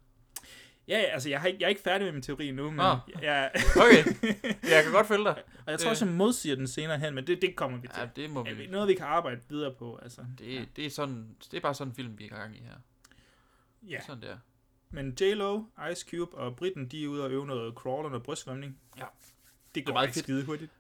Ja, 0.88 0.98
ja, 1.00 1.04
altså 1.06 1.30
jeg, 1.30 1.40
har 1.42 1.48
ikke, 1.48 1.58
jeg 1.60 1.66
er 1.66 1.70
ikke 1.70 1.82
færdig 1.82 2.06
med 2.06 2.12
min 2.14 2.22
teori 2.22 2.52
nu, 2.52 2.70
men 2.72 2.80
Ah. 2.80 2.98
jeg, 3.22 3.52
Okay, 3.76 4.04
jeg 4.74 4.84
kan 4.84 4.92
godt 4.92 5.08
følge 5.08 5.24
dig. 5.24 5.36
og 5.66 5.72
jeg 5.72 5.80
tror 5.80 5.90
også, 5.90 6.06
jeg 6.06 6.14
modsiger 6.14 6.56
den 6.56 6.68
senere 6.68 7.00
hen, 7.00 7.16
men 7.16 7.28
det, 7.28 7.42
det 7.42 7.56
kommer 7.56 7.78
vi 7.78 7.88
til. 7.88 8.00
Ja, 8.00 8.08
det 8.16 8.30
må 8.30 8.44
Det 8.44 8.58
vi. 8.58 8.66
er 8.66 8.72
noget, 8.72 8.88
vi 8.88 8.94
kan 8.94 9.06
arbejde 9.06 9.42
videre 9.50 9.74
på. 9.74 10.00
Altså. 10.04 10.22
Det, 10.40 10.68
det, 10.76 10.86
er 10.86 10.90
sådan, 10.90 11.36
det 11.52 11.58
er 11.58 11.62
bare 11.62 11.74
sådan 11.74 11.92
en 11.92 11.96
film, 11.96 12.18
vi 12.18 12.24
er 12.24 12.28
i 12.28 12.30
gang 12.40 12.56
i 12.56 12.60
her. 12.60 12.74
Ja. 13.90 14.02
Sådan 14.08 14.22
der. 14.22 14.38
Men 14.90 15.18
J-Lo, 15.22 15.64
Ice 15.92 16.06
Cube 16.10 16.38
og 16.38 16.56
Britten, 16.56 16.88
de 16.88 17.04
er 17.04 17.08
ude 17.08 17.24
og 17.24 17.32
øve 17.32 17.46
noget 17.48 17.74
crawl 17.76 18.14
og 18.14 18.24
brystsvømning. 18.24 18.78
Ja. 18.98 19.04
Det 19.76 19.86
går 19.86 19.94
meget 19.94 20.06
ikke 20.08 20.14
fedt. 20.14 20.24
skide 20.26 20.46
hurtigt. 20.46 20.72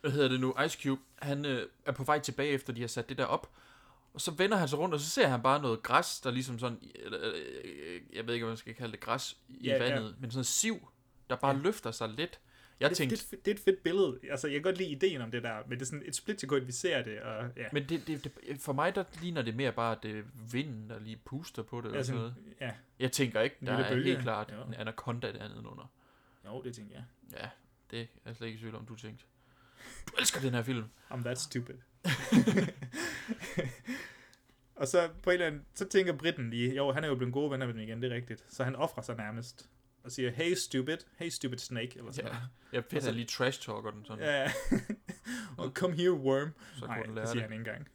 Hvad 0.00 0.10
hedder 0.10 0.28
det 0.28 0.40
nu? 0.40 0.54
Ice 0.66 0.82
Cube, 0.82 1.00
han 1.18 1.44
øh, 1.46 1.66
er 1.86 1.92
på 1.92 2.04
vej 2.04 2.18
tilbage, 2.18 2.50
efter 2.50 2.72
de 2.72 2.80
har 2.80 2.88
sat 2.88 3.08
det 3.08 3.18
der 3.18 3.24
op. 3.24 3.50
Og 4.14 4.20
så 4.20 4.30
vender 4.30 4.56
han 4.56 4.68
sig 4.68 4.78
rundt, 4.78 4.94
og 4.94 5.00
så 5.00 5.10
ser 5.10 5.26
han 5.28 5.42
bare 5.42 5.62
noget 5.62 5.82
græs, 5.82 6.20
der 6.20 6.30
ligesom 6.30 6.58
sådan, 6.58 6.78
eller, 6.94 7.18
jeg 8.12 8.26
ved 8.26 8.34
ikke, 8.34 8.44
hvad 8.44 8.50
man 8.50 8.56
skal 8.56 8.74
kalde 8.74 8.92
det, 8.92 9.00
græs 9.00 9.36
i 9.48 9.66
Ja, 9.68 9.72
ja. 9.76 9.78
vandet, 9.94 10.16
men 10.20 10.30
sådan 10.30 10.40
en 10.40 10.44
siv, 10.44 10.88
der 11.30 11.36
bare 11.36 11.58
løfter 11.58 11.90
sig 11.90 12.08
lidt. 12.08 12.40
Jeg 12.80 12.90
det, 12.90 12.96
tænkte, 12.98 13.16
det, 13.16 13.30
det, 13.44 13.50
er 13.50 13.54
et 13.54 13.60
fedt 13.60 13.82
billede. 13.82 14.18
Altså, 14.30 14.46
jeg 14.46 14.54
kan 14.54 14.62
godt 14.62 14.78
lide 14.78 14.88
ideen 14.90 15.20
om 15.20 15.30
det 15.30 15.42
der, 15.42 15.56
men 15.68 15.70
det 15.78 15.82
er 15.82 15.86
sådan 15.86 16.02
et 16.06 16.16
splitsekund, 16.16 16.64
vi 16.64 16.72
ser 16.72 17.02
det, 17.02 17.20
og 17.20 17.48
ja. 17.56 17.64
men 17.72 17.88
det, 17.88 18.06
det, 18.06 18.24
det, 18.24 18.60
for 18.60 18.72
mig, 18.72 18.94
der 18.94 19.04
ligner 19.22 19.42
det 19.42 19.56
mere 19.56 19.72
bare, 19.72 19.96
at 19.96 20.02
det 20.02 20.18
er 20.18 20.22
vinden, 20.52 20.90
der 20.90 20.98
lige 21.00 21.16
puster 21.24 21.62
på 21.62 21.78
det, 21.80 21.84
eller 21.84 21.98
Ja, 21.98 22.02
sådan 22.02 22.20
sådan- 22.20 22.32
noget. 22.42 22.54
ja. 22.60 22.70
Jeg 22.98 23.12
tænker 23.12 23.40
ikke, 23.40 23.56
der 23.66 23.72
er 23.72 23.88
bølge. 23.90 24.04
helt 24.04 24.22
klart 24.22 24.52
Jo. 24.58 24.62
en 24.68 24.74
anaconda 24.74 25.32
der 25.32 25.48
nedenunder. 25.48 25.90
Jo, 26.46 26.62
det 26.62 26.74
tænker 26.74 26.94
jeg. 26.94 27.04
Ja, 27.40 27.48
det 27.90 28.00
er 28.00 28.06
jeg 28.26 28.36
slet 28.36 28.46
ikke 28.46 28.56
i 28.56 28.60
tvivl 28.60 28.74
om, 28.74 28.86
du 28.86 28.96
tænkte. 28.96 29.24
Du 30.08 30.12
elsker 30.18 30.40
den 30.40 30.54
her 30.54 30.62
film. 30.62 30.84
I'm 31.10 31.22
that 31.22 31.38
stupid. 31.38 31.74
og 34.76 34.88
så 34.88 35.08
på 35.22 35.30
en 35.30 35.34
eller 35.34 35.46
anden, 35.46 35.62
så 35.74 35.88
tænker 35.88 36.12
Britten 36.12 36.50
lige, 36.50 36.74
jo, 36.76 36.92
han 36.92 37.04
er 37.04 37.08
jo 37.08 37.14
blevet 37.14 37.32
gode 37.34 37.50
venner 37.50 37.66
med 37.66 37.74
dem 37.74 37.82
igen, 37.82 38.02
det 38.02 38.12
er 38.12 38.16
rigtigt. 38.16 38.44
Så 38.48 38.64
han 38.64 38.76
offrer 38.76 39.02
sig 39.02 39.16
nærmest. 39.16 39.68
Og 40.04 40.12
siger, 40.12 40.30
hey 40.30 40.54
stupid, 40.54 40.96
hey 41.16 41.28
stupid 41.28 41.58
snake, 41.58 41.98
eller 41.98 42.12
sådan 42.12 42.26
Ja, 42.30 42.32
noget. 42.36 42.48
jeg 42.72 42.84
fedt, 42.90 43.06
at 43.06 43.14
lige 43.14 43.26
trash-talker 43.26 43.90
den 43.90 44.04
sådan. 44.04 44.24
Ja, 44.24 44.52
og 45.58 45.70
come 45.74 45.96
here, 45.96 46.12
worm. 46.12 46.50
Så 46.78 46.86
Nej, 46.86 47.02
den 47.02 47.14
lære 47.14 47.24
det 47.24 47.30
siger 47.32 47.42
det. 47.42 47.50
han 47.50 47.52
ikke 47.60 47.70
engang. 47.70 47.88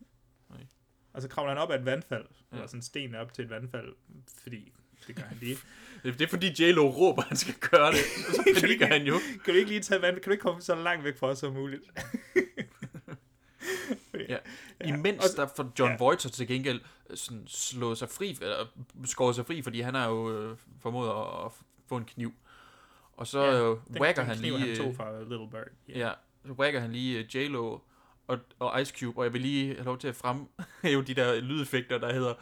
Nej. 0.50 0.66
Og 1.14 1.22
så 1.22 1.28
kravler 1.28 1.50
han 1.54 1.58
op 1.62 1.72
ad 1.72 1.80
et 1.80 1.86
vandfald, 1.86 2.26
Ja. 2.52 2.56
eller 2.56 2.68
sådan 2.68 2.78
en 2.78 2.82
sten 2.84 3.16
op 3.16 3.34
til 3.34 3.44
et 3.44 3.50
vandfald, 3.50 3.96
fordi 4.44 4.72
det 5.08 5.16
gør 5.16 5.24
han 5.24 5.38
lige. 5.42 5.58
Det, 6.04 6.22
er 6.22 6.28
fordi 6.28 6.48
J-Lo 6.64 6.90
råber, 6.90 7.22
at 7.22 7.28
han 7.28 7.38
skal 7.38 7.54
gøre 7.54 7.92
det. 7.92 8.00
Og 8.30 8.34
så 8.36 8.44
panikker 8.46 8.70
ikke- 8.72 8.86
han 8.88 9.04
jo. 9.06 9.14
Kan 9.46 9.54
du 9.54 9.60
ikke 9.60 9.70
lige 9.70 9.82
tage 9.82 10.02
vand? 10.02 10.16
Kan 10.16 10.24
du 10.24 10.32
ikke 10.32 10.42
komme 10.42 10.62
så 10.62 10.76
langt 10.76 11.04
væk 11.04 11.18
fra 11.18 11.28
os 11.28 11.40
som 11.40 11.54
muligt? 11.54 11.84
Ja. 14.28 14.38
Imens 14.86 15.34
der 15.36 15.48
får 15.56 15.72
John 15.80 15.92
ja. 15.92 15.98
Voight 15.98 16.20
til 16.20 16.48
gengæld 16.48 16.82
øh, 17.10 17.18
sådan 17.18 17.44
slået 17.48 17.98
sig 17.98 18.10
fri, 18.10 18.38
eller 18.42 18.66
skåret 19.06 19.36
sig 19.36 19.46
fri, 19.46 19.62
fordi 19.62 19.82
han 19.82 19.94
har 19.96 20.08
jo 20.10 20.32
øh, 20.32 20.58
formået 20.82 21.10
at, 21.10 21.46
at 21.46 21.52
få 21.90 21.98
en 21.98 22.06
kniv. 22.06 22.34
Og 23.18 23.28
så 23.28 23.40
Ja, 23.44 23.52
ja, 23.52 23.64
den- 23.70 24.02
whacker 24.02 24.24
han 24.24 24.38
lige... 24.38 24.60
han 24.60 24.76
tog 24.78 24.88
øh, 24.88 24.96
fra 24.96 25.20
Little 25.20 25.50
Bird. 25.52 25.68
Ja. 25.90 26.00
Ja, 26.00 26.12
så 26.46 26.52
whacker 26.52 26.80
han 26.80 26.92
lige 26.92 27.20
øh, 27.20 27.26
J-Lo 27.36 27.80
og, 28.28 28.40
og 28.60 28.82
Ice 28.82 28.94
Cube, 29.00 29.18
og 29.20 29.24
jeg 29.24 29.34
vil 29.34 29.42
lige 29.42 29.74
have 29.74 29.86
lov 29.86 29.98
til 29.98 30.08
at 30.08 30.16
fremhæve 30.16 31.04
de 31.04 31.14
der 31.14 31.42
lydeffekter, 31.42 31.98
der 31.98 32.14
hedder... 32.14 32.34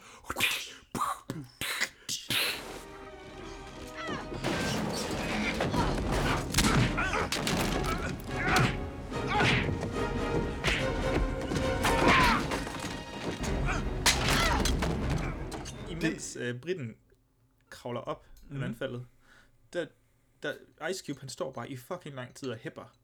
Imens 16.06 16.36
øh, 16.40 16.60
Britten 16.60 16.96
kravler 17.70 18.00
op 18.00 18.26
mm. 18.26 18.48
Mhm. 18.48 18.56
i 18.56 18.60
vandfaldet, 18.60 19.06
der, 19.72 19.86
der 20.42 20.88
Ice 20.88 21.04
Cube, 21.06 21.20
han 21.20 21.28
står 21.28 21.52
bare 21.52 21.70
i 21.70 21.76
fucking 21.76 22.14
lang 22.14 22.34
tid 22.34 22.50
og 22.50 22.56
hæpper. 22.56 22.96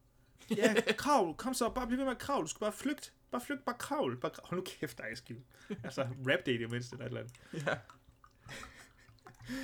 Ja, 0.57 0.75
kravl, 0.99 1.37
kom 1.37 1.55
så, 1.55 1.69
bare 1.69 1.87
bliv 1.87 1.99
ved 1.99 2.05
med 2.05 2.13
at 2.13 2.19
kravle, 2.19 2.45
du 2.45 2.49
skal 2.49 2.61
bare 2.61 2.73
flygte. 2.73 3.11
Bare 3.31 3.43
flygt, 3.47 3.65
bare 3.65 3.77
kravl. 3.79 4.21
Bare 4.21 4.31
kravl. 4.31 4.47
Hold 4.49 4.61
nu 4.61 4.65
kæft, 4.65 5.01
Ice 5.13 5.23
Cube. 5.29 5.41
altså, 5.85 6.03
rap 6.03 6.47
det 6.47 6.53
i 6.53 6.59
det 6.59 6.71
mindste, 6.71 6.95
eller 6.95 7.05
et 7.05 7.09
eller 7.09 7.21
andet. 7.21 7.67
Ja. 7.67 7.77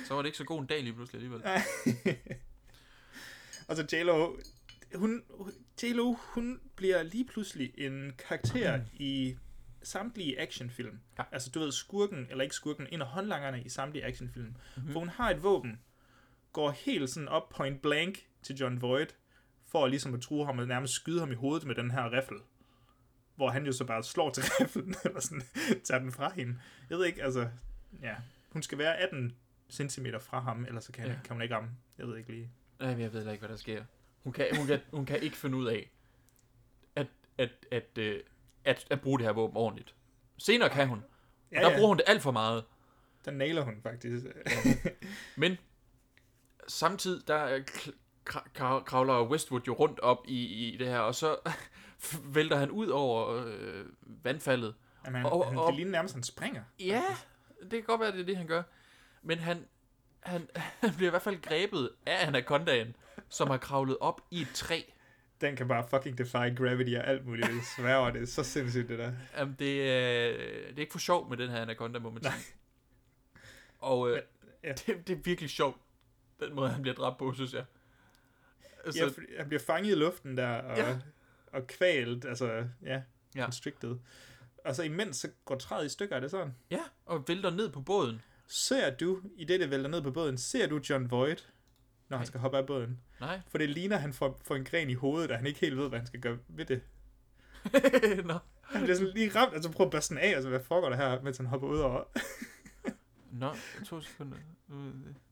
Så 0.07 0.13
var 0.13 0.21
det 0.21 0.27
ikke 0.27 0.37
så 0.37 0.43
god 0.43 0.61
en 0.61 0.67
dag 0.67 0.83
lige 0.83 0.93
pludselig 0.93 1.19
alligevel. 1.19 1.43
Og 3.67 3.75
så 3.75 3.87
J-Lo, 3.93 4.37
hun, 4.95 5.23
J-Lo, 5.83 6.15
hun 6.19 6.61
bliver 6.75 7.03
lige 7.03 7.25
pludselig 7.25 7.73
en 7.77 8.13
karakter 8.17 8.81
i 8.93 9.37
samtlige 9.83 10.39
actionfilm. 10.39 10.99
Ja. 11.17 11.23
Altså, 11.31 11.49
du 11.49 11.59
ved, 11.59 11.71
skurken, 11.71 12.27
eller 12.29 12.43
ikke 12.43 12.55
skurken, 12.55 12.87
en 12.91 13.01
af 13.01 13.07
håndlangerne 13.07 13.63
i 13.63 13.69
samtlige 13.69 14.05
actionfilm. 14.05 14.45
Mhm. 14.45 14.55
Mm-hmm. 14.75 14.91
Hvor 14.91 14.99
hun 14.99 15.09
har 15.09 15.29
et 15.29 15.43
våben, 15.43 15.79
går 16.53 16.71
helt 16.71 17.09
sådan 17.09 17.27
op 17.27 17.49
point 17.49 17.81
blank 17.81 18.27
til 18.43 18.55
John 18.55 18.81
Voight, 18.81 19.15
for 19.67 19.87
ligesom 19.87 20.13
at 20.13 20.21
true 20.21 20.45
ham 20.45 20.59
og 20.59 20.67
nærmest 20.67 20.93
skyde 20.93 21.19
ham 21.19 21.31
i 21.31 21.35
hovedet 21.35 21.67
med 21.67 21.75
den 21.75 21.91
her 21.91 22.11
riffel. 22.11 22.37
Hvor 23.35 23.49
han 23.49 23.65
jo 23.65 23.71
så 23.71 23.85
bare 23.85 24.03
slår 24.03 24.29
til 24.31 24.43
riflen, 24.59 24.95
eller 25.05 25.19
sådan, 25.19 25.41
tager 25.83 25.99
den 25.99 26.11
fra 26.11 26.33
hende. 26.33 26.59
Jeg 26.89 26.97
ved 26.97 27.05
ikke, 27.05 27.23
altså, 27.23 27.49
ja. 28.01 28.15
Hun 28.49 28.63
skal 28.63 28.77
være 28.77 28.97
18 28.97 29.35
cm 29.71 30.05
fra 30.21 30.39
ham, 30.39 30.65
ellers 30.65 30.83
så 30.83 30.91
kan, 30.91 31.07
Ja. 31.07 31.13
kan 31.23 31.33
hun 31.35 31.41
ikke 31.41 31.55
ramme. 31.55 31.69
Jeg 31.97 32.07
ved 32.07 32.17
ikke 32.17 32.31
lige. 32.31 32.49
Nej, 32.79 32.89
jeg 32.89 33.13
ved 33.13 33.31
ikke, 33.31 33.39
hvad 33.39 33.49
der 33.49 33.55
sker. 33.55 33.83
Hun 34.23 34.33
kan, 34.33 34.47
hun 34.57 34.67
kan, 34.67 34.79
hun 34.93 35.05
kan 35.05 35.19
ikke 35.21 35.37
finde 35.37 35.57
ud 35.57 35.67
af, 35.67 35.89
at, 36.95 37.07
at, 37.37 37.49
at, 37.71 37.97
øh, 37.97 38.19
at, 38.69 38.87
at 38.89 39.01
bruge 39.01 39.19
det 39.19 39.25
her 39.25 39.33
våben 39.33 39.57
ordentligt. 39.57 39.95
Senere 40.37 40.69
kan 40.69 40.87
hun. 40.87 41.03
Ja, 41.51 41.57
Og 41.57 41.63
der 41.63 41.69
ja. 41.71 41.77
bruger 41.77 41.87
hun 41.87 41.97
det 41.97 42.05
alt 42.07 42.21
for 42.21 42.31
meget. 42.31 42.63
Der 43.25 43.31
nailer 43.31 43.61
hun 43.61 43.81
faktisk. 43.83 44.25
Men 45.35 45.57
samtidig, 46.67 47.27
der 47.27 47.35
er 47.35 47.59
kravler 48.85 49.29
Westwood 49.29 49.61
jo 49.67 49.73
rundt 49.73 49.99
op 49.99 50.25
i, 50.27 50.45
i 50.45 50.77
det 50.77 50.87
her, 50.87 50.99
og 50.99 51.15
så 51.15 51.37
vælter 52.35 52.57
han 52.57 52.71
ud 52.71 52.87
over 52.87 53.43
øh, 53.45 53.85
vandfaldet. 54.01 54.75
Jamen, 55.05 55.25
og, 55.25 55.45
han, 55.47 55.57
det 55.57 55.75
ligner 55.75 55.91
nærmest, 55.91 56.13
han 56.13 56.23
springer. 56.23 56.63
Ja, 56.79 57.03
det 57.61 57.71
kan 57.71 57.83
godt 57.83 58.01
være, 58.01 58.11
det 58.11 58.19
er 58.19 58.25
det, 58.25 58.37
han 58.37 58.47
gør. 58.47 58.63
Men 59.21 59.39
han, 59.39 59.65
han, 60.19 60.49
han 60.81 60.93
bliver 60.95 61.09
i 61.09 61.13
hvert 61.13 61.21
fald 61.21 61.41
grebet 61.41 61.89
af 62.05 62.27
anacondaen, 62.27 62.95
som 63.29 63.49
har 63.49 63.57
kravlet 63.57 63.97
op 64.01 64.21
i 64.31 64.41
et 64.41 64.49
træ. 64.53 64.81
Den 65.41 65.55
kan 65.55 65.67
bare 65.67 65.87
fucking 65.89 66.17
defy 66.17 66.55
gravity 66.57 66.93
og 66.95 67.07
alt 67.07 67.25
muligt. 67.25 67.47
Jeg 67.47 67.55
sværger, 67.77 68.11
det 68.11 68.21
er 68.21 68.25
så 68.25 68.43
sindssygt, 68.43 68.89
det 68.89 68.99
der. 68.99 69.11
Jamen, 69.37 69.55
det, 69.59 69.89
er, 69.91 70.31
det 70.67 70.75
er 70.75 70.79
ikke 70.79 70.91
for 70.91 70.99
sjovt 70.99 71.29
med 71.29 71.37
den 71.37 71.49
her 71.49 71.61
anaconda, 71.61 71.99
må 71.99 72.09
man 72.09 72.23
sige. 72.23 72.33
Og 73.79 74.09
øh, 74.11 74.21
ja. 74.63 74.73
det, 74.73 75.07
det 75.07 75.17
er 75.17 75.19
virkelig 75.23 75.49
sjovt, 75.49 75.77
den 76.39 76.55
måde, 76.55 76.69
han 76.69 76.81
bliver 76.81 76.95
dræbt 76.95 77.17
på, 77.17 77.33
synes 77.33 77.53
jeg. 77.53 77.65
Altså, 78.85 79.03
ja, 79.29 79.37
han 79.37 79.47
bliver 79.47 79.61
fanget 79.67 79.91
i 79.91 79.95
luften 79.95 80.37
der, 80.37 80.47
og, 80.49 80.77
Ja. 80.77 80.97
og 81.51 81.67
kvalt, 81.67 82.25
altså, 82.25 82.47
ja, 82.53 82.63
Ja. 82.83 83.01
ja. 83.35 83.43
constricted. 83.43 83.95
Og 84.65 84.75
så 84.75 84.83
imens, 84.83 85.17
så 85.17 85.29
går 85.45 85.55
træet 85.55 85.85
i 85.85 85.89
stykker, 85.89 86.15
er 86.15 86.19
det 86.19 86.31
sådan? 86.31 86.55
Ja, 86.71 86.79
og 87.05 87.23
vælter 87.27 87.49
ned 87.49 87.69
på 87.71 87.81
båden. 87.81 88.21
Ser 88.47 88.95
du, 88.95 89.21
i 89.35 89.43
det, 89.45 89.59
det 89.59 89.69
vælter 89.71 89.89
ned 89.89 90.01
på 90.01 90.11
båden, 90.11 90.37
ser 90.37 90.67
du 90.67 90.79
John 90.89 91.11
Voight, 91.11 91.49
når 92.09 92.17
han 92.17 92.27
skal 92.27 92.39
hoppe 92.39 92.57
af 92.57 92.65
båden? 92.65 92.99
Nej. 93.19 93.41
For 93.47 93.57
det 93.57 93.69
ligner, 93.69 93.95
at 93.95 94.01
han 94.01 94.13
får, 94.13 94.41
får 94.43 94.55
en 94.55 94.65
gren 94.65 94.89
i 94.89 94.93
hovedet, 94.93 95.31
og 95.31 95.37
han 95.37 95.45
ikke 95.45 95.59
helt 95.59 95.77
ved, 95.77 95.89
hvad 95.89 95.99
han 95.99 96.07
skal 96.07 96.19
gøre 96.19 96.37
ved 96.47 96.65
det. 96.65 96.81
Nå. 98.25 98.37
Han 98.61 98.81
bliver 98.83 98.95
sådan 98.95 99.13
lige 99.13 99.31
ramt, 99.35 99.53
og 99.53 99.63
så 99.63 99.71
prøver 99.71 99.87
at 99.87 99.91
børste 99.91 100.15
den 100.15 100.23
af, 100.23 100.37
og 100.37 100.43
så 100.43 100.49
hvad 100.49 100.59
foregår 100.59 100.89
der 100.89 100.95
her, 100.95 101.21
mens 101.21 101.37
han 101.37 101.45
hopper 101.45 101.67
ud 101.67 101.79
over. 101.79 102.03
Nå, 103.31 103.55
to 103.85 104.01
sekunder. 104.01 104.37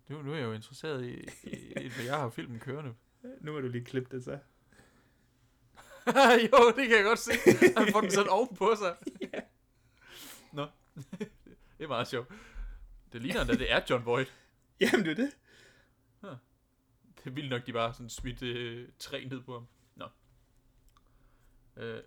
Nu, 0.07 0.21
nu, 0.21 0.31
er 0.31 0.35
jeg 0.35 0.45
jo 0.45 0.53
interesseret 0.53 1.05
i, 1.05 1.27
i, 1.81 1.87
hvad 1.95 2.05
jeg 2.05 2.15
har 2.15 2.29
filmen 2.29 2.59
kørende. 2.59 2.93
nu 3.41 3.51
må 3.51 3.59
du 3.59 3.67
lige 3.67 3.85
klippe 3.85 4.15
det 4.15 4.23
så. 4.23 4.31
jo, 6.51 6.71
det 6.75 6.87
kan 6.87 6.97
jeg 6.97 7.03
godt 7.03 7.19
se. 7.19 7.31
Han 7.77 7.91
får 7.91 8.01
den 8.01 8.11
sådan 8.11 8.29
ovenpå 8.29 8.75
sig. 8.75 8.95
Nå, 10.51 10.67
det 11.77 11.83
er 11.83 11.87
meget 11.87 12.07
sjovt. 12.07 12.31
Det 13.13 13.21
ligner 13.21 13.41
endda, 13.41 13.53
det 13.53 13.71
er 13.71 13.81
John 13.89 14.05
Voight. 14.05 14.33
Jamen, 14.79 15.05
det 15.05 15.11
er 15.11 15.15
det. 15.15 15.31
Vildt 17.35 17.49
nok, 17.49 17.65
de 17.65 17.73
bare 17.73 17.93
sådan 17.93 18.09
smidt 18.09 18.41
øh, 18.41 18.89
træ 18.99 19.23
ned 19.25 19.41
på 19.41 19.53
ham. 19.53 19.67
Nå. 19.95 20.07
Øh, 21.83 22.03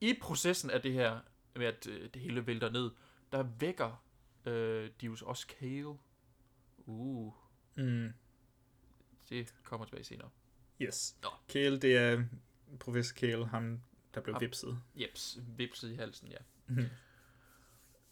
I 0.00 0.18
processen 0.22 0.70
af 0.70 0.82
det 0.82 0.92
her, 0.92 1.20
med 1.56 1.66
at 1.66 1.86
øh, 1.86 2.10
det 2.14 2.22
hele 2.22 2.46
vælter 2.46 2.70
ned, 2.70 2.90
der 3.32 3.42
vækker 3.42 4.04
øh, 4.44 4.90
Dius 5.00 5.22
også 5.22 5.46
Kale. 5.46 5.98
Uh. 6.86 7.32
Mm. 7.76 8.12
Det 9.28 9.54
kommer 9.64 9.86
tilbage 9.86 10.04
senere. 10.04 10.30
Yes. 10.80 11.16
Nå. 11.22 11.28
Kale, 11.48 11.78
det 11.78 11.96
er 11.96 12.24
professor 12.80 13.14
Kale, 13.14 13.46
ham, 13.46 13.80
der 14.14 14.20
blev 14.20 14.34
Ham. 14.34 14.40
vipset. 14.40 14.78
Jeps, 14.96 15.38
vipset 15.56 15.90
i 15.92 15.94
halsen, 15.94 16.28
ja. 16.28 16.36
Mhm. 16.66 16.86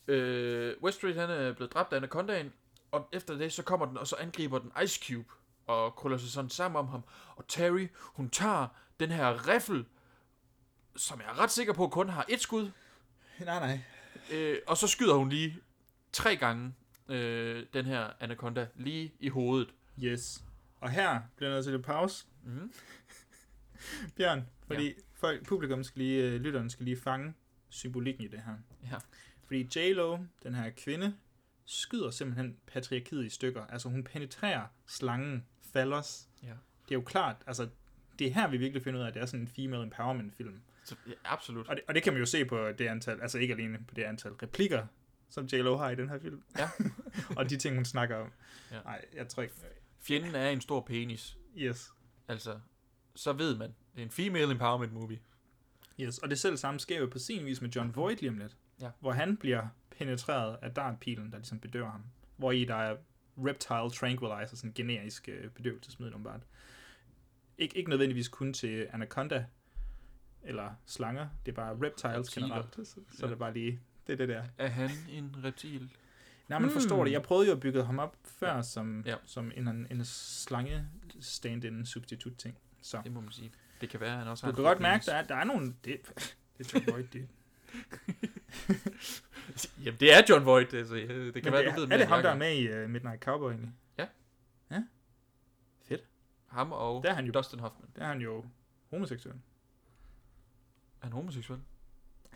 øh, 0.08 0.76
Weststreet, 0.82 1.16
han 1.16 1.30
er 1.30 1.52
blevet 1.52 1.72
dræbt 1.72 1.92
af 1.92 1.96
Anacondaen, 1.96 2.52
og 2.90 3.08
efter 3.12 3.34
det, 3.38 3.52
så 3.52 3.62
kommer 3.62 3.86
den, 3.86 3.96
og 3.98 4.06
så 4.06 4.16
angriber 4.16 4.58
den 4.58 4.72
Ice 4.84 5.04
Cube, 5.06 5.32
og 5.70 5.96
krøller 5.96 6.18
sig 6.18 6.30
sådan 6.30 6.50
sammen 6.50 6.78
om 6.78 6.88
ham. 6.88 7.04
Og 7.36 7.48
Terry, 7.48 7.88
hun 7.96 8.30
tager 8.30 8.66
den 9.00 9.10
her 9.10 9.48
riffel, 9.48 9.86
som 10.96 11.20
jeg 11.20 11.26
er 11.28 11.38
ret 11.38 11.50
sikker 11.50 11.72
på 11.72 11.88
kun 11.88 12.08
har 12.08 12.24
et 12.28 12.40
skud, 12.40 12.70
Nej, 13.44 13.66
nej. 13.66 13.80
øh, 14.32 14.58
og 14.66 14.76
så 14.76 14.86
skyder 14.86 15.14
hun 15.14 15.28
lige 15.28 15.56
tre 16.12 16.36
gange 16.36 16.74
øh, 17.08 17.66
den 17.72 17.84
her 17.86 18.10
Anaconda 18.20 18.66
lige 18.74 19.14
i 19.20 19.28
hovedet. 19.28 19.74
Yes. 20.02 20.44
Og 20.80 20.90
her 20.90 21.20
bliver 21.36 21.50
nødt 21.50 21.64
til 21.64 21.72
at 21.72 21.82
pause. 21.82 22.26
Mhm. 22.42 22.72
Bjørn, 24.16 24.46
fordi 24.66 24.86
ja. 24.86 24.92
folk, 25.14 25.46
publikum 25.46 25.84
skal 25.84 26.02
lige, 26.02 26.22
øh, 26.22 26.40
lytterne 26.40 26.70
skal 26.70 26.84
lige 26.84 27.00
fange 27.00 27.34
symbolikken 27.68 28.24
i 28.24 28.28
det 28.28 28.42
her. 28.46 28.54
Ja. 28.90 28.96
Fordi 29.44 29.68
J-Lo, 29.78 30.18
den 30.42 30.54
her 30.54 30.70
kvinde, 30.70 31.14
skyder 31.64 32.10
simpelthen 32.10 32.56
patriarkiet 32.66 33.24
i 33.24 33.28
stykker. 33.28 33.66
Altså 33.66 33.88
hun 33.88 34.04
penetrerer 34.04 34.66
slangen 34.86 35.46
Fallos. 35.72 36.28
Ja. 36.42 36.48
Det 36.48 36.90
er 36.90 36.94
jo 36.94 37.00
klart, 37.00 37.36
altså 37.46 37.68
det 38.18 38.26
er 38.26 38.32
her, 38.32 38.48
vi 38.48 38.56
virkelig 38.56 38.82
finder 38.82 39.00
ud 39.00 39.04
af, 39.04 39.08
at 39.08 39.14
det 39.14 39.22
er 39.22 39.26
sådan 39.26 39.40
en 39.40 39.48
female 39.48 39.82
empowerment 39.82 40.34
film. 40.36 40.60
Så, 40.84 40.94
ja, 41.06 41.12
absolut. 41.24 41.68
Og 41.68 41.76
det, 41.76 41.84
og 41.88 41.94
det 41.94 42.02
kan 42.02 42.12
man 42.12 42.20
jo 42.20 42.26
se 42.26 42.44
på 42.44 42.72
det 42.78 42.86
antal, 42.86 43.20
altså 43.20 43.38
ikke 43.38 43.54
alene 43.54 43.78
på 43.88 43.94
det 43.94 44.02
antal 44.02 44.32
replikker, 44.32 44.86
som 45.28 45.44
J-Lo 45.44 45.76
har 45.76 45.90
i 45.90 45.94
den 45.94 46.08
her 46.08 46.18
film. 46.18 46.42
Ja. 46.58 46.68
og 47.38 47.50
de 47.50 47.56
ting, 47.56 47.74
hun 47.74 47.84
snakker 47.84 48.16
om. 48.16 48.32
Ja. 48.70 48.80
Nej, 48.82 49.04
jeg 49.14 49.28
tror 49.28 49.42
ikke... 49.42 49.54
Fjenden 50.00 50.34
er 50.34 50.48
en 50.48 50.60
stor 50.60 50.80
penis. 50.80 51.38
Yes. 51.56 51.92
Altså, 52.28 52.60
så 53.14 53.32
ved 53.32 53.56
man. 53.56 53.74
Det 53.94 54.00
er 54.00 54.02
en 54.02 54.10
female 54.10 54.50
empowerment 54.50 54.92
movie. 54.92 55.18
Yes, 56.00 56.18
og 56.18 56.30
det 56.30 56.38
selv 56.38 56.56
samme 56.56 56.80
sker 56.80 56.98
jo 56.98 57.06
på 57.06 57.18
sin 57.18 57.46
vis 57.46 57.60
med 57.60 57.70
John 57.70 57.96
Voight 57.96 58.20
lige 58.20 58.30
om 58.30 58.38
lidt. 58.38 58.56
Ja. 58.80 58.90
Hvor 59.00 59.12
han 59.12 59.36
bliver 59.36 59.66
penetreret 59.90 60.58
af 60.62 60.74
dartpilen, 60.74 61.32
der 61.32 61.38
ligesom 61.38 61.60
bedøver 61.60 61.90
ham. 61.90 62.02
Hvor 62.36 62.52
i 62.52 62.64
der 62.64 62.74
er 62.74 62.96
reptile 63.46 63.90
tranquilizer, 63.90 64.56
sådan 64.56 64.70
en 64.70 64.74
generisk 64.74 65.28
øh, 65.28 65.50
bedøvelsesmiddel 65.50 66.14
åbenbart. 66.14 66.40
Ik- 67.62 67.72
ikke 67.74 67.90
nødvendigvis 67.90 68.28
kun 68.28 68.52
til 68.52 68.88
anaconda 68.92 69.44
eller 70.42 70.70
slanger, 70.86 71.28
det 71.46 71.52
er 71.52 71.56
bare 71.56 71.72
reptiles 71.74 72.04
Reptiler. 72.18 72.46
generelt. 72.46 72.74
Så, 72.74 72.84
så 72.84 73.00
Ja. 73.20 73.24
er 73.24 73.28
det 73.28 73.38
bare 73.38 73.52
lige, 73.52 73.80
det 74.06 74.12
er 74.12 74.16
det 74.16 74.28
der. 74.28 74.42
Er 74.58 74.68
han 74.68 74.90
en 75.10 75.36
reptil? 75.44 75.90
Nej, 76.48 76.58
men 76.58 76.70
forstår 76.70 76.96
Hmm. 76.96 77.04
det. 77.04 77.12
Jeg 77.12 77.22
prøvede 77.22 77.46
jo 77.46 77.52
at 77.52 77.60
bygge 77.60 77.84
ham 77.84 77.98
op 77.98 78.16
før 78.24 78.56
ja. 78.56 78.62
som, 78.62 79.02
Ja. 79.06 79.14
som 79.24 79.52
en, 79.56 79.68
en 79.90 80.04
slange 80.04 80.86
stand-in 81.20 81.86
substitut 81.86 82.36
ting. 82.38 82.58
Så. 82.82 83.00
Det 83.04 83.12
må 83.12 83.20
man 83.20 83.32
sige. 83.32 83.52
Det 83.80 83.88
kan 83.88 84.00
være, 84.00 84.12
at 84.12 84.18
han 84.18 84.28
også 84.28 84.46
Du 84.46 84.46
har 84.46 84.52
kan 84.52 84.62
en 84.64 84.68
godt 84.68 84.80
mærke, 84.80 85.06
der 85.06 85.14
er, 85.14 85.22
der 85.26 85.34
er 85.34 85.44
nogle... 85.44 85.74
Det, 85.84 85.96
det 86.58 86.74
er 86.74 86.80
John 86.80 86.92
Voight, 86.92 87.12
det. 87.12 87.28
Jamen, 89.84 90.00
det 90.00 90.12
er 90.14 90.22
John 90.28 90.44
Voight. 90.46 90.74
Altså, 90.74 90.94
det 90.94 91.06
kan 91.08 91.16
Men 91.44 91.52
være, 91.52 91.64
det, 91.64 91.76
du 91.76 91.82
er, 91.82 91.86
ved 91.86 91.92
er 91.92 91.96
det 91.96 92.06
ham, 92.06 92.22
der 92.22 92.30
er 92.30 92.36
med 92.36 92.56
i 92.56 92.82
uh, 92.84 92.90
Midnight 92.90 93.22
Cowboy 93.24 93.50
egentlig? 93.50 93.72
Ja. 93.98 94.06
Ja. 94.70 94.82
Fedt. 95.84 96.04
Ham 96.46 96.72
og 96.72 97.02
Der 97.02 97.10
er 97.10 97.14
han 97.14 97.26
jo, 97.26 97.32
Dustin 97.32 97.58
Hoffman. 97.58 97.90
der 97.96 98.02
er 98.02 98.06
han 98.06 98.20
jo 98.20 98.44
homoseksuel. 98.90 99.34
Er 99.34 99.38
han 101.06 101.12
homoseksuel? 101.12 101.60
I 102.30 102.32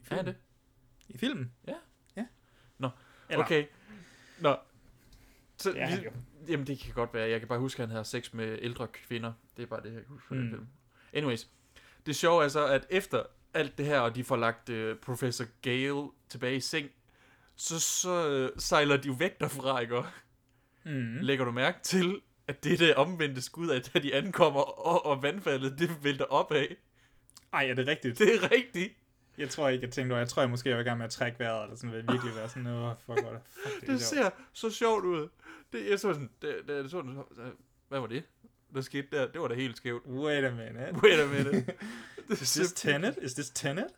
Er 0.00 0.04
filmen. 0.04 0.26
det? 0.26 0.36
I 1.08 1.18
filmen? 1.18 1.52
Ja. 1.66 1.74
Ja. 2.16 2.26
Nå, 2.78 2.90
Eller- 3.28 3.44
okay. 3.44 3.66
Nå. 4.40 4.56
Så, 5.56 5.72
er 5.76 5.86
han 5.86 6.02
vi, 6.02 6.08
jamen, 6.52 6.66
det 6.66 6.78
kan 6.78 6.94
godt 6.94 7.14
være. 7.14 7.28
Jeg 7.28 7.40
kan 7.40 7.48
bare 7.48 7.58
huske, 7.58 7.82
at 7.82 7.88
han 7.88 7.92
havde 7.92 8.04
sex 8.04 8.32
med 8.32 8.58
ældre 8.62 8.88
kvinder. 8.88 9.32
Det 9.56 9.62
er 9.62 9.66
bare 9.66 9.82
det, 9.82 9.92
jeg 9.92 10.02
kan 10.02 10.08
huske 10.08 10.26
fra 10.28 10.34
mm. 10.34 10.40
den 10.40 10.50
Mm. 10.50 10.56
film. 10.56 10.68
Anyways. 11.12 11.48
Det 12.06 12.16
sjove 12.16 12.44
er 12.44 12.48
så, 12.48 12.66
at 12.66 12.86
efter 12.90 13.22
alt 13.54 13.78
det 13.78 13.86
her, 13.86 14.00
og 14.00 14.14
de 14.14 14.24
får 14.24 14.36
lagt 14.36 14.68
uh, 14.68 14.96
Professor 15.02 15.44
Gale 15.62 16.08
tilbage 16.28 16.56
i 16.56 16.60
seng, 16.60 16.88
så, 17.56 17.80
så 17.80 18.48
uh, 18.54 18.60
sejler 18.60 18.96
de 18.96 19.08
jo 19.08 19.14
væk 19.14 19.40
derfra, 19.40 19.78
ikke? 19.80 20.02
Mm. 20.84 21.16
Lægger 21.20 21.44
du 21.44 21.50
mærke 21.50 21.78
til, 21.82 22.20
at 22.48 22.64
det 22.64 22.72
er 22.72 22.76
det 22.76 22.94
omvendte 22.94 23.42
skud, 23.42 23.70
at 23.70 23.90
da 23.94 23.98
de 23.98 24.14
ankommer, 24.14 24.60
og, 24.60 25.06
og 25.06 25.22
vandfaldet, 25.22 25.78
det 25.78 26.04
vælter 26.04 26.24
opad? 26.24 26.66
Ej, 27.52 27.66
er 27.70 27.74
det 27.74 27.86
rigtigt? 27.86 28.18
Det 28.18 28.34
er 28.34 28.50
rigtigt. 28.50 28.92
Jeg 29.38 29.48
tror 29.48 29.68
ikke, 29.68 29.84
jeg 29.84 29.92
tænkte 29.92 30.12
over. 30.12 30.20
Jeg 30.20 30.28
tror, 30.28 30.42
jeg 30.42 30.50
måske 30.50 30.68
jeg 30.68 30.76
var 30.76 30.82
i 30.82 30.84
gang 30.84 30.98
med 30.98 31.04
at 31.06 31.10
trække 31.12 31.38
vejret, 31.38 31.62
eller 31.62 31.76
sådan 31.76 31.92
vil 31.92 32.04
virkelig 32.12 32.34
være 32.36 32.48
sådan, 32.48 32.66
åh, 32.66 32.92
fuck, 33.06 33.06
hvor 33.06 33.28
er 33.28 33.32
det, 33.32 33.40
fuck, 33.62 33.80
det, 33.80 33.88
Det 33.88 34.00
sjovt." 34.02 34.24
ser 34.24 34.30
så 34.52 34.70
sjovt 34.70 35.04
ud. 35.04 35.28
Det, 35.72 35.90
jeg 35.90 35.98
så 36.00 36.12
sådan, 36.12 36.30
det, 36.42 36.56
det, 36.68 36.90
så 36.90 37.02
den, 37.02 37.14
så- 37.34 37.50
hvad 37.88 38.00
var 38.00 38.06
det? 38.06 38.22
Der 38.74 38.80
skete 38.80 39.06
der, 39.12 39.26
det 39.32 39.40
var 39.40 39.48
da 39.48 39.54
helt 39.54 39.76
skævt. 39.76 40.06
Wait 40.06 40.44
a 40.44 40.50
minute. 40.50 40.94
Wait 41.02 41.20
a 41.20 41.26
minute. 41.26 41.74
Det 42.28 42.42
Is 42.42 42.52
this 42.52 42.72
Tenet? 42.72 43.18
Is 43.22 43.34
this 43.34 43.50
Tenet? 43.50 43.86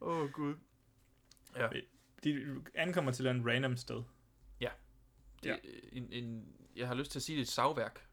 Åh, 0.00 0.18
oh, 0.18 0.30
gud. 0.30 0.54
Ja. 1.56 1.68
De 2.24 2.62
ankommer 2.74 3.12
til 3.12 3.26
en 3.26 3.48
random 3.50 3.76
sted. 3.76 4.02
Ja. 4.60 4.68
Det, 5.42 5.48
Ja. 5.48 5.56
En, 5.92 6.12
en, 6.12 6.46
jeg 6.76 6.88
har 6.88 6.94
lyst 6.94 7.10
til 7.10 7.18
at 7.18 7.22
sige, 7.22 7.36
det 7.36 7.40
er 7.40 7.44
et 7.44 7.48
savværk. 7.48 8.06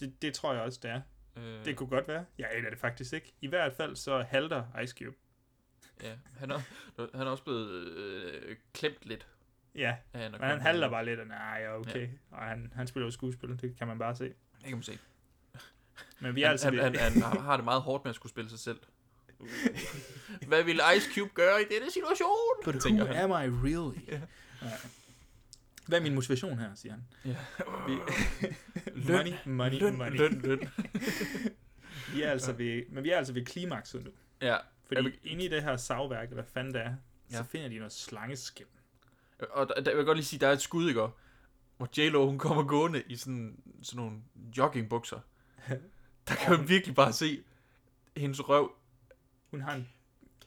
Det, 0.00 0.22
det 0.22 0.34
tror 0.34 0.52
jeg 0.52 0.62
også, 0.62 0.80
det 0.82 0.90
er. 0.90 1.00
Øh, 1.36 1.64
Det 1.64 1.76
kunne 1.76 1.88
godt 1.88 2.08
være. 2.08 2.24
Jeg 2.38 2.48
aner 2.52 2.70
det 2.70 2.78
faktisk 2.78 3.12
ikke. 3.12 3.34
I 3.40 3.46
hvert 3.46 3.72
fald 3.72 3.96
så 3.96 4.22
halter 4.22 4.80
Ice 4.82 4.96
Cube. 4.98 5.16
Ja, 6.02 6.16
han 6.36 6.50
er, 6.50 6.60
han 7.16 7.26
er 7.26 7.30
også 7.30 7.44
blevet 7.44 7.70
øh, 7.88 8.56
klemt 8.72 8.98
lidt. 9.02 9.28
Ja, 9.74 9.96
af 10.12 10.30
men 10.30 10.40
han 10.40 10.60
halter 10.60 10.90
bare 10.90 11.04
lidt, 11.04 11.20
og 11.20 11.26
nej, 11.26 11.58
ja, 11.62 11.78
okay. 11.78 12.00
Ja. 12.00 12.08
Og 12.30 12.42
han, 12.42 12.72
han 12.74 12.86
spiller 12.86 13.06
jo 13.06 13.10
skuespil, 13.10 13.60
det 13.62 13.76
kan 13.78 13.86
man 13.86 13.98
bare 13.98 14.16
se. 14.16 14.24
Det 14.24 14.34
kan 14.64 14.72
man 14.72 14.82
se. 14.82 14.98
Men 16.20 16.34
vi 16.34 16.42
er 16.42 16.46
han, 16.46 16.52
altså... 16.52 16.70
han, 16.70 16.78
han, 16.78 16.96
han 16.96 17.22
har- 17.22 17.38
har 17.40 17.56
det 17.56 17.64
meget 17.64 17.82
hårdt 17.82 18.04
med 18.04 18.10
at 18.10 18.16
skulle 18.16 18.30
spille 18.30 18.50
sig 18.50 18.58
selv. 18.58 18.78
Hvad 20.48 20.62
ville 20.62 20.82
Ice 20.96 21.10
Cube 21.14 21.30
gøre 21.34 21.62
i 21.62 21.64
denne 21.74 21.90
situation? 21.90 22.28
But 22.64 22.80
tænker 22.80 23.04
who 23.04 23.14
han. 23.14 23.30
am 23.32 23.44
I 23.44 23.48
really? 23.68 23.98
Ja. 24.08 24.20
Hvad 25.86 25.98
er 25.98 26.02
min 26.02 26.14
motivation 26.14 26.58
her, 26.58 26.74
siger 26.74 26.92
han. 26.92 27.02
Vi, 27.88 27.96
Løn, 29.08 29.16
money, 29.16 29.32
money, 29.46 29.78
løn, 29.78 29.96
money. 29.98 30.16
løn, 30.16 30.40
løn. 30.44 30.68
vi 32.12 32.22
er 32.22 32.30
altså 32.30 32.52
ved, 32.52 32.82
men 32.88 33.04
vi 33.04 33.10
er 33.10 33.16
altså 33.18 33.32
ved 33.32 33.44
klimakset 33.44 34.04
nu. 34.04 34.10
Ja, 34.42 34.56
Fordi 34.86 34.96
Jeg 34.96 35.04
vil- 35.04 35.18
inde 35.24 35.44
i 35.44 35.48
det 35.48 35.62
her 35.62 35.76
savværk, 35.76 36.28
hvad 36.30 36.44
fanden 36.54 36.74
det 36.74 36.82
er, 36.82 36.94
Ja. 37.30 37.36
så 37.36 37.44
finder 37.44 37.68
de 37.68 37.76
noget 37.78 37.92
slangeskin. 37.92 38.66
Og 39.50 39.68
der, 39.68 39.74
der, 39.80 39.90
jeg 39.90 39.98
vil 39.98 40.04
godt 40.06 40.18
lige 40.18 40.24
sige, 40.26 40.40
der 40.40 40.48
er 40.48 40.52
et 40.52 40.62
skud, 40.62 40.88
ikke? 40.88 41.00
Hvor 41.76 41.88
J-Lo, 41.98 42.26
hun 42.26 42.38
kommer 42.38 42.62
gående 42.62 43.02
i 43.06 43.16
sådan, 43.16 43.58
sådan 43.82 43.96
nogle 44.04 44.16
joggingbukser. 44.56 45.20
Der 46.28 46.34
kan 46.34 46.58
man 46.58 46.68
virkelig 46.68 46.94
bare 46.94 47.12
se 47.12 47.42
hendes 48.16 48.48
røv. 48.48 48.72
Hun 49.50 49.60
har 49.60 49.72
en... 49.74 49.88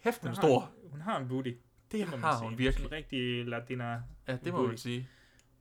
Kæft, 0.04 0.22
hun 0.22 0.30
er 0.32 0.36
stor. 0.36 0.72
en- 0.84 0.90
Hun 0.92 1.02
har 1.02 1.18
en 1.20 1.28
booty. 1.28 1.52
Det 1.92 2.06
må 2.06 2.12
man 2.12 2.20
har 2.20 2.38
sige. 2.38 2.50
hun 2.50 2.58
virkelig. 2.58 2.84
Sådan 2.84 2.98
en 2.98 3.04
rigtig 3.04 3.46
latina 3.46 4.02
Ja, 4.28 4.38
det 4.44 4.54
må 4.54 4.58
booty. 4.58 4.70
man 4.70 4.78
sige. 4.78 5.10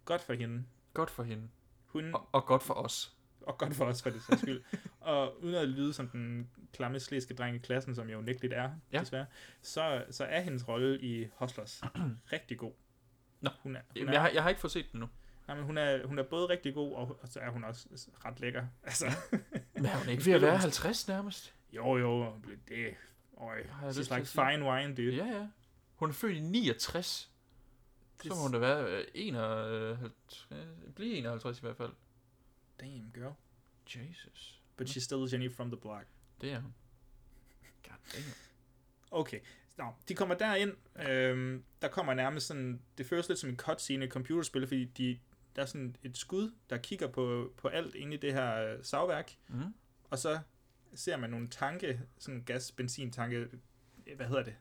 Godt 0.04 0.22
for 0.22 0.32
hende. 0.32 0.64
Godt 0.94 1.10
for 1.10 1.22
hende. 1.22 1.48
Hun, 1.86 2.14
Og, 2.14 2.28
og 2.32 2.46
godt 2.46 2.62
for 2.62 2.74
os. 2.74 3.16
og 3.40 3.58
godt 3.58 3.74
for 3.74 3.84
os, 3.84 4.02
for 4.02 4.10
det 4.10 4.22
sags 4.22 4.40
skyld. 4.40 4.62
og 5.00 5.42
uden 5.44 5.54
at 5.54 5.68
lyde 5.68 5.92
som 5.92 6.08
den 6.08 6.50
klamme 6.72 7.00
slæske 7.00 7.34
dreng 7.34 7.56
i 7.56 7.58
klassen, 7.58 7.94
som 7.94 8.08
jeg 8.08 8.14
jo 8.16 8.20
nægteligt 8.20 8.54
er, 8.54 8.70
Ja. 8.92 9.00
desværre, 9.00 9.26
så, 9.62 10.04
så 10.10 10.24
er 10.24 10.40
hendes 10.40 10.68
rolle 10.68 11.00
i 11.00 11.26
Hustlers 11.38 11.82
rigtig 12.32 12.58
god. 12.58 12.72
Nå, 13.40 13.50
hun 13.62 13.76
er, 13.76 13.80
hun 13.98 14.08
er, 14.08 14.12
jeg, 14.12 14.20
har, 14.20 14.28
jeg 14.28 14.42
har 14.42 14.48
ikke 14.48 14.60
fået 14.60 14.70
set 14.72 14.92
den 14.92 15.00
nu. 15.00 15.08
Nej, 15.48 15.56
men 15.56 15.66
hun, 15.66 15.78
er, 15.78 16.06
hun 16.06 16.18
er 16.18 16.22
både 16.22 16.48
rigtig 16.48 16.74
god, 16.74 16.94
og, 16.94 17.18
og 17.22 17.28
så 17.28 17.40
er 17.40 17.50
hun 17.50 17.64
også 17.64 17.88
ret 18.24 18.40
lækker. 18.40 18.66
Altså, 18.82 19.06
Men 19.74 19.86
er 19.86 19.98
hun 19.98 20.08
ikke 20.08 20.26
ved 20.26 20.32
at 20.32 20.42
være 20.42 20.58
50 20.58 21.08
nærmest? 21.08 21.54
jo, 21.72 21.96
jo, 21.96 22.40
det 22.68 22.94
Øj, 23.36 23.66
til 23.92 24.02
like 24.02 24.26
fine 24.26 24.64
wine, 24.64 24.94
dude. 24.94 25.14
Ja, 25.14 25.26
ja. 25.26 25.46
Hun 25.94 26.08
er 26.08 26.12
født 26.12 26.36
i 26.36 26.40
69. 26.40 27.30
Så 28.22 28.28
må 28.28 28.42
hun 28.42 28.52
da 28.52 28.58
være 28.58 28.98
øh, 28.98 29.04
51, 29.14 30.48
øh, 30.50 30.58
blive 30.94 31.14
51 31.16 31.58
i 31.58 31.60
hvert 31.60 31.76
fald. 31.76 31.92
Damn, 32.80 33.10
girl. 33.14 33.32
Jesus. 33.86 34.62
But 34.76 34.88
she's 34.88 35.00
still 35.00 35.28
Jenny 35.32 35.52
from 35.52 35.70
the 35.70 35.80
block. 35.80 36.06
Det 36.40 36.52
er 36.52 36.60
hun. 36.60 36.74
God 37.84 37.96
damn. 38.12 38.32
Okay, 39.10 39.40
Nå, 39.78 39.84
de 40.08 40.14
kommer 40.14 40.34
derind. 40.34 40.72
Øhm, 41.08 41.64
der 41.82 41.88
kommer 41.88 42.14
nærmest 42.14 42.46
sådan... 42.46 42.82
Det 42.98 43.06
føles 43.06 43.28
lidt 43.28 43.38
som 43.38 43.50
en 43.50 43.56
cutscene 43.56 44.04
i 44.04 44.08
computerspil, 44.08 44.66
fordi 44.66 44.84
de, 44.84 45.18
der 45.58 45.62
er 45.64 45.66
sådan 45.66 45.96
et 46.02 46.16
skud, 46.16 46.52
der 46.70 46.78
kigger 46.78 47.06
på, 47.06 47.52
på 47.56 47.68
alt 47.68 47.94
inde 47.94 48.14
i 48.14 48.16
det 48.16 48.32
her 48.32 48.54
øh, 48.54 48.78
savværk. 48.84 49.36
Mhm. 49.48 49.74
Og 50.10 50.18
så 50.18 50.38
ser 50.94 51.16
man 51.16 51.30
nogle 51.30 51.48
tanke, 51.48 52.00
sådan 52.18 52.42
gas, 52.44 52.72
benzintanke, 52.72 53.36
øh, 54.06 54.16
hvad 54.16 54.26
hedder 54.26 54.42
det? 54.42 54.56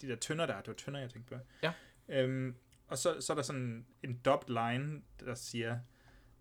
De 0.00 0.08
der 0.08 0.16
tønder 0.16 0.46
der, 0.46 0.56
det 0.56 0.68
var 0.68 0.74
tønder, 0.74 1.00
jeg 1.00 1.10
tænkte 1.10 1.34
på. 1.34 1.40
Ja. 1.62 1.72
Øhm, 2.08 2.54
og 2.86 2.98
så, 2.98 3.20
så 3.20 3.32
er 3.32 3.34
der 3.34 3.42
sådan 3.42 3.86
en 4.02 4.20
dubbed 4.24 4.48
line, 4.48 5.02
der 5.20 5.34
siger, 5.34 5.78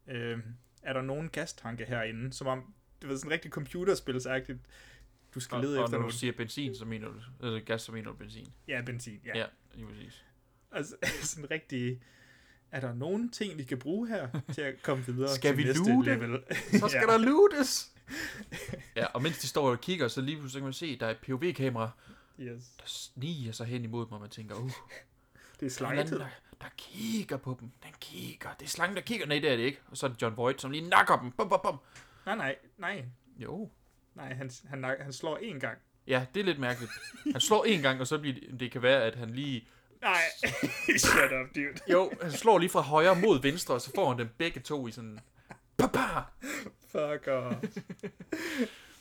øhm, 0.07 0.43
er 0.83 0.93
der 0.93 1.01
nogen 1.01 1.29
gastanke 1.29 1.85
herinde? 1.85 2.33
Som 2.33 2.47
om, 2.47 2.73
det 3.01 3.09
var 3.09 3.15
sådan 3.15 3.31
rigtig 3.31 3.51
computerspilsagtigt. 3.51 4.59
Du 5.35 5.39
skal 5.39 5.55
Og, 5.55 5.61
lede 5.61 5.77
og 5.77 5.83
efter 5.83 5.91
når 5.91 5.97
du 5.97 6.01
nogle... 6.01 6.13
siger 6.13 6.33
benzin, 6.33 6.75
så 6.75 6.85
mener 6.85 7.07
du, 7.07 7.45
eller 7.45 7.59
gas, 7.59 7.81
så 7.81 7.91
mener 7.91 8.11
du 8.11 8.15
benzin. 8.17 8.47
Ja, 8.67 8.81
benzin, 8.85 9.21
ja. 9.25 9.37
Ja, 9.37 9.45
lige 9.73 9.87
præcis. 9.87 10.25
Altså, 10.71 10.95
sådan 11.35 11.51
rigtig... 11.51 12.01
Er 12.71 12.79
der 12.79 12.93
nogen 12.93 13.29
ting, 13.31 13.57
vi 13.57 13.63
kan 13.63 13.77
bruge 13.79 14.07
her 14.07 14.27
til 14.53 14.61
at 14.61 14.81
komme 14.83 15.05
videre 15.05 15.35
Skal 15.35 15.49
til 15.51 15.57
vi 15.57 15.63
næste 15.63 15.89
loote? 15.91 16.11
level? 16.15 16.43
Så 16.79 16.87
skal 16.87 17.07
der 17.07 17.17
lootes! 17.17 17.91
ja, 18.95 19.05
og 19.05 19.21
mens 19.21 19.37
de 19.37 19.47
står 19.47 19.69
og 19.69 19.81
kigger, 19.81 20.07
så 20.07 20.21
lige 20.21 20.35
pludselig 20.37 20.51
så 20.51 20.57
kan 20.59 20.63
man 20.63 20.73
se, 20.73 20.99
der 20.99 21.05
er 21.05 21.11
et 21.11 21.17
POV-kamera, 21.17 21.89
Yes. 22.39 22.63
der 22.77 22.83
sniger 22.85 23.51
sig 23.51 23.65
hen 23.67 23.83
imod 23.83 24.05
dem, 24.05 24.11
og 24.13 24.21
man 24.21 24.29
tænker, 24.29 24.55
uh, 24.55 24.61
Det 24.69 24.71
er 24.71 24.75
der 25.59 25.61
er 25.61 25.65
en 25.65 25.69
slangetid. 25.69 26.15
anden, 26.15 26.19
der, 26.51 26.61
der 26.61 26.69
kigger 26.77 27.37
på 27.37 27.57
dem. 27.59 27.71
Den 27.83 27.91
kigger. 27.99 28.49
Det 28.59 28.65
er 28.65 28.69
slangen, 28.69 28.95
der 28.95 29.01
kigger. 29.01 29.25
Nej, 29.25 29.39
det 29.39 29.51
er 29.51 29.55
det 29.55 29.63
ikke. 29.63 29.79
Og 29.87 29.97
så 29.97 30.05
er 30.05 30.09
det 30.09 30.21
John 30.21 30.37
Voight, 30.37 30.61
som 30.61 30.71
lige 30.71 30.89
nakker 30.89 31.19
dem. 31.19 31.31
Bum, 31.31 31.49
bum, 31.49 31.59
bum. 31.63 31.79
Nej, 32.25 32.35
nej, 32.35 32.55
nej. 32.77 33.05
Jo. 33.37 33.69
Nej, 34.15 34.33
han, 34.33 34.51
han, 34.69 34.83
han 35.01 35.13
slår 35.13 35.37
én 35.37 35.59
gang. 35.59 35.77
Ja, 36.07 36.25
det 36.33 36.39
er 36.39 36.43
lidt 36.43 36.59
mærkeligt. 36.59 36.91
Han 37.31 37.41
slår 37.41 37.63
en 37.65 37.81
gang, 37.81 38.01
og 38.01 38.07
så 38.07 38.17
bliver 38.17 38.33
det, 38.33 38.59
det 38.59 38.71
kan 38.71 38.81
være, 38.81 39.03
at 39.03 39.15
han 39.15 39.29
lige... 39.29 39.67
Nej, 40.01 40.21
shut 40.97 41.31
up, 41.41 41.55
dude. 41.55 41.79
Jo, 41.91 42.11
han 42.21 42.31
slår 42.31 42.57
lige 42.57 42.69
fra 42.69 42.81
højre 42.81 43.15
mod 43.15 43.41
venstre, 43.41 43.73
og 43.73 43.81
så 43.81 43.91
får 43.95 44.09
han 44.09 44.19
dem 44.19 44.29
begge 44.37 44.59
to 44.59 44.87
i 44.87 44.91
sådan... 44.91 45.19
Papa! 45.77 46.21
Fuck 46.87 47.27
off. 47.27 47.57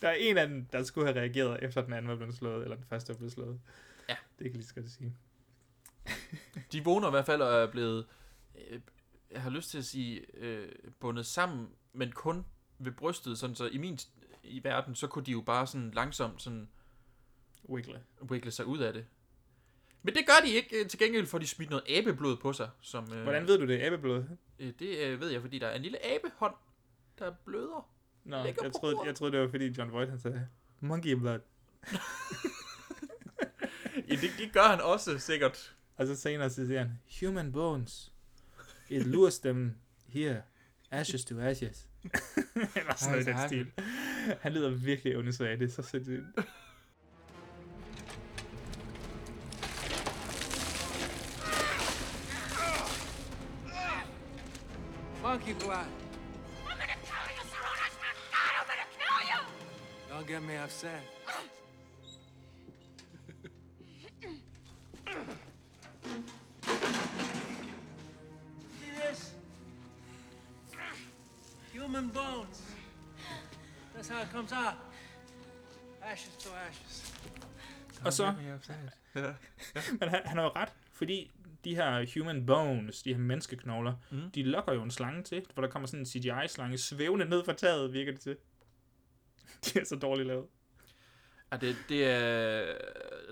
Der 0.01 0.09
er 0.09 0.13
en 0.13 0.37
af 0.37 0.47
dem, 0.47 0.65
der 0.65 0.83
skulle 0.83 1.07
have 1.07 1.19
reageret, 1.19 1.63
efter 1.63 1.81
den 1.81 1.93
anden 1.93 2.09
var 2.09 2.15
blevet 2.15 2.35
slået, 2.35 2.63
eller 2.63 2.75
den 2.75 2.85
første 2.89 3.09
var 3.09 3.15
blevet 3.17 3.33
slået. 3.33 3.59
Ja. 4.09 4.15
Det 4.39 4.45
kan 4.51 4.53
lige 4.53 4.67
så 4.67 4.75
godt 4.75 4.91
sige. 4.91 5.15
De 6.71 6.83
vågner 6.83 7.07
i 7.07 7.11
hvert 7.11 7.25
fald 7.25 7.41
og 7.41 7.53
er 7.53 7.71
blevet... 7.71 8.05
Øh, 8.69 8.79
jeg 9.31 9.41
har 9.41 9.49
lyst 9.49 9.69
til 9.69 9.77
at 9.77 9.85
sige 9.85 10.25
øh, 10.33 10.71
bundet 10.99 11.25
sammen, 11.25 11.69
men 11.93 12.11
kun 12.11 12.45
ved 12.79 12.91
brystet, 12.91 13.39
sådan 13.39 13.55
så 13.55 13.65
i 13.67 13.77
min 13.77 13.99
i 14.43 14.63
verden, 14.63 14.95
så 14.95 15.07
kunne 15.07 15.25
de 15.25 15.31
jo 15.31 15.41
bare 15.41 15.67
sådan 15.67 15.91
langsomt 15.91 16.41
sådan 16.41 16.69
Wiggle. 17.69 18.03
wiggle 18.21 18.51
sig 18.51 18.65
ud 18.65 18.77
af 18.79 18.93
det. 18.93 19.05
Men 20.03 20.15
det 20.15 20.25
gør 20.25 20.45
de 20.45 20.51
ikke. 20.51 20.87
Til 20.87 20.99
gengæld 20.99 21.25
får 21.25 21.37
de 21.37 21.47
smidt 21.47 21.69
noget 21.69 21.83
abeblod 21.89 22.37
på 22.37 22.53
sig. 22.53 22.69
Som, 22.81 23.13
øh, 23.13 23.23
Hvordan 23.23 23.47
ved 23.47 23.57
du 23.57 23.67
det, 23.67 23.81
æbleblod? 23.81 24.23
Øh, 24.59 24.73
det 24.79 24.97
øh, 24.97 25.19
ved 25.21 25.29
jeg, 25.29 25.41
fordi 25.41 25.59
der 25.59 25.67
er 25.67 25.75
en 25.75 25.81
lille 25.81 26.05
abehånd, 26.05 26.53
der 27.19 27.31
bløder. 27.45 27.89
Nå, 28.23 28.37
jeg 28.37 28.55
troede, 28.79 28.97
jeg 29.05 29.15
troede, 29.15 29.31
det 29.31 29.41
var 29.41 29.47
fordi 29.47 29.67
John 29.77 29.91
Voight, 29.91 30.09
han 30.09 30.19
sagde, 30.19 30.47
monkey 30.79 31.13
blood. 31.13 31.39
Ja, 34.09 34.15
det, 34.15 34.29
det 34.37 34.53
gør 34.53 34.63
han 34.63 34.81
også 34.81 35.19
sikkert. 35.19 35.75
Og 35.97 36.07
så 36.07 36.15
senere 36.15 36.49
så 36.49 36.67
siger 36.67 36.79
han, 36.79 36.99
human 37.19 37.51
bones. 37.51 38.11
It 38.89 39.05
lures 39.05 39.39
them 39.39 39.75
here. 40.07 40.41
Ashes 40.91 41.25
to 41.25 41.39
ashes. 41.39 41.87
Eller 42.75 42.95
sådan 42.95 43.11
noget 43.11 43.27
i 43.27 43.31
den 43.31 43.47
stil. 43.47 43.71
Han 44.41 44.53
lyder 44.53 44.69
virkelig 44.69 45.17
ondesvag. 45.17 45.59
Det 45.59 45.65
er 45.65 45.71
så 45.71 45.81
sindssygt. 45.81 46.23
Monkey 55.49 55.65
blood. 55.65 55.85
I'm 56.69 56.77
gonna 56.77 56.93
kill 57.03 57.25
you, 57.35 57.43
Sarunas! 57.49 57.95
God, 58.31 58.53
I'm 58.59 58.67
gonna 58.67 58.87
kill 58.99 59.19
you! 59.29 59.39
Don't 60.09 60.27
get 60.27 60.43
me 60.43 60.55
upset. 60.57 61.01
See 68.79 68.91
this? 68.95 69.31
Human 71.73 72.09
bones. 72.09 72.61
That's 73.95 74.09
how 74.09 74.21
it 74.21 74.31
comes 74.31 74.51
out. 74.51 74.75
Ashes 76.03 76.35
to 76.39 76.49
ashes. 76.67 77.13
Og 78.05 78.13
så, 78.13 78.33
Ja. 79.15 79.33
men 79.99 80.09
han, 80.09 80.21
han 80.25 80.37
har 80.37 80.43
jo 80.43 80.51
ret, 80.55 80.73
fordi 80.93 81.31
de 81.65 81.75
her 81.75 82.05
human 82.19 82.45
bones, 82.45 83.03
de 83.03 83.13
her 83.13 83.19
menneskeknogler, 83.21 83.93
Mm. 84.11 84.31
de 84.31 84.43
lokker 84.43 84.73
jo 84.73 84.83
en 84.83 84.91
slange 84.91 85.23
til, 85.23 85.45
hvor 85.53 85.61
der 85.63 85.69
kommer 85.69 85.87
sådan 85.87 85.99
en 85.99 86.05
CGI-slange 86.05 86.77
svævende 86.77 87.25
ned 87.25 87.45
fra 87.45 87.53
taget, 87.53 87.93
virker 87.93 88.11
det 88.11 88.21
til. 88.21 88.37
De 89.65 89.79
er 89.79 89.83
så 89.83 89.95
dårligt 89.95 90.27
lavet. 90.27 90.45
Ja, 91.51 91.57
det, 91.57 91.75
det 91.89 92.05
er, 92.05 92.65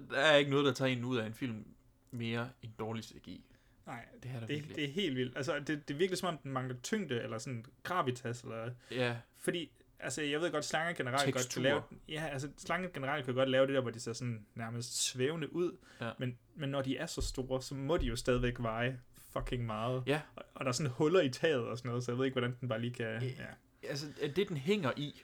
der 0.10 0.18
er 0.18 0.36
ikke 0.36 0.52
noget, 0.52 0.66
der 0.66 0.74
tager 0.74 0.92
en 0.98 1.04
ud 1.06 1.18
af 1.18 1.26
en 1.26 1.34
film 1.34 1.66
mere 2.12 2.50
end 2.62 2.72
dårlig 2.80 3.04
CGI. 3.04 3.44
Nej, 3.86 4.06
Det 4.24 4.32
er 4.36 4.40
det, 4.40 4.50
virkelig. 4.50 4.76
det 4.76 4.84
er 4.84 4.88
helt 4.92 5.16
vildt. 5.16 5.38
Altså, 5.38 5.60
det, 5.60 5.68
det 5.88 5.94
er 5.94 5.98
virkelig 5.98 6.18
som 6.18 6.30
om, 6.30 6.38
den 6.38 6.52
mangler 6.52 6.76
tyngde, 6.84 7.22
eller 7.22 7.38
sådan 7.38 7.66
gravitas, 7.84 8.42
eller... 8.42 8.70
Ja, 8.92 9.16
Fordi, 9.38 9.72
altså, 10.00 10.22
jeg 10.22 10.42
ved 10.42 10.52
godt, 10.52 10.66
slanger 10.66 10.94
generelt 10.94 11.34
godt 11.34 11.36
Tekstur. 11.44 11.62
kan 11.62 11.64
lave... 11.64 11.82
Ja, 12.10 12.28
altså, 12.28 12.50
slanger 12.58 12.90
generelt 12.90 13.26
kan 13.26 13.34
godt 13.34 13.50
lave 13.50 13.68
det 13.68 13.76
der, 13.76 13.82
hvor 13.82 13.92
de 13.92 14.00
ser 14.00 14.14
sådan 14.14 14.46
nærmest 14.56 15.04
svævende 15.04 15.54
ud. 15.56 15.78
Ja. 16.02 16.12
Men, 16.20 16.38
men 16.56 16.70
når 16.70 16.82
de 16.82 16.98
er 16.98 17.06
så 17.06 17.22
store, 17.22 17.62
så 17.62 17.76
må 17.76 17.98
de 17.98 18.06
jo 18.06 18.16
stadigvæk 18.16 18.54
veje 18.60 19.00
fucking 19.34 19.66
meget. 19.66 20.04
Ja. 20.08 20.22
Og, 20.36 20.44
og 20.56 20.66
der 20.66 20.70
er 20.70 20.74
sådan 20.74 20.92
huller 20.92 21.22
i 21.22 21.30
taget 21.30 21.66
og 21.66 21.78
sådan 21.78 21.90
noget, 21.90 22.04
så 22.04 22.12
jeg 22.12 22.18
ved 22.18 22.26
ikke, 22.26 22.34
hvordan 22.40 22.58
den 22.62 22.70
bare 22.70 22.82
lige 22.82 22.94
kan... 22.94 23.24
Ja. 23.24 23.46
altså 23.90 24.06
det 24.36 24.50
den 24.50 24.58
hænger 24.58 24.92
i, 24.98 25.22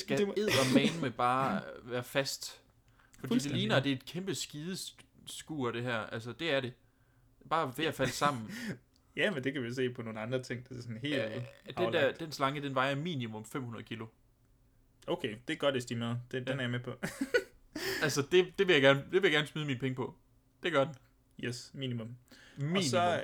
skal 0.00 0.18
det 0.18 0.26
må- 0.26 0.34
eddermane 0.36 1.00
med 1.00 1.10
bare 1.10 1.62
være 1.84 2.04
fast. 2.04 2.60
Fordi 3.20 3.34
det 3.34 3.50
ligner, 3.50 3.74
ja. 3.74 3.78
at 3.78 3.84
det 3.84 3.92
er 3.92 3.96
et 3.96 4.04
kæmpe 4.04 4.34
skideskur, 4.34 5.70
det 5.70 5.82
her. 5.82 5.98
Altså, 5.98 6.32
det 6.32 6.50
er 6.54 6.60
det. 6.60 6.72
Bare 7.50 7.72
ved 7.76 7.84
at 7.84 7.94
falde 7.94 8.12
sammen. 8.12 8.50
ja, 9.16 9.30
men 9.30 9.44
det 9.44 9.52
kan 9.52 9.62
vi 9.62 9.74
se 9.74 9.90
på 9.90 10.02
nogle 10.02 10.20
andre 10.20 10.42
ting, 10.42 10.68
det 10.68 10.78
er 10.78 10.82
sådan 10.82 10.96
helt 10.96 11.14
Ja, 11.16 11.28
den, 11.78 11.92
der, 11.92 12.12
den 12.12 12.32
slange, 12.32 12.62
den 12.62 12.74
vejer 12.74 12.94
minimum 12.94 13.44
500 13.44 13.84
kilo. 13.84 14.06
Okay, 15.06 15.36
det 15.48 15.54
er 15.54 15.58
godt 15.58 15.76
estimeret. 15.76 16.20
Det, 16.32 16.46
den 16.46 16.58
er 16.58 16.62
jeg 16.62 16.70
med 16.70 16.80
på. 16.80 16.92
Altså, 18.02 18.22
det, 18.32 18.58
det, 18.58 18.66
vil 18.66 18.72
jeg 18.72 18.82
gerne, 18.82 19.00
det 19.00 19.12
vil 19.12 19.22
jeg 19.22 19.32
gerne 19.32 19.46
smide 19.46 19.66
mine 19.66 19.78
penge 19.78 19.94
på. 19.94 20.14
Det 20.62 20.72
gør 20.72 20.84
den. 20.84 20.94
yes, 21.44 21.70
minimum. 21.74 22.16
Minimum. 22.56 22.76
Og 22.76 22.82
så, 22.84 23.16
øh, 23.16 23.22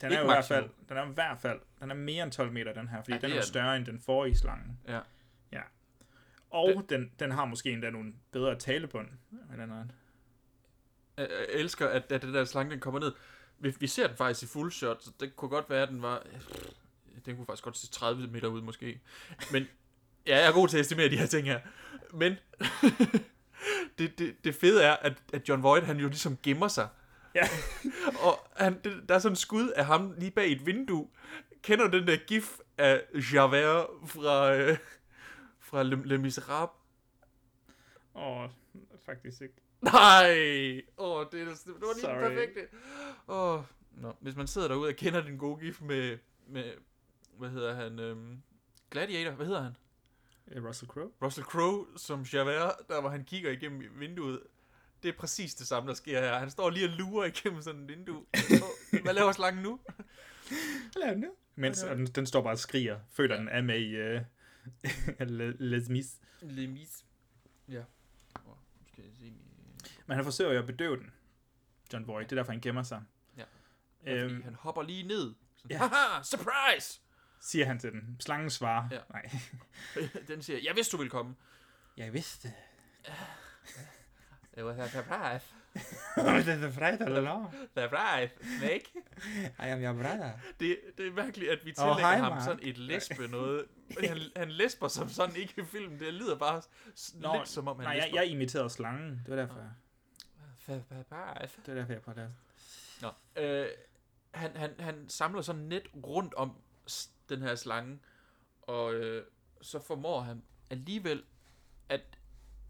den 0.00 0.12
er 0.12 0.18
jo 0.18 0.24
i 0.24 0.26
hvert 0.26 0.44
fald, 0.44 0.68
den 0.88 0.96
er 0.96 1.10
i 1.10 1.12
hvert 1.14 1.40
fald, 1.40 1.60
den 1.80 1.90
er 1.90 1.94
mere 1.94 2.22
end 2.24 2.32
12 2.32 2.52
meter, 2.52 2.72
den 2.72 2.88
her, 2.88 3.02
fordi 3.02 3.12
Ja, 3.12 3.16
ja, 3.16 3.20
den 3.20 3.30
er 3.30 3.34
er 3.36 3.40
den. 3.40 3.46
større 3.46 3.76
end 3.76 3.86
den 3.86 4.00
forrige 4.00 4.36
slange. 4.36 4.64
Ja. 4.88 5.00
Ja. 5.52 5.62
Og 6.50 6.68
den, 6.88 7.00
den, 7.00 7.10
den 7.18 7.30
har 7.30 7.44
måske 7.44 7.70
endda 7.70 7.90
nogle 7.90 8.12
bedre 8.32 8.58
talebånd. 8.58 9.08
anden. 9.52 9.70
Jeg, 11.16 11.28
jeg 11.30 11.46
elsker, 11.48 11.88
at, 11.88 12.12
at 12.12 12.22
den 12.22 12.34
der 12.34 12.44
slange, 12.44 12.70
den 12.72 12.80
kommer 12.80 13.00
ned. 13.00 13.12
Vi, 13.58 13.74
vi 13.80 13.86
ser 13.86 14.06
den 14.06 14.16
faktisk 14.16 14.42
i 14.42 14.46
full 14.46 14.72
shot, 14.72 15.02
så 15.02 15.10
det 15.20 15.36
kunne 15.36 15.48
godt 15.48 15.70
være, 15.70 15.82
at 15.82 15.88
den 15.88 16.02
var... 16.02 16.26
Den 17.26 17.36
kunne 17.36 17.46
faktisk 17.46 17.64
godt 17.64 17.76
se 17.76 17.90
30 17.90 18.26
meter 18.26 18.48
ud, 18.48 18.62
måske. 18.62 19.00
Men 19.52 19.66
ja, 20.26 20.38
jeg 20.38 20.48
er 20.48 20.52
god 20.52 20.68
til 20.68 20.76
at 20.76 20.80
estimere 20.80 21.08
de 21.08 21.18
her 21.18 21.26
ting 21.26 21.46
her. 21.46 21.60
Men 22.12 22.34
det, 23.98 24.18
det, 24.18 24.44
det 24.44 24.54
fede 24.54 24.82
er, 24.82 24.92
at, 24.92 25.22
at 25.32 25.48
John 25.48 25.62
Voight, 25.62 25.86
han 25.86 25.96
jo 25.96 26.06
ligesom 26.08 26.38
gemmer 26.42 26.68
sig. 26.68 26.88
Ja. 27.34 27.48
og 28.26 28.48
han, 28.56 28.80
det, 28.84 29.08
der 29.08 29.14
er 29.14 29.18
sådan 29.18 29.32
en 29.32 29.36
skud 29.36 29.68
af 29.68 29.86
ham 29.86 30.14
lige 30.18 30.30
bag 30.30 30.52
et 30.52 30.66
vindue. 30.66 31.08
Kender 31.62 31.88
du 31.88 31.98
den 31.98 32.06
der 32.06 32.16
gif 32.16 32.58
af 32.78 33.02
Javert 33.32 33.86
fra, 34.06 34.54
øh, 34.54 34.78
fra 35.60 35.82
Le, 35.82 36.02
Le 36.04 36.18
Miserable? 36.18 36.76
Åh, 38.14 38.40
oh, 38.40 38.50
faktisk 39.06 39.42
ikke. 39.42 39.54
Nej! 39.82 40.82
Åh, 40.98 41.16
oh, 41.20 41.26
det, 41.32 41.40
er- 41.40 41.44
det 41.44 41.66
var 41.66 41.94
lige 41.94 42.00
Sorry. 42.02 42.12
den 42.22 42.30
perfekte. 42.36 42.60
Åh, 43.28 43.54
oh. 43.58 43.64
Nå, 43.90 44.12
hvis 44.20 44.36
man 44.36 44.46
sidder 44.46 44.68
derude 44.68 44.88
og 44.88 44.94
kender 44.96 45.22
den 45.22 45.38
gode 45.38 45.60
gif 45.60 45.80
med, 45.80 46.18
med 46.48 46.72
hvad 47.38 47.50
hedder 47.50 47.74
han, 47.74 47.98
øhm, 47.98 48.42
Gladiator, 48.90 49.30
hvad 49.30 49.46
hedder 49.46 49.62
han? 49.62 49.76
Eh, 50.52 50.64
Russell 50.64 50.88
Crowe? 50.90 51.10
Russell 51.22 51.44
Crowe 51.44 51.86
som 51.96 52.22
Javert, 52.32 52.72
der 52.88 53.00
hvor 53.00 53.10
han 53.10 53.24
kigger 53.24 53.50
igennem 53.50 53.82
vinduet. 54.00 54.40
Det 55.02 55.08
er 55.08 55.12
præcis 55.18 55.54
det 55.54 55.66
samme, 55.66 55.88
der 55.88 55.94
sker 55.94 56.20
her. 56.20 56.38
Han 56.38 56.50
står 56.50 56.70
lige 56.70 56.86
og 56.86 56.90
lurer 56.92 57.24
igennem 57.26 57.62
sådan 57.62 57.80
et 57.82 57.88
vindue. 57.88 58.24
Hvad 59.02 59.14
laver 59.14 59.32
slangen 59.32 59.62
nu? 59.62 59.80
Hvad 60.92 61.00
laver 61.02 61.12
den 61.12 61.20
nu? 61.20 61.30
Mens 61.54 61.78
den, 61.82 62.06
den 62.06 62.26
står 62.26 62.42
bare 62.42 62.52
og 62.52 62.58
skriger. 62.58 63.00
Føler, 63.12 63.34
ja. 63.34 63.40
den 63.40 63.48
er 63.48 63.62
med 63.62 63.80
i 63.80 64.16
uh, 64.16 64.22
Le- 65.28 65.56
Les 65.70 65.88
Mis. 65.88 66.20
Lemis. 66.40 67.04
Ja. 67.68 67.82
Oh, 68.34 68.56
skal 68.92 69.04
jeg 69.04 69.12
se. 69.18 69.32
Men 70.06 70.16
han 70.16 70.24
forsøger 70.24 70.52
jo 70.52 70.58
at 70.58 70.66
bedøve 70.66 70.96
den, 70.96 71.10
John 71.92 72.06
Voight. 72.06 72.30
Det 72.30 72.36
er 72.36 72.40
derfor, 72.40 72.52
han 72.52 72.60
gemmer 72.60 72.82
sig. 72.82 73.02
Ja. 73.36 73.44
Øhm, 74.06 74.42
han 74.42 74.54
hopper 74.54 74.82
lige 74.82 75.02
ned. 75.02 75.34
Sådan, 75.56 75.70
ja. 75.70 75.78
Haha, 75.78 76.22
surprise! 76.22 77.00
siger 77.40 77.66
han 77.66 77.78
til 77.78 77.92
den. 77.92 78.16
Slangen 78.20 78.50
svarer. 78.50 78.88
Ja. 78.90 78.98
Nej. 79.10 79.30
den 80.28 80.42
siger, 80.42 80.58
jeg 80.62 80.76
vidste, 80.76 80.92
du 80.92 80.96
ville 80.96 81.10
komme. 81.10 81.34
Jeg 81.96 82.12
vidste. 82.12 82.52
Det 84.54 84.64
var 84.64 84.72
her 84.72 84.88
surprise. 84.88 85.46
det 86.46 86.64
er 86.64 86.70
fredag, 86.72 87.06
eller 87.06 87.20
hvad? 87.20 87.64
Surprise, 87.84 88.58
Snake. 88.58 88.84
I 89.58 89.70
am 89.70 89.82
your 89.82 89.92
brother. 89.92 90.30
Det, 90.60 90.78
det 90.98 91.06
er 91.06 91.12
mærkeligt, 91.12 91.50
at 91.50 91.58
vi 91.64 91.72
tillægger 91.72 91.98
hej, 91.98 92.16
ham 92.16 92.32
Mark. 92.32 92.44
sådan 92.44 92.60
et 92.62 92.78
lesbe 92.78 93.28
noget. 93.28 93.64
Han, 94.00 94.18
han 94.36 94.50
lesber 94.50 94.88
som 94.88 95.08
sådan 95.08 95.36
ikke 95.36 95.54
i 95.56 95.64
filmen. 95.64 96.00
Det 96.00 96.14
lyder 96.14 96.36
bare 96.36 96.62
Nå, 97.14 97.36
lidt 97.36 97.48
som 97.48 97.68
om, 97.68 97.76
han 97.76 97.84
nej, 97.84 97.92
jeg, 97.92 98.02
lesber. 98.02 98.20
jeg 98.20 98.30
imiterede 98.30 98.70
slangen. 98.70 99.10
Det 99.10 99.28
var 99.28 99.36
derfor. 99.36 99.70
Det 101.66 101.74
var 101.74 101.80
derfor, 101.80 101.92
jeg 101.92 102.02
prøvede 102.02 102.20
det. 102.20 102.34
Nå, 103.02 103.42
øh, 103.42 103.66
han, 104.30 104.56
han, 104.56 104.74
han 104.78 105.08
samler 105.08 105.42
sådan 105.42 105.62
net 105.62 105.82
rundt 106.06 106.34
om 106.34 106.56
den 107.28 107.42
her 107.42 107.54
slange, 107.54 107.98
og 108.62 108.94
øh, 108.94 109.24
så 109.62 109.80
formår 109.80 110.20
han 110.20 110.42
alligevel 110.70 111.24
at 111.88 112.00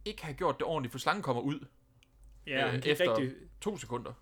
ikke 0.04 0.24
have 0.24 0.36
gjort 0.36 0.58
det 0.58 0.66
ordentligt, 0.66 0.92
for 0.92 0.98
slangen 0.98 1.22
kommer 1.22 1.42
ud 1.42 1.66
Ja, 2.46 2.64
øh, 2.64 2.70
kan 2.70 2.74
ikke 2.74 2.90
efter 2.90 3.18
rigtig... 3.18 3.36
to 3.60 3.76
sekunder. 3.76 4.12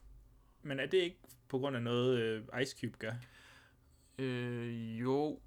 Men 0.63 0.81
er 0.81 0.87
det 0.87 0.99
ikke 0.99 1.19
på 1.49 1.59
grund 1.59 1.77
af 1.77 1.83
noget, 1.83 2.19
øh, 2.19 2.63
Ice 2.63 2.77
Cube 2.81 2.99
gør? 2.99 3.13
Øh, 4.19 5.01
jo. 5.01 5.41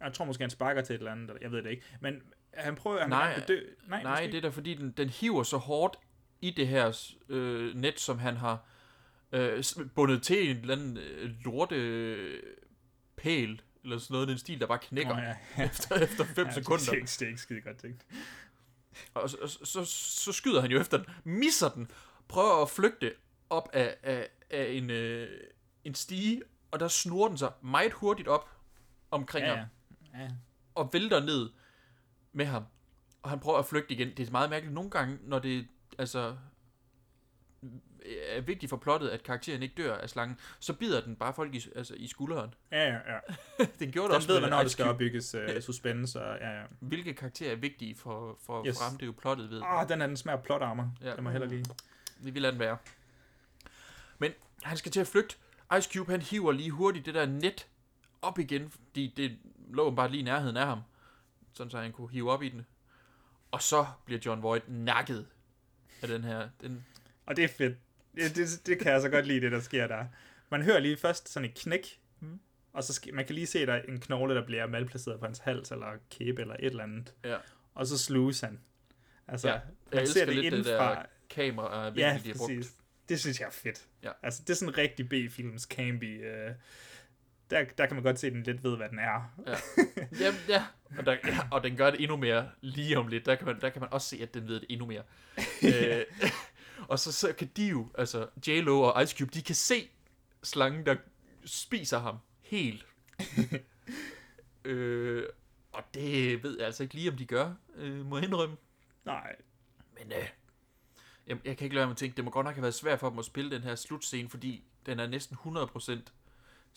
Jeg 0.00 0.12
tror 0.12 0.24
måske, 0.24 0.42
han 0.42 0.50
sparker 0.50 0.82
til 0.82 0.94
et 0.94 0.98
eller 0.98 1.12
andet. 1.12 1.38
Jeg 1.40 1.52
ved 1.52 1.62
det 1.62 1.70
ikke. 1.70 1.82
Men 2.00 2.22
han 2.54 2.74
prøver... 2.74 3.00
Han 3.00 3.10
Nej, 3.10 3.40
bedø... 3.40 3.60
nej, 3.60 3.72
Nej, 3.88 4.02
nej 4.02 4.12
måske 4.12 4.26
det 4.32 4.38
er 4.38 4.40
da 4.42 4.48
fordi, 4.48 4.74
den, 4.74 4.90
den 4.90 5.08
hiver 5.08 5.42
så 5.42 5.56
hårdt 5.56 5.98
i 6.40 6.50
det 6.50 6.68
her 6.68 7.12
øh, 7.28 7.74
net, 7.74 8.00
som 8.00 8.18
han 8.18 8.36
har 8.36 8.64
øh, 9.32 9.64
bundet 9.94 10.22
til 10.22 10.50
en 10.50 10.56
eller 10.56 10.74
anden 10.74 10.96
øh, 10.96 11.30
lorte 11.44 11.76
øh, 11.76 12.42
pæl, 13.16 13.62
eller 13.84 13.98
sådan 13.98 14.14
noget 14.14 14.28
den 14.28 14.38
stil, 14.38 14.60
der 14.60 14.66
bare 14.66 14.78
knækker 14.78 15.14
Nå, 15.14 15.20
ja, 15.20 15.34
ja. 15.58 15.64
efter, 15.70 15.94
efter 15.96 16.24
5 16.24 16.46
Ja, 16.46 16.52
sekunder. 16.52 16.84
Det 16.84 16.88
er, 16.88 16.94
ikke, 16.94 17.06
det 17.06 17.22
er 17.22 17.26
ikke 17.26 17.40
skide 17.40 17.60
godt 17.60 17.76
tænkt. 17.76 18.06
Og 19.14 19.30
så, 19.30 19.36
så, 19.46 19.64
så, 19.64 19.84
så 20.24 20.32
skyder 20.32 20.60
han 20.60 20.70
jo 20.70 20.80
efter 20.80 20.96
den, 20.96 21.06
misser 21.24 21.68
den, 21.68 21.90
prøver 22.28 22.62
at 22.62 22.70
flygte 22.70 23.14
op 23.50 23.68
af, 23.72 23.96
af, 24.02 24.28
af 24.50 24.72
en, 24.72 24.90
øh, 24.90 25.40
en 25.84 25.94
stige, 25.94 26.42
og 26.70 26.80
der 26.80 26.88
snurrer 26.88 27.28
den 27.28 27.38
sig 27.38 27.52
meget 27.62 27.92
hurtigt 27.92 28.28
op 28.28 28.50
omkring 29.10 29.46
Ja, 29.46 29.54
ham, 29.54 29.66
ja. 30.14 30.18
Ja. 30.22 30.30
og 30.74 30.90
vælter 30.92 31.20
ned 31.24 31.50
med 32.32 32.46
ham. 32.46 32.64
Og 33.22 33.30
han 33.30 33.40
prøver 33.40 33.58
at 33.58 33.66
flygte 33.66 33.94
igen. 33.94 34.16
Det 34.16 34.26
er 34.26 34.30
meget 34.30 34.50
mærkeligt 34.50 34.74
nogle 34.74 34.90
gange, 34.90 35.18
når 35.22 35.38
det 35.38 35.68
altså 35.98 36.36
er 38.04 38.40
vigtigt 38.40 38.70
for 38.70 38.76
plottet, 38.76 39.08
at 39.08 39.22
karakteren 39.22 39.62
ikke 39.62 39.74
dør 39.74 39.96
af 39.96 40.10
slangen, 40.10 40.38
så 40.58 40.72
bider 40.72 41.00
den 41.00 41.16
bare 41.16 41.34
folk 41.34 41.54
i, 41.54 41.62
altså, 41.76 41.94
i 41.94 42.06
skulderen. 42.06 42.54
Ja, 42.72 42.88
ja, 42.88 42.94
ja. 42.94 43.18
den 43.80 43.92
gjorde 43.92 44.08
det 44.08 44.10
Den 44.10 44.16
også 44.16 44.28
ved, 44.28 44.40
med 44.40 44.48
hvornår 44.48 44.62
det 44.62 44.70
skal 44.70 44.84
opbygges 44.84 45.34
uh, 45.34 45.40
suspense, 45.66 46.22
og 46.22 46.38
ja, 46.40 46.50
ja. 46.50 46.64
Hvilke 46.80 47.14
karakterer 47.14 47.52
er 47.52 47.56
vigtige 47.56 47.94
for, 47.94 48.38
for 48.46 48.66
Yes. 48.66 48.68
yes. 48.68 48.78
frem, 48.78 48.92
det 48.96 49.02
er 49.02 49.06
jo 49.06 49.14
plottet 49.18 49.50
ved. 49.50 49.62
Åh, 49.62 49.88
den 49.88 50.02
er 50.02 50.06
den 50.06 50.16
smager 50.16 50.40
plot 50.40 50.62
armor. 50.62 50.92
Ja. 51.02 51.16
Den 51.16 51.24
må 51.24 51.30
heller 51.30 51.48
lige... 51.48 51.64
Vi 52.20 52.30
vil 52.30 52.42
lade 52.42 52.52
den 52.52 52.60
være. 52.60 52.76
Men 54.18 54.32
han 54.62 54.76
skal 54.76 54.92
til 54.92 55.00
at 55.00 55.06
flygte. 55.06 55.36
Ice 55.78 55.90
Cube, 55.92 56.10
han 56.10 56.22
hiver 56.22 56.52
lige 56.52 56.70
hurtigt 56.70 57.06
det 57.06 57.14
der 57.14 57.26
net 57.26 57.66
op 58.22 58.38
igen, 58.38 58.70
fordi 58.70 59.14
det 59.16 59.38
lå 59.70 59.90
bare 59.90 60.10
lige 60.10 60.20
i 60.20 60.24
nærheden 60.24 60.56
af 60.56 60.66
ham. 60.66 60.80
Sådan 61.52 61.70
så 61.70 61.78
han 61.78 61.92
kunne 61.92 62.10
hive 62.10 62.32
op 62.32 62.42
i 62.42 62.48
den. 62.48 62.66
Og 63.50 63.62
så 63.62 63.86
bliver 64.04 64.20
John 64.26 64.42
Voight 64.42 64.64
nakket 64.68 65.26
af 66.02 66.08
den 66.08 66.24
her. 66.24 66.48
Den, 66.60 66.84
Og 67.26 67.36
det 67.36 67.44
er 67.44 67.48
fedt. 67.48 67.76
Det, 68.14 68.36
det, 68.36 68.66
det 68.66 68.78
kan 68.78 68.92
jeg 68.92 69.00
så 69.02 69.08
godt 69.08 69.26
lide, 69.26 69.40
det 69.40 69.52
der 69.52 69.60
sker 69.60 69.86
der. 69.86 70.04
Man 70.50 70.62
hører 70.62 70.78
lige 70.78 70.96
først 70.96 71.28
sådan 71.28 71.48
et 71.48 71.54
knæk, 71.54 71.98
Mm. 72.20 72.40
og 72.72 72.84
så 72.84 72.92
sk- 73.02 73.12
man 73.12 73.24
kan 73.24 73.34
lige 73.34 73.46
se, 73.46 73.66
der 73.66 73.72
er 73.72 73.82
en 73.82 74.00
knogle, 74.00 74.34
der 74.34 74.46
bliver 74.46 74.66
malplaceret 74.66 75.20
på 75.20 75.26
hans 75.26 75.38
hals, 75.38 75.70
eller 75.70 75.86
kæbe, 76.10 76.40
eller 76.40 76.54
et 76.54 76.64
eller 76.66 76.82
andet. 76.82 77.14
Ja. 77.24 77.36
Og 77.74 77.86
så 77.86 77.98
sluges 77.98 78.40
han. 78.40 78.58
Altså, 79.28 79.48
ja, 79.48 79.54
man 79.54 79.62
jeg 80.00 80.08
ser 80.08 80.20
elsker 80.22 80.24
det 80.26 80.34
lidt 80.34 80.52
det 80.52 80.58
indenfra. 80.58 80.94
der 80.94 81.02
kamera, 81.30 81.90
øh, 81.90 81.98
Ja, 81.98 82.20
de 82.24 82.28
har 82.28 82.34
brugt. 82.38 82.52
præcis. 82.52 82.74
Det 83.08 83.20
synes 83.20 83.40
jeg 83.40 83.46
er 83.46 83.50
fedt. 83.50 83.86
Ja. 84.02 84.10
Altså, 84.22 84.42
det 84.42 84.50
er 84.50 84.54
sådan 84.54 84.74
en 84.74 84.78
rigtig 84.78 85.08
B-films 85.08 85.62
campy. 85.62 86.24
Øh, 86.26 86.50
der, 87.50 87.64
der 87.78 87.86
kan 87.86 87.94
man 87.94 88.02
godt 88.02 88.18
se, 88.18 88.26
at 88.26 88.32
den 88.32 88.42
lidt 88.42 88.64
ved, 88.64 88.76
hvad 88.76 88.88
den 88.88 88.98
er. 88.98 89.34
Ja. 89.46 89.56
Jamen, 90.24 90.40
ja. 90.48 90.64
Og, 90.98 91.06
der, 91.06 91.16
ja. 91.24 91.38
og 91.50 91.62
den 91.62 91.76
gør 91.76 91.90
det 91.90 92.00
endnu 92.00 92.16
mere 92.16 92.50
lige 92.60 92.98
om 92.98 93.08
lidt. 93.08 93.26
Der 93.26 93.34
kan 93.34 93.46
man, 93.46 93.60
der 93.60 93.70
kan 93.70 93.80
man 93.80 93.92
også 93.92 94.08
se, 94.08 94.22
at 94.22 94.34
den 94.34 94.48
ved 94.48 94.60
det 94.60 94.66
endnu 94.68 94.86
mere. 94.86 95.02
øh, 95.74 96.04
og 96.90 96.98
så, 96.98 97.12
så 97.12 97.32
kan 97.32 97.50
de 97.56 97.66
jo, 97.66 97.88
altså 97.98 98.26
J-Lo 98.46 98.82
og 98.82 99.02
Ice 99.02 99.18
Cube, 99.18 99.30
de 99.34 99.42
kan 99.42 99.54
se 99.54 99.88
slangen, 100.42 100.86
der 100.86 100.96
spiser 101.44 101.98
ham 101.98 102.16
helt. 102.40 102.86
øh, 104.64 105.24
og 105.72 105.82
det 105.94 106.42
ved 106.42 106.56
jeg 106.58 106.66
altså 106.66 106.82
ikke 106.82 106.94
lige, 106.94 107.10
om 107.10 107.16
de 107.16 107.26
gør, 107.26 107.52
øh, 107.76 108.06
må 108.06 108.16
jeg 108.16 108.24
indrømme. 108.24 108.56
Nej. 109.04 109.36
Men 109.98 110.12
øh, 110.12 110.28
jeg, 111.26 111.38
jeg 111.44 111.56
kan 111.56 111.64
ikke 111.64 111.76
lade 111.76 111.86
mig 111.86 111.96
tænke, 111.96 112.16
det 112.16 112.24
må 112.24 112.30
godt 112.30 112.44
nok 112.44 112.54
have 112.54 112.62
været 112.62 112.74
svært 112.74 113.00
for 113.00 113.10
dem 113.10 113.18
at 113.18 113.24
spille 113.24 113.50
den 113.50 113.62
her 113.62 113.74
slutscene, 113.74 114.28
fordi 114.28 114.64
den 114.86 115.00
er 115.00 115.06
næsten 115.06 115.36
100% 115.36 115.98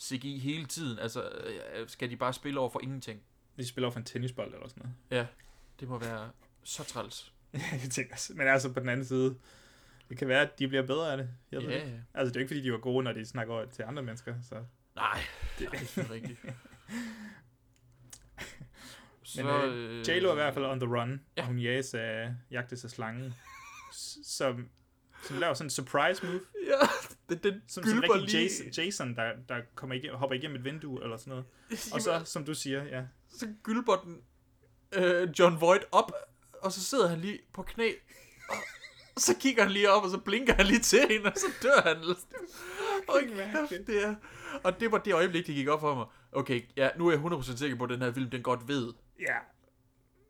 CGI 0.00 0.38
hele 0.38 0.66
tiden. 0.66 0.98
Altså, 0.98 1.28
øh, 1.28 1.88
skal 1.88 2.10
de 2.10 2.16
bare 2.16 2.32
spille 2.32 2.60
over 2.60 2.70
for 2.70 2.80
ingenting? 2.82 3.20
De 3.56 3.66
spiller 3.66 3.86
over 3.86 3.92
for 3.92 3.98
en 3.98 4.04
tennisbold 4.04 4.54
eller 4.54 4.68
sådan 4.68 4.82
noget. 4.82 4.94
Ja, 5.10 5.26
det 5.80 5.88
må 5.88 5.98
være 5.98 6.30
så 6.64 6.84
træls. 6.84 7.32
jeg 7.82 7.90
tænker 7.90 8.12
også. 8.14 8.32
Men 8.34 8.46
altså 8.48 8.72
på 8.72 8.80
den 8.80 8.88
anden 8.88 9.06
side, 9.06 9.36
det 10.08 10.18
kan 10.18 10.28
være, 10.28 10.40
at 10.40 10.58
de 10.58 10.68
bliver 10.68 10.86
bedre 10.86 11.10
af 11.12 11.16
det. 11.16 11.28
Jeg 11.52 11.62
ved 11.62 11.68
Ja, 11.68 11.88
ja. 11.88 11.94
Altså 12.14 12.32
det 12.32 12.36
er 12.36 12.40
jo 12.40 12.42
ikke, 12.44 12.48
fordi 12.48 12.62
de 12.62 12.72
var 12.72 12.78
gode, 12.78 13.04
når 13.04 13.12
de 13.12 13.26
snakker 13.26 13.54
over 13.54 13.64
til 13.66 13.82
andre 13.82 14.02
mennesker. 14.02 14.34
Så. 14.48 14.64
Nej, 14.94 15.20
det 15.58 15.68
er 15.68 15.72
ikke 15.72 16.12
rigtigt. 16.12 16.40
Men 19.36 19.44
Så, 19.46 19.64
øh, 19.66 19.98
øh, 19.98 20.08
J-Lo 20.08 20.28
er 20.28 20.32
i 20.32 20.34
hvert 20.34 20.54
fald 20.54 20.64
on 20.64 20.80
the 20.80 20.88
run, 21.00 21.20
Ja. 21.36 21.42
og 21.42 21.46
hun 21.46 21.58
jages 21.58 21.94
af, 21.94 22.34
jagtes 22.50 22.84
af 22.84 22.90
slangen, 22.90 23.34
som, 24.24 24.68
som 25.28 25.38
laver 25.38 25.54
sådan 25.54 25.66
en 25.66 25.70
surprise 25.70 26.26
move. 26.26 26.40
Ja, 26.66 26.86
den, 27.28 27.38
den 27.42 27.62
som, 27.68 27.84
som 27.84 27.98
rigtig 27.98 28.22
lige- 28.22 28.42
Jason, 28.42 28.66
Jason 28.84 29.16
der, 29.16 29.32
der 29.48 29.60
kommer 29.74 29.94
igennem, 29.96 30.16
hopper 30.16 30.36
igennem 30.36 30.56
et 30.56 30.64
vindue 30.64 31.02
eller 31.02 31.16
sådan 31.16 31.30
noget. 31.30 31.44
Og 31.94 32.02
så, 32.02 32.22
som 32.24 32.44
du 32.44 32.54
siger, 32.54 32.84
ja. 32.84 33.02
Så 33.30 33.48
gylper 33.62 33.96
den 33.96 34.20
øh, 34.92 35.28
John 35.38 35.60
Voight 35.60 35.84
op, 35.92 36.12
og 36.62 36.72
så 36.72 36.80
sidder 36.84 37.08
han 37.08 37.18
lige 37.20 37.38
på 37.52 37.62
knæ, 37.62 37.92
og 38.48 39.20
så 39.20 39.34
kigger 39.40 39.62
han 39.62 39.72
lige 39.72 39.90
op, 39.90 40.04
og 40.04 40.10
så 40.10 40.18
blinker 40.18 40.54
han 40.54 40.66
lige 40.66 40.78
til 40.80 41.06
hende, 41.10 41.26
og 41.26 41.32
så 41.36 41.46
dør 41.62 41.82
han. 41.82 41.96
Kæft, 43.68 43.86
det 43.86 44.04
er, 44.04 44.14
og 44.64 44.80
det 44.80 44.92
var 44.92 44.98
det 44.98 45.14
øjeblik, 45.14 45.46
det 45.46 45.54
gik 45.54 45.68
op 45.68 45.80
for 45.80 45.94
mig. 45.94 46.06
Okay, 46.32 46.62
ja, 46.76 46.88
nu 46.98 47.06
er 47.08 47.12
jeg 47.12 47.20
100% 47.20 47.56
sikker 47.56 47.76
på, 47.76 47.84
at 47.84 47.90
den 47.90 48.02
her 48.02 48.12
film, 48.12 48.30
den 48.30 48.42
godt 48.42 48.68
ved, 48.68 48.92
Ja, 49.20 49.36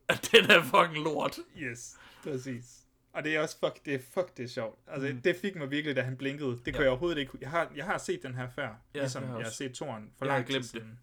at 0.09 0.28
den 0.32 0.51
er 0.51 0.62
fucking 0.62 1.05
lort. 1.05 1.39
yes, 1.59 1.97
præcis. 2.23 2.64
Og 3.12 3.24
det 3.24 3.36
er 3.36 3.40
også, 3.40 3.56
fuck, 3.59 3.84
det 3.84 3.94
er, 3.94 3.98
fuck, 4.14 4.36
det 4.36 4.44
er 4.44 4.48
sjovt. 4.48 4.78
Altså, 4.86 5.09
Mm. 5.12 5.20
det 5.22 5.36
fik 5.36 5.56
mig 5.56 5.70
virkelig, 5.70 5.97
da 5.97 6.02
han 6.02 6.16
blinkede. 6.16 6.51
Det 6.51 6.59
kunne 6.64 6.74
Ja. 6.74 6.80
jeg 6.80 6.90
overhovedet 6.90 7.18
ikke. 7.18 7.32
Jeg 7.40 7.51
har, 7.51 7.72
jeg 7.76 7.84
har 7.84 7.98
set 7.98 8.22
den 8.22 8.34
her 8.34 8.48
før, 8.55 8.68
Ja, 8.94 8.98
ligesom 9.01 9.22
det 9.22 9.28
har 9.28 9.36
jeg 9.36 9.40
jeg 9.40 9.47
har 9.47 9.52
set 9.52 9.72
Toren 9.72 10.10
for 10.18 10.24
Jeg 10.24 10.32
lang 10.34 10.47
tid 10.47 10.52
glemt 10.52 10.62
det. 10.62 10.70
siden. 10.70 10.98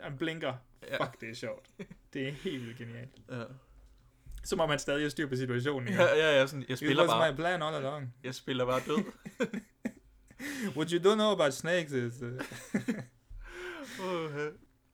Han 0.00 0.16
blinker. 0.18 0.54
Ja. 0.88 1.04
Fuck, 1.04 1.20
det 1.20 1.30
er 1.30 1.34
sjovt. 1.34 1.68
Det 2.12 2.28
er 2.28 2.32
helt 2.32 2.62
vildt 2.66 2.78
genialt. 2.78 3.10
Ja. 3.30 3.42
Så 4.44 4.56
må 4.56 4.66
man 4.66 4.78
stadig 4.78 5.00
have 5.00 5.10
styr 5.10 5.26
på 5.26 5.36
situationen. 5.36 5.88
Ja, 5.94 6.04
ja, 6.04 6.38
ja, 6.40 6.46
sådan, 6.46 6.64
jeg 6.68 6.78
spiller 6.78 6.94
It 7.04 7.08
was 7.10 7.14
bare- 7.16 7.32
my 7.32 7.36
plan 7.36 7.62
all 7.62 7.74
along. 7.76 8.14
Jeg 8.24 8.34
spiller 8.34 8.64
bare 8.64 8.80
død. 8.86 9.04
What 10.76 10.90
you 10.90 10.98
don't 11.00 11.14
know 11.14 11.32
about 11.32 11.52
snakes 11.54 11.92
is... 11.92 12.22
Uh... 12.22 12.28
Uh, 14.00 14.30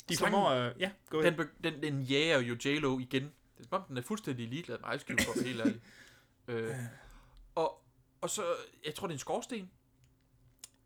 De 0.09 0.17
formår 0.17 0.49
at- 0.51 0.73
ja, 0.79 0.91
gå 1.11 1.23
den, 1.23 1.35
den, 1.65 1.83
den 1.83 2.01
jager 2.03 2.39
jo 2.41 2.57
J-Lo 2.65 2.99
igen. 2.99 3.23
Det 3.59 3.67
er 3.73 3.85
den 3.89 3.97
er 3.97 4.03
fuldstændig 4.03 4.49
ligeglad 4.49 4.79
med 4.87 4.97
Ice 4.97 5.07
Cube, 5.09 5.23
for 5.23 5.45
helt 5.45 5.61
ærlig. 5.61 5.81
Øh, 6.49 6.75
og, 7.55 7.85
og 8.21 8.31
så, 8.31 8.43
jeg 8.85 8.95
tror, 8.95 9.07
det 9.07 9.13
er 9.13 9.17
en 9.17 9.19
skorsten. 9.19 9.71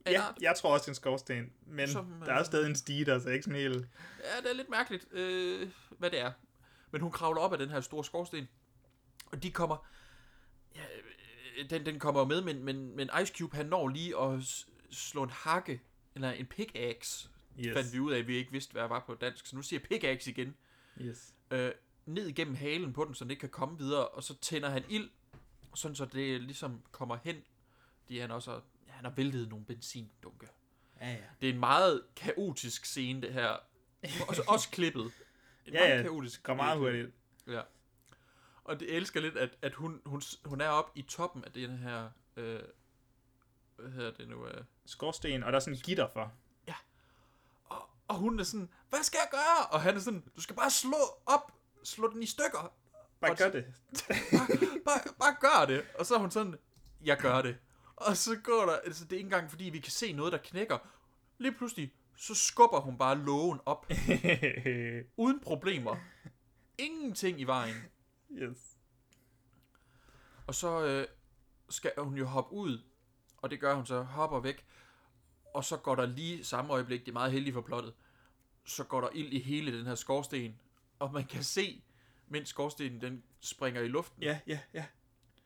Ja, 0.06 0.22
art. 0.22 0.35
jeg 0.40 0.56
tror 0.56 0.72
også, 0.72 0.82
det 0.82 0.89
er 0.89 0.93
en 0.93 0.94
skorsten, 0.94 1.52
men 1.66 1.89
Som, 1.89 2.22
der 2.26 2.32
er 2.32 2.39
øh, 2.39 2.44
stadig 2.44 2.68
en 2.68 2.76
stige, 2.76 3.05
der 3.05 3.14
er 3.14 3.18
så 3.18 3.28
ikke 3.28 3.43
sådan 3.43 3.60
helt... 3.60 3.89
Ja, 4.24 4.40
det 4.43 4.51
er 4.51 4.55
lidt 4.55 4.68
mærkeligt, 4.68 5.12
øh, 5.12 5.70
hvad 5.98 6.10
det 6.10 6.20
er. 6.20 6.32
Men 6.90 7.01
hun 7.01 7.12
kravler 7.12 7.40
op 7.40 7.52
af 7.52 7.59
den 7.59 7.70
her 7.70 7.80
store 7.80 8.05
skorsten, 8.05 8.48
og 9.26 9.43
de 9.43 9.51
kommer... 9.51 9.89
Ja, 10.74 10.82
øh, 11.59 11.70
den, 11.70 11.86
den 11.86 11.98
kommer 11.98 12.24
med, 12.24 12.43
men, 12.43 12.64
men, 12.64 12.97
men 12.97 13.10
Ice 13.22 13.35
Cube, 13.39 13.56
han 13.56 13.66
når 13.66 13.89
lige 13.89 14.20
at 14.20 14.64
slå 14.90 15.22
en 15.22 15.30
hakke, 15.30 15.82
eller 16.14 16.30
en 16.30 16.47
pickaxe, 16.47 17.28
yes. 17.60 17.74
fandt 17.74 17.93
vi 17.93 17.98
ud 17.98 18.12
af, 18.12 18.18
at 18.18 18.26
vi 18.26 18.36
ikke 18.36 18.52
vidste, 18.52 18.72
hvad 18.72 18.82
jeg 18.82 18.90
var 18.90 19.05
på 19.06 19.14
dansk. 19.14 19.47
Så 19.47 19.56
nu 19.56 19.62
siger 19.62 19.80
jeg 19.80 19.89
pickaxe 19.89 20.30
igen. 20.30 20.56
Yes. 21.01 21.35
Øh, 21.51 21.72
ned 22.06 22.26
igennem 22.26 22.55
halen 22.55 22.93
på 22.93 23.05
den, 23.05 23.14
så 23.14 23.24
den 23.24 23.30
ikke 23.30 23.40
kan 23.40 23.48
komme 23.48 23.78
videre, 23.78 24.09
og 24.09 24.22
så 24.24 24.35
tænder 24.40 24.68
han 24.68 24.85
ild, 24.89 25.10
sådan 25.79 25.95
så 25.95 26.05
det 26.05 26.41
ligesom 26.41 26.83
kommer 26.93 27.19
hen. 27.25 27.43
De 28.09 28.21
han 28.21 28.31
også 28.31 28.51
har, 28.51 28.63
ja, 28.87 28.93
han 28.93 29.05
har 29.05 29.13
væltet 29.13 29.49
nogle 29.49 29.65
benzindunke. 29.65 30.49
Ja, 31.01 31.11
ja. 31.11 31.17
Det 31.41 31.49
er 31.49 31.53
en 31.53 31.61
meget 31.61 32.03
kaotisk 32.17 32.85
scene, 32.85 33.23
det 33.23 33.33
her. 33.33 33.57
Også, 34.29 34.43
også 34.49 34.71
klippet. 34.71 35.05
En 35.05 35.13
Ja, 35.73 35.81
meget 35.81 35.97
ja, 35.97 36.03
kaotisk 36.03 36.43
går 36.43 36.55
meget 36.55 36.79
hurtigt. 36.79 37.11
Ja. 37.47 37.63
Og 38.65 38.81
det 38.81 38.97
elsker 38.97 39.21
lidt, 39.21 39.37
at, 39.37 39.59
at 39.63 39.75
hun, 39.75 40.03
hun, 40.07 40.23
hun 40.45 40.61
er 40.61 40.69
oppe 40.69 40.99
i 40.99 41.03
toppen 41.03 41.45
af 41.45 41.53
den 41.53 41.79
her... 41.79 42.11
Øh, 42.37 42.61
hvad 43.77 43.91
hedder 43.91 44.11
det 44.11 44.29
nu? 44.29 44.47
Øh, 44.47 44.65
Skorsten, 44.87 45.43
og 45.43 45.53
der 45.53 45.57
er 45.57 45.61
sådan 45.61 45.75
en 45.75 45.81
gitter 45.81 46.09
for. 46.09 46.33
og 48.09 48.17
hun 48.17 48.41
er 48.41 48.45
sådan, 48.45 48.69
hvad 48.89 49.03
skal 49.03 49.19
jeg 49.23 49.29
gøre? 49.31 49.67
Og 49.71 49.83
han 49.83 49.97
er 49.97 50.01
sådan, 50.01 50.25
du 50.37 50.41
skal 50.41 50.57
bare 50.57 50.71
slå 50.71 50.99
op, 51.27 51.53
slå 51.85 52.13
den 52.13 52.23
i 52.23 52.27
stykker. 52.27 52.73
Bare 53.20 53.36
gør 53.36 53.51
det. 53.51 53.65
bare, 54.86 55.01
bare 55.19 55.36
gør 55.40 55.66
det. 55.66 55.85
Og 55.99 56.07
så 56.07 56.15
er 56.15 56.19
hun 56.19 56.31
sådan, 56.31 56.55
jeg 57.05 57.16
gør 57.16 57.43
det. 57.43 57.57
Og 57.97 58.16
så 58.16 58.36
går 58.43 58.66
der, 58.66 58.77
altså 58.77 59.05
det 59.05 59.12
er 59.12 59.16
ikke 59.16 59.27
engang 59.27 59.51
fordi, 59.51 59.65
vi 59.65 59.78
kan 59.78 59.93
se 59.93 60.12
noget, 60.12 60.32
der 60.32 60.39
knækker. 60.39 60.78
Lige 61.39 61.53
pludselig, 61.53 61.93
så 62.16 62.35
skubber 62.35 62.81
hun 62.81 62.99
bare 62.99 63.19
lågen 63.19 63.61
op. 63.66 63.86
uden 65.16 65.40
problemer. 65.40 65.97
Ingenting 66.78 67.40
i 67.40 67.45
vejen. 67.45 67.77
Yes. 68.31 68.59
Og 70.47 70.55
så 70.55 70.85
øh, 70.85 71.07
skal 71.69 71.93
hun 71.99 72.15
jo 72.15 72.27
hoppe 72.27 72.55
ud, 72.55 72.82
og 73.36 73.51
det 73.51 73.61
gør 73.61 73.74
hun 73.74 73.86
så, 73.86 74.03
hopper 74.03 74.40
væk. 74.40 74.65
Og 75.55 75.65
så 75.65 75.77
går 75.77 75.95
der 75.95 76.07
lige 76.07 76.45
samme 76.45 76.73
øjeblik, 76.73 77.01
det 77.01 77.09
er 77.09 77.12
meget 77.12 77.32
heldigt 77.32 77.55
for 77.55 77.61
plottet, 77.61 77.95
så 78.65 78.85
går 78.85 79.01
der 79.01 79.09
ild 79.15 79.32
i 79.32 79.39
hele 79.39 79.78
den 79.78 79.86
her 79.86 79.95
skorsten. 79.95 80.61
Og 80.99 81.12
man 81.12 81.24
kan 81.24 81.45
se, 81.45 81.82
mens 82.29 82.49
skorstenen 82.49 83.01
den 83.01 83.23
springer 83.41 83.81
i 83.81 83.89
luften, 83.89 84.23
Ja, 84.23 84.39
ja, 84.47 84.59
ja. 84.75 84.85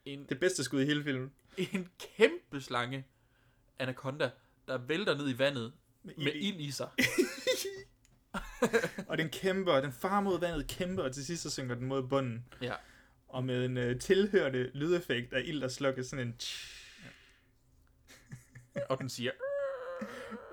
en, 0.04 0.26
Det 0.28 0.40
bedste 0.40 0.64
skud 0.64 0.80
i 0.80 0.84
hele 0.84 1.04
filmen. 1.04 1.32
en 1.56 1.88
kæmpe 2.16 2.60
slange 2.60 3.04
anaconda, 3.78 4.30
der 4.68 4.78
vælter 4.78 5.16
ned 5.16 5.34
i 5.34 5.38
vandet 5.38 5.72
med, 6.02 6.14
med 6.16 6.32
ild 6.34 6.60
i 6.60 6.70
sig. 6.70 6.88
Og 9.08 9.18
den 9.18 9.30
kæmper, 9.30 9.80
den 9.80 9.92
far 9.92 10.20
mod 10.20 10.40
vandet 10.40 10.68
kæmper, 10.68 11.02
og 11.02 11.14
til 11.14 11.26
sidst 11.26 11.42
så 11.42 11.50
synker 11.50 11.74
den 11.74 11.84
mod 11.86 12.08
bunden. 12.08 12.46
Ja. 12.62 12.74
Og 13.28 13.44
med 13.44 13.64
en 13.64 13.76
uh, 13.94 14.00
tilhørende 14.00 14.70
lydeffekt 14.74 15.32
af 15.32 15.42
ild, 15.44 15.60
der 15.60 15.68
slukker 15.68 16.02
sådan 16.02 16.26
en... 16.28 16.40
Og 18.88 18.98
den 18.98 19.08
siger, 19.08 19.30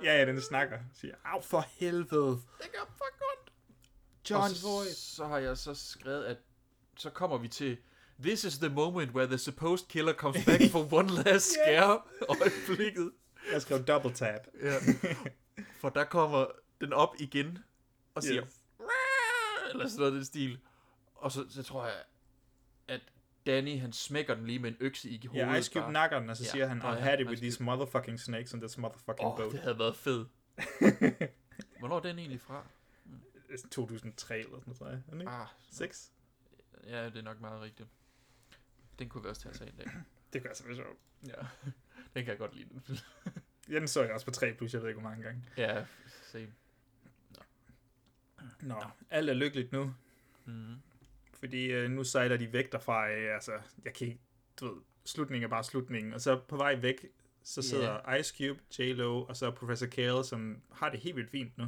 Ja, 0.04 0.18
ja, 0.20 0.26
den 0.26 0.42
snakker. 0.42 0.80
Siger, 0.94 1.16
af 1.26 1.44
for 1.44 1.66
helvede. 1.80 2.40
det 2.62 2.72
gør 2.72 2.86
fuck 2.86 3.22
ondt. 3.22 3.39
John 4.30 4.50
så, 4.56 4.68
Voight. 4.68 4.96
så 4.96 5.26
har 5.28 5.38
jeg 5.38 5.58
så 5.58 5.74
skrevet, 5.74 6.24
at 6.24 6.38
så 6.98 7.10
kommer 7.10 7.38
vi 7.38 7.48
til 7.48 7.78
This 8.24 8.44
is 8.44 8.58
the 8.58 8.70
moment 8.70 9.12
where 9.12 9.28
the 9.28 9.38
supposed 9.38 9.88
killer 9.88 10.14
comes 10.14 10.46
back 10.46 10.62
for 10.72 10.94
one 10.94 11.24
last 11.24 11.52
scare. 11.54 12.02
Øjeblikket. 12.42 13.12
Jeg 13.52 13.62
skrev 13.62 13.84
double 13.84 14.14
tap. 14.14 14.48
Ja. 14.62 14.76
For 15.80 15.90
der 15.90 16.04
kommer 16.04 16.46
den 16.82 16.94
op 16.94 17.16
igen 17.20 17.58
og 18.16 18.24
siger, 18.24 18.44
Yes. 18.44 18.64
eller 19.72 19.88
sådan 19.88 20.00
noget 20.00 20.12
i 20.12 20.16
den 20.16 20.26
stil. 20.26 20.60
Og 21.16 21.32
så, 21.32 21.46
så 21.50 21.64
tror 21.64 21.86
jeg, 21.86 21.96
at 22.88 23.02
Danny, 23.46 23.80
han 23.80 23.94
smækker 23.94 24.36
den 24.36 24.46
lige 24.48 24.60
med 24.60 24.70
en 24.70 24.78
økse 24.80 25.10
i 25.10 25.26
hovedet. 25.26 25.48
Ja, 25.48 25.54
Ice 25.56 25.72
Cube 25.74 25.92
nakker 25.92 26.20
den, 26.20 26.30
og 26.30 26.38
så 26.38 26.44
siger 26.46 26.68
han, 26.68 26.78
ja, 26.84 26.92
had 26.94 27.20
it 27.20 27.28
with 27.28 27.42
these 27.42 27.64
motherfucking 27.64 28.20
snakes 28.20 28.54
on 28.54 28.60
this 28.62 28.78
motherfucking 28.78 29.28
Åh, 29.30 29.38
boat. 29.38 29.52
det 29.52 29.60
havde 29.60 29.80
været 29.80 29.96
fedt. 29.96 30.28
Hvornår 31.80 31.96
er 31.96 32.00
den 32.00 32.20
egentlig 32.20 32.42
fra? 32.42 32.64
2003 33.72 34.38
eller 34.38 34.50
sådan 34.50 34.64
noget, 34.66 34.78
tror 34.78 34.90
jeg. 34.90 35.28
Er? 35.28 35.30
Ah, 35.30 35.48
6? 35.72 36.12
ja, 36.88 37.06
det 37.06 37.18
er 37.18 37.22
nok 37.22 37.42
meget 37.42 37.62
rigtigt. 37.62 37.90
Den 39.00 39.10
kunne 39.10 39.24
vi 39.24 39.30
også 39.30 39.42
tage 39.42 39.56
sig 39.56 39.68
en 39.68 39.76
dag. 39.78 39.88
Det 40.34 40.44
gør 40.44 40.54
så 40.54 40.64
være 40.64 40.76
sjovt. 40.76 41.00
Ja, 41.28 41.34
den 42.14 42.26
kan 42.26 42.28
jeg 42.28 42.38
godt 42.38 42.56
lide. 42.56 42.70
Ja, 43.70 43.80
den 43.80 43.88
så 43.88 44.04
jeg 44.04 44.14
også 44.14 44.26
på 44.26 44.32
3 44.32 44.54
plus, 44.54 44.74
jeg 44.74 44.82
ved 44.82 44.90
ikke 44.90 45.00
hvor 45.02 45.10
mange 45.10 45.24
gange. 45.24 45.44
ja, 45.58 45.86
same. 46.32 46.54
Nå, 48.62 48.84
alt 49.10 49.30
er 49.30 49.34
lykkeligt 49.34 49.72
nu. 49.72 49.94
Mm. 50.46 50.76
Fordi 51.34 51.66
øh, 51.66 51.92
nu 51.92 52.04
sejler 52.04 52.38
de 52.38 52.54
væk 52.54 52.72
derfra. 52.72 53.12
Øh, 53.12 53.34
altså, 53.36 53.52
jeg 53.86 53.94
kan 53.94 54.08
ikke, 54.08 54.20
du 54.60 54.66
ved, 54.74 54.82
slutningen 55.06 55.44
er 55.44 55.50
bare 55.50 55.64
slutningen. 55.64 56.14
Og 56.14 56.22
så 56.22 56.40
på 56.48 56.58
vej 56.58 56.76
væk, 56.76 57.06
så 57.44 57.62
sidder 57.62 58.14
Ice 58.16 58.36
Cube, 58.38 58.60
J-Lo, 58.80 59.24
og 59.24 59.38
så 59.38 59.52
Professor 59.52 59.88
Kale, 59.88 60.24
som 60.24 60.62
har 60.72 60.90
det 60.90 61.00
helt 61.00 61.16
vildt 61.16 61.30
fint 61.30 61.58
nu. 61.58 61.66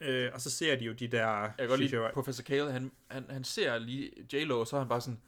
Øh, 0.00 0.30
og 0.34 0.40
så 0.40 0.50
ser 0.50 0.76
de 0.76 0.84
jo 0.84 0.92
de 0.92 1.08
der... 1.08 1.26
Jeg 1.40 1.52
kan 1.58 1.68
godt 1.68 1.80
lide, 1.80 2.10
Professor 2.14 2.42
Kale, 2.42 2.72
han, 2.72 2.92
han, 3.10 3.24
han 3.30 3.44
ser 3.44 3.78
lige 3.78 4.10
J-Lo, 4.32 4.60
og 4.60 4.66
så 4.66 4.76
er 4.76 4.80
han 4.80 4.88
bare 4.88 5.00
sådan, 5.00 5.20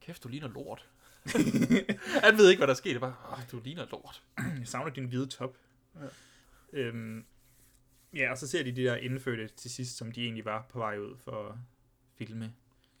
kæft, 0.00 0.24
du 0.24 0.28
ligner 0.28 0.48
lort. 0.48 0.88
han 2.24 2.38
ved 2.38 2.48
ikke, 2.50 2.60
hvad 2.60 2.66
der 2.66 2.72
er 2.72 2.76
sket. 2.76 2.90
Det 2.90 2.96
er 2.96 3.00
bare, 3.00 3.14
"Åh, 3.32 3.38
du 3.52 3.60
ligner 3.64 3.86
lort. 3.90 4.22
Jeg 4.38 4.62
savner 4.68 4.90
din 4.90 5.04
hvide 5.04 5.26
top. 5.26 5.56
Ja. 6.00 6.06
Øhm, 6.72 7.24
ja, 8.14 8.30
og 8.30 8.38
så 8.38 8.46
ser 8.48 8.62
de 8.64 8.72
de 8.72 8.82
der 8.84 8.96
indfødte 8.96 9.48
til 9.56 9.70
sidst, 9.70 9.96
som 9.96 10.12
de 10.12 10.22
egentlig 10.22 10.44
var 10.44 10.66
på 10.70 10.78
vej 10.78 10.98
ud 10.98 11.16
for 11.24 11.48
at 11.48 11.54
filme. 12.18 12.52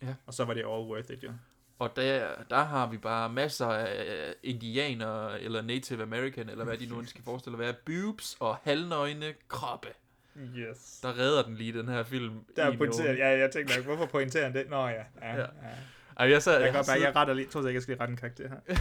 Ja. 0.02 0.14
Og 0.26 0.34
så 0.34 0.44
var 0.44 0.54
det 0.54 0.60
all 0.60 0.68
worth 0.90 1.10
it, 1.10 1.24
jo. 1.24 1.32
Og 1.78 1.96
der, 1.96 2.34
der 2.50 2.64
har 2.64 2.90
vi 2.90 2.96
bare 2.96 3.30
masser 3.32 3.66
af 3.66 4.34
indianer, 4.42 5.28
eller 5.28 5.62
Native 5.62 6.02
American, 6.02 6.48
eller 6.48 6.64
hvad 6.64 6.78
de 6.78 6.86
nu 6.86 6.98
end 6.98 7.06
skal 7.14 7.22
forestille 7.24 7.54
at 7.54 7.60
være, 7.60 7.74
boobs 7.86 8.36
og 8.40 8.56
halvnøgne 8.56 9.34
kroppe. 9.48 9.88
Yes. 10.56 10.98
Der 11.02 11.18
redder 11.18 11.42
den 11.42 11.54
lige, 11.54 11.72
den 11.72 11.88
her 11.88 12.02
film. 12.02 12.44
Der 12.56 12.64
er 12.64 12.72
noget. 12.72 13.18
ja, 13.18 13.38
jeg 13.38 13.50
tænkte 13.50 13.76
nok, 13.76 13.84
hvorfor 13.84 14.06
pointerer 14.06 14.44
han 14.44 14.54
det? 14.54 14.70
Nå 14.70 14.86
ja, 14.86 14.92
ja, 14.92 15.02
Ja. 15.22 15.36
ja. 15.40 15.46
Ej, 16.16 16.30
jeg, 16.30 16.42
sad, 16.42 16.52
Jeg, 16.52 16.60
jeg, 16.60 16.66
jeg, 16.66 16.74
bare, 16.74 16.84
siddet- 16.84 17.00
jeg 17.02 17.16
retter 17.16 17.34
lige, 17.34 17.44
jeg 17.44 17.52
tror 17.52 17.60
ikke, 17.60 17.74
jeg 17.74 17.82
skal 17.82 17.92
lige 17.94 18.00
rette 18.02 18.12
en 18.12 18.16
karakter 18.16 18.48
her. 18.48 18.56
jeg 18.68 18.76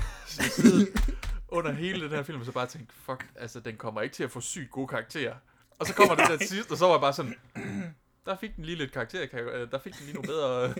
under 1.58 1.72
hele 1.72 2.02
den 2.04 2.10
her 2.12 2.24
film, 2.24 2.44
så 2.46 2.52
bare 2.52 2.68
tænkte, 2.68 2.94
fuck, 2.96 3.26
altså, 3.36 3.60
den 3.60 3.76
kommer 3.78 4.02
ikke 4.02 4.16
til 4.16 4.24
at 4.24 4.32
få 4.32 4.42
sygt 4.42 4.72
gode 4.72 4.88
karakterer. 4.88 5.36
Og 5.80 5.86
så 5.86 5.94
kommer 5.94 6.16
det 6.16 6.26
der 6.30 6.38
til 6.38 6.48
sidst, 6.56 6.72
og 6.72 6.78
så 6.78 6.86
var 6.86 6.94
jeg 6.94 7.02
bare 7.02 7.14
sådan, 7.14 7.36
der 8.26 8.36
fik 8.38 8.56
den 8.56 8.66
lige 8.66 8.78
lidt 8.78 8.92
karakter, 8.92 9.28
øh, 9.34 9.72
der 9.72 9.80
fik 9.80 9.94
den 9.94 10.02
lige 10.06 10.14
nogle 10.14 10.28
bedre 10.28 10.74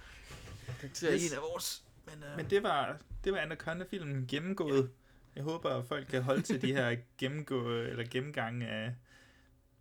karakterer 0.80 1.12
i 1.12 1.14
Yes. 1.14 1.30
en 1.32 1.36
af 1.36 1.42
vores. 1.52 1.82
Men, 2.06 2.14
uh, 2.30 2.36
Men 2.36 2.50
det 2.50 2.62
var, 2.62 2.96
det 3.24 3.32
var 3.32 3.38
Anaconda-filmen 3.38 4.26
gennemgået. 4.28 4.90
Jeg 5.36 5.44
håber, 5.44 5.70
at 5.70 5.84
folk 5.86 6.06
kan 6.06 6.22
holde 6.22 6.42
til 6.42 6.62
de 6.62 6.72
her 6.72 6.96
gennemgå, 7.18 7.70
eller 7.70 8.04
gennemgange 8.10 8.68
af, 8.68 8.94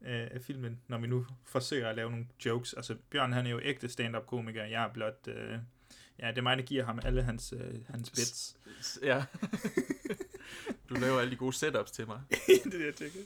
af, 0.03 0.29
af 0.31 0.41
filmen, 0.41 0.79
når 0.87 0.97
vi 0.97 1.07
nu 1.07 1.25
forsøger 1.45 1.89
at 1.89 1.95
lave 1.95 2.11
nogle 2.11 2.27
jokes. 2.45 2.73
Altså, 2.73 2.95
Bjørn 3.09 3.33
han 3.33 3.45
er 3.45 3.49
jo 3.49 3.59
ægte 3.63 3.89
stand-up-komiker. 3.89 4.63
Jeg 4.63 4.83
er 4.83 4.93
blot... 4.93 5.27
Øh, 5.27 5.59
ja, 6.19 6.27
det 6.27 6.37
er 6.37 6.41
mig, 6.41 6.57
der 6.57 6.63
giver 6.63 6.85
ham 6.85 6.99
alle 7.05 7.23
hans, 7.23 7.53
øh, 7.57 7.75
hans 7.89 8.09
bits. 8.09 8.57
ja. 9.03 9.23
du 10.89 10.93
laver 10.93 11.19
alle 11.19 11.31
de 11.31 11.35
gode 11.35 11.53
setups 11.53 11.91
til 11.91 12.07
mig. 12.07 12.21
det 12.29 12.65
er 12.65 12.69
det, 12.69 12.85
jeg 12.85 12.95
tænker. 12.95 13.19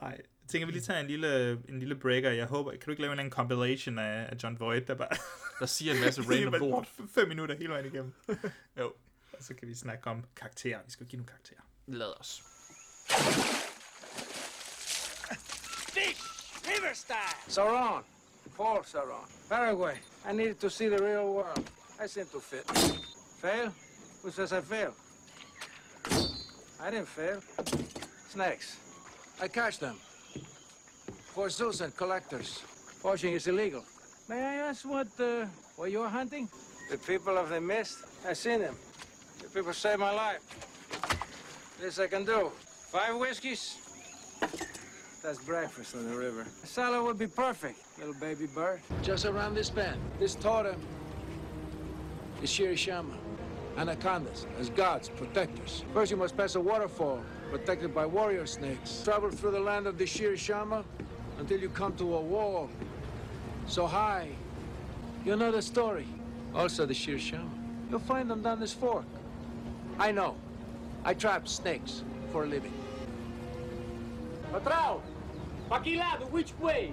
Nej, 0.00 0.20
tænker, 0.48 0.66
vi 0.66 0.72
lige 0.72 0.82
tager 0.82 1.00
en 1.00 1.06
lille, 1.06 1.50
en 1.68 1.78
lille 1.78 1.94
breaker. 1.94 2.30
Jeg 2.30 2.46
håber, 2.46 2.70
kan 2.70 2.80
du 2.84 2.90
ikke 2.90 3.02
lave 3.02 3.12
en 3.12 3.12
eller 3.12 3.22
anden 3.22 3.32
compilation 3.32 3.98
af, 3.98 4.28
af 4.32 4.36
John 4.42 4.60
Voight, 4.60 4.88
der 4.88 4.94
bare... 4.94 5.08
Der 5.60 5.66
siger 5.66 5.94
en 5.94 6.00
masse 6.00 6.22
random 6.22 6.52
lort. 6.52 6.88
Fem 7.14 7.28
minutter 7.28 7.56
hele 7.56 7.68
vejen 7.68 7.86
igennem. 7.86 8.12
jo. 8.78 8.92
Og 9.32 9.44
så 9.44 9.54
kan 9.54 9.68
vi 9.68 9.74
snakke 9.74 10.06
om 10.10 10.24
karakterer. 10.36 10.78
Vi 10.84 10.90
skal 10.90 11.06
give 11.06 11.16
nogle 11.18 11.28
karakterer. 11.28 11.60
Lad 11.86 12.20
os. 12.20 12.44
Fish! 15.94 16.18
River 16.68 16.92
style! 16.92 17.38
Saron. 17.48 18.02
Paul 18.56 18.80
Saron. 18.82 19.22
Paraguay. 19.48 19.94
I 20.26 20.32
needed 20.32 20.60
to 20.60 20.68
see 20.68 20.88
the 20.88 20.98
real 20.98 21.32
world. 21.32 21.70
I 22.00 22.06
seem 22.06 22.26
to 22.32 22.40
fit. 22.40 22.68
Fail? 23.40 23.72
Who 24.22 24.30
says 24.32 24.52
I 24.52 24.60
failed? 24.60 24.94
I 26.80 26.90
didn't 26.90 27.06
fail. 27.06 27.40
Snakes. 28.28 28.76
I 29.40 29.46
catch 29.46 29.78
them. 29.78 29.94
For 31.32 31.48
zoos 31.48 31.80
and 31.80 31.96
collectors. 31.96 32.64
Poaching 33.00 33.34
is 33.34 33.46
illegal. 33.46 33.84
May 34.28 34.42
I 34.42 34.54
ask 34.68 34.84
what, 34.88 35.08
uh, 35.20 35.46
what 35.76 35.92
you're 35.92 36.08
hunting? 36.08 36.48
The 36.90 36.98
people 36.98 37.38
of 37.38 37.50
the 37.50 37.60
mist. 37.60 37.98
I 38.28 38.32
seen 38.32 38.60
them. 38.60 38.74
The 39.40 39.48
people 39.48 39.72
saved 39.72 40.00
my 40.00 40.10
life. 40.10 40.42
This 41.80 42.00
I 42.00 42.08
can 42.08 42.24
do. 42.24 42.50
Five 42.90 43.16
whiskeys. 43.16 43.76
That's 45.24 45.42
breakfast 45.42 45.96
on 45.96 46.06
the 46.06 46.14
river. 46.14 46.46
A 46.62 46.66
salad 46.66 47.02
would 47.02 47.18
be 47.18 47.26
perfect, 47.26 47.78
little 47.98 48.12
baby 48.12 48.44
bird. 48.44 48.82
Just 49.02 49.24
around 49.24 49.54
this 49.54 49.70
bend. 49.70 49.98
This 50.18 50.34
totem 50.34 50.78
is 52.42 52.50
Shirishama. 52.50 53.16
anacondas 53.78 54.46
as 54.60 54.68
gods, 54.68 55.08
protectors. 55.08 55.82
First, 55.94 56.10
you 56.10 56.18
must 56.18 56.36
pass 56.36 56.56
a 56.56 56.60
waterfall 56.60 57.24
protected 57.50 57.94
by 57.94 58.04
warrior 58.04 58.44
snakes. 58.44 59.00
Travel 59.02 59.30
through 59.30 59.52
the 59.52 59.60
land 59.60 59.86
of 59.86 59.96
the 59.96 60.04
Shir 60.04 60.36
Shama 60.36 60.84
until 61.38 61.58
you 61.58 61.70
come 61.70 61.96
to 61.96 62.16
a 62.16 62.20
wall 62.20 62.68
so 63.66 63.86
high. 63.86 64.28
You 65.24 65.36
know 65.36 65.50
the 65.50 65.62
story. 65.62 66.06
Also, 66.54 66.84
the 66.84 66.92
Shir 66.92 67.18
Shama. 67.18 67.48
You'll 67.88 67.98
find 68.00 68.30
them 68.30 68.42
down 68.42 68.60
this 68.60 68.74
fork. 68.74 69.06
I 69.98 70.12
know. 70.12 70.36
I 71.02 71.14
trap 71.14 71.48
snakes 71.48 72.04
for 72.30 72.44
a 72.44 72.46
living. 72.46 72.74
Patrão! 74.52 75.00
Paquilado, 75.70 76.30
which 76.30 76.52
way? 76.58 76.92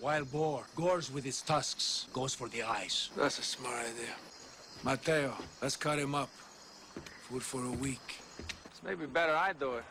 Wild 0.00 0.30
boar 0.30 0.64
gores 0.76 1.10
with 1.12 1.26
its 1.26 1.40
tusks, 1.42 2.06
goes 2.12 2.34
for 2.34 2.48
the 2.48 2.62
eyes. 2.62 3.10
That's 3.16 3.38
a 3.38 3.42
smart 3.42 3.80
idea. 3.80 4.14
Mateo, 4.84 5.34
let's 5.62 5.76
cut 5.76 5.98
him 5.98 6.14
up. 6.14 6.28
Food 7.28 7.42
for 7.42 7.64
a 7.64 7.72
week. 7.72 8.20
It's 8.66 8.82
maybe 8.84 9.06
better 9.06 9.34
I 9.34 9.52
do 9.52 9.74
it. 9.74 9.84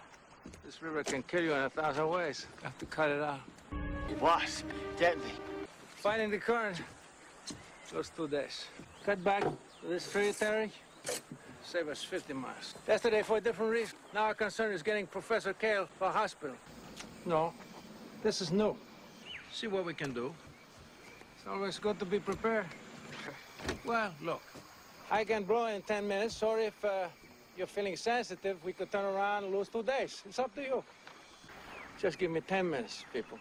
This 0.64 0.82
river 0.82 1.04
can 1.04 1.24
kill 1.24 1.42
you 1.42 1.54
in 1.54 1.64
a 1.64 1.70
thousand 1.70 2.08
ways. 2.10 2.46
Have 2.64 2.78
to 2.78 2.86
cut 2.86 3.10
it 3.10 3.22
out. 3.22 3.42
Wasp, 4.22 4.66
deadly. 4.98 5.32
Finding 5.98 6.30
the 6.30 6.38
current 6.38 6.80
goes 7.92 8.10
two 8.16 8.28
days. 8.28 8.66
Cut 9.06 9.24
back 9.24 9.44
to 9.44 9.88
this 9.88 10.10
tributary. 10.12 10.72
Save 11.66 11.88
us 11.90 12.04
50 12.04 12.34
miles. 12.34 12.76
Yesterday 12.88 13.24
for 13.24 13.38
a 13.38 13.42
different 13.42 13.72
reason. 13.72 13.98
Now 14.14 14.26
our 14.26 14.36
concern 14.36 14.72
is 14.72 14.84
getting 14.84 15.08
Professor 15.08 15.54
Kale 15.54 15.88
to 16.00 16.06
a 16.06 16.12
hospital. 16.12 16.56
No, 17.26 17.54
this 18.24 18.42
is 18.42 18.52
new. 18.52 18.76
See 19.52 19.68
what 19.68 19.84
we 19.86 19.94
can 19.94 20.14
do. 20.14 20.34
It's 21.36 21.48
always 21.48 21.80
good 21.80 21.98
to 22.00 22.06
be 22.06 22.20
prepared. 22.20 22.66
Well, 23.84 24.14
look, 24.22 24.42
I 25.10 25.24
can 25.24 25.44
blow 25.44 25.66
in 25.68 25.82
10 25.82 26.08
minutes, 26.08 26.44
or 26.44 26.60
if 26.60 26.86
uh, 26.86 27.08
you're 27.58 27.68
feeling 27.68 27.96
sensitive, 27.98 28.64
we 28.64 28.74
could 28.74 28.92
turn 28.92 29.06
around 29.06 29.46
and 29.46 29.54
lose 29.54 29.68
two 29.70 29.84
days. 29.84 30.22
It's 30.26 30.38
up 30.38 30.54
to 30.56 30.62
you. 30.62 30.84
Just 32.00 32.20
give 32.20 32.30
me 32.30 32.42
10 32.42 32.70
minutes, 32.70 33.06
people. 33.14 33.40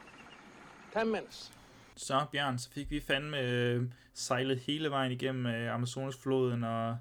10 0.95 1.11
minutes. 1.11 1.51
Så, 1.97 2.25
Bjørn, 2.33 2.59
så 2.59 2.71
fik 2.71 2.91
vi 2.91 3.01
fandme 3.01 3.41
øh, 3.41 3.83
sejlet 4.15 4.59
hele 4.59 4.91
vejen 4.91 5.13
igennem 5.13 5.47
øh, 5.47 5.75
Amazonasfloden 5.75 6.65
og, 6.65 6.97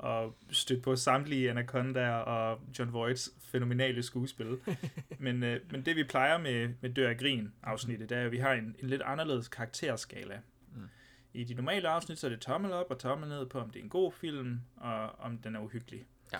og 0.00 0.36
stødt 0.50 0.82
på 0.82 0.96
samtlige 0.96 1.50
Anaconda 1.50 2.10
og 2.10 2.60
John 2.78 2.92
Voights 2.92 3.30
fænomenale 3.40 4.02
skuespil. 4.02 4.60
men, 5.18 5.42
øh, 5.42 5.60
men 5.70 5.84
det 5.84 5.96
vi 5.96 6.04
plejer 6.04 6.38
med, 6.38 6.74
med 6.80 6.90
Dør 6.90 7.08
af 7.08 7.18
Grin 7.18 7.52
afsnittet, 7.62 8.08
det 8.08 8.18
er, 8.18 8.24
at 8.24 8.32
vi 8.32 8.38
har 8.38 8.52
en, 8.52 8.76
en 8.78 8.88
lidt 8.88 9.02
anderledes 9.02 9.48
karakterskala. 9.48 10.40
Mm. 10.74 10.88
I 11.32 11.44
de 11.44 11.54
normale 11.54 11.88
afsnit, 11.88 12.18
så 12.18 12.26
er 12.26 12.30
det 12.30 12.40
tommel 12.40 12.72
op 12.72 12.90
og 12.90 12.98
tommel 12.98 13.28
ned 13.28 13.46
på, 13.46 13.58
om 13.58 13.70
det 13.70 13.78
er 13.78 13.82
en 13.82 13.88
god 13.90 14.12
film, 14.12 14.60
og 14.76 15.18
om 15.18 15.38
den 15.38 15.56
er 15.56 15.60
uhyggelig. 15.60 16.06
Ja. 16.32 16.38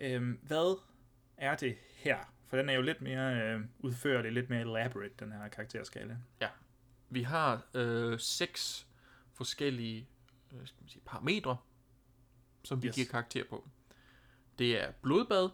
Øhm, 0.00 0.38
hvad 0.42 0.78
er 1.36 1.56
det 1.56 1.76
her? 1.96 2.18
For 2.46 2.56
den 2.56 2.68
er 2.68 2.74
jo 2.74 2.82
lidt 2.82 3.00
mere 3.00 3.42
øh, 3.42 3.60
udførlig, 3.78 4.32
lidt 4.32 4.50
mere 4.50 4.60
elaborate, 4.60 5.14
den 5.18 5.32
her 5.32 5.48
karakterskala. 5.48 6.16
Ja. 6.40 6.48
Vi 7.10 7.22
har 7.22 7.66
øh, 7.74 8.18
seks 8.18 8.86
forskellige 9.34 10.08
øh, 10.52 10.66
skal 10.66 10.76
man 10.80 10.88
sige, 10.88 11.02
parametre, 11.06 11.56
som 12.62 12.82
vi 12.82 12.86
Yes. 12.88 12.94
giver 12.94 13.08
karakter 13.10 13.44
på. 13.50 13.68
Det 14.58 14.82
er 14.82 14.90
blodbad, 15.02 15.48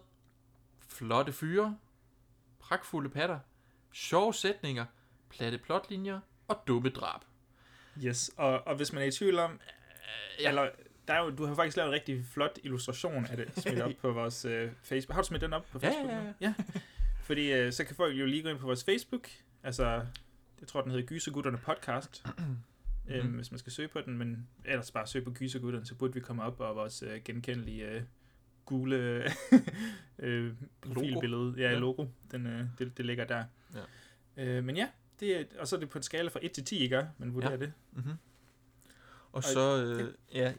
flotte 0.89 1.33
fyre, 1.33 1.79
pragtfulde 2.59 3.09
patter, 3.11 3.39
sjove 3.93 4.35
sætninger, 4.35 4.85
platte 5.31 5.59
plotlinjer 5.59 6.21
og 6.49 6.63
dumme 6.67 6.89
drab. 6.89 7.21
Yes, 8.05 8.31
og, 8.37 8.67
og 8.67 8.77
hvis 8.77 8.93
man 8.93 9.03
er 9.03 9.07
i 9.07 9.11
tvivl 9.11 9.39
om, 9.39 9.61
ja. 10.41 10.49
eller 10.49 10.71
der 11.09 11.15
er 11.15 11.25
jo, 11.25 11.31
du 11.31 11.47
har 11.47 11.55
faktisk 11.55 11.77
lavet 11.77 11.89
en 11.89 11.95
rigtig 11.95 12.25
flot 12.33 12.59
illustration 12.63 13.27
af 13.27 13.37
det, 13.37 13.63
smidt 13.63 13.81
op 13.81 13.91
på 14.03 14.13
vores 14.13 14.45
øh, 14.45 14.71
Facebook. 14.83 15.15
Har 15.15 15.23
du 15.23 15.27
smidt 15.27 15.43
den 15.43 15.53
op 15.53 15.67
på 15.73 15.79
Ja, 15.83 15.89
Facebook? 15.89 16.11
ja, 16.13 16.21
nu? 16.23 16.27
ja. 16.27 16.35
ja. 16.41 16.55
Fordi 17.23 17.53
øh, 17.53 17.73
så 17.73 17.85
kan 17.85 17.97
folk 17.97 18.17
jo 18.19 18.27
lige 18.27 18.43
gå 18.43 18.49
ind 18.49 18.59
på 18.59 18.67
vores 18.67 18.85
Facebook, 18.85 19.29
altså, 19.63 19.85
jeg 20.61 20.69
tror 20.69 20.81
den 20.83 20.91
hedder 20.91 21.07
Gysergutterne 21.07 21.59
Podcast, 21.59 22.27
øhm, 23.09 23.27
Mhm. 23.27 23.35
hvis 23.35 23.51
man 23.51 23.59
skal 23.59 23.73
søge 23.73 23.89
på 23.89 24.01
den, 24.01 24.19
men 24.19 24.49
ellers 24.65 24.91
bare 24.91 25.07
søge 25.07 25.25
på 25.25 25.31
Gysergutterne, 25.31 25.87
så 25.87 25.95
burde 25.95 26.15
vi 26.15 26.21
komme 26.21 26.43
op, 26.43 26.61
og 26.61 26.77
vores 26.77 27.03
øh, 27.03 27.21
genkendelige 27.25 27.89
øh, 27.91 28.03
gule 28.65 28.97
øh, 30.19 30.55
profilbillede, 30.81 31.55
ja, 31.57 31.71
Ja. 31.71 31.79
logo, 31.79 32.07
den, 32.31 32.47
øh, 32.47 32.67
det, 32.79 32.97
det 32.99 33.07
ligger 33.07 33.25
der. 33.25 33.45
Ja. 34.37 34.45
Øh, 34.45 34.65
men 34.65 34.77
ja, 34.77 34.89
det 35.21 35.37
er, 35.41 35.45
og 35.59 35.69
så 35.69 35.77
er 35.77 35.81
det 35.81 35.89
på 35.91 35.99
en 35.99 36.03
skala 36.03 36.29
fra 36.29 36.41
1 36.43 36.53
til 36.53 36.65
10, 36.65 36.77
ikke? 36.79 37.09
Man 37.19 37.35
vurderer 37.35 37.51
Ja. 37.51 37.57
det. 37.57 37.73
Mm-hmm. 37.93 38.13
Og 39.33 39.45
så 39.45 39.85
øh, 39.85 40.15
ja, 40.35 40.53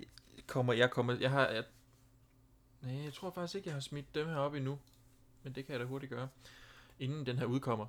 kommer 0.48 0.74
jeg 0.74 0.92
kommer 0.92 1.14
jeg 1.20 1.32
har 1.32 1.48
jeg, 1.48 1.64
nej, 2.82 3.04
jeg 3.04 3.14
tror 3.14 3.32
faktisk 3.32 3.56
ikke 3.56 3.68
jeg 3.68 3.76
har 3.76 3.80
smidt 3.82 4.16
dem 4.16 4.28
her 4.28 4.36
op 4.36 4.54
endnu. 4.54 4.80
Men 5.44 5.56
det 5.56 5.66
kan 5.66 5.72
jeg 5.74 5.80
da 5.80 5.86
hurtigt 5.86 6.10
gøre 6.10 6.28
inden 7.00 7.26
den 7.26 7.38
her 7.38 7.46
udkommer. 7.46 7.86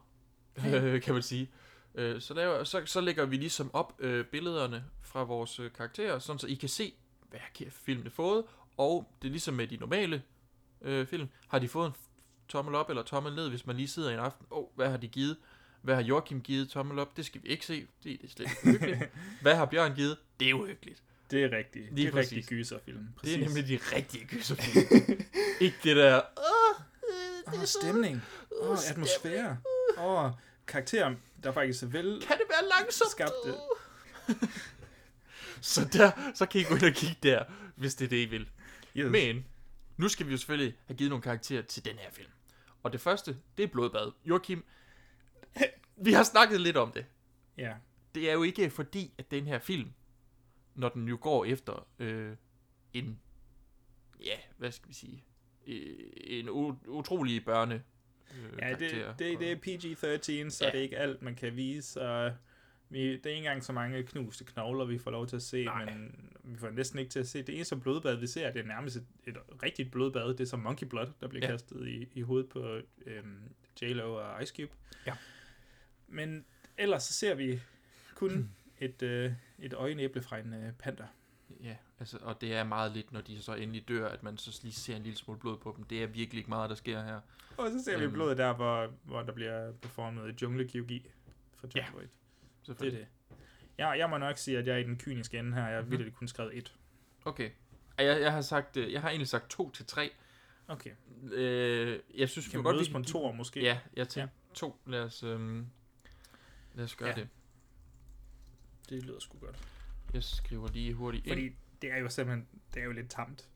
Ja. 0.64 0.98
kan 1.04 1.14
man 1.14 1.22
sige. 1.22 1.50
Øh, 1.96 2.20
så, 2.20 2.34
laver, 2.34 2.64
så, 2.64 2.82
så 2.86 3.00
lægger 3.00 3.24
vi 3.24 3.36
ligesom 3.36 3.70
op 3.74 3.92
øh, 3.98 4.24
billederne 4.24 4.84
fra 5.02 5.22
vores 5.22 5.60
øh, 5.60 5.72
karakterer, 5.72 6.18
sådan 6.18 6.38
så 6.38 6.46
I 6.46 6.54
kan 6.54 6.68
se, 6.68 6.94
hvad 7.30 7.40
har 7.40 7.70
filmene 7.70 8.10
fået, 8.10 8.44
og 8.76 9.12
det 9.22 9.28
er 9.28 9.32
ligesom 9.32 9.54
med 9.54 9.66
de 9.66 9.76
normale 9.76 10.22
øh, 10.82 11.06
film, 11.06 11.28
har 11.48 11.58
de 11.58 11.68
fået 11.68 11.86
en 11.86 11.92
tommel 12.48 12.74
op 12.74 12.90
eller 12.90 13.02
tommel 13.02 13.34
ned, 13.34 13.48
hvis 13.48 13.66
man 13.66 13.76
lige 13.76 13.88
sidder 13.88 14.10
en 14.10 14.18
aften, 14.18 14.46
åh, 14.50 14.58
oh, 14.58 14.64
hvad 14.74 14.90
har 14.90 14.96
de 14.96 15.08
givet? 15.08 15.36
Hvad 15.82 15.94
har 15.94 16.02
Joachim 16.02 16.40
givet 16.40 16.70
tommel 16.70 16.98
op? 16.98 17.16
Det 17.16 17.26
skal 17.26 17.42
vi 17.42 17.48
ikke 17.48 17.66
se, 17.66 17.86
det 18.04 18.12
er 18.24 18.28
slet 18.28 18.50
ikke 18.50 18.60
uhyggeligt. 18.64 19.10
hvad 19.42 19.54
har 19.54 19.64
Bjørn 19.64 19.94
givet? 19.94 20.16
Det 20.40 20.50
er 20.50 20.54
uhyggeligt. 20.54 21.02
Det 21.30 21.44
er 21.44 21.56
rigtigt. 21.56 21.94
Lige 21.94 22.06
det 22.06 22.14
er 22.14 22.18
rigtig 22.18 22.36
præcis. 22.36 22.48
gyserfilm. 22.48 22.98
Det 22.98 23.06
er 23.06 23.20
Præcis. 23.20 23.38
nemlig 23.38 23.68
de 23.68 23.96
rigtige 23.96 24.24
gyserfilm. 24.24 25.20
ikke 25.60 25.76
det 25.82 25.96
der, 25.96 26.20
Åh, 26.36 27.60
oh, 27.60 27.64
stemning. 27.64 28.22
Åh, 28.60 28.70
oh, 28.70 28.78
atmosfære. 28.90 29.58
Åh, 29.98 30.24
oh, 30.24 30.30
karakterer, 30.66 31.14
der 31.42 31.52
faktisk 31.52 31.82
er 31.82 31.86
vel... 31.86 32.22
Kan 32.26 32.38
det 32.38 32.46
være 32.48 32.68
langsomt? 32.68 33.10
Skabte. 33.10 33.54
Så 35.60 35.88
der, 35.92 36.32
så 36.34 36.46
kan 36.46 36.60
I 36.60 36.64
gå 36.64 36.74
ind 36.74 36.84
og 36.84 36.92
kigge 36.92 37.16
der, 37.22 37.44
hvis 37.76 37.94
det 37.94 38.04
er 38.04 38.08
det, 38.08 38.16
I 38.16 38.24
vil. 38.24 38.50
Yes. 38.96 39.10
Men, 39.10 39.44
nu 39.96 40.08
skal 40.08 40.26
vi 40.26 40.30
jo 40.30 40.36
selvfølgelig 40.36 40.78
have 40.86 40.96
givet 40.96 41.10
nogle 41.10 41.22
karakterer 41.22 41.62
til 41.62 41.84
den 41.84 41.96
her 41.98 42.10
film. 42.10 42.30
Og 42.82 42.92
det 42.92 43.00
første, 43.00 43.36
det 43.56 43.62
er 43.62 43.66
Blodbad. 43.66 44.12
Joachim, 44.24 44.64
vi 46.06 46.12
har 46.12 46.22
snakket 46.22 46.60
lidt 46.60 46.76
om 46.76 46.92
det. 46.92 47.06
Ja. 47.58 47.74
Det 48.14 48.30
er 48.30 48.32
jo 48.32 48.42
ikke 48.42 48.70
fordi, 48.70 49.14
at 49.18 49.30
den 49.30 49.46
her 49.46 49.58
film, 49.58 49.92
når 50.74 50.88
den 50.88 51.08
jo 51.08 51.18
går 51.20 51.44
efter 51.44 51.86
øh, 51.98 52.36
en, 52.92 53.20
ja, 54.20 54.36
hvad 54.56 54.72
skal 54.72 54.88
vi 54.88 54.94
sige, 54.94 55.24
øh, 55.66 55.96
en 56.16 56.48
utrolig 56.86 57.44
børne 57.44 57.82
øh, 58.34 58.58
Ja, 58.62 58.70
det, 58.70 58.80
det, 59.18 59.38
det 59.40 59.52
er 59.52 59.56
PG-13, 59.56 60.50
så 60.50 60.64
Ja. 60.64 60.70
det 60.70 60.78
er 60.78 60.82
ikke 60.82 60.98
alt, 60.98 61.22
man 61.22 61.34
kan 61.34 61.56
vise. 61.56 62.00
Og 62.00 62.32
vi, 62.88 63.00
det 63.16 63.26
er 63.26 63.30
ikke 63.30 63.36
engang 63.38 63.64
så 63.64 63.72
mange 63.72 64.02
knuste 64.02 64.44
knogler, 64.44 64.84
vi 64.84 64.98
får 64.98 65.10
lov 65.10 65.26
til 65.26 65.36
at 65.36 65.42
se, 65.42 65.64
Nej. 65.64 65.84
men 65.84 66.28
vi 66.44 66.58
får 66.58 66.70
næsten 66.70 66.98
ikke 66.98 67.10
til 67.10 67.18
at 67.20 67.28
se. 67.28 67.42
Det 67.42 67.54
eneste 67.54 67.76
blodbad, 67.76 68.16
vi 68.16 68.26
ser, 68.26 68.52
det 68.52 68.60
er 68.60 68.66
nærmest 68.66 68.96
et, 68.96 69.04
et 69.26 69.36
rigtigt 69.62 69.90
blodbad. 69.90 70.28
Det 70.28 70.40
er 70.40 70.44
som 70.44 70.60
Monkey 70.60 70.86
Blood, 70.86 71.06
der 71.20 71.28
bliver 71.28 71.46
Ja. 71.46 71.50
ja. 71.50 71.52
kastet 71.52 71.88
i, 71.88 72.08
i 72.14 72.20
hovedet 72.22 72.48
på 72.48 72.80
øhm, 73.06 73.38
J-Lo 73.82 74.14
og 74.14 74.42
Ice 74.42 74.54
Cube. 74.56 74.72
Ja. 75.06 75.14
Men 76.08 76.44
ellers 76.78 77.02
så 77.02 77.12
ser 77.12 77.34
vi 77.34 77.60
kun 78.14 78.50
et, 78.80 79.02
øh, 79.02 79.32
et 79.58 79.72
øjenæble 79.72 80.22
fra 80.22 80.38
en 80.38 80.54
øh, 80.54 80.72
panter. 80.72 81.06
Ja, 81.62 81.76
altså, 81.98 82.18
og 82.22 82.40
det 82.40 82.54
er 82.54 82.64
meget 82.64 82.92
lidt, 82.92 83.12
når 83.12 83.20
de 83.20 83.42
så 83.42 83.54
endelig 83.54 83.88
dør, 83.88 84.08
at 84.08 84.22
man 84.22 84.38
så 84.38 84.60
lige 84.62 84.72
ser 84.72 84.96
en 84.96 85.02
lille 85.02 85.16
smule 85.18 85.40
blod 85.40 85.58
på 85.58 85.74
dem. 85.76 85.84
Det 85.84 86.02
er 86.02 86.06
virkelig 86.06 86.38
ikke 86.38 86.50
meget, 86.50 86.70
der 86.70 86.76
sker 86.76 87.02
her. 87.02 87.20
Og 87.56 87.70
så 87.70 87.84
ser 87.84 87.98
vi 87.98 88.04
Øhm, 88.04 88.12
blodet 88.12 88.38
der, 88.38 88.52
hvor, 88.54 88.92
hvor 89.04 89.22
der 89.22 89.32
bliver 89.32 89.72
performet 89.72 90.42
junglekirurgi 90.42 91.06
fra 91.54 91.68
John 91.74 91.86
Ja, 91.86 91.92
Voight. 91.92 92.10
Det 92.66 92.80
er 92.86 92.90
det. 92.90 93.06
Jeg, 93.78 93.94
jeg 93.98 94.10
må 94.10 94.18
nok 94.18 94.38
sige, 94.38 94.58
at 94.58 94.66
jeg 94.66 94.74
er 94.74 94.78
i 94.78 94.82
den 94.82 94.98
kyniske 94.98 95.38
ende 95.38 95.52
her. 95.54 95.62
Jeg 95.66 95.74
har 95.74 95.80
mm-hmm. 95.80 95.90
virkelig 95.90 96.14
kun 96.14 96.28
skrevet 96.28 96.58
et. 96.58 96.74
Okay. 97.24 97.50
Jeg, 97.98 98.20
jeg 98.20 98.32
har 98.32 98.40
sagt, 98.40 98.76
øh, 98.76 98.92
jeg 98.92 99.00
har 99.00 99.08
egentlig 99.08 99.28
sagt 99.28 99.50
to 99.50 99.70
til 99.70 99.86
tre. 99.86 100.10
Okay. 100.68 100.90
Øh, 101.32 102.00
jeg 102.14 102.28
synes, 102.28 102.48
Kan 102.48 102.58
vi 102.58 102.62
vi 102.62 102.62
godt, 102.62 102.86
vi 102.86 102.92
på 102.92 102.98
en 102.98 103.04
toer 103.04 103.32
måske? 103.32 103.60
Ja, 103.60 103.78
jeg 103.96 104.08
tænkte 104.08 104.20
Ja. 104.20 104.24
ja. 104.24 104.54
to. 104.54 104.76
Lad 104.86 105.00
os, 105.02 105.22
øhm, 105.22 105.66
lad 106.74 106.84
os 106.84 106.96
gøre 106.96 107.08
Ja. 107.08 107.14
ja. 107.16 107.20
det. 107.20 107.28
Det 108.88 109.02
lyder 109.02 109.20
sgu 109.20 109.38
godt. 109.38 109.68
Jeg 110.14 110.22
skriver 110.24 110.68
lige 110.72 110.92
hurtigt 110.94 111.28
Fordi 111.28 111.46
ind. 111.46 111.54
det 111.82 111.92
er 111.92 111.96
jo 111.98 112.08
simpelthen, 112.08 112.46
det 112.74 112.80
er 112.80 112.84
jo 112.84 112.92
lidt 112.92 113.10
tamt. 113.10 113.48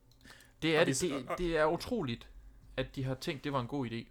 Det 0.62 0.76
er, 0.76 0.80
og 0.80 0.86
det, 0.86 1.00
det, 1.00 1.38
det 1.38 1.56
er 1.58 1.64
utroligt, 1.66 2.28
at 2.76 2.96
de 2.96 3.04
har 3.04 3.14
tænkt, 3.14 3.44
det 3.44 3.52
var 3.52 3.60
en 3.60 3.66
god 3.66 3.86
idé. 3.90 4.06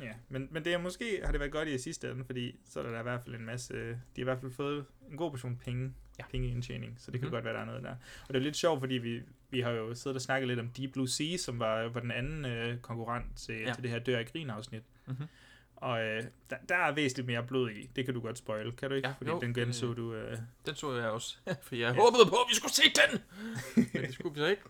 Ja, 0.00 0.12
men, 0.28 0.48
men 0.50 0.64
det 0.64 0.72
er 0.74 0.78
måske, 0.78 1.20
har 1.24 1.30
det 1.32 1.40
været 1.40 1.52
godt 1.52 1.68
i 1.68 1.78
sidste 1.78 2.10
ende, 2.10 2.24
fordi 2.24 2.56
så 2.64 2.80
er 2.80 2.90
der 2.90 2.98
i 2.98 3.02
hvert 3.02 3.22
fald 3.24 3.34
en 3.34 3.44
masse, 3.46 3.74
de 3.90 3.96
har 4.16 4.20
i 4.20 4.24
hvert 4.24 4.40
fald 4.40 4.52
fået 4.52 4.84
en 5.10 5.16
god 5.16 5.30
portion 5.30 5.56
penge, 5.64 5.92
ja. 6.18 6.24
pengeindtjening, 6.30 6.94
så 7.00 7.10
det 7.10 7.20
kan 7.20 7.26
Mhm. 7.26 7.32
godt 7.32 7.44
være, 7.44 7.54
der 7.54 7.60
er 7.60 7.64
noget 7.64 7.82
der. 7.82 7.90
Og 8.28 8.28
det 8.28 8.36
er 8.36 8.40
lidt 8.42 8.56
sjovt, 8.56 8.80
fordi 8.80 8.94
vi, 8.94 9.22
vi 9.50 9.60
har 9.60 9.70
jo 9.70 9.94
siddet 9.94 10.14
og 10.16 10.22
snakket 10.22 10.48
lidt 10.48 10.60
om 10.60 10.68
Deep 10.68 10.92
Blue 10.92 11.08
Sea, 11.08 11.36
som 11.36 11.58
var, 11.58 11.88
var 11.88 12.00
den 12.00 12.10
anden 12.10 12.44
øh, 12.44 12.78
konkurrent 12.78 13.36
til, 13.36 13.54
Ja. 13.60 13.72
til 13.72 13.82
det 13.82 13.90
her 13.90 13.98
Dør 13.98 14.18
i 14.18 14.24
Grin 14.24 14.50
afsnit. 14.50 14.82
Mhm. 15.06 15.24
Og 15.82 16.02
øh, 16.02 16.22
der, 16.50 16.56
der 16.68 16.76
er 16.76 16.92
væsentligt 16.92 17.26
mere 17.26 17.42
blod 17.42 17.70
i. 17.70 17.90
Det 17.96 18.04
kan 18.04 18.14
du 18.14 18.20
godt 18.20 18.38
spoil, 18.38 18.72
kan 18.72 18.90
du 18.90 18.96
ikke? 18.96 19.08
Ja, 19.08 19.14
Fordi 19.18 19.30
jo, 19.30 19.40
den 19.40 19.54
genså 19.54 19.92
du... 19.92 20.14
Øh... 20.14 20.38
Den 20.66 20.74
så 20.74 20.94
jeg 20.94 21.10
også, 21.10 21.36
for 21.62 21.74
jeg 21.74 21.94
ja. 21.94 22.02
håbede 22.02 22.26
på, 22.28 22.36
at 22.36 22.46
vi 22.50 22.54
skulle 22.54 22.72
se 22.72 22.82
den! 22.82 23.22
men 23.94 24.02
det 24.02 24.14
skulle 24.14 24.34
vi 24.34 24.40
så 24.40 24.46
ikke. 24.46 24.62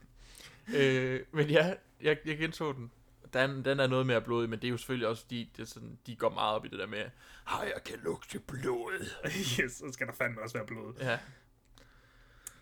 Øh, 0.75 1.21
men 1.33 1.51
ja, 1.51 1.75
jeg, 2.01 2.19
jeg 2.25 2.39
genså 2.39 2.73
den. 2.73 2.91
Den, 3.33 3.65
den 3.65 3.81
er 3.81 3.87
noget 3.87 4.07
mere 4.07 4.21
blodig, 4.21 4.51
men 4.51 4.59
det 4.59 4.67
er 4.67 4.71
jo 4.71 4.77
selvfølgelig 4.77 5.09
også, 5.09 5.23
fordi 5.23 5.51
det 5.57 5.63
er 5.63 5.67
sådan, 5.67 5.99
de 6.07 6.17
går 6.17 6.31
meget 6.31 6.55
op 6.55 6.65
i 6.65 6.69
det 6.69 6.79
der 6.79 6.87
med, 6.87 7.05
har 7.45 7.63
jeg 7.63 7.85
kan 7.85 7.99
lugte 8.05 8.39
blod. 8.39 9.07
yes, 9.61 9.73
så 9.73 9.91
skal 9.93 10.07
der 10.07 10.13
fandme 10.13 10.43
også 10.43 10.59
være 10.59 10.67
blod. 10.67 10.95
Ja. 11.01 11.19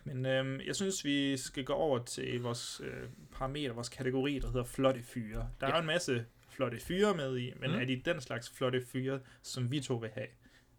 Men 0.03 0.25
øhm, 0.25 0.59
jeg 0.59 0.75
synes, 0.75 1.05
vi 1.05 1.37
skal 1.37 1.63
gå 1.63 1.73
over 1.73 2.03
til 2.03 2.41
vores 2.41 2.81
øh, 2.83 3.09
parameter, 3.31 3.73
vores 3.73 3.89
kategori, 3.89 4.39
der 4.39 4.47
hedder 4.47 4.63
flotte 4.63 5.03
fyre. 5.03 5.49
Der 5.61 5.67
ja. 5.67 5.71
er 5.71 5.75
jo 5.75 5.79
en 5.79 5.87
masse 5.87 6.25
flotte 6.51 6.79
fyre 6.79 7.13
med 7.15 7.37
i, 7.37 7.53
men 7.59 7.71
Mm. 7.71 7.77
er 7.77 7.85
de 7.85 8.01
den 8.05 8.21
slags 8.21 8.49
flotte 8.49 8.85
fyre, 8.91 9.19
som 9.41 9.71
vi 9.71 9.79
to 9.79 9.95
vil 9.95 10.09
have, 10.13 10.27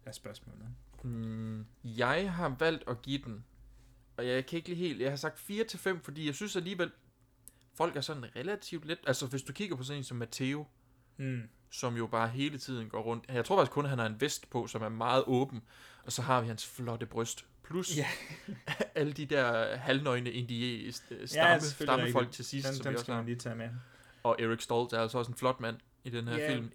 er 0.05 0.11
spørgsmålet. 0.11 0.67
Mm, 1.03 1.65
jeg 1.83 2.33
har 2.33 2.55
valgt 2.59 2.83
at 2.87 3.01
give 3.01 3.17
den, 3.25 3.45
og 4.17 4.27
jeg 4.27 4.45
kan 4.45 4.57
ikke 4.57 4.69
lige 4.69 4.87
helt, 4.87 5.01
jeg 5.01 5.09
har 5.11 5.15
sagt 5.15 5.39
4 5.39 5.63
til 5.63 5.79
5, 5.79 6.01
fordi 6.01 6.25
jeg 6.25 6.35
synes 6.35 6.55
alligevel, 6.55 6.91
folk 7.75 7.95
er 7.95 8.01
sådan 8.01 8.35
relativt 8.35 8.85
let, 8.85 8.97
altså 9.07 9.27
hvis 9.27 9.41
du 9.41 9.53
kigger 9.53 9.75
på 9.75 9.83
sådan 9.83 9.97
en 9.97 10.03
som 10.03 10.17
Matteo, 10.17 10.65
Mm. 11.17 11.41
som 11.71 11.97
jo 11.97 12.07
bare 12.07 12.29
hele 12.29 12.57
tiden 12.57 12.89
går 12.89 13.01
rundt, 13.01 13.25
jeg 13.29 13.45
tror 13.45 13.57
faktisk 13.57 13.71
kun, 13.71 13.83
at 13.85 13.89
han 13.89 13.99
har 13.99 14.05
en 14.05 14.21
vest 14.21 14.49
på, 14.49 14.67
som 14.67 14.81
er 14.81 14.89
meget 14.89 15.23
åben, 15.27 15.61
og 16.03 16.11
så 16.11 16.21
har 16.21 16.41
vi 16.41 16.47
hans 16.47 16.67
flotte 16.67 17.05
bryst, 17.05 17.45
plus 17.63 17.97
Ja. 17.97 18.07
alle 18.95 19.13
de 19.13 19.25
der 19.25 19.75
halvnøgne 19.77 20.31
indie 20.31 20.91
stamme, 20.91 21.25
selvfølgelig 21.25 21.63
stammefolk 21.67 22.31
til 22.31 22.45
sidst, 22.45 22.67
Den- 22.67 22.75
som 22.75 22.83
den 22.83 22.91
vi 22.91 22.97
også 22.97 23.13
har. 23.13 23.23
lige 23.23 23.35
tage 23.35 23.55
med. 23.55 23.69
Og 24.23 24.35
Eric 24.39 24.61
Stoltz 24.63 24.93
er 24.93 24.99
altså 24.99 25.17
også 25.17 25.31
en 25.31 25.37
flot 25.37 25.59
mand 25.59 25.77
i 26.03 26.09
den 26.09 26.27
her 26.27 26.37
Ja, 26.37 26.53
film. 26.53 26.71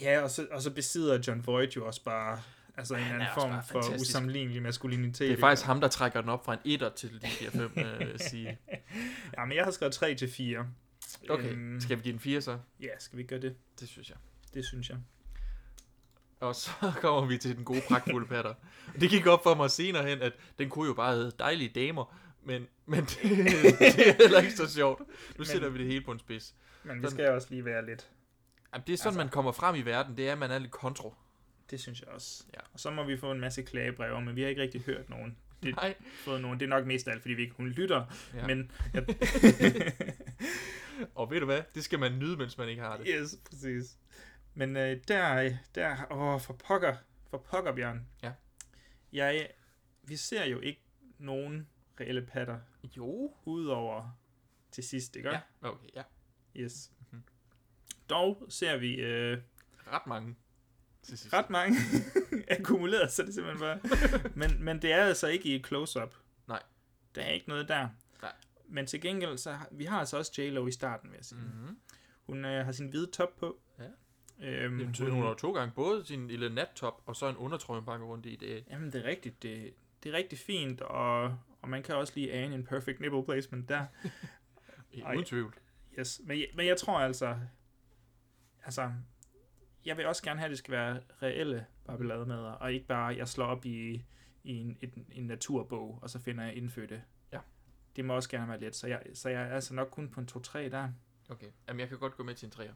Ja, 0.00 0.20
og 0.22 0.30
så, 0.30 0.46
og 0.50 0.62
så 0.62 0.70
besidder 0.70 1.18
John 1.26 1.46
Voight 1.46 1.76
jo 1.76 1.86
også 1.86 2.04
bare 2.04 2.40
altså 2.76 2.94
en 2.94 3.02
anden 3.04 3.28
form 3.34 3.50
for 3.50 3.82
fantastisk. 3.82 4.10
usammenlignelig 4.10 4.62
maskulinitet. 4.62 5.28
Det 5.28 5.36
er 5.36 5.40
faktisk 5.40 5.66
ham, 5.66 5.80
der 5.80 5.88
trækker 5.88 6.20
den 6.20 6.30
op 6.30 6.44
fra 6.44 6.52
en 6.52 6.58
etter 6.64 6.88
til 6.88 7.20
de 7.22 7.26
her 7.26 7.50
fem, 7.50 7.72
øh, 7.76 7.98
vil 7.98 8.08
jeg 8.18 8.20
sige. 8.20 8.58
Ja, 9.38 9.44
men 9.44 9.56
jeg 9.56 9.64
har 9.64 9.70
skrevet 9.70 9.94
3 9.94 10.14
til 10.14 10.30
4. 10.30 10.66
Okay, 11.30 11.78
skal 11.80 11.96
vi 11.98 12.02
give 12.02 12.12
den 12.12 12.20
4 12.20 12.40
så? 12.40 12.58
Ja, 12.80 12.88
skal 12.98 13.18
vi 13.18 13.22
gøre 13.22 13.40
det? 13.40 13.54
Det 13.80 13.88
synes 13.88 14.08
jeg. 14.08 14.16
Det 14.54 14.64
synes 14.64 14.88
jeg. 14.90 14.98
Og 16.40 16.54
så 16.54 16.70
kommer 17.02 17.26
vi 17.26 17.38
til 17.38 17.56
den 17.56 17.64
gode 17.64 17.80
pragtfulde 17.88 18.26
patter. 18.26 18.54
Det 19.00 19.10
gik 19.10 19.26
op 19.26 19.42
for 19.42 19.54
mig 19.54 19.70
senere 19.70 20.08
hen, 20.08 20.22
at 20.22 20.32
den 20.58 20.68
kunne 20.70 20.86
jo 20.88 20.94
bare 20.94 21.14
hedde 21.14 21.32
dejlige 21.38 21.68
damer, 21.74 22.16
men, 22.42 22.68
men 22.86 23.00
det, 23.04 23.18
det 23.22 24.08
er 24.08 24.22
heller 24.22 24.40
ikke 24.40 24.52
så 24.56 24.70
sjovt. 24.70 25.00
Nu 25.00 25.06
Men- 25.36 25.46
sætter 25.46 25.68
vi 25.68 25.78
det 25.78 25.86
hele 25.86 26.04
på 26.04 26.12
en 26.12 26.18
spids. 26.18 26.54
Men 26.84 26.96
vi 26.96 27.02
Sådan- 27.02 27.10
skal 27.16 27.30
også 27.30 27.46
lige 27.50 27.64
være 27.64 27.86
lidt... 27.86 28.10
Jamen, 28.74 28.84
det 28.86 28.92
er 28.92 28.96
sådan, 28.96 29.08
altså, 29.08 29.18
man 29.18 29.28
kommer 29.28 29.52
frem 29.52 29.74
i 29.76 29.80
verden. 29.82 30.16
Det 30.16 30.28
er, 30.28 30.32
at 30.32 30.38
man 30.38 30.50
er 30.50 30.58
lidt 30.58 30.70
kontro. 30.72 31.14
Det 31.70 31.80
synes 31.80 32.00
jeg 32.00 32.08
også. 32.08 32.44
Ja. 32.54 32.60
Og 32.72 32.80
så 32.80 32.90
må 32.90 33.04
vi 33.04 33.16
få 33.16 33.32
en 33.32 33.40
masse 33.40 33.62
klagebreve, 33.62 34.20
men 34.22 34.36
vi 34.36 34.42
har 34.42 34.48
ikke 34.48 34.62
rigtig 34.62 34.80
hørt 34.80 35.10
nogen. 35.10 35.36
Det, 35.62 35.74
Nej. 35.76 35.94
Fået 36.24 36.40
nogen. 36.40 36.60
Det 36.60 36.66
er 36.66 36.70
nok 36.70 36.86
mest 36.86 37.08
af 37.08 37.12
alt, 37.12 37.22
fordi 37.22 37.34
vi 37.34 37.42
ikke 37.42 37.54
hun 37.56 37.68
lytter. 37.68 38.04
Ja. 38.34 38.38
Ja. 38.40 38.46
Men 38.46 38.70
jeg, 38.94 39.04
Og 41.14 41.30
ved 41.30 41.40
du 41.40 41.46
hvad? 41.46 41.62
Det 41.74 41.84
skal 41.84 41.98
man 41.98 42.18
nyde, 42.18 42.36
mens 42.36 42.58
man 42.58 42.68
ikke 42.68 42.82
har 42.82 42.96
det. 42.96 43.06
yes, 43.20 43.36
præcis. 43.50 43.96
Men 44.54 44.76
øh, 44.76 44.96
der, 45.08 45.50
der, 45.74 45.96
åh, 46.12 46.40
for 46.40 46.52
pokker, 46.52 46.94
for 47.30 47.38
pokker, 47.38 47.74
Bjørn. 47.74 48.06
Ja. 48.22 48.32
Jeg, 49.12 49.48
vi 50.02 50.16
ser 50.16 50.44
jo 50.46 50.60
ikke 50.60 50.80
nogen 51.18 51.68
reelle 52.00 52.22
patter. 52.22 52.58
Jo. 52.96 53.34
Udover 53.44 54.18
til 54.70 54.84
sidst, 54.84 55.16
ikke? 55.16 55.28
Ja, 55.28 55.40
okay, 55.62 55.88
ja. 55.94 56.02
Yes. 56.56 56.92
Mm-hmm. 57.00 57.22
Dog 58.10 58.46
ser 58.48 58.76
vi 58.76 58.94
øh, 58.94 59.38
Ret 59.86 60.06
mange. 60.06 60.36
Til 61.02 61.18
sidst. 61.18 61.32
ret 61.34 61.50
mange 61.50 61.76
akkumuleret, 62.58 63.12
så 63.12 63.22
det 63.22 63.34
simpelthen 63.34 63.60
bare... 63.60 63.80
men, 64.40 64.64
men 64.64 64.82
det 64.82 64.92
er 64.92 65.04
altså 65.04 65.26
ikke 65.26 65.54
i 65.54 65.62
close-up. 65.62 66.14
Nej. 66.48 66.62
Der 67.14 67.22
er 67.22 67.30
ikke 67.30 67.48
noget 67.48 67.68
der. 67.68 67.88
Nej. 68.22 68.32
Men 68.68 68.86
til 68.86 69.00
gengæld, 69.00 69.38
så 69.38 69.52
har, 69.52 69.68
vi 69.70 69.84
har 69.84 69.98
altså 69.98 70.16
også 70.16 70.32
J-Lo 70.42 70.66
i 70.66 70.72
starten, 70.72 71.10
vil 71.10 71.16
jeg 71.16 71.24
sige. 71.24 71.40
Mhm. 71.40 71.78
Hun 72.26 72.44
øh, 72.44 72.64
har 72.64 72.72
sin 72.72 72.88
hvide 72.88 73.06
top 73.06 73.36
på. 73.36 73.60
Ja. 73.78 73.84
Øhm, 74.42 74.80
Jamen, 74.80 74.94
hun 74.98 75.22
har 75.22 75.28
jo 75.28 75.34
to 75.34 75.52
gange 75.52 75.72
både 75.74 76.04
sin 76.04 76.28
lille 76.28 76.54
nattop, 76.54 77.02
og 77.06 77.16
så 77.16 77.28
en 77.28 77.36
undertrøje, 77.36 77.80
hun 77.80 78.02
rundt 78.02 78.26
i. 78.26 78.36
Det, 78.36 78.64
Jamen, 78.70 78.92
det 78.92 79.04
er 79.04 79.08
rigtigt. 79.08 79.42
Det, 79.42 79.74
det 80.02 80.14
er 80.14 80.16
rigtig 80.16 80.38
fint, 80.38 80.80
og, 80.80 81.38
og 81.62 81.68
man 81.68 81.82
kan 81.82 81.94
også 81.94 82.12
lige 82.16 82.32
ane 82.32 82.54
en 82.54 82.64
perfect 82.64 83.00
nipple 83.00 83.24
placement 83.24 83.68
der. 83.68 83.86
Uden 85.14 85.24
tvivl. 85.24 85.54
Yes, 85.98 86.20
men, 86.24 86.38
jeg- 86.38 86.48
men 86.54 86.66
jeg 86.66 86.76
tror 86.76 87.00
altså, 87.00 87.38
altså, 88.64 88.92
jeg 89.84 89.96
vil 89.96 90.06
også 90.06 90.22
gerne 90.22 90.38
have, 90.40 90.44
at 90.46 90.50
det 90.50 90.58
skal 90.58 90.72
være 90.72 91.00
reelle 91.22 91.66
barbelademader, 91.84 92.50
og 92.50 92.72
ikke 92.72 92.86
bare, 92.86 93.16
jeg 93.16 93.28
slår 93.28 93.46
op 93.46 93.64
i, 93.64 94.04
i 94.44 94.56
en, 94.56 94.78
en, 94.80 95.06
en 95.12 95.26
naturbog, 95.26 95.98
og 96.02 96.10
så 96.10 96.18
finder 96.18 96.44
jeg 96.44 96.54
indfødte. 96.54 97.02
Ja. 97.32 97.38
Det 97.96 98.04
må 98.04 98.14
også 98.14 98.30
gerne 98.30 98.48
være 98.48 98.60
let, 98.60 98.76
så 98.76 98.86
jeg, 98.86 99.02
så 99.14 99.28
jeg 99.28 99.42
er 99.42 99.54
altså 99.54 99.74
nok 99.74 99.88
kun 99.90 100.08
på 100.10 100.20
en 100.20 100.28
2-3 100.36 100.58
der. 100.58 100.88
Okay. 101.28 101.46
Jamen, 101.68 101.80
jeg 101.80 101.88
kan 101.88 101.98
godt 101.98 102.16
gå 102.16 102.22
med 102.22 102.34
til 102.34 102.46
en 102.46 102.52
træer. 102.52 102.72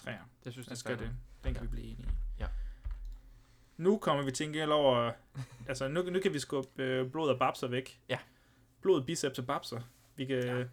3'er. 0.00 0.10
Jeg 0.44 0.52
synes, 0.52 0.66
Lad 0.68 0.72
os 0.72 0.82
det 0.82 0.98
det. 0.98 1.10
Den 1.44 1.54
kan 1.54 1.54
Ja. 1.54 1.60
vi 1.60 1.66
blive 1.68 1.86
enige 1.86 2.08
i. 2.08 2.10
Ja. 2.40 2.46
Nu 3.76 3.98
kommer 3.98 4.24
vi 4.24 4.30
til 4.30 4.46
gengæld 4.46 4.70
over... 4.70 5.12
altså, 5.68 5.88
nu, 5.88 6.02
nu 6.02 6.20
kan 6.20 6.32
vi 6.32 6.38
skubbe 6.38 6.82
øh, 6.82 7.10
blod 7.10 7.30
og 7.30 7.38
babser 7.38 7.66
væk. 7.68 8.00
Ja. 8.08 8.18
Blod, 8.80 9.02
biceps 9.04 9.38
og 9.38 9.46
babser. 9.46 9.80
Vi 10.16 10.24
kan 10.24 10.44
ja. 10.44 10.64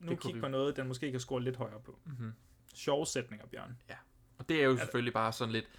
nu 0.00 0.16
kigge 0.16 0.34
vi- 0.34 0.40
på 0.40 0.48
noget, 0.48 0.76
den 0.76 0.88
måske 0.88 1.10
kan 1.10 1.20
score 1.20 1.42
lidt 1.42 1.56
højere 1.56 1.80
på. 1.84 1.98
Mhm. 2.04 2.32
Sjove 2.74 3.06
sætninger, 3.06 3.46
Bjørn. 3.46 3.76
Ja. 3.88 3.94
Og 4.38 4.48
det 4.48 4.60
er 4.60 4.64
jo 4.64 4.76
selvfølgelig 4.76 5.12
bare 5.12 5.32
sådan 5.32 5.52
lidt... 5.52 5.66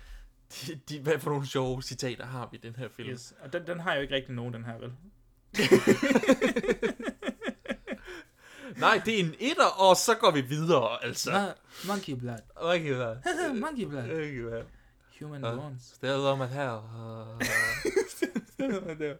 De, 0.67 0.75
de, 0.89 0.99
hvad 0.99 1.19
for 1.19 1.29
nogle 1.29 1.47
sjove 1.47 1.81
citater 1.81 2.25
har 2.25 2.49
vi 2.51 2.57
i 2.57 2.61
den 2.61 2.75
her 2.75 2.89
film? 2.89 3.09
Yes. 3.09 3.33
Og 3.41 3.53
den, 3.53 3.67
den 3.67 3.79
har 3.79 3.95
jo 3.95 4.01
ikke 4.01 4.15
rigtig 4.15 4.35
nogen, 4.35 4.53
den 4.53 4.65
her, 4.65 4.77
vel? 4.77 4.91
Nej, 8.77 9.01
det 9.05 9.15
er 9.15 9.19
en 9.19 9.33
etter, 9.39 9.65
og 9.65 9.97
så 9.97 10.15
går 10.15 10.31
vi 10.31 10.41
videre, 10.41 11.03
altså. 11.05 11.53
Monkey 11.87 12.13
blood. 12.13 12.37
Monkey 12.63 12.93
blood. 12.93 13.15
monkey 13.59 13.85
blood. 13.85 14.07
Monkey 14.07 14.41
blood. 14.41 14.63
Human 15.21 15.43
Ja. 15.43 15.55
bones. 15.55 15.83
Stedet 15.95 16.27
om 16.27 16.41
at 16.41 16.49
her. 16.49 16.71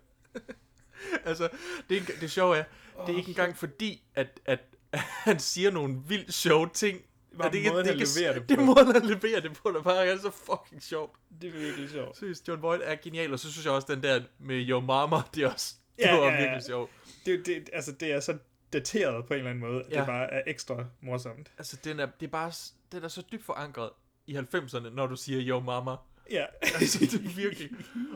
altså, 1.26 1.50
det, 1.90 1.98
er, 1.98 2.02
ikke- 2.02 2.14
det 2.22 2.32
sjove 2.32 2.58
er, 2.58 2.64
det 3.06 3.14
er 3.14 3.18
ikke 3.18 3.30
engang 3.30 3.58
fordi, 3.58 4.04
at, 4.16 4.40
at, 4.46 4.60
at 4.92 5.00
han 5.26 5.40
siger 5.40 5.72
nogle 5.72 5.96
vildt 6.08 6.34
sjove 6.34 6.70
ting. 6.74 7.02
Bare 7.38 7.48
at 7.48 7.54
det, 7.54 7.58
ikke- 7.60 7.70
måden, 7.72 7.86
det, 7.86 7.98
han 7.98 8.08
leverer 8.08 8.34
det 8.40 8.50
Det 8.50 8.58
på. 8.58 8.62
er 8.62 8.66
måden, 8.66 8.92
han 8.92 9.06
leverer 9.06 9.40
det 9.42 9.54
på, 9.64 9.72
der 9.72 9.82
bare 9.82 10.06
er 10.08 10.18
så 10.18 10.32
fucking 10.32 10.84
sjovt. 10.84 11.16
Det 11.42 11.48
er 11.48 11.60
virkelig 11.60 11.90
sjovt. 11.90 12.18
Seriøst, 12.18 12.48
John 12.48 12.62
Boyd 12.62 12.80
er 12.84 12.96
genial, 12.96 13.34
og 13.34 13.40
så 13.40 13.52
synes 13.52 13.66
jeg 13.66 13.74
også, 13.74 13.88
den 13.96 14.04
der 14.04 14.22
med 14.40 14.70
Yo 14.70 14.80
Mama, 14.80 15.16
det 15.36 15.44
er 15.44 15.52
også 15.54 15.76
det 15.98 16.04
Ja, 16.04 16.16
var 16.18 16.26
ja, 16.26 16.34
ja. 16.34 16.42
virkelig 16.42 16.64
sjovt. 16.64 16.92
Det, 17.26 17.46
det, 17.46 17.70
altså, 17.74 17.92
det 17.92 18.12
er 18.12 18.20
så 18.20 18.38
dateret 18.74 19.26
på 19.26 19.34
en 19.34 19.38
eller 19.38 19.50
anden 19.52 19.64
måde. 19.72 19.84
Ja. 19.90 19.94
Ja. 19.94 20.00
Det 20.00 20.08
bare 20.08 20.34
er 20.34 20.42
ekstra 20.48 20.86
morsomt. 21.02 21.52
Altså, 21.58 21.78
den 21.84 22.00
er, 22.00 22.06
det 22.20 22.26
er 22.26 22.32
bare, 22.32 22.52
den 22.92 23.04
er 23.04 23.08
så 23.08 23.24
dybt 23.32 23.44
forankret 23.46 23.90
i 24.28 24.36
90'erne, 24.38 24.90
når 24.90 25.08
du 25.08 25.16
siger 25.16 25.42
Yo 25.48 25.60
Mama. 25.60 25.92
Ja. 26.32 26.46
altså, 26.80 27.00
det 27.00 27.14
er 27.14 27.36
virkelig. 27.36 27.70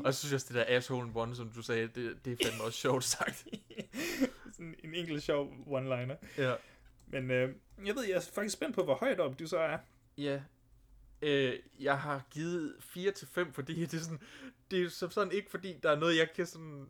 Og 0.05 0.13
så 0.13 0.19
synes 0.19 0.31
jeg 0.31 0.35
også, 0.35 0.47
det 0.47 0.55
der 0.55 0.65
asshole 0.77 1.11
one, 1.15 1.35
som 1.35 1.49
du 1.49 1.61
sagde, 1.61 1.88
det, 1.88 2.25
det 2.25 2.33
er 2.41 2.45
fandme 2.45 2.63
også 2.63 2.79
sjovt 2.79 3.03
sagt. 3.03 3.47
Sådan 4.53 4.75
en 4.83 4.95
enkelt 4.95 5.23
sjov 5.23 5.53
one-liner. 5.67 6.15
Ja. 6.38 6.53
Men 7.07 7.31
øh, 7.31 7.55
jeg 7.85 7.95
ved, 7.95 8.03
jeg 8.03 8.15
er 8.15 8.29
faktisk 8.33 8.53
spændt 8.53 8.75
på, 8.75 8.83
hvor 8.83 8.95
højt 8.95 9.19
op 9.19 9.39
du 9.39 9.47
så 9.47 9.57
er. 9.57 9.77
Ja. 10.17 10.41
Øh, 11.21 11.59
jeg 11.79 11.99
har 11.99 12.21
givet 12.31 12.75
4 12.79 13.11
til 13.11 13.27
5, 13.31 13.53
fordi 13.53 13.85
det 13.85 13.93
er 13.93 14.01
sådan, 14.03 14.19
det 14.71 14.83
er 14.83 14.89
som 14.89 15.11
sådan 15.11 15.31
ikke 15.33 15.51
fordi, 15.51 15.75
der 15.83 15.91
er 15.91 15.99
noget, 15.99 16.17
jeg 16.17 16.27
kan 16.35 16.45
sådan... 16.45 16.88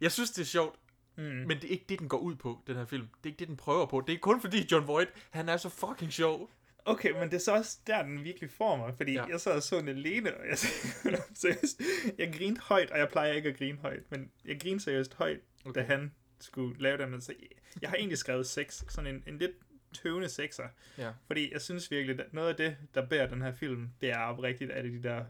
Jeg 0.00 0.12
synes, 0.12 0.30
det 0.30 0.42
er 0.42 0.46
sjovt, 0.46 0.76
Mm. 1.16 1.24
men 1.24 1.50
det 1.50 1.64
er 1.64 1.68
ikke 1.68 1.84
det, 1.88 1.98
den 1.98 2.08
går 2.08 2.18
ud 2.18 2.34
på, 2.34 2.58
den 2.66 2.76
her 2.76 2.84
film. 2.84 3.02
Det 3.02 3.24
er 3.24 3.26
ikke 3.26 3.38
det, 3.38 3.48
den 3.48 3.56
prøver 3.56 3.86
på. 3.86 4.04
Det 4.06 4.14
er 4.14 4.18
kun 4.18 4.40
fordi 4.40 4.66
John 4.72 4.86
Voight, 4.86 5.10
han 5.30 5.48
er 5.48 5.56
så 5.56 5.68
fucking 5.68 6.12
sjov. 6.12 6.50
Okay, 6.84 7.10
men 7.12 7.22
det 7.22 7.34
er 7.34 7.38
så 7.38 7.52
også 7.54 7.78
der, 7.86 8.02
den 8.02 8.24
virkelig 8.24 8.50
får 8.50 8.76
mig, 8.76 8.94
fordi 8.96 9.12
Ja. 9.12 9.24
jeg 9.24 9.40
sad 9.40 9.52
og 9.52 9.62
så 9.62 9.78
den 9.80 9.88
alene, 9.88 10.36
og 10.36 10.46
jeg, 10.48 10.58
seriøst, 11.34 11.80
jeg 12.18 12.32
grinede 12.34 12.60
højt, 12.60 12.90
og 12.90 12.98
jeg 12.98 13.08
plejer 13.08 13.32
ikke 13.32 13.48
at 13.48 13.56
grine 13.58 13.78
højt, 13.78 14.10
men 14.10 14.30
jeg 14.44 14.60
grinede 14.60 14.82
seriøst 14.82 15.14
højt, 15.14 15.40
okay. 15.64 15.80
da 15.80 15.86
han 15.86 16.12
skulle 16.40 16.80
lave 16.82 16.98
den. 16.98 17.20
Så 17.20 17.34
jeg 17.82 17.90
har 17.90 17.96
egentlig 17.96 18.18
skrevet 18.18 18.46
6, 18.46 18.84
sådan 18.88 19.14
en, 19.14 19.24
en 19.26 19.38
lidt 19.38 19.52
tøvende 19.92 20.28
sekser, 20.28 20.68
Ja. 20.98 21.10
fordi 21.26 21.52
jeg 21.52 21.60
synes 21.60 21.90
virkelig, 21.90 22.20
at 22.20 22.32
noget 22.34 22.48
af 22.48 22.56
det, 22.56 22.76
der 22.94 23.06
bærer 23.06 23.26
den 23.28 23.42
her 23.42 23.52
film, 23.52 23.88
det 24.00 24.10
er 24.10 24.18
oprigtigt 24.18 24.70
af 24.70 24.82
de 24.82 25.02
der 25.02 25.24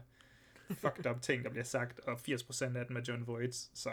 fucked 0.69 1.05
up 1.05 1.21
ting, 1.21 1.43
der 1.43 1.49
bliver 1.49 1.63
sagt, 1.63 1.99
og 1.99 2.19
80% 2.27 2.77
af 2.77 2.85
dem 2.87 2.95
er 2.97 3.01
John 3.07 3.27
Voights, 3.27 3.71
så 3.79 3.89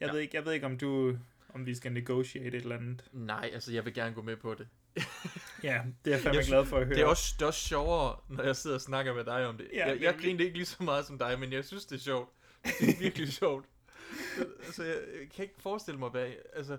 jeg, 0.00 0.06
Ja. 0.06 0.12
ved 0.12 0.20
ikke, 0.20 0.36
jeg 0.36 0.44
ved 0.44 0.52
ikke, 0.52 0.66
om 0.66 0.78
du 0.78 1.18
om 1.48 1.66
vi 1.66 1.74
skal 1.74 1.92
negotiate 1.92 2.46
et 2.46 2.54
eller 2.62 2.76
andet. 2.76 3.04
Nej, 3.12 3.50
altså 3.54 3.72
jeg 3.72 3.84
vil 3.84 3.94
gerne 3.94 4.14
gå 4.14 4.22
med 4.22 4.36
på 4.36 4.54
det. 4.54 4.68
Ja, 5.62 5.82
det 6.04 6.10
er 6.12 6.16
jeg 6.16 6.20
fandme 6.22 6.38
Jeg 6.38 6.46
glad 6.46 6.64
for 6.66 6.76
at 6.76 6.86
høre. 6.86 6.94
Det 6.96 7.02
er, 7.02 7.06
også, 7.06 7.34
det 7.38 7.42
er 7.42 7.46
også 7.46 7.60
sjovere, 7.68 8.16
når 8.28 8.44
jeg 8.44 8.56
sidder 8.56 8.76
og 8.76 8.80
snakker 8.80 9.14
med 9.14 9.24
dig 9.24 9.46
om 9.46 9.56
det. 9.56 9.68
Ja, 9.72 9.88
jeg, 9.88 10.00
jeg 10.02 10.14
griner 10.20 10.44
ikke 10.44 10.56
lige 10.56 10.66
så 10.66 10.82
meget 10.82 11.06
som 11.06 11.18
dig, 11.18 11.40
men 11.40 11.52
jeg 11.52 11.64
synes, 11.64 11.84
det 11.86 11.96
er 11.96 12.00
sjovt. 12.00 12.30
Det 12.80 12.88
er 12.88 12.98
virkelig 12.98 13.32
sjovt. 13.42 13.64
Altså, 14.66 14.84
jeg, 14.84 14.94
jeg 15.20 15.28
kan 15.34 15.42
ikke 15.42 15.54
forestille 15.58 15.98
mig, 16.00 16.10
hvad... 16.10 16.32
Altså, 16.52 16.78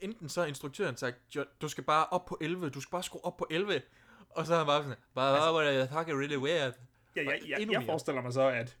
enten 0.00 0.28
så 0.28 0.40
har 0.40 0.46
instruktøren 0.48 0.96
sagt, 0.96 1.16
"John, 1.36 1.48
du 1.62 1.68
skal 1.68 1.84
bare 1.84 2.06
op 2.06 2.24
på 2.26 2.38
11, 2.40 2.70
du 2.70 2.80
skal 2.80 2.90
bare 2.90 3.02
skrue 3.02 3.24
op 3.24 3.36
på 3.36 3.46
11. 3.50 3.82
Og 4.30 4.46
så 4.46 4.54
er 4.54 4.58
han 4.58 4.66
bare 4.66 4.82
sådan, 4.82 4.96
bare, 5.14 5.34
Altså- 5.62 5.80
you 5.80 5.96
talking 5.96 6.18
really 6.18 6.36
weird? 6.36 6.72
Ja, 7.16 7.26
Og 7.26 7.32
jeg, 7.48 7.66
jeg, 7.72 7.82
forestiller 7.86 8.22
mig 8.22 8.32
så, 8.32 8.48
at 8.48 8.76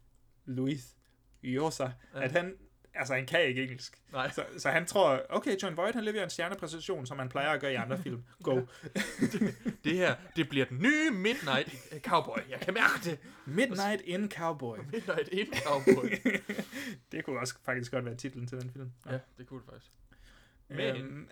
Louis 0.46 0.80
Josa, 1.42 1.82
Ja. 1.84 1.90
ja. 2.14 2.24
at 2.24 2.32
han, 2.32 2.54
altså 2.94 3.14
han 3.14 3.26
kan 3.26 3.42
ikke 3.42 3.62
engelsk. 3.62 4.02
Nej. 4.12 4.30
Så, 4.30 4.46
så 4.58 4.70
han 4.70 4.86
tror, 4.86 5.22
okay, 5.28 5.56
John 5.62 5.76
Voight, 5.76 5.94
han 5.94 6.04
leverer 6.04 6.24
en 6.24 6.30
stjernepræstation, 6.30 7.06
som 7.06 7.18
han 7.18 7.28
plejer 7.28 7.50
at 7.50 7.60
gøre 7.60 7.72
i 7.72 7.74
andre 7.74 7.98
film. 8.04 8.24
Go. 8.42 8.60
Det 9.84 9.96
her, 9.96 10.16
det 10.36 10.48
bliver 10.48 10.64
den 10.66 10.78
nye 10.78 11.10
Midnight 11.10 11.74
Cowboy. 12.04 12.38
Jeg 12.48 12.60
kan 12.60 12.74
mærke 12.74 13.10
det. 13.10 13.18
Midnight 13.46 14.00
in 14.04 14.30
Cowboy. 14.30 14.78
Midnight 14.92 15.28
in 15.32 15.46
Cowboy. 15.66 16.10
det 17.12 17.24
kunne 17.24 17.38
også 17.40 17.54
faktisk 17.64 17.90
godt 17.92 18.04
være 18.04 18.14
titlen 18.16 18.46
til 18.46 18.60
den 18.60 18.70
film. 18.70 18.92
Ja, 19.06 19.18
det 19.38 19.46
kunne 19.46 19.60
det 19.60 19.68
faktisk. 19.70 19.92
Men, 20.68 20.96
Øhm, 20.96 21.30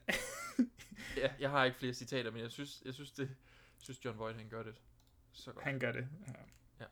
ja, 1.16 1.30
jeg 1.40 1.50
har 1.50 1.64
ikke 1.64 1.78
flere 1.78 1.94
citater, 1.94 2.30
men 2.30 2.42
jeg 2.42 2.50
synes, 2.50 2.82
jeg 2.84 2.94
synes, 2.94 3.10
det, 3.10 3.30
synes 3.78 4.04
John 4.04 4.18
Voight, 4.18 4.38
han 4.38 4.48
gør 4.48 4.62
det 4.62 4.74
så 5.32 5.52
godt. 5.52 5.64
han 5.64 5.78
gør 5.78 5.92
det. 5.92 6.08
Ja. 6.28 6.32
Ja. 6.80 6.84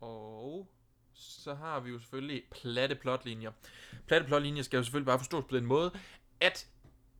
Og 0.00 0.70
så 1.18 1.54
har 1.54 1.80
vi 1.80 1.90
jo 1.90 1.98
selvfølgelig 1.98 2.42
platte 2.50 2.94
plotlinjer. 2.94 3.50
Platte 4.06 4.26
plotlinjer 4.26 4.62
skal 4.62 4.76
jo 4.76 4.82
selvfølgelig 4.82 5.06
bare 5.06 5.18
forstås 5.18 5.44
på 5.48 5.56
den 5.56 5.66
måde, 5.66 5.92
at 6.40 6.66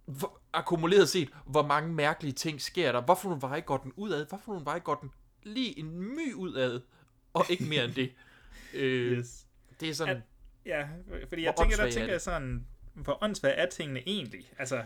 hvor, 0.05 0.41
akkumuleret 0.53 1.09
set, 1.09 1.31
hvor 1.47 1.67
mange 1.67 1.93
mærkelige 1.93 2.33
ting 2.33 2.61
sker 2.61 2.93
der. 2.93 3.01
Hvorfor 3.01 3.29
nogle 3.29 3.43
veje 3.43 3.61
går 3.61 3.77
den 3.77 3.93
ud 3.97 4.11
af? 4.11 4.27
Hvorfor 4.27 4.53
nogle 4.53 4.65
veje 4.65 4.79
går 4.79 4.95
den 4.95 5.11
lige 5.43 5.79
en 5.79 6.17
my 6.17 6.35
ud 6.35 6.55
af? 6.55 6.81
Og 7.35 7.45
ikke 7.51 7.65
mere 7.65 7.85
end 7.85 7.95
det. 7.95 8.13
Øh, 8.75 9.19
Yes. 9.19 9.47
Det 9.81 9.89
er 9.89 9.95
sådan... 9.95 10.17
At, 10.17 10.23
ja, 10.67 10.89
fordi 11.29 11.43
jeg 11.43 11.55
tænker, 11.59 11.77
der 11.77 11.85
er 11.85 11.91
tænker 11.91 12.13
jeg 12.13 12.21
sådan, 12.21 12.67
hvor 12.95 13.19
åndssvagt 13.25 13.55
er 13.59 13.67
tingene 13.67 14.09
egentlig? 14.09 14.53
Altså, 14.59 14.85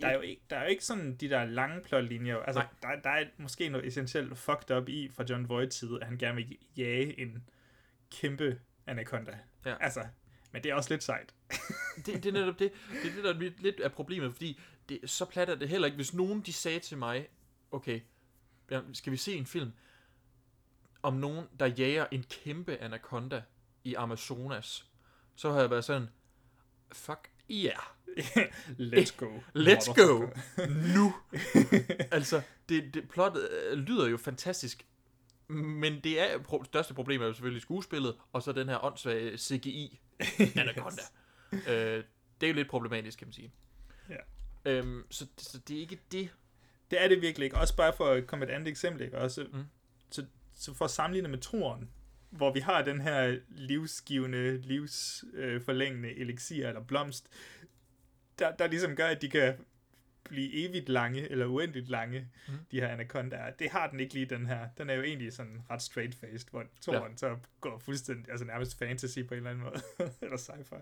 der 0.00 0.06
er, 0.06 0.14
jo 0.14 0.20
ikke, 0.20 0.42
der 0.50 0.56
er 0.56 0.62
jo 0.62 0.68
ikke 0.68 0.84
sådan 0.84 1.14
de 1.16 1.28
der 1.28 1.44
lange 1.44 1.80
plotlinjer. 1.80 2.36
Altså, 2.36 2.62
der, 2.82 2.88
der 3.04 3.10
er 3.10 3.24
måske 3.38 3.68
noget 3.68 3.86
essentielt 3.86 4.38
fucked 4.38 4.76
up 4.76 4.88
i 4.88 5.08
fra 5.08 5.24
John 5.30 5.48
Voights 5.48 5.76
side, 5.76 5.98
at 6.00 6.06
han 6.06 6.18
gerne 6.18 6.36
vil 6.36 6.58
jage 6.76 7.20
en 7.20 7.44
kæmpe 8.10 8.60
anaconda. 8.86 9.38
Ja. 9.64 9.76
Altså, 9.80 10.06
men 10.52 10.62
det 10.62 10.70
er 10.70 10.74
også 10.74 10.90
lidt 10.94 11.02
sejt. 11.02 11.34
det, 12.06 12.06
det 12.06 12.26
er 12.26 12.32
netop 12.32 12.58
det. 12.58 12.72
Det 13.02 13.10
er 13.10 13.14
det, 13.14 13.24
der 13.24 13.34
er 13.34 13.52
lidt- 13.58 13.80
af 13.80 13.92
problemet, 13.92 14.32
fordi 14.32 14.60
det, 14.88 15.00
så 15.10 15.24
plat 15.24 15.48
er 15.48 15.54
det 15.54 15.68
heller 15.68 15.86
ikke. 15.86 15.96
Hvis 15.96 16.14
nogen 16.14 16.40
de 16.40 16.52
sagde 16.52 16.78
til 16.80 16.98
mig, 16.98 17.28
okay, 17.70 18.00
skal 18.92 19.12
vi 19.12 19.16
se 19.16 19.34
en 19.34 19.46
film 19.46 19.72
om 21.02 21.14
nogen, 21.14 21.46
der 21.60 21.66
jager 21.66 22.06
en 22.12 22.22
kæmpe 22.30 22.76
anaconda 22.76 23.42
i 23.84 23.94
Amazonas, 23.94 24.86
så 25.34 25.52
har 25.52 25.60
jeg 25.60 25.70
været 25.70 25.84
sådan, 25.84 26.08
fuck 26.92 27.30
yeah. 27.50 27.78
Let's 28.92 29.16
go, 29.16 29.38
Let's 29.68 29.94
go. 29.94 30.26
nu. 30.94 31.14
altså, 32.10 32.42
det, 32.68 32.94
det 32.94 33.08
plottet 33.08 33.48
øh, 33.50 33.78
lyder 33.78 34.08
jo 34.08 34.16
fantastisk, 34.16 34.86
men 35.52 36.00
det 36.04 36.20
er 36.20 36.38
pro- 36.38 36.64
største 36.64 36.94
problem 36.94 37.22
er 37.22 37.26
jo 37.26 37.32
selvfølgelig 37.32 37.62
skuespillet, 37.62 38.16
og 38.32 38.42
så 38.42 38.52
den 38.52 38.68
her 38.68 38.84
åndssvage 38.84 39.38
CGI 39.38 40.00
anaconda. 40.56 41.02
øh, 41.52 42.04
det 42.40 42.46
er 42.46 42.48
jo 42.48 42.54
lidt 42.54 42.68
problematisk, 42.68 43.18
kan 43.18 43.26
man 43.28 43.32
sige. 43.32 43.52
Ja. 44.10 44.16
Øhm, 44.64 45.04
så, 45.10 45.26
så 45.38 45.58
det 45.68 45.76
er 45.76 45.80
ikke 45.80 45.98
det. 46.12 46.28
Det 46.90 47.04
er 47.04 47.08
det 47.08 47.20
virkelig 47.22 47.44
ikke. 47.44 47.56
Også 47.56 47.76
bare 47.76 47.92
for 47.96 48.06
at 48.06 48.26
komme 48.26 48.44
et 48.44 48.50
andet 48.50 48.68
eksempel, 48.68 49.02
ikke? 49.04 49.18
Også, 49.18 49.46
Mm. 49.52 49.64
så, 50.10 50.24
så 50.54 50.74
for 50.74 50.84
at 50.84 50.90
sammenligne 50.90 51.28
med 51.28 51.38
toren, 51.38 51.90
hvor 52.30 52.52
vi 52.52 52.60
har 52.60 52.82
den 52.82 53.00
her 53.00 53.38
livsgivende, 53.48 54.60
livsforlængende 54.60 56.18
elixir 56.18 56.68
eller 56.68 56.80
blomst, 56.84 57.28
der, 58.38 58.56
der 58.56 58.66
ligesom 58.66 58.96
gør, 58.96 59.06
at 59.06 59.22
de 59.22 59.28
kan 59.30 59.54
blive 60.24 60.52
evigt 60.68 60.88
lange, 60.88 61.28
eller 61.30 61.46
uendeligt 61.46 61.88
lange, 61.88 62.28
Mm. 62.48 62.54
de 62.70 62.80
her 62.80 62.88
anacondaer. 62.88 63.50
Det 63.50 63.70
har 63.70 63.90
den 63.90 64.00
ikke 64.00 64.14
lige, 64.14 64.26
den 64.26 64.46
her. 64.46 64.68
Den 64.78 64.90
er 64.90 64.94
jo 64.94 65.02
egentlig 65.02 65.32
sådan 65.32 65.62
ret 65.70 65.80
straight-faced, 65.82 66.46
hvor 66.50 66.64
toren 66.80 67.10
Ja. 67.12 67.16
så 67.16 67.36
går 67.60 67.78
fuldstændig, 67.78 68.30
altså 68.30 68.44
nærmest 68.46 68.78
fantasy 68.78 69.18
på 69.18 69.34
en 69.34 69.38
eller 69.38 69.50
anden 69.50 69.64
måde, 69.64 69.80
eller 70.22 70.36
sci-fi. 70.36 70.76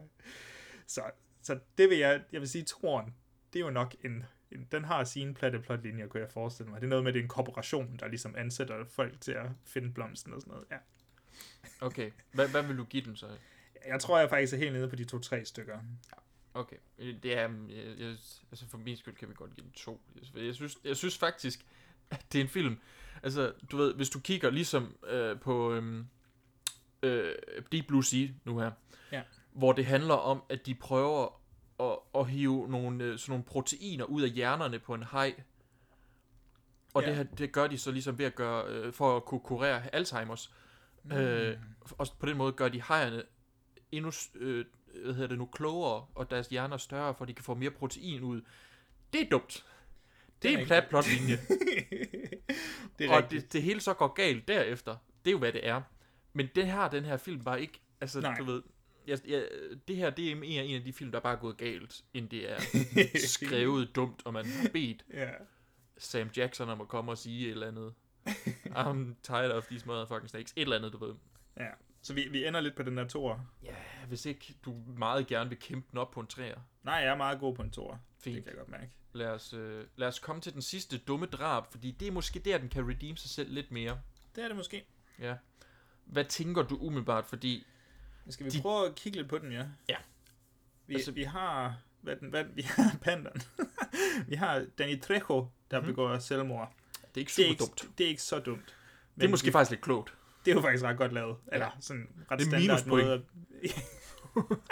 Så, 0.87 1.03
så 1.43 1.59
det 1.79 1.91
vil 1.91 1.99
jeg, 1.99 2.23
jeg 2.33 2.41
vil 2.41 2.49
sige, 2.49 2.65
toren, 2.65 3.15
det 3.53 3.59
er 3.61 3.65
jo 3.65 3.71
nok 3.71 3.95
en, 4.05 4.25
en 4.53 4.69
den 4.73 4.85
har 4.85 5.05
sine 5.05 5.35
platte 5.35 5.59
plotlinjer, 5.61 6.07
kunne 6.07 6.21
jeg 6.23 6.31
forestille 6.31 6.71
mig. 6.71 6.81
Det 6.81 6.87
er 6.87 6.89
noget 6.91 7.05
med, 7.05 7.13
det 7.13 7.19
er 7.19 7.23
en 7.23 7.29
korporation, 7.29 7.97
der 8.01 8.09
ligesom 8.09 8.35
ansætter 8.39 8.85
folk 8.85 9.21
til 9.21 9.33
at 9.33 9.47
finde 9.65 9.93
blomsten 9.93 10.33
og 10.33 10.41
sådan 10.41 10.51
noget. 10.53 10.67
Ja. 10.71 10.77
Okay, 11.81 12.11
hvad, 12.33 12.49
hvad 12.49 12.63
vil 12.63 12.77
du 12.77 12.85
give 12.85 13.05
den 13.05 13.17
så? 13.17 13.27
Jeg 13.87 14.01
tror, 14.01 14.19
jeg 14.19 14.29
faktisk 14.29 14.53
er 14.53 14.57
helt 14.57 14.73
nede 14.73 14.89
på 14.89 14.97
de 14.97 15.05
to-tre 15.05 15.45
stykker. 15.45 15.79
Okay, 16.59 16.77
øh, 16.99 17.15
det 17.23 17.39
er, 17.39 17.41
jeg, 17.69 17.99
jeg, 17.99 18.09
altså 18.51 18.67
for 18.69 18.79
min 18.79 18.97
skyld 18.97 19.15
kan 19.15 19.29
vi 19.29 19.35
godt 19.35 19.55
give 19.57 19.65
den 19.65 19.73
to. 19.73 20.01
Jeg, 20.37 20.55
synes, 20.55 20.79
jeg 20.85 20.97
synes 20.97 21.19
faktisk, 21.19 21.67
at 22.11 22.27
det 22.33 22.39
er 22.39 22.43
en 22.43 22.49
film, 22.49 22.79
altså 23.23 23.53
du 23.71 23.77
ved, 23.77 23.95
hvis 23.95 24.11
du 24.11 24.21
kigger 24.21 24.51
ligesom 24.51 24.97
øh, 25.07 25.41
på 25.41 25.73
øhm, 25.73 26.07
øh, 27.03 27.35
Deep 27.73 27.87
Blue 27.87 28.05
Sea 28.05 28.29
nu 28.45 28.59
her, 28.59 28.71
Ja. 29.13 29.23
hvor 29.53 29.73
det 29.73 29.87
handler 29.87 30.15
om, 30.15 30.43
at 30.49 30.67
de 30.67 30.75
prøver 30.75 31.41
at, 31.81 31.99
at 32.21 32.31
hive 32.31 32.69
nogle, 32.69 33.05
øh, 33.05 33.19
sådan 33.19 33.31
nogle 33.33 33.45
proteiner 33.45 34.05
ud 34.05 34.23
af 34.23 34.31
hjernerne 34.31 34.79
på 34.79 34.95
en 34.95 35.03
haj, 35.03 35.35
og 36.95 37.03
Ja. 37.03 37.09
det, 37.09 37.17
her, 37.17 37.23
det 37.23 37.53
gør 37.53 37.67
de 37.67 37.79
så 37.79 37.91
ligesom 37.91 38.19
ved 38.19 38.27
at 38.27 38.35
gøre, 38.35 38.67
øh, 38.69 38.93
for 38.93 39.17
at 39.17 39.25
kunne 39.25 39.41
kurere 39.41 39.95
Alzheimers. 39.95 40.53
Mm. 41.05 41.13
Øh, 41.13 41.59
og 41.91 42.07
på 42.19 42.27
den 42.27 42.37
måde 42.37 42.53
gør 42.53 42.69
de 42.69 42.83
hajerne 42.83 43.23
endnu 43.93 44.13
øh, 44.35 44.65
hvad 45.05 45.15
hedder 45.15 45.29
det 45.29 45.39
nu, 45.39 45.47
klogere, 45.47 46.07
og 46.15 46.31
deres 46.31 46.47
hjerner 46.49 46.75
er 46.75 46.79
større, 46.79 47.15
for 47.15 47.25
de 47.25 47.35
kan 47.35 47.45
få 47.45 47.55
mere 47.55 47.71
protein 47.71 48.23
ud. 48.23 48.41
Det 49.13 49.21
er 49.21 49.29
dumt. 49.31 49.65
Det 50.43 50.55
er 50.55 50.59
en 50.59 50.67
plat 50.67 50.89
plotlinje. 50.89 51.39
Det 52.99 53.07
er 53.07 53.11
og 53.11 53.17
rigtigt. 53.23 53.43
det, 53.43 53.53
det 53.53 53.63
hele 53.63 53.81
så 53.81 53.95
går 53.95 54.09
galt 54.09 54.49
derefter. 54.49 54.97
Det 55.25 55.31
er 55.31 55.33
jo, 55.33 55.39
hvad 55.39 55.53
det 55.53 55.67
er. 55.67 55.83
Men 56.33 56.49
det 56.55 56.67
har 56.67 56.89
den 56.89 57.05
her 57.05 57.17
film 57.17 57.45
bare 57.45 57.61
ikke. 57.61 57.81
Altså, 58.01 58.21
Nej. 58.21 58.39
du 58.39 58.45
ved, 58.45 58.63
jeg, 59.07 59.19
jeg, 59.29 59.49
det 59.89 59.97
her, 59.97 60.11
det 60.11 60.33
er 60.33 60.37
en 60.43 60.75
af, 60.75 60.85
de 60.85 60.93
film, 60.93 61.13
der 61.13 61.21
bare 61.21 61.33
er 61.37 61.39
gået 61.41 61.57
galt, 61.57 62.05
end 62.15 62.29
det 62.29 62.53
er 62.53 62.59
skrevet 63.29 63.97
dumt, 63.97 64.23
og 64.25 64.33
man 64.33 64.47
har 64.47 64.69
bedt 64.69 65.05
Ja. 65.15 65.31
Sam 65.99 66.31
Jackson 66.37 66.69
om 66.69 66.81
at 66.81 66.89
komme 66.89 67.11
og 67.11 67.19
sige 67.19 67.47
et 67.47 67.51
eller 67.51 67.67
andet. 67.67 67.95
I'm 68.67 69.15
tired 69.23 69.51
of 69.51 69.67
these 69.67 69.87
motherfucking 69.87 70.29
snakes. 70.29 70.53
Et 70.57 70.63
eller 70.63 70.77
andet, 70.77 70.93
du 70.93 70.99
ved. 71.07 71.15
Ja. 71.57 71.69
Så 72.09 72.15
vi, 72.15 72.29
vi 72.31 72.47
ender 72.47 72.61
lidt 72.61 72.77
på 72.77 72.83
den 72.83 72.97
der 72.97 73.09
toer. 73.09 73.39
Ja, 73.63 73.75
hvis 74.09 74.27
ikke 74.27 74.55
du 74.65 74.83
meget 74.97 75.27
gerne 75.27 75.51
vil 75.51 75.59
kæmpe 75.59 75.89
den 75.91 75.99
op 75.99 76.11
på 76.11 76.21
en 76.21 76.27
træer. 76.27 76.59
Nej, 76.83 76.95
jeg 76.95 77.07
er 77.07 77.17
meget 77.17 77.41
god 77.41 77.55
på 77.57 77.63
en 77.63 77.71
toer. 77.71 77.97
Fint. 78.21 78.37
Det 78.37 78.45
kan 78.45 78.51
jeg 78.53 78.59
godt 78.59 78.69
mærke. 78.69 78.91
Lad 79.13 79.27
os, 79.27 79.53
øh, 79.53 79.85
lad 79.97 80.09
os 80.09 80.19
komme 80.19 80.43
til 80.43 80.53
den 80.55 80.63
sidste 80.63 80.99
dumme 80.99 81.27
drab, 81.27 81.65
fordi 81.71 81.91
det 81.91 82.09
er 82.09 82.13
måske 82.13 82.39
der, 82.39 82.59
den 82.59 82.69
kan 82.69 82.89
redeem 82.89 83.17
sig 83.17 83.31
selv 83.31 83.53
lidt 83.53 83.71
mere. 83.71 84.01
Det 84.37 84.45
er 84.45 84.49
det 84.49 84.57
måske. 84.57 84.85
Ja. 85.19 85.35
Hvad 86.05 86.25
tænker 86.25 86.63
du 86.63 86.77
umiddelbart, 86.77 87.27
fordi... 87.27 87.67
Skal 88.29 88.47
vi 88.47 88.51
De- 88.51 88.63
prøve 88.63 88.87
at 88.89 88.95
kigge 88.95 89.19
lidt 89.19 89.29
på 89.29 89.39
den, 89.39 89.53
ja? 89.53 89.65
Ja. 89.89 89.97
Vi, 90.87 90.95
Altså- 90.95 91.11
vi 91.13 91.23
har... 91.23 91.77
Hvad, 92.01 92.17
den, 92.17 92.29
hvad, 92.31 92.45
vi 92.45 92.63
har 92.63 92.97
pandan. 93.03 93.41
vi 94.29 94.35
har 94.35 94.67
Danny 94.79 95.01
Trejo, 95.01 95.49
der 95.71 95.79
mm-hmm. 95.81 95.93
begår 95.93 96.19
selvmord. 96.19 96.73
Det 96.93 97.01
er 97.15 97.19
ikke 97.19 97.33
Det 97.37 97.45
er 97.45 97.49
super 97.49 97.51
ikke, 97.51 97.59
dumt. 97.83 97.99
det 97.99 98.05
er 98.05 98.09
ikke 98.09 98.23
så 98.23 98.39
dumt. 98.39 98.75
Det 99.15 99.25
er 99.25 99.29
måske 99.29 99.47
vi, 99.47 99.53
faktisk 99.53 99.71
lidt 99.71 99.81
klogt. 99.83 100.15
Det 100.45 100.51
er 100.51 100.55
jo 100.55 100.61
faktisk 100.61 100.85
ret 100.85 100.97
godt 100.97 101.13
lavet. 101.13 101.37
Eller 101.53 101.67
Ja. 101.67 101.71
sådan 101.81 102.09
ret 102.31 102.39
Det 102.39 102.47
er 102.47 102.51
standard 102.51 102.87
måde. 102.87 103.13
at- 103.13 103.23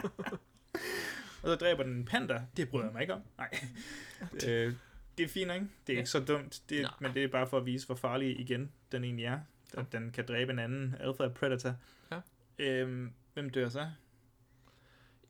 og 1.43 1.49
så 1.49 1.55
dræber 1.55 1.83
den 1.83 1.93
en 1.93 2.05
panda. 2.05 2.47
Det 2.57 2.69
bryder 2.69 2.85
jeg 2.85 2.93
mig 2.93 3.03
ikke 3.03 3.15
om. 3.15 3.23
Nej. 3.39 3.51
øh, 4.49 4.75
det 5.19 5.25
er 5.25 5.29
fint, 5.29 5.53
ikke? 5.53 5.67
Det 5.87 5.93
er 5.93 5.97
ikke 5.99 6.11
så 6.11 6.21
dumt. 6.21 6.63
Det, 6.69 6.83
Nej. 6.83 6.91
men 7.01 7.15
det 7.15 7.25
er 7.25 7.29
bare 7.29 7.47
for 7.47 7.57
at 7.59 7.67
vise, 7.67 7.87
hvor 7.87 7.95
farlig 7.95 8.41
igen 8.41 8.73
den 8.93 9.05
egentlig 9.05 9.25
er. 9.25 9.41
At 9.75 9.93
den 9.93 10.11
kan 10.11 10.27
dræbe 10.29 10.53
en 10.53 10.59
anden 10.59 10.95
alpha 11.01 11.29
predator. 11.29 11.75
Ja. 12.11 12.21
Øhm, 12.59 13.13
hvem 13.35 13.51
dør 13.51 13.69
så? 13.69 13.91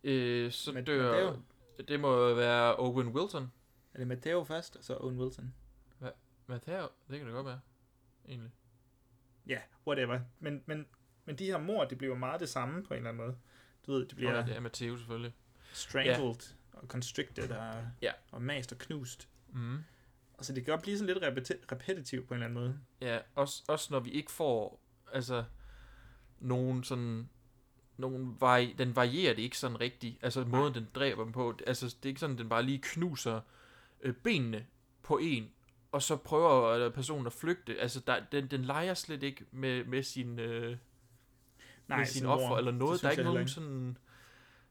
Øh, 0.05 0.53
så 0.53 0.73
Med- 0.73 0.83
dør... 0.83 1.13
Matteo? 1.13 1.43
Det 1.89 2.01
må 2.01 2.35
være 2.35 2.77
Owen 2.77 3.09
Wilson. 3.09 3.53
Er 3.95 3.99
det 3.99 4.07
Matteo 4.07 4.45
først, 4.45 4.77
og 4.77 4.85
så 4.85 4.97
Owen 5.01 5.19
Wilson? 5.19 5.55
Matteo? 6.47 6.89
Det 7.11 7.19
kan 7.19 7.27
det 7.27 7.35
godt 7.35 7.47
være. 7.47 7.61
Egentlig. 8.29 8.51
Ja, 9.47 9.59
whatever. 9.87 10.21
Men, 10.41 10.63
men, 10.67 10.87
men 11.25 11.37
de 11.37 11.45
her 11.45 11.59
mor, 11.59 11.85
det 11.85 11.99
bliver 11.99 12.15
meget 12.17 12.41
det 12.41 12.49
samme 12.49 12.83
på 12.83 12.95
en 12.95 12.99
eller 12.99 13.11
anden 13.11 13.25
måde. 13.27 13.37
Du 13.87 13.93
ved, 13.93 14.07
det 14.07 14.17
bliver 14.17 14.37
Ja, 14.37 14.43
det 14.43 14.57
er 14.57 14.61
Matteo 14.61 14.97
selvfølgelig. 14.97 15.35
strangled 15.73 16.17
ja. 16.17 16.79
og 16.79 16.87
constricted 16.89 17.51
og, 17.51 17.75
Ja. 18.03 18.13
og 18.31 18.43
mast 18.43 18.73
og 18.73 18.79
knust. 18.79 19.29
Mm. 19.53 19.79
Altså, 20.39 20.53
det 20.53 20.65
kan 20.65 20.73
godt 20.73 20.83
blive 20.83 20.99
sådan 20.99 21.15
lidt 21.15 21.25
repeti- 21.25 21.65
repetitivt 21.73 22.29
på 22.29 22.35
en 22.35 22.43
eller 22.43 22.47
anden 22.47 22.63
måde. 22.63 22.79
Ja, 23.01 23.19
også, 23.35 23.63
også 23.69 23.89
når 23.91 24.01
vi 24.01 24.11
ikke 24.11 24.31
får, 24.33 24.81
altså, 25.13 25.45
nogen 26.39 26.85
sådan, 26.85 27.29
nogen 27.97 28.37
vari, 28.41 28.75
den 28.79 28.97
varierer 28.97 29.35
det 29.35 29.43
ikke 29.43 29.59
sådan 29.59 29.81
rigtigt, 29.81 30.19
altså 30.23 30.45
måden 30.45 30.75
den 30.75 30.89
dræber 30.95 31.23
dem 31.25 31.33
på, 31.33 31.59
altså 31.67 31.87
det 31.87 32.05
er 32.05 32.09
ikke 32.09 32.21
sådan, 32.21 32.39
den 32.39 32.49
bare 32.49 32.63
lige 32.63 32.81
knuser 32.83 33.41
øh, 34.01 34.15
benene 34.15 34.67
på 35.03 35.19
en, 35.23 35.51
og 35.97 36.03
så 36.03 36.17
prøver 36.17 36.63
øh, 36.69 36.93
personen 36.93 37.27
at 37.27 37.33
flygte, 37.33 37.81
altså 37.81 38.01
der, 38.07 38.17
den, 38.33 38.47
den 38.47 38.65
leger 38.65 38.95
slet 38.95 39.23
ikke 39.23 39.45
med, 39.51 39.85
med 39.85 40.03
sin, 40.03 40.39
øh, 40.39 40.77
Nej, 41.89 41.99
med 41.99 42.07
sin 42.07 42.27
offer 42.27 42.57
eller 42.57 42.73
noget, 42.73 43.03
der 43.03 43.07
er 43.07 43.11
ikke 43.11 43.23
nogen 43.23 43.39
heller 43.39 43.53
sådan, 43.53 43.97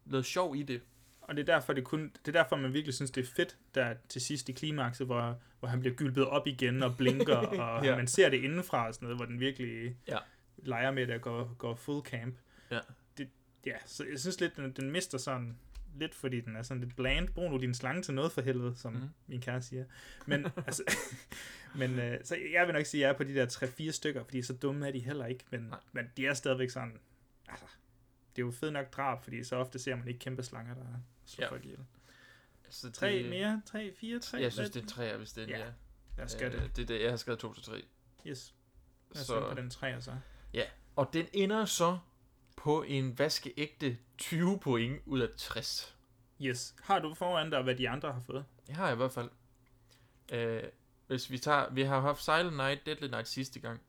noget 0.06 0.26
sjov 0.26 0.56
i 0.56 0.64
det. 0.64 0.81
Og 1.22 1.35
det 1.38 1.49
er 1.49 1.53
derfor, 1.53 1.73
det 1.73 1.84
kun, 1.84 2.11
det 2.26 2.35
er 2.35 2.41
derfor, 2.43 2.56
man 2.56 2.73
virkelig 2.73 2.93
synes, 2.93 3.11
det 3.11 3.22
er 3.23 3.31
fedt, 3.35 3.57
der 3.76 3.93
til 4.10 4.22
sidst 4.22 4.49
i 4.49 4.52
klimakset, 4.52 5.07
hvor, 5.07 5.39
hvor 5.60 5.69
han 5.69 5.80
bliver 5.80 5.95
gylpet 5.95 6.26
op 6.26 6.47
igen 6.47 6.84
og 6.84 6.97
blinker, 6.97 7.35
og 7.61 7.85
Ja. 7.85 7.95
man 7.95 8.07
ser 8.07 8.30
det 8.30 8.38
indenfra 8.38 8.88
og 8.88 8.93
sådan 8.93 9.06
noget, 9.06 9.18
hvor 9.19 9.26
den 9.26 9.39
virkelig 9.39 9.95
Ja. 10.07 10.18
leger 10.57 10.91
med 10.91 11.07
det 11.07 11.15
og 11.15 11.22
går, 11.22 11.53
går 11.57 11.76
full 11.76 12.06
camp. 12.06 12.35
Ja. 12.72 12.80
Det, 13.18 13.30
ja, 13.65 13.76
så 13.85 14.06
jeg 14.11 14.19
synes 14.19 14.39
lidt, 14.39 14.56
den, 14.57 14.72
den 14.72 14.91
mister 14.91 15.18
sådan 15.18 15.57
lidt, 15.99 16.15
fordi 16.15 16.41
den 16.41 16.55
er 16.55 16.61
sådan 16.63 16.84
lidt 16.84 16.95
bland. 16.95 17.30
Brug 17.30 17.51
nu 17.51 17.57
din 17.57 17.73
slange 17.73 18.01
til 18.01 18.13
noget 18.13 18.31
for 18.31 18.41
helvede, 18.41 18.76
som 18.76 18.93
mm. 18.93 19.09
min 19.27 19.41
kæreste 19.41 19.69
siger. 19.69 19.85
Men, 20.26 20.45
altså, 20.67 20.84
men 21.80 21.99
øh, 21.99 22.19
så 22.23 22.35
jeg 22.53 22.65
vil 22.67 22.73
nok 22.73 22.85
sige, 22.85 23.01
at 23.03 23.07
jeg 23.07 23.13
er 23.13 23.17
på 23.17 23.23
de 23.23 23.35
der 23.35 23.45
3-4 23.89 23.91
stykker, 23.91 24.23
fordi 24.23 24.41
så 24.41 24.53
dumme 24.53 24.88
er 24.88 24.91
de 24.91 24.99
heller 24.99 25.26
ikke, 25.26 25.43
men, 25.49 25.73
men 25.91 26.05
de 26.17 26.27
er 26.27 26.34
stadigvæk 26.34 26.69
sådan, 26.69 26.99
altså, 27.47 27.65
det 28.35 28.41
er 28.41 28.45
jo 28.45 28.51
fedt 28.51 28.73
nok 28.73 28.93
drab, 28.93 29.23
fordi 29.23 29.43
så 29.43 29.55
ofte 29.55 29.80
ser 29.80 29.95
man 29.95 30.07
ikke 30.07 30.19
kæmpe 30.19 30.43
slanger, 30.43 30.73
der 30.73 30.85
slår 31.26 31.45
Ja. 31.45 31.51
folk 31.51 31.65
ihjel. 31.65 31.80
Altså, 32.65 32.91
Tre 32.91 33.11
det- 33.11 33.30
mere? 33.30 33.61
Tre, 33.65 33.93
fire, 33.99 34.19
tre? 34.19 34.38
Jeg 34.38 34.53
synes, 34.53 34.69
det 34.69 34.84
er 34.84 34.88
tre, 34.88 35.17
hvis 35.17 35.31
det 35.31 35.43
er 35.43 35.47
Ja, 35.57 35.65
ja. 35.65 35.72
lad 36.17 36.26
os 36.26 36.35
gøre 36.35 36.51
det. 36.51 36.76
Det 36.76 36.81
er 36.81 36.85
det, 36.85 37.01
jeg 37.01 37.09
har 37.09 37.17
skrevet 37.17 37.39
2 37.39 37.53
til 37.53 37.63
3. 37.63 37.81
Yes. 38.27 38.53
Lad 39.11 39.22
os 39.22 39.27
så... 39.27 39.49
på 39.49 39.55
den 39.55 39.69
tre, 39.69 40.01
så. 40.01 40.11
Ja, 40.53 40.63
og 40.95 41.09
den 41.13 41.27
ender 41.34 41.65
så 41.65 41.99
på 42.65 42.83
en 42.83 43.19
vaskeægte 43.19 43.97
20 44.17 44.59
point 44.59 45.01
ud 45.05 45.19
af 45.19 45.27
60. 45.37 45.95
Yes. 46.41 46.75
Har 46.81 46.99
du 46.99 47.13
foran 47.13 47.49
dig, 47.49 47.61
hvad 47.61 47.75
de 47.75 47.89
andre 47.89 48.11
har 48.13 48.19
fået? 48.19 48.45
Det 48.67 48.75
har 48.75 48.85
jeg 48.85 48.93
i 48.93 48.97
hvert 48.97 49.11
fald. 49.11 49.29
Øh, 50.31 50.63
hvis 51.07 51.31
vi 51.31 51.37
tager, 51.37 51.69
vi 51.69 51.83
har 51.83 51.99
haft 51.99 52.23
Silent 52.23 52.57
Night, 52.57 52.85
Deadly 52.85 53.07
Night 53.07 53.27
sidste 53.27 53.59
gang. 53.59 53.81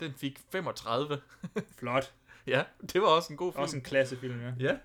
Den 0.00 0.14
fik 0.14 0.38
35. 0.52 1.20
Flot. 1.78 2.14
ja, 2.46 2.64
det 2.92 3.02
var 3.02 3.08
også 3.08 3.32
en 3.32 3.36
god 3.36 3.52
film. 3.52 3.62
Også 3.62 3.76
en 3.76 3.82
klassefilm, 3.82 4.40
ja. 4.40 4.52
Ja. 4.58 4.78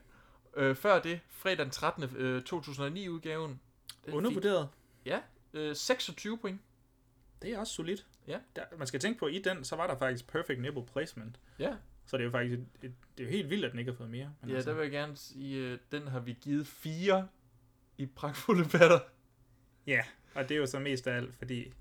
Øh, 0.54 0.76
før 0.76 1.02
det, 1.02 1.20
fredag 1.30 1.66
den 1.66 1.72
13. 1.72 2.04
Øh, 2.16 2.44
2009 2.44 3.10
udgaven. 3.10 3.60
Den 4.06 4.14
Undervurderet. 4.14 4.70
Fik, 5.04 5.12
ja, 5.12 5.20
øh, 5.54 5.76
26 5.76 6.38
point. 6.38 6.62
Det 7.42 7.54
er 7.54 7.60
også 7.60 7.74
solidt. 7.74 8.06
Ja. 8.28 8.40
Der, 8.56 8.64
man 8.78 8.88
skal 8.88 9.00
tænke 9.00 9.20
på, 9.20 9.26
at 9.26 9.34
i 9.34 9.42
den, 9.42 9.64
så 9.64 9.76
var 9.76 9.88
der 9.88 9.98
faktisk 9.98 10.28
perfect 10.28 10.62
nipple 10.62 10.86
placement. 10.86 11.40
Ja. 11.60 11.76
Så 12.10 12.18
det 12.18 12.24
er 12.24 12.26
jo 12.26 12.32
faktisk 12.32 12.60
et, 12.60 12.66
et, 12.82 12.94
det 13.18 13.24
er 13.24 13.28
jo 13.28 13.32
helt 13.32 13.50
vildt, 13.50 13.66
at 13.66 13.72
den 13.72 13.80
ikke 13.80 13.92
har 13.92 13.98
fået 13.98 14.10
mere. 14.10 14.34
Men 14.42 14.50
Ja, 14.50 14.56
altså, 14.56 14.70
der 14.70 14.76
vil 14.76 14.84
jeg 14.84 14.92
gerne 14.92 15.18
sige, 15.18 15.58
øh, 15.58 15.78
den 15.92 16.08
har 16.08 16.20
vi 16.20 16.38
givet 16.42 16.68
4 16.68 17.28
i 17.98 18.06
pragtfulde 18.06 18.70
patter. 18.70 19.00
Ja, 19.88 20.02
og 20.36 20.50
det 20.50 20.56
er 20.56 20.60
jo 20.60 20.66
så 20.66 20.80
mest 20.80 21.08
af 21.08 21.16
alt, 21.16 21.36
fordi 21.36 21.74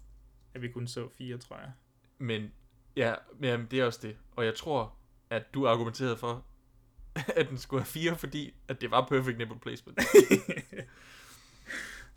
at 0.54 0.62
vi 0.62 0.68
kun 0.68 0.86
så 0.86 1.08
fire, 1.08 1.38
tror 1.38 1.56
jeg. 1.56 1.72
Men 2.18 2.52
ja, 2.96 3.14
men 3.38 3.50
jamen, 3.50 3.66
det 3.70 3.80
er 3.80 3.84
også 3.84 4.00
det. 4.02 4.16
Og 4.36 4.44
jeg 4.44 4.54
tror, 4.54 4.96
at 5.30 5.54
du 5.54 5.68
argumenterede 5.68 6.16
for, 6.16 6.44
at 7.36 7.48
den 7.48 7.58
skulle 7.58 7.80
have 7.80 7.86
fire, 7.86 8.16
fordi 8.16 8.54
at 8.68 8.80
det 8.80 8.90
var 8.90 9.06
perfect 9.06 9.38
nipple 9.38 9.58
placement. 9.58 9.98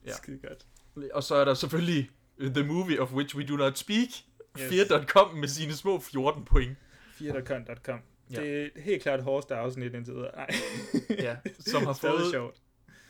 ja. 0.06 0.14
Skide 0.14 0.40
godt. 0.48 0.68
Og 1.14 1.24
så 1.24 1.36
er 1.36 1.46
der 1.46 1.54
selvfølgelig 1.54 2.10
uh, 2.38 2.48
The 2.48 2.64
Movie 2.64 3.02
of 3.02 3.14
Which 3.14 3.38
We 3.38 3.48
Do 3.48 3.56
Not 3.56 3.78
Speak. 3.78 4.10
Yes. 4.60 4.92
4.com 4.92 5.36
med 5.36 5.48
sine 5.48 5.74
små 5.74 6.00
14 6.00 6.46
point. 6.46 6.78
4.com. 7.30 8.00
Ja. 8.32 8.42
Det 8.42 8.64
er 8.76 8.82
helt 8.82 9.04
klart 9.04 9.24
hårdeste 9.24 9.56
afsnit 9.56 9.94
indtil 9.94 10.14
videre. 10.14 10.36
Nej. 10.36 10.50
ja, 11.10 11.38
som 11.60 11.86
har 11.86 11.94
fået 11.94 12.32
sjovt. 12.32 12.62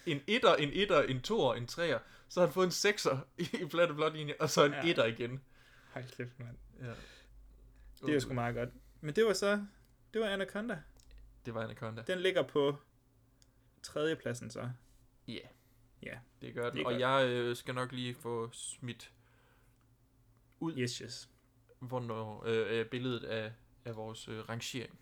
en 0.05 0.21
etter, 0.27 0.55
en 0.55 0.69
etter, 0.73 1.01
en 1.01 1.21
toer, 1.21 1.53
en 1.55 1.67
treer. 1.67 1.99
Så 2.29 2.39
har 2.39 2.47
han 2.47 2.53
fået 2.53 2.65
en 2.65 2.71
sekser 2.71 3.27
i 3.37 3.65
platte 3.71 3.93
blot 3.93 4.13
linje, 4.13 4.33
og 4.39 4.49
så 4.49 4.65
en 4.65 4.71
Ja. 4.71 4.89
etter 4.89 5.05
igen. 5.05 5.41
Hold 5.93 6.05
kæft, 6.17 6.39
mand. 6.39 6.57
Ja. 6.81 6.85
Det 8.01 8.09
er 8.09 8.13
jo 8.13 8.19
sgu 8.19 8.33
meget 8.33 8.55
godt. 8.55 8.69
Men 9.01 9.15
det 9.15 9.25
var 9.25 9.33
så, 9.33 9.65
det 10.13 10.21
var 10.21 10.27
Anaconda. 10.27 10.77
Det 11.45 11.53
var 11.53 11.63
Anaconda. 11.63 12.03
Den 12.07 12.19
ligger 12.19 12.43
på 12.43 12.75
tredjepladsen 13.83 14.49
så. 14.49 14.69
Ja. 15.27 15.39
Ja. 16.03 16.17
Det 16.41 16.53
gør 16.53 16.69
den. 16.69 16.73
Det 16.73 16.81
er 16.81 16.85
og 16.85 16.91
godt. 16.91 17.01
jeg 17.01 17.27
øh, 17.29 17.55
skal 17.55 17.75
nok 17.75 17.91
lige 17.91 18.13
få 18.15 18.49
smidt 18.51 19.11
ud, 20.59 20.73
yes, 20.77 20.97
yes. 20.97 21.29
hvornår 21.79 22.43
øh, 22.47 22.85
billedet 22.85 23.23
af, 23.23 23.51
af 23.85 23.95
vores 23.95 24.27
øh, 24.27 24.49
rangering. 24.49 24.99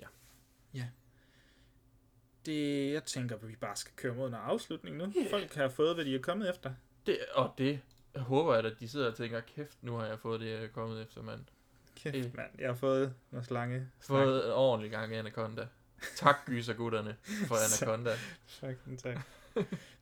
Ja. 0.00 0.06
Ja. 0.74 0.88
Det, 2.46 2.92
jeg 2.92 3.04
tænker, 3.04 3.36
at 3.36 3.48
vi 3.48 3.56
bare 3.56 3.76
skal 3.76 3.92
køre 3.96 4.14
mod 4.14 4.28
en 4.28 4.34
afslutning 4.34 4.96
nu. 4.96 5.12
Yeah. 5.16 5.30
Folk 5.30 5.54
har 5.54 5.68
fået, 5.68 5.94
hvad 5.94 6.04
de 6.04 6.14
er 6.14 6.20
kommet 6.22 6.50
efter. 6.50 6.74
Det, 7.06 7.18
og 7.34 7.54
det 7.58 7.80
jeg 8.14 8.22
håber 8.22 8.54
jeg, 8.54 8.64
at 8.64 8.80
de 8.80 8.88
sidder 8.88 9.10
og 9.10 9.16
tænker, 9.16 9.40
kæft, 9.40 9.78
nu 9.82 9.94
har 9.96 10.06
jeg 10.06 10.18
fået 10.18 10.40
det, 10.40 10.50
jeg 10.50 10.64
er 10.64 10.68
kommet 10.68 11.02
efter, 11.02 11.22
mand. 11.22 11.40
Kæft, 11.96 12.16
Øh, 12.16 12.36
mand. 12.36 12.50
Jeg 12.58 12.68
har 12.68 12.74
fået 12.74 13.14
noget 13.30 13.46
slange. 13.46 13.88
Fået 14.00 14.46
en 14.46 14.52
ordentlig 14.52 14.90
gang 14.90 15.14
Anaconda. 15.14 15.66
Tak, 16.16 16.36
gyser 16.46 16.74
gutterne, 16.74 17.16
for 17.46 17.54
Anaconda. 17.84 18.14
Fucking 18.46 18.98
tak. 18.98 19.18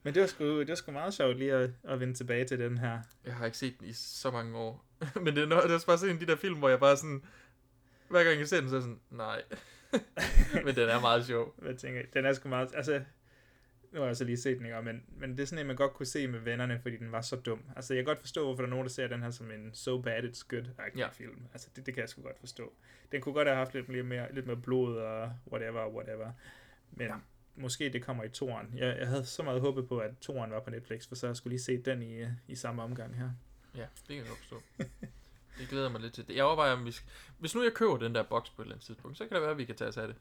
Men 0.02 0.14
det 0.14 0.20
var, 0.20 0.26
sgu, 0.26 0.60
det 0.60 0.68
var 0.68 0.74
sgu 0.74 0.92
meget 0.92 1.14
sjovt 1.14 1.38
lige 1.38 1.52
at, 1.52 1.70
at 1.84 2.00
vende 2.00 2.14
tilbage 2.14 2.44
til 2.44 2.58
den 2.58 2.78
her. 2.78 2.98
Jeg 3.24 3.34
har 3.34 3.46
ikke 3.46 3.58
set 3.58 3.80
den 3.80 3.88
i 3.88 3.92
så 3.92 4.30
mange 4.30 4.58
år. 4.58 4.84
Men 5.24 5.26
det 5.26 5.38
er, 5.42 5.46
det 5.46 5.70
er 5.70 5.74
også 5.74 5.86
bare 5.86 5.98
sådan 5.98 6.16
en 6.16 6.20
af 6.20 6.26
de 6.26 6.32
der 6.32 6.38
film, 6.38 6.58
hvor 6.58 6.68
jeg 6.68 6.80
bare 6.80 6.96
sådan... 6.96 7.24
Hver 8.08 8.24
gang 8.24 8.38
jeg 8.38 8.48
ser 8.48 8.60
den, 8.60 8.70
så 8.70 8.76
er 8.76 8.80
sådan, 8.80 9.00
nej. 9.10 9.42
Men 10.64 10.74
den 10.76 10.88
er 10.88 11.00
meget 11.00 11.26
sjov. 11.26 11.54
Hvad 11.58 11.74
tænker 11.74 12.00
jeg? 12.00 12.14
Den 12.14 12.24
er 12.26 12.32
sgu 12.32 12.48
meget... 12.48 12.68
Altså, 12.74 13.02
nu 13.92 14.00
har 14.00 14.06
jeg 14.06 14.16
så 14.16 14.24
lige 14.24 14.36
set 14.36 14.58
den, 14.58 14.66
ikke? 14.66 14.82
men, 14.82 15.02
men 15.08 15.30
det 15.30 15.40
er 15.40 15.46
sådan 15.46 15.60
en, 15.62 15.66
man 15.66 15.76
godt 15.76 15.92
kunne 15.94 16.06
se 16.06 16.28
med 16.28 16.38
vennerne, 16.40 16.78
fordi 16.82 16.96
den 16.96 17.12
var 17.12 17.20
så 17.20 17.36
dum. 17.36 17.62
Altså, 17.76 17.94
jeg 17.94 18.04
kan 18.04 18.06
godt 18.06 18.20
forstå, 18.20 18.44
hvorfor 18.44 18.62
der 18.62 18.66
er 18.66 18.70
nogen, 18.70 18.84
der 18.86 18.90
ser 18.92 19.06
den 19.06 19.22
her 19.22 19.30
som 19.30 19.50
en 19.50 19.70
so 19.74 20.02
bad 20.02 20.22
it's 20.24 20.46
good 20.48 20.64
Ja. 20.96 21.08
film. 21.08 21.42
Altså, 21.52 21.68
det, 21.76 21.86
det 21.86 21.94
kan 21.94 22.00
jeg 22.00 22.08
sgu 22.08 22.22
godt 22.22 22.38
forstå. 22.38 22.72
Den 23.12 23.20
kunne 23.20 23.32
godt 23.34 23.48
have 23.48 23.56
haft 23.56 23.74
lidt 23.74 23.88
mere, 23.88 24.02
mere, 24.02 24.34
lidt 24.34 24.46
mere 24.46 24.56
blod 24.56 24.96
og 24.96 25.32
whatever, 25.52 25.88
whatever. 25.88 26.32
Men 26.90 27.06
ja. 27.06 27.14
måske 27.56 27.88
det 27.92 28.02
kommer 28.02 28.24
i 28.24 28.28
toren. 28.28 28.74
Jeg, 28.76 28.96
jeg 28.98 29.08
havde 29.08 29.24
så 29.26 29.42
meget 29.42 29.60
håbet 29.60 29.88
på, 29.88 29.98
at 29.98 30.10
toren 30.20 30.50
var 30.50 30.60
på 30.60 30.70
Netflix, 30.70 31.08
for 31.08 31.14
så 31.14 31.26
jeg 31.26 31.36
skulle 31.36 31.52
lige 31.52 31.62
se 31.62 31.82
den 31.82 32.02
i, 32.02 32.24
i 32.48 32.54
samme 32.54 32.82
omgang 32.82 33.16
her. 33.16 33.30
Ja, 33.76 33.80
det 33.80 34.06
kan 34.08 34.16
jeg 34.16 34.26
godt 34.26 34.38
forstå. 34.38 34.62
Det 35.58 35.68
glæder 35.68 35.88
mig 35.88 36.00
lidt 36.00 36.14
til. 36.14 36.24
Jeg 36.28 36.44
overvejer, 36.44 36.72
om 36.72 36.84
vi 36.84 36.90
skal... 36.92 37.08
Hvis 37.38 37.54
nu 37.54 37.62
jeg 37.62 37.72
køber 37.74 37.96
den 37.96 38.14
der 38.14 38.22
boks 38.22 38.50
på 38.50 38.62
et 38.62 38.66
eller 38.66 38.74
andet 38.74 38.86
tidspunkt, 38.86 39.16
så 39.18 39.26
kan 39.26 39.34
det 39.34 39.42
være, 39.42 39.50
at 39.50 39.58
vi 39.58 39.64
kan 39.64 39.74
tage 39.76 39.88
os 39.88 39.96
af 39.96 40.06
det. 40.08 40.16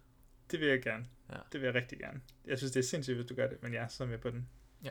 Det 0.51 0.59
vil 0.59 0.67
jeg 0.67 0.81
gerne. 0.81 1.05
Ja. 1.31 1.37
Det 1.51 1.61
vil 1.61 1.65
jeg 1.67 1.75
rigtig 1.75 1.99
gerne. 1.99 2.21
Jeg 2.45 2.57
synes, 2.57 2.71
det 2.71 2.79
er 2.79 2.83
sindssygt, 2.83 3.15
hvis 3.17 3.27
du 3.27 3.35
gør 3.35 3.47
det, 3.49 3.63
men 3.63 3.73
jeg 3.73 3.83
er 3.83 3.87
så 3.87 4.05
med 4.05 4.17
på 4.17 4.29
den. 4.29 4.49
Ja. 4.83 4.89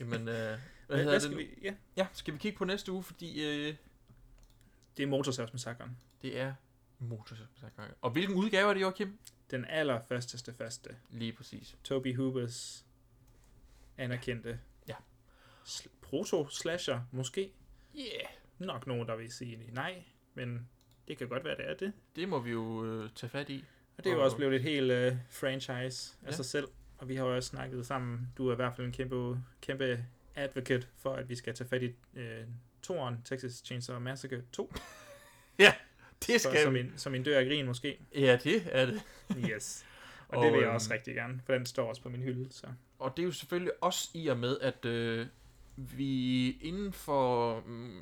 Jamen, 0.00 0.28
øh, 0.28 0.34
hvad, 0.86 1.04
Hvad 1.04 1.20
skal 1.20 1.30
det 1.30 1.38
vi- 1.38 1.58
ja. 1.62 1.74
ja, 1.96 2.06
skal 2.12 2.34
vi 2.34 2.38
kigge 2.38 2.58
på 2.58 2.64
næste 2.64 2.92
uge, 2.92 3.02
fordi... 3.02 3.44
Øh, 3.44 3.74
Det 4.96 5.02
er 5.02 5.06
Motorsavsmassakren. 5.06 5.96
det 6.22 6.38
er 6.40 6.54
Motorsavsmassakren. 6.98 7.90
Og 8.00 8.10
hvilken 8.10 8.34
udgave 8.36 8.70
er 8.70 8.74
det, 8.74 8.80
Joachim? 8.80 9.18
Den 9.50 9.64
allerførsteste 9.64 10.52
første. 10.54 10.96
Lige 11.10 11.32
præcis. 11.32 11.76
Toby 11.84 12.16
Hoopers 12.16 12.86
anerkendte 13.98 14.60
Ja. 14.88 14.94
sl- 15.66 15.88
proto-slasher, 16.02 17.00
måske. 17.12 17.52
Yeah. 17.98 18.26
Nok 18.66 18.86
nogen, 18.86 19.08
der 19.08 19.16
vil 19.16 19.32
sige 19.32 19.58
nej, 19.72 20.02
men 20.34 20.68
det 21.08 21.18
kan 21.18 21.28
godt 21.28 21.44
være, 21.44 21.56
det 21.56 21.70
er 21.70 21.74
det. 21.74 21.92
Det 22.16 22.28
må 22.28 22.38
vi 22.40 22.50
jo 22.50 22.84
øh, 22.84 23.10
tage 23.14 23.30
fat 23.30 23.50
i. 23.50 23.64
Og 23.98 24.04
det 24.04 24.10
er 24.12 24.16
jo 24.16 24.24
også 24.24 24.36
blevet 24.36 24.54
et 24.54 24.62
helt 24.62 24.92
uh, 25.12 25.18
franchise 25.30 26.12
af 26.22 26.26
Ja. 26.30 26.32
sig 26.36 26.44
selv. 26.44 26.68
Og 26.98 27.08
vi 27.08 27.16
har 27.16 27.24
jo 27.26 27.36
også 27.36 27.48
snakket 27.48 27.86
sammen. 27.86 28.28
Du 28.38 28.48
er 28.48 28.52
i 28.52 28.56
hvert 28.56 28.76
fald 28.76 28.86
en 28.86 28.92
kæmpe, 28.92 29.38
kæmpe 29.60 30.04
advocate 30.34 30.86
for, 30.98 31.14
at 31.14 31.28
vi 31.28 31.34
skal 31.34 31.54
tage 31.54 31.68
fat 31.68 31.82
i 31.82 31.94
uh, 32.14 32.20
toren, 32.82 33.16
Texas 33.24 33.52
Chainsaw 33.64 33.98
Massacre 33.98 34.40
2. 34.52 34.72
Ja, 35.58 35.74
det 36.26 36.40
skal 36.40 36.62
som 36.62 36.74
vi. 36.74 36.80
en, 36.80 36.92
som 36.96 37.14
en 37.14 37.22
dør 37.22 37.38
af 37.38 37.46
grin, 37.46 37.66
måske. 37.66 37.98
Ja, 38.14 38.38
det 38.44 38.62
er 38.72 38.86
det. 38.86 39.02
Yes. 39.50 39.84
Og, 40.28 40.38
og 40.38 40.44
det 40.44 40.52
vil 40.52 40.58
jeg 40.58 40.66
øhm, 40.66 40.74
også 40.74 40.92
rigtig 40.94 41.14
gerne, 41.14 41.40
for 41.46 41.52
den 41.52 41.66
står 41.66 41.88
også 41.88 42.02
på 42.02 42.08
min 42.08 42.22
hylde. 42.22 42.52
Så. 42.52 42.66
Og 42.98 43.12
det 43.16 43.22
er 43.22 43.26
jo 43.26 43.32
selvfølgelig 43.32 43.72
også 43.80 44.08
i 44.14 44.26
og 44.26 44.36
med, 44.38 44.56
at 44.60 44.84
øh, 44.84 45.26
vi 45.76 46.50
inden 46.50 46.92
for 46.92 47.60
mm, 47.60 48.00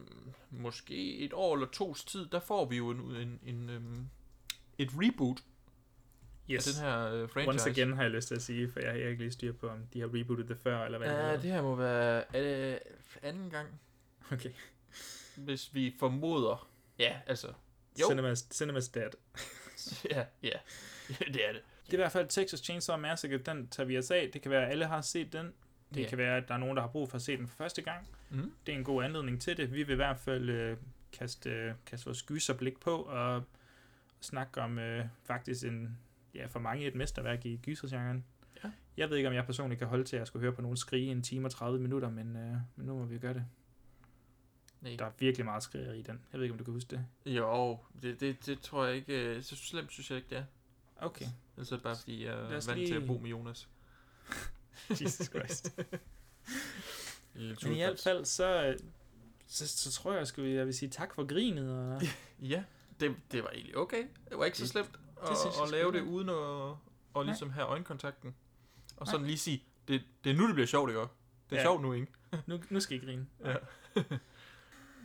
måske 0.51 1.19
et 1.19 1.33
år 1.33 1.55
eller 1.55 1.67
tos 1.67 2.05
tid, 2.05 2.27
der 2.27 2.41
får 2.41 2.65
vi 2.65 2.77
jo 2.77 2.91
en, 2.91 2.99
en, 3.17 3.41
en 3.47 3.69
øhm, 3.71 4.07
et 4.79 4.89
reboot 4.95 5.43
Yes. 6.51 6.69
af 6.69 6.75
den 6.75 6.83
her 6.83 7.13
øh, 7.23 7.29
franchise. 7.29 7.49
Once 7.51 7.71
again 7.71 7.93
har 7.93 8.03
jeg 8.03 8.11
lyst 8.11 8.29
til 8.29 8.35
at 8.35 8.43
sige, 8.43 8.71
for 8.73 8.81
jeg 8.81 8.91
har 8.91 8.97
ikke 8.99 9.23
lige 9.23 9.31
styr 9.33 9.53
på, 9.53 9.69
om 9.69 9.79
de 9.93 10.01
har 10.01 10.07
rebootet 10.15 10.49
det 10.49 10.59
før, 10.63 10.85
eller 10.85 10.99
hvad 10.99 11.09
det 11.09 11.15
Ja, 11.15 11.21
hedder. 11.23 11.41
det 11.41 11.51
her 11.51 11.63
må 11.63 11.75
være 11.75 12.25
øh, 12.35 12.79
anden 13.23 13.51
gang. 13.51 13.81
Okay. 14.33 14.51
Hvis 15.37 15.75
vi 15.75 15.95
formoder. 15.99 16.69
Ja, 16.99 17.17
altså. 17.27 17.47
Jo. 18.01 18.07
Cinema's, 18.07 18.47
Cinema's 18.55 18.91
dead. 19.01 19.11
ja, 20.11 20.25
ja. 20.43 20.59
det 21.09 21.49
er 21.49 21.53
det. 21.53 21.63
Det 21.87 21.93
er 21.93 21.93
i 21.93 21.97
hvert 21.97 22.13
fald 22.13 22.29
Texas 22.29 22.61
Chainsaw 22.61 22.97
Massacre, 22.97 23.39
den 23.39 23.69
tager 23.69 23.87
vi 23.87 23.99
os 23.99 24.11
af. 24.11 24.31
Det 24.33 24.43
kan 24.43 24.51
være, 24.51 24.65
at 24.67 24.71
alle 24.71 24.87
har 24.87 25.01
set 25.01 25.33
den. 25.33 25.53
Det 25.95 26.01
Ja. 26.03 26.09
kan 26.09 26.19
være, 26.19 26.37
at 26.37 26.49
der 26.49 26.55
er 26.55 26.59
nogen, 26.59 26.77
der 26.77 26.83
har 26.83 26.89
brug 26.89 27.09
for 27.11 27.17
at 27.17 27.23
se 27.23 27.37
den 27.37 27.49
for 27.49 27.57
første 27.57 27.83
gang. 27.83 28.09
Mhm. 28.31 28.53
Det 28.67 28.75
er 28.75 28.79
en 28.79 28.85
god 28.85 29.05
anledning 29.05 29.41
til 29.41 29.57
det. 29.57 29.73
Vi 29.73 29.83
vil 29.83 29.93
i 29.93 29.97
hvert 29.97 30.19
fald 30.19 30.49
øh, 30.49 30.77
kaste, 31.13 31.51
øh, 31.51 31.75
kaste 31.87 32.07
vores 32.07 32.23
gyserblik 32.23 32.81
på 32.81 32.97
og 32.97 33.43
snakke 34.21 34.61
om 34.61 34.79
øh, 34.79 35.05
faktisk 35.25 35.65
en, 35.65 35.99
ja, 36.35 36.47
for 36.47 36.59
mange 36.61 36.87
et 36.87 36.95
mesterværk 36.95 37.47
i 37.47 37.57
gysergenren. 37.63 38.25
Ja. 38.65 38.71
Jeg 38.97 39.11
ved 39.11 39.17
ikke, 39.17 39.29
om 39.29 39.35
jeg 39.35 39.45
personligt 39.47 39.79
kan 39.79 39.89
holde 39.89 40.05
til 40.05 40.17
at 40.17 40.27
skulle 40.27 40.41
høre 40.43 40.53
på 40.53 40.63
nogen 40.63 40.77
skrige 40.77 41.11
en 41.11 41.23
time 41.23 41.47
og 41.47 41.51
30 41.51 41.79
minutter, 41.81 42.11
men, 42.11 42.37
øh, 42.37 42.57
men 42.77 42.87
nu 42.87 42.99
må 42.99 43.05
vi 43.05 43.19
gøre 43.19 43.35
det. 43.35 43.45
Nej. 44.81 44.97
Der 44.99 45.05
er 45.05 45.11
virkelig 45.19 45.45
meget 45.45 45.63
skrigeri 45.63 45.99
i 45.99 46.03
den. 46.03 46.21
Jeg 46.33 46.39
ved 46.41 46.45
ikke, 46.45 46.53
om 46.53 46.59
du 46.59 46.65
kan 46.65 46.75
huske 46.75 46.91
det. 46.91 47.07
Jo, 47.37 47.79
det, 48.03 48.21
det, 48.21 48.47
det 48.47 48.61
tror 48.61 48.85
jeg 48.87 48.97
ikke. 48.97 49.37
øh, 49.37 49.43
Så 49.43 49.57
slemt 49.57 49.93
synes 49.93 50.11
jeg 50.11 50.17
ikke, 50.17 50.31
det 50.31 50.39
er. 50.39 50.45
Okay. 50.97 51.25
Altså 51.59 51.79
bare 51.83 51.97
fordi 51.97 52.25
jeg 52.25 52.35
er 52.35 52.49
vant 52.49 52.63
til 52.63 52.71
at 52.71 52.79
lige- 52.79 53.07
bo 53.07 53.19
med 53.19 53.31
Jonas. 53.31 53.69
Jesus 55.03 55.27
Christ. 55.27 55.81
Men 57.35 57.73
i 57.73 57.75
hvert 57.77 58.01
fald, 58.01 58.25
så, 58.25 58.77
så, 59.47 59.69
så 59.69 59.93
tror 59.93 60.13
jeg, 60.15 60.27
sgu, 60.27 60.43
jeg 60.43 60.67
vil 60.67 60.75
sige 60.75 60.89
tak 60.91 61.15
for 61.15 61.27
grinet. 61.27 61.79
Og... 61.79 62.03
Ja, 62.49 62.65
det, 63.01 63.17
det 63.33 63.43
var 63.43 63.51
egentlig 63.51 63.77
okay. 63.77 64.05
Det 64.29 64.39
var 64.39 64.45
ikke 64.45 64.59
så 64.59 64.63
Det- 64.63 64.71
slemt 64.71 64.93
det 64.93 65.31
at, 65.31 65.39
synes 65.39 65.57
jeg 65.57 65.65
at 65.65 65.71
lave 65.71 65.93
det 65.93 66.01
uden 66.01 66.29
at, 66.29 66.77
at 67.21 67.27
ligesom 67.27 67.51
have 67.51 67.67
øjenkontakten. 67.67 68.35
Og 68.97 69.07
sådan 69.07 69.21
Nej. 69.21 69.27
lige 69.27 69.39
sige, 69.39 69.65
det, 69.89 70.03
det 70.25 70.31
er 70.33 70.37
nu, 70.37 70.47
det 70.47 70.55
bliver 70.55 70.67
sjovt, 70.67 70.91
ikke? 70.91 71.01
også? 71.01 71.15
Det 71.51 71.57
er 71.57 71.61
Ja. 71.61 71.65
sjovt 71.67 71.83
nu, 71.83 71.93
ikke? 71.93 72.07
nu, 72.47 72.61
nu 72.71 72.81
skal 72.81 73.03
I 73.03 73.07
grine. 73.07 73.27
Ja. 73.45 73.55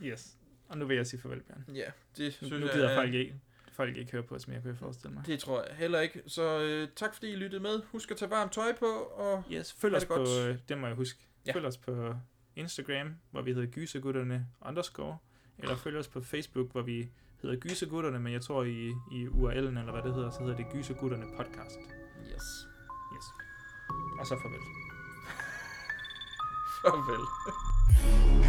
yes. 0.02 0.36
Og 0.68 0.78
nu 0.78 0.86
vil 0.86 0.96
jeg 0.96 1.06
sige 1.06 1.20
farvel, 1.20 1.40
Bjørn. 1.42 1.64
Ja, 1.74 1.90
det 2.16 2.24
nu, 2.26 2.30
synes 2.30 2.50
nu 2.50 2.58
jeg 2.66 2.74
gider 2.74 2.88
er- 2.88 2.96
folk 2.96 3.14
ikke, 3.14 3.40
folk 3.76 3.96
ikke 3.96 4.12
høre 4.12 4.22
på 4.22 4.34
os 4.34 4.48
mere, 4.48 4.60
kunne 4.60 4.70
jeg 4.70 4.78
forestille 4.78 5.14
mig. 5.14 5.26
Det 5.26 5.38
tror 5.38 5.62
jeg 5.68 5.76
heller 5.76 6.00
ikke. 6.00 6.22
Så 6.26 6.60
øh, 6.62 6.88
tak 6.96 7.14
fordi 7.14 7.32
I 7.32 7.36
lyttede 7.36 7.62
med. 7.62 7.82
Husk 7.92 8.10
at 8.10 8.16
tage 8.16 8.30
varmt 8.30 8.52
tøj 8.52 8.72
på. 8.78 8.86
Og 9.16 9.44
Yes, 9.52 9.72
følg 9.72 9.94
os 9.94 10.02
det 10.02 10.08
på, 10.08 10.14
godt. 10.14 10.48
øh, 10.48 10.58
det 10.68 10.78
må 10.78 10.86
jeg 10.86 10.96
huske, 10.96 11.18
Ja. 11.46 11.52
følg 11.54 11.66
os 11.66 11.76
på 11.76 12.14
Instagram, 12.56 13.14
hvor 13.30 13.42
vi 13.42 13.52
hedder 13.54 13.66
gysergutterne 13.70 14.46
underscore, 14.68 15.18
eller 15.58 15.76
følg 15.76 15.96
os 15.96 16.08
på 16.08 16.20
Facebook, 16.20 16.72
hvor 16.72 16.82
vi 16.82 17.10
hedder 17.42 17.56
gysergutterne, 17.56 18.18
men 18.18 18.32
jeg 18.32 18.42
tror 18.42 18.64
i, 18.64 18.88
i 19.12 19.26
URL'en, 19.26 19.78
eller 19.78 19.92
hvad 19.92 20.02
det 20.02 20.14
hedder, 20.14 20.30
så 20.30 20.40
hedder 20.40 20.56
det 20.56 20.66
gysergutterne 20.72 21.24
podcast. 21.36 21.78
Yes. 22.32 22.42
Yes. 23.14 23.24
Og 24.20 24.26
så 24.26 24.36
farvel. 24.42 24.60
Farvel. 26.82 28.45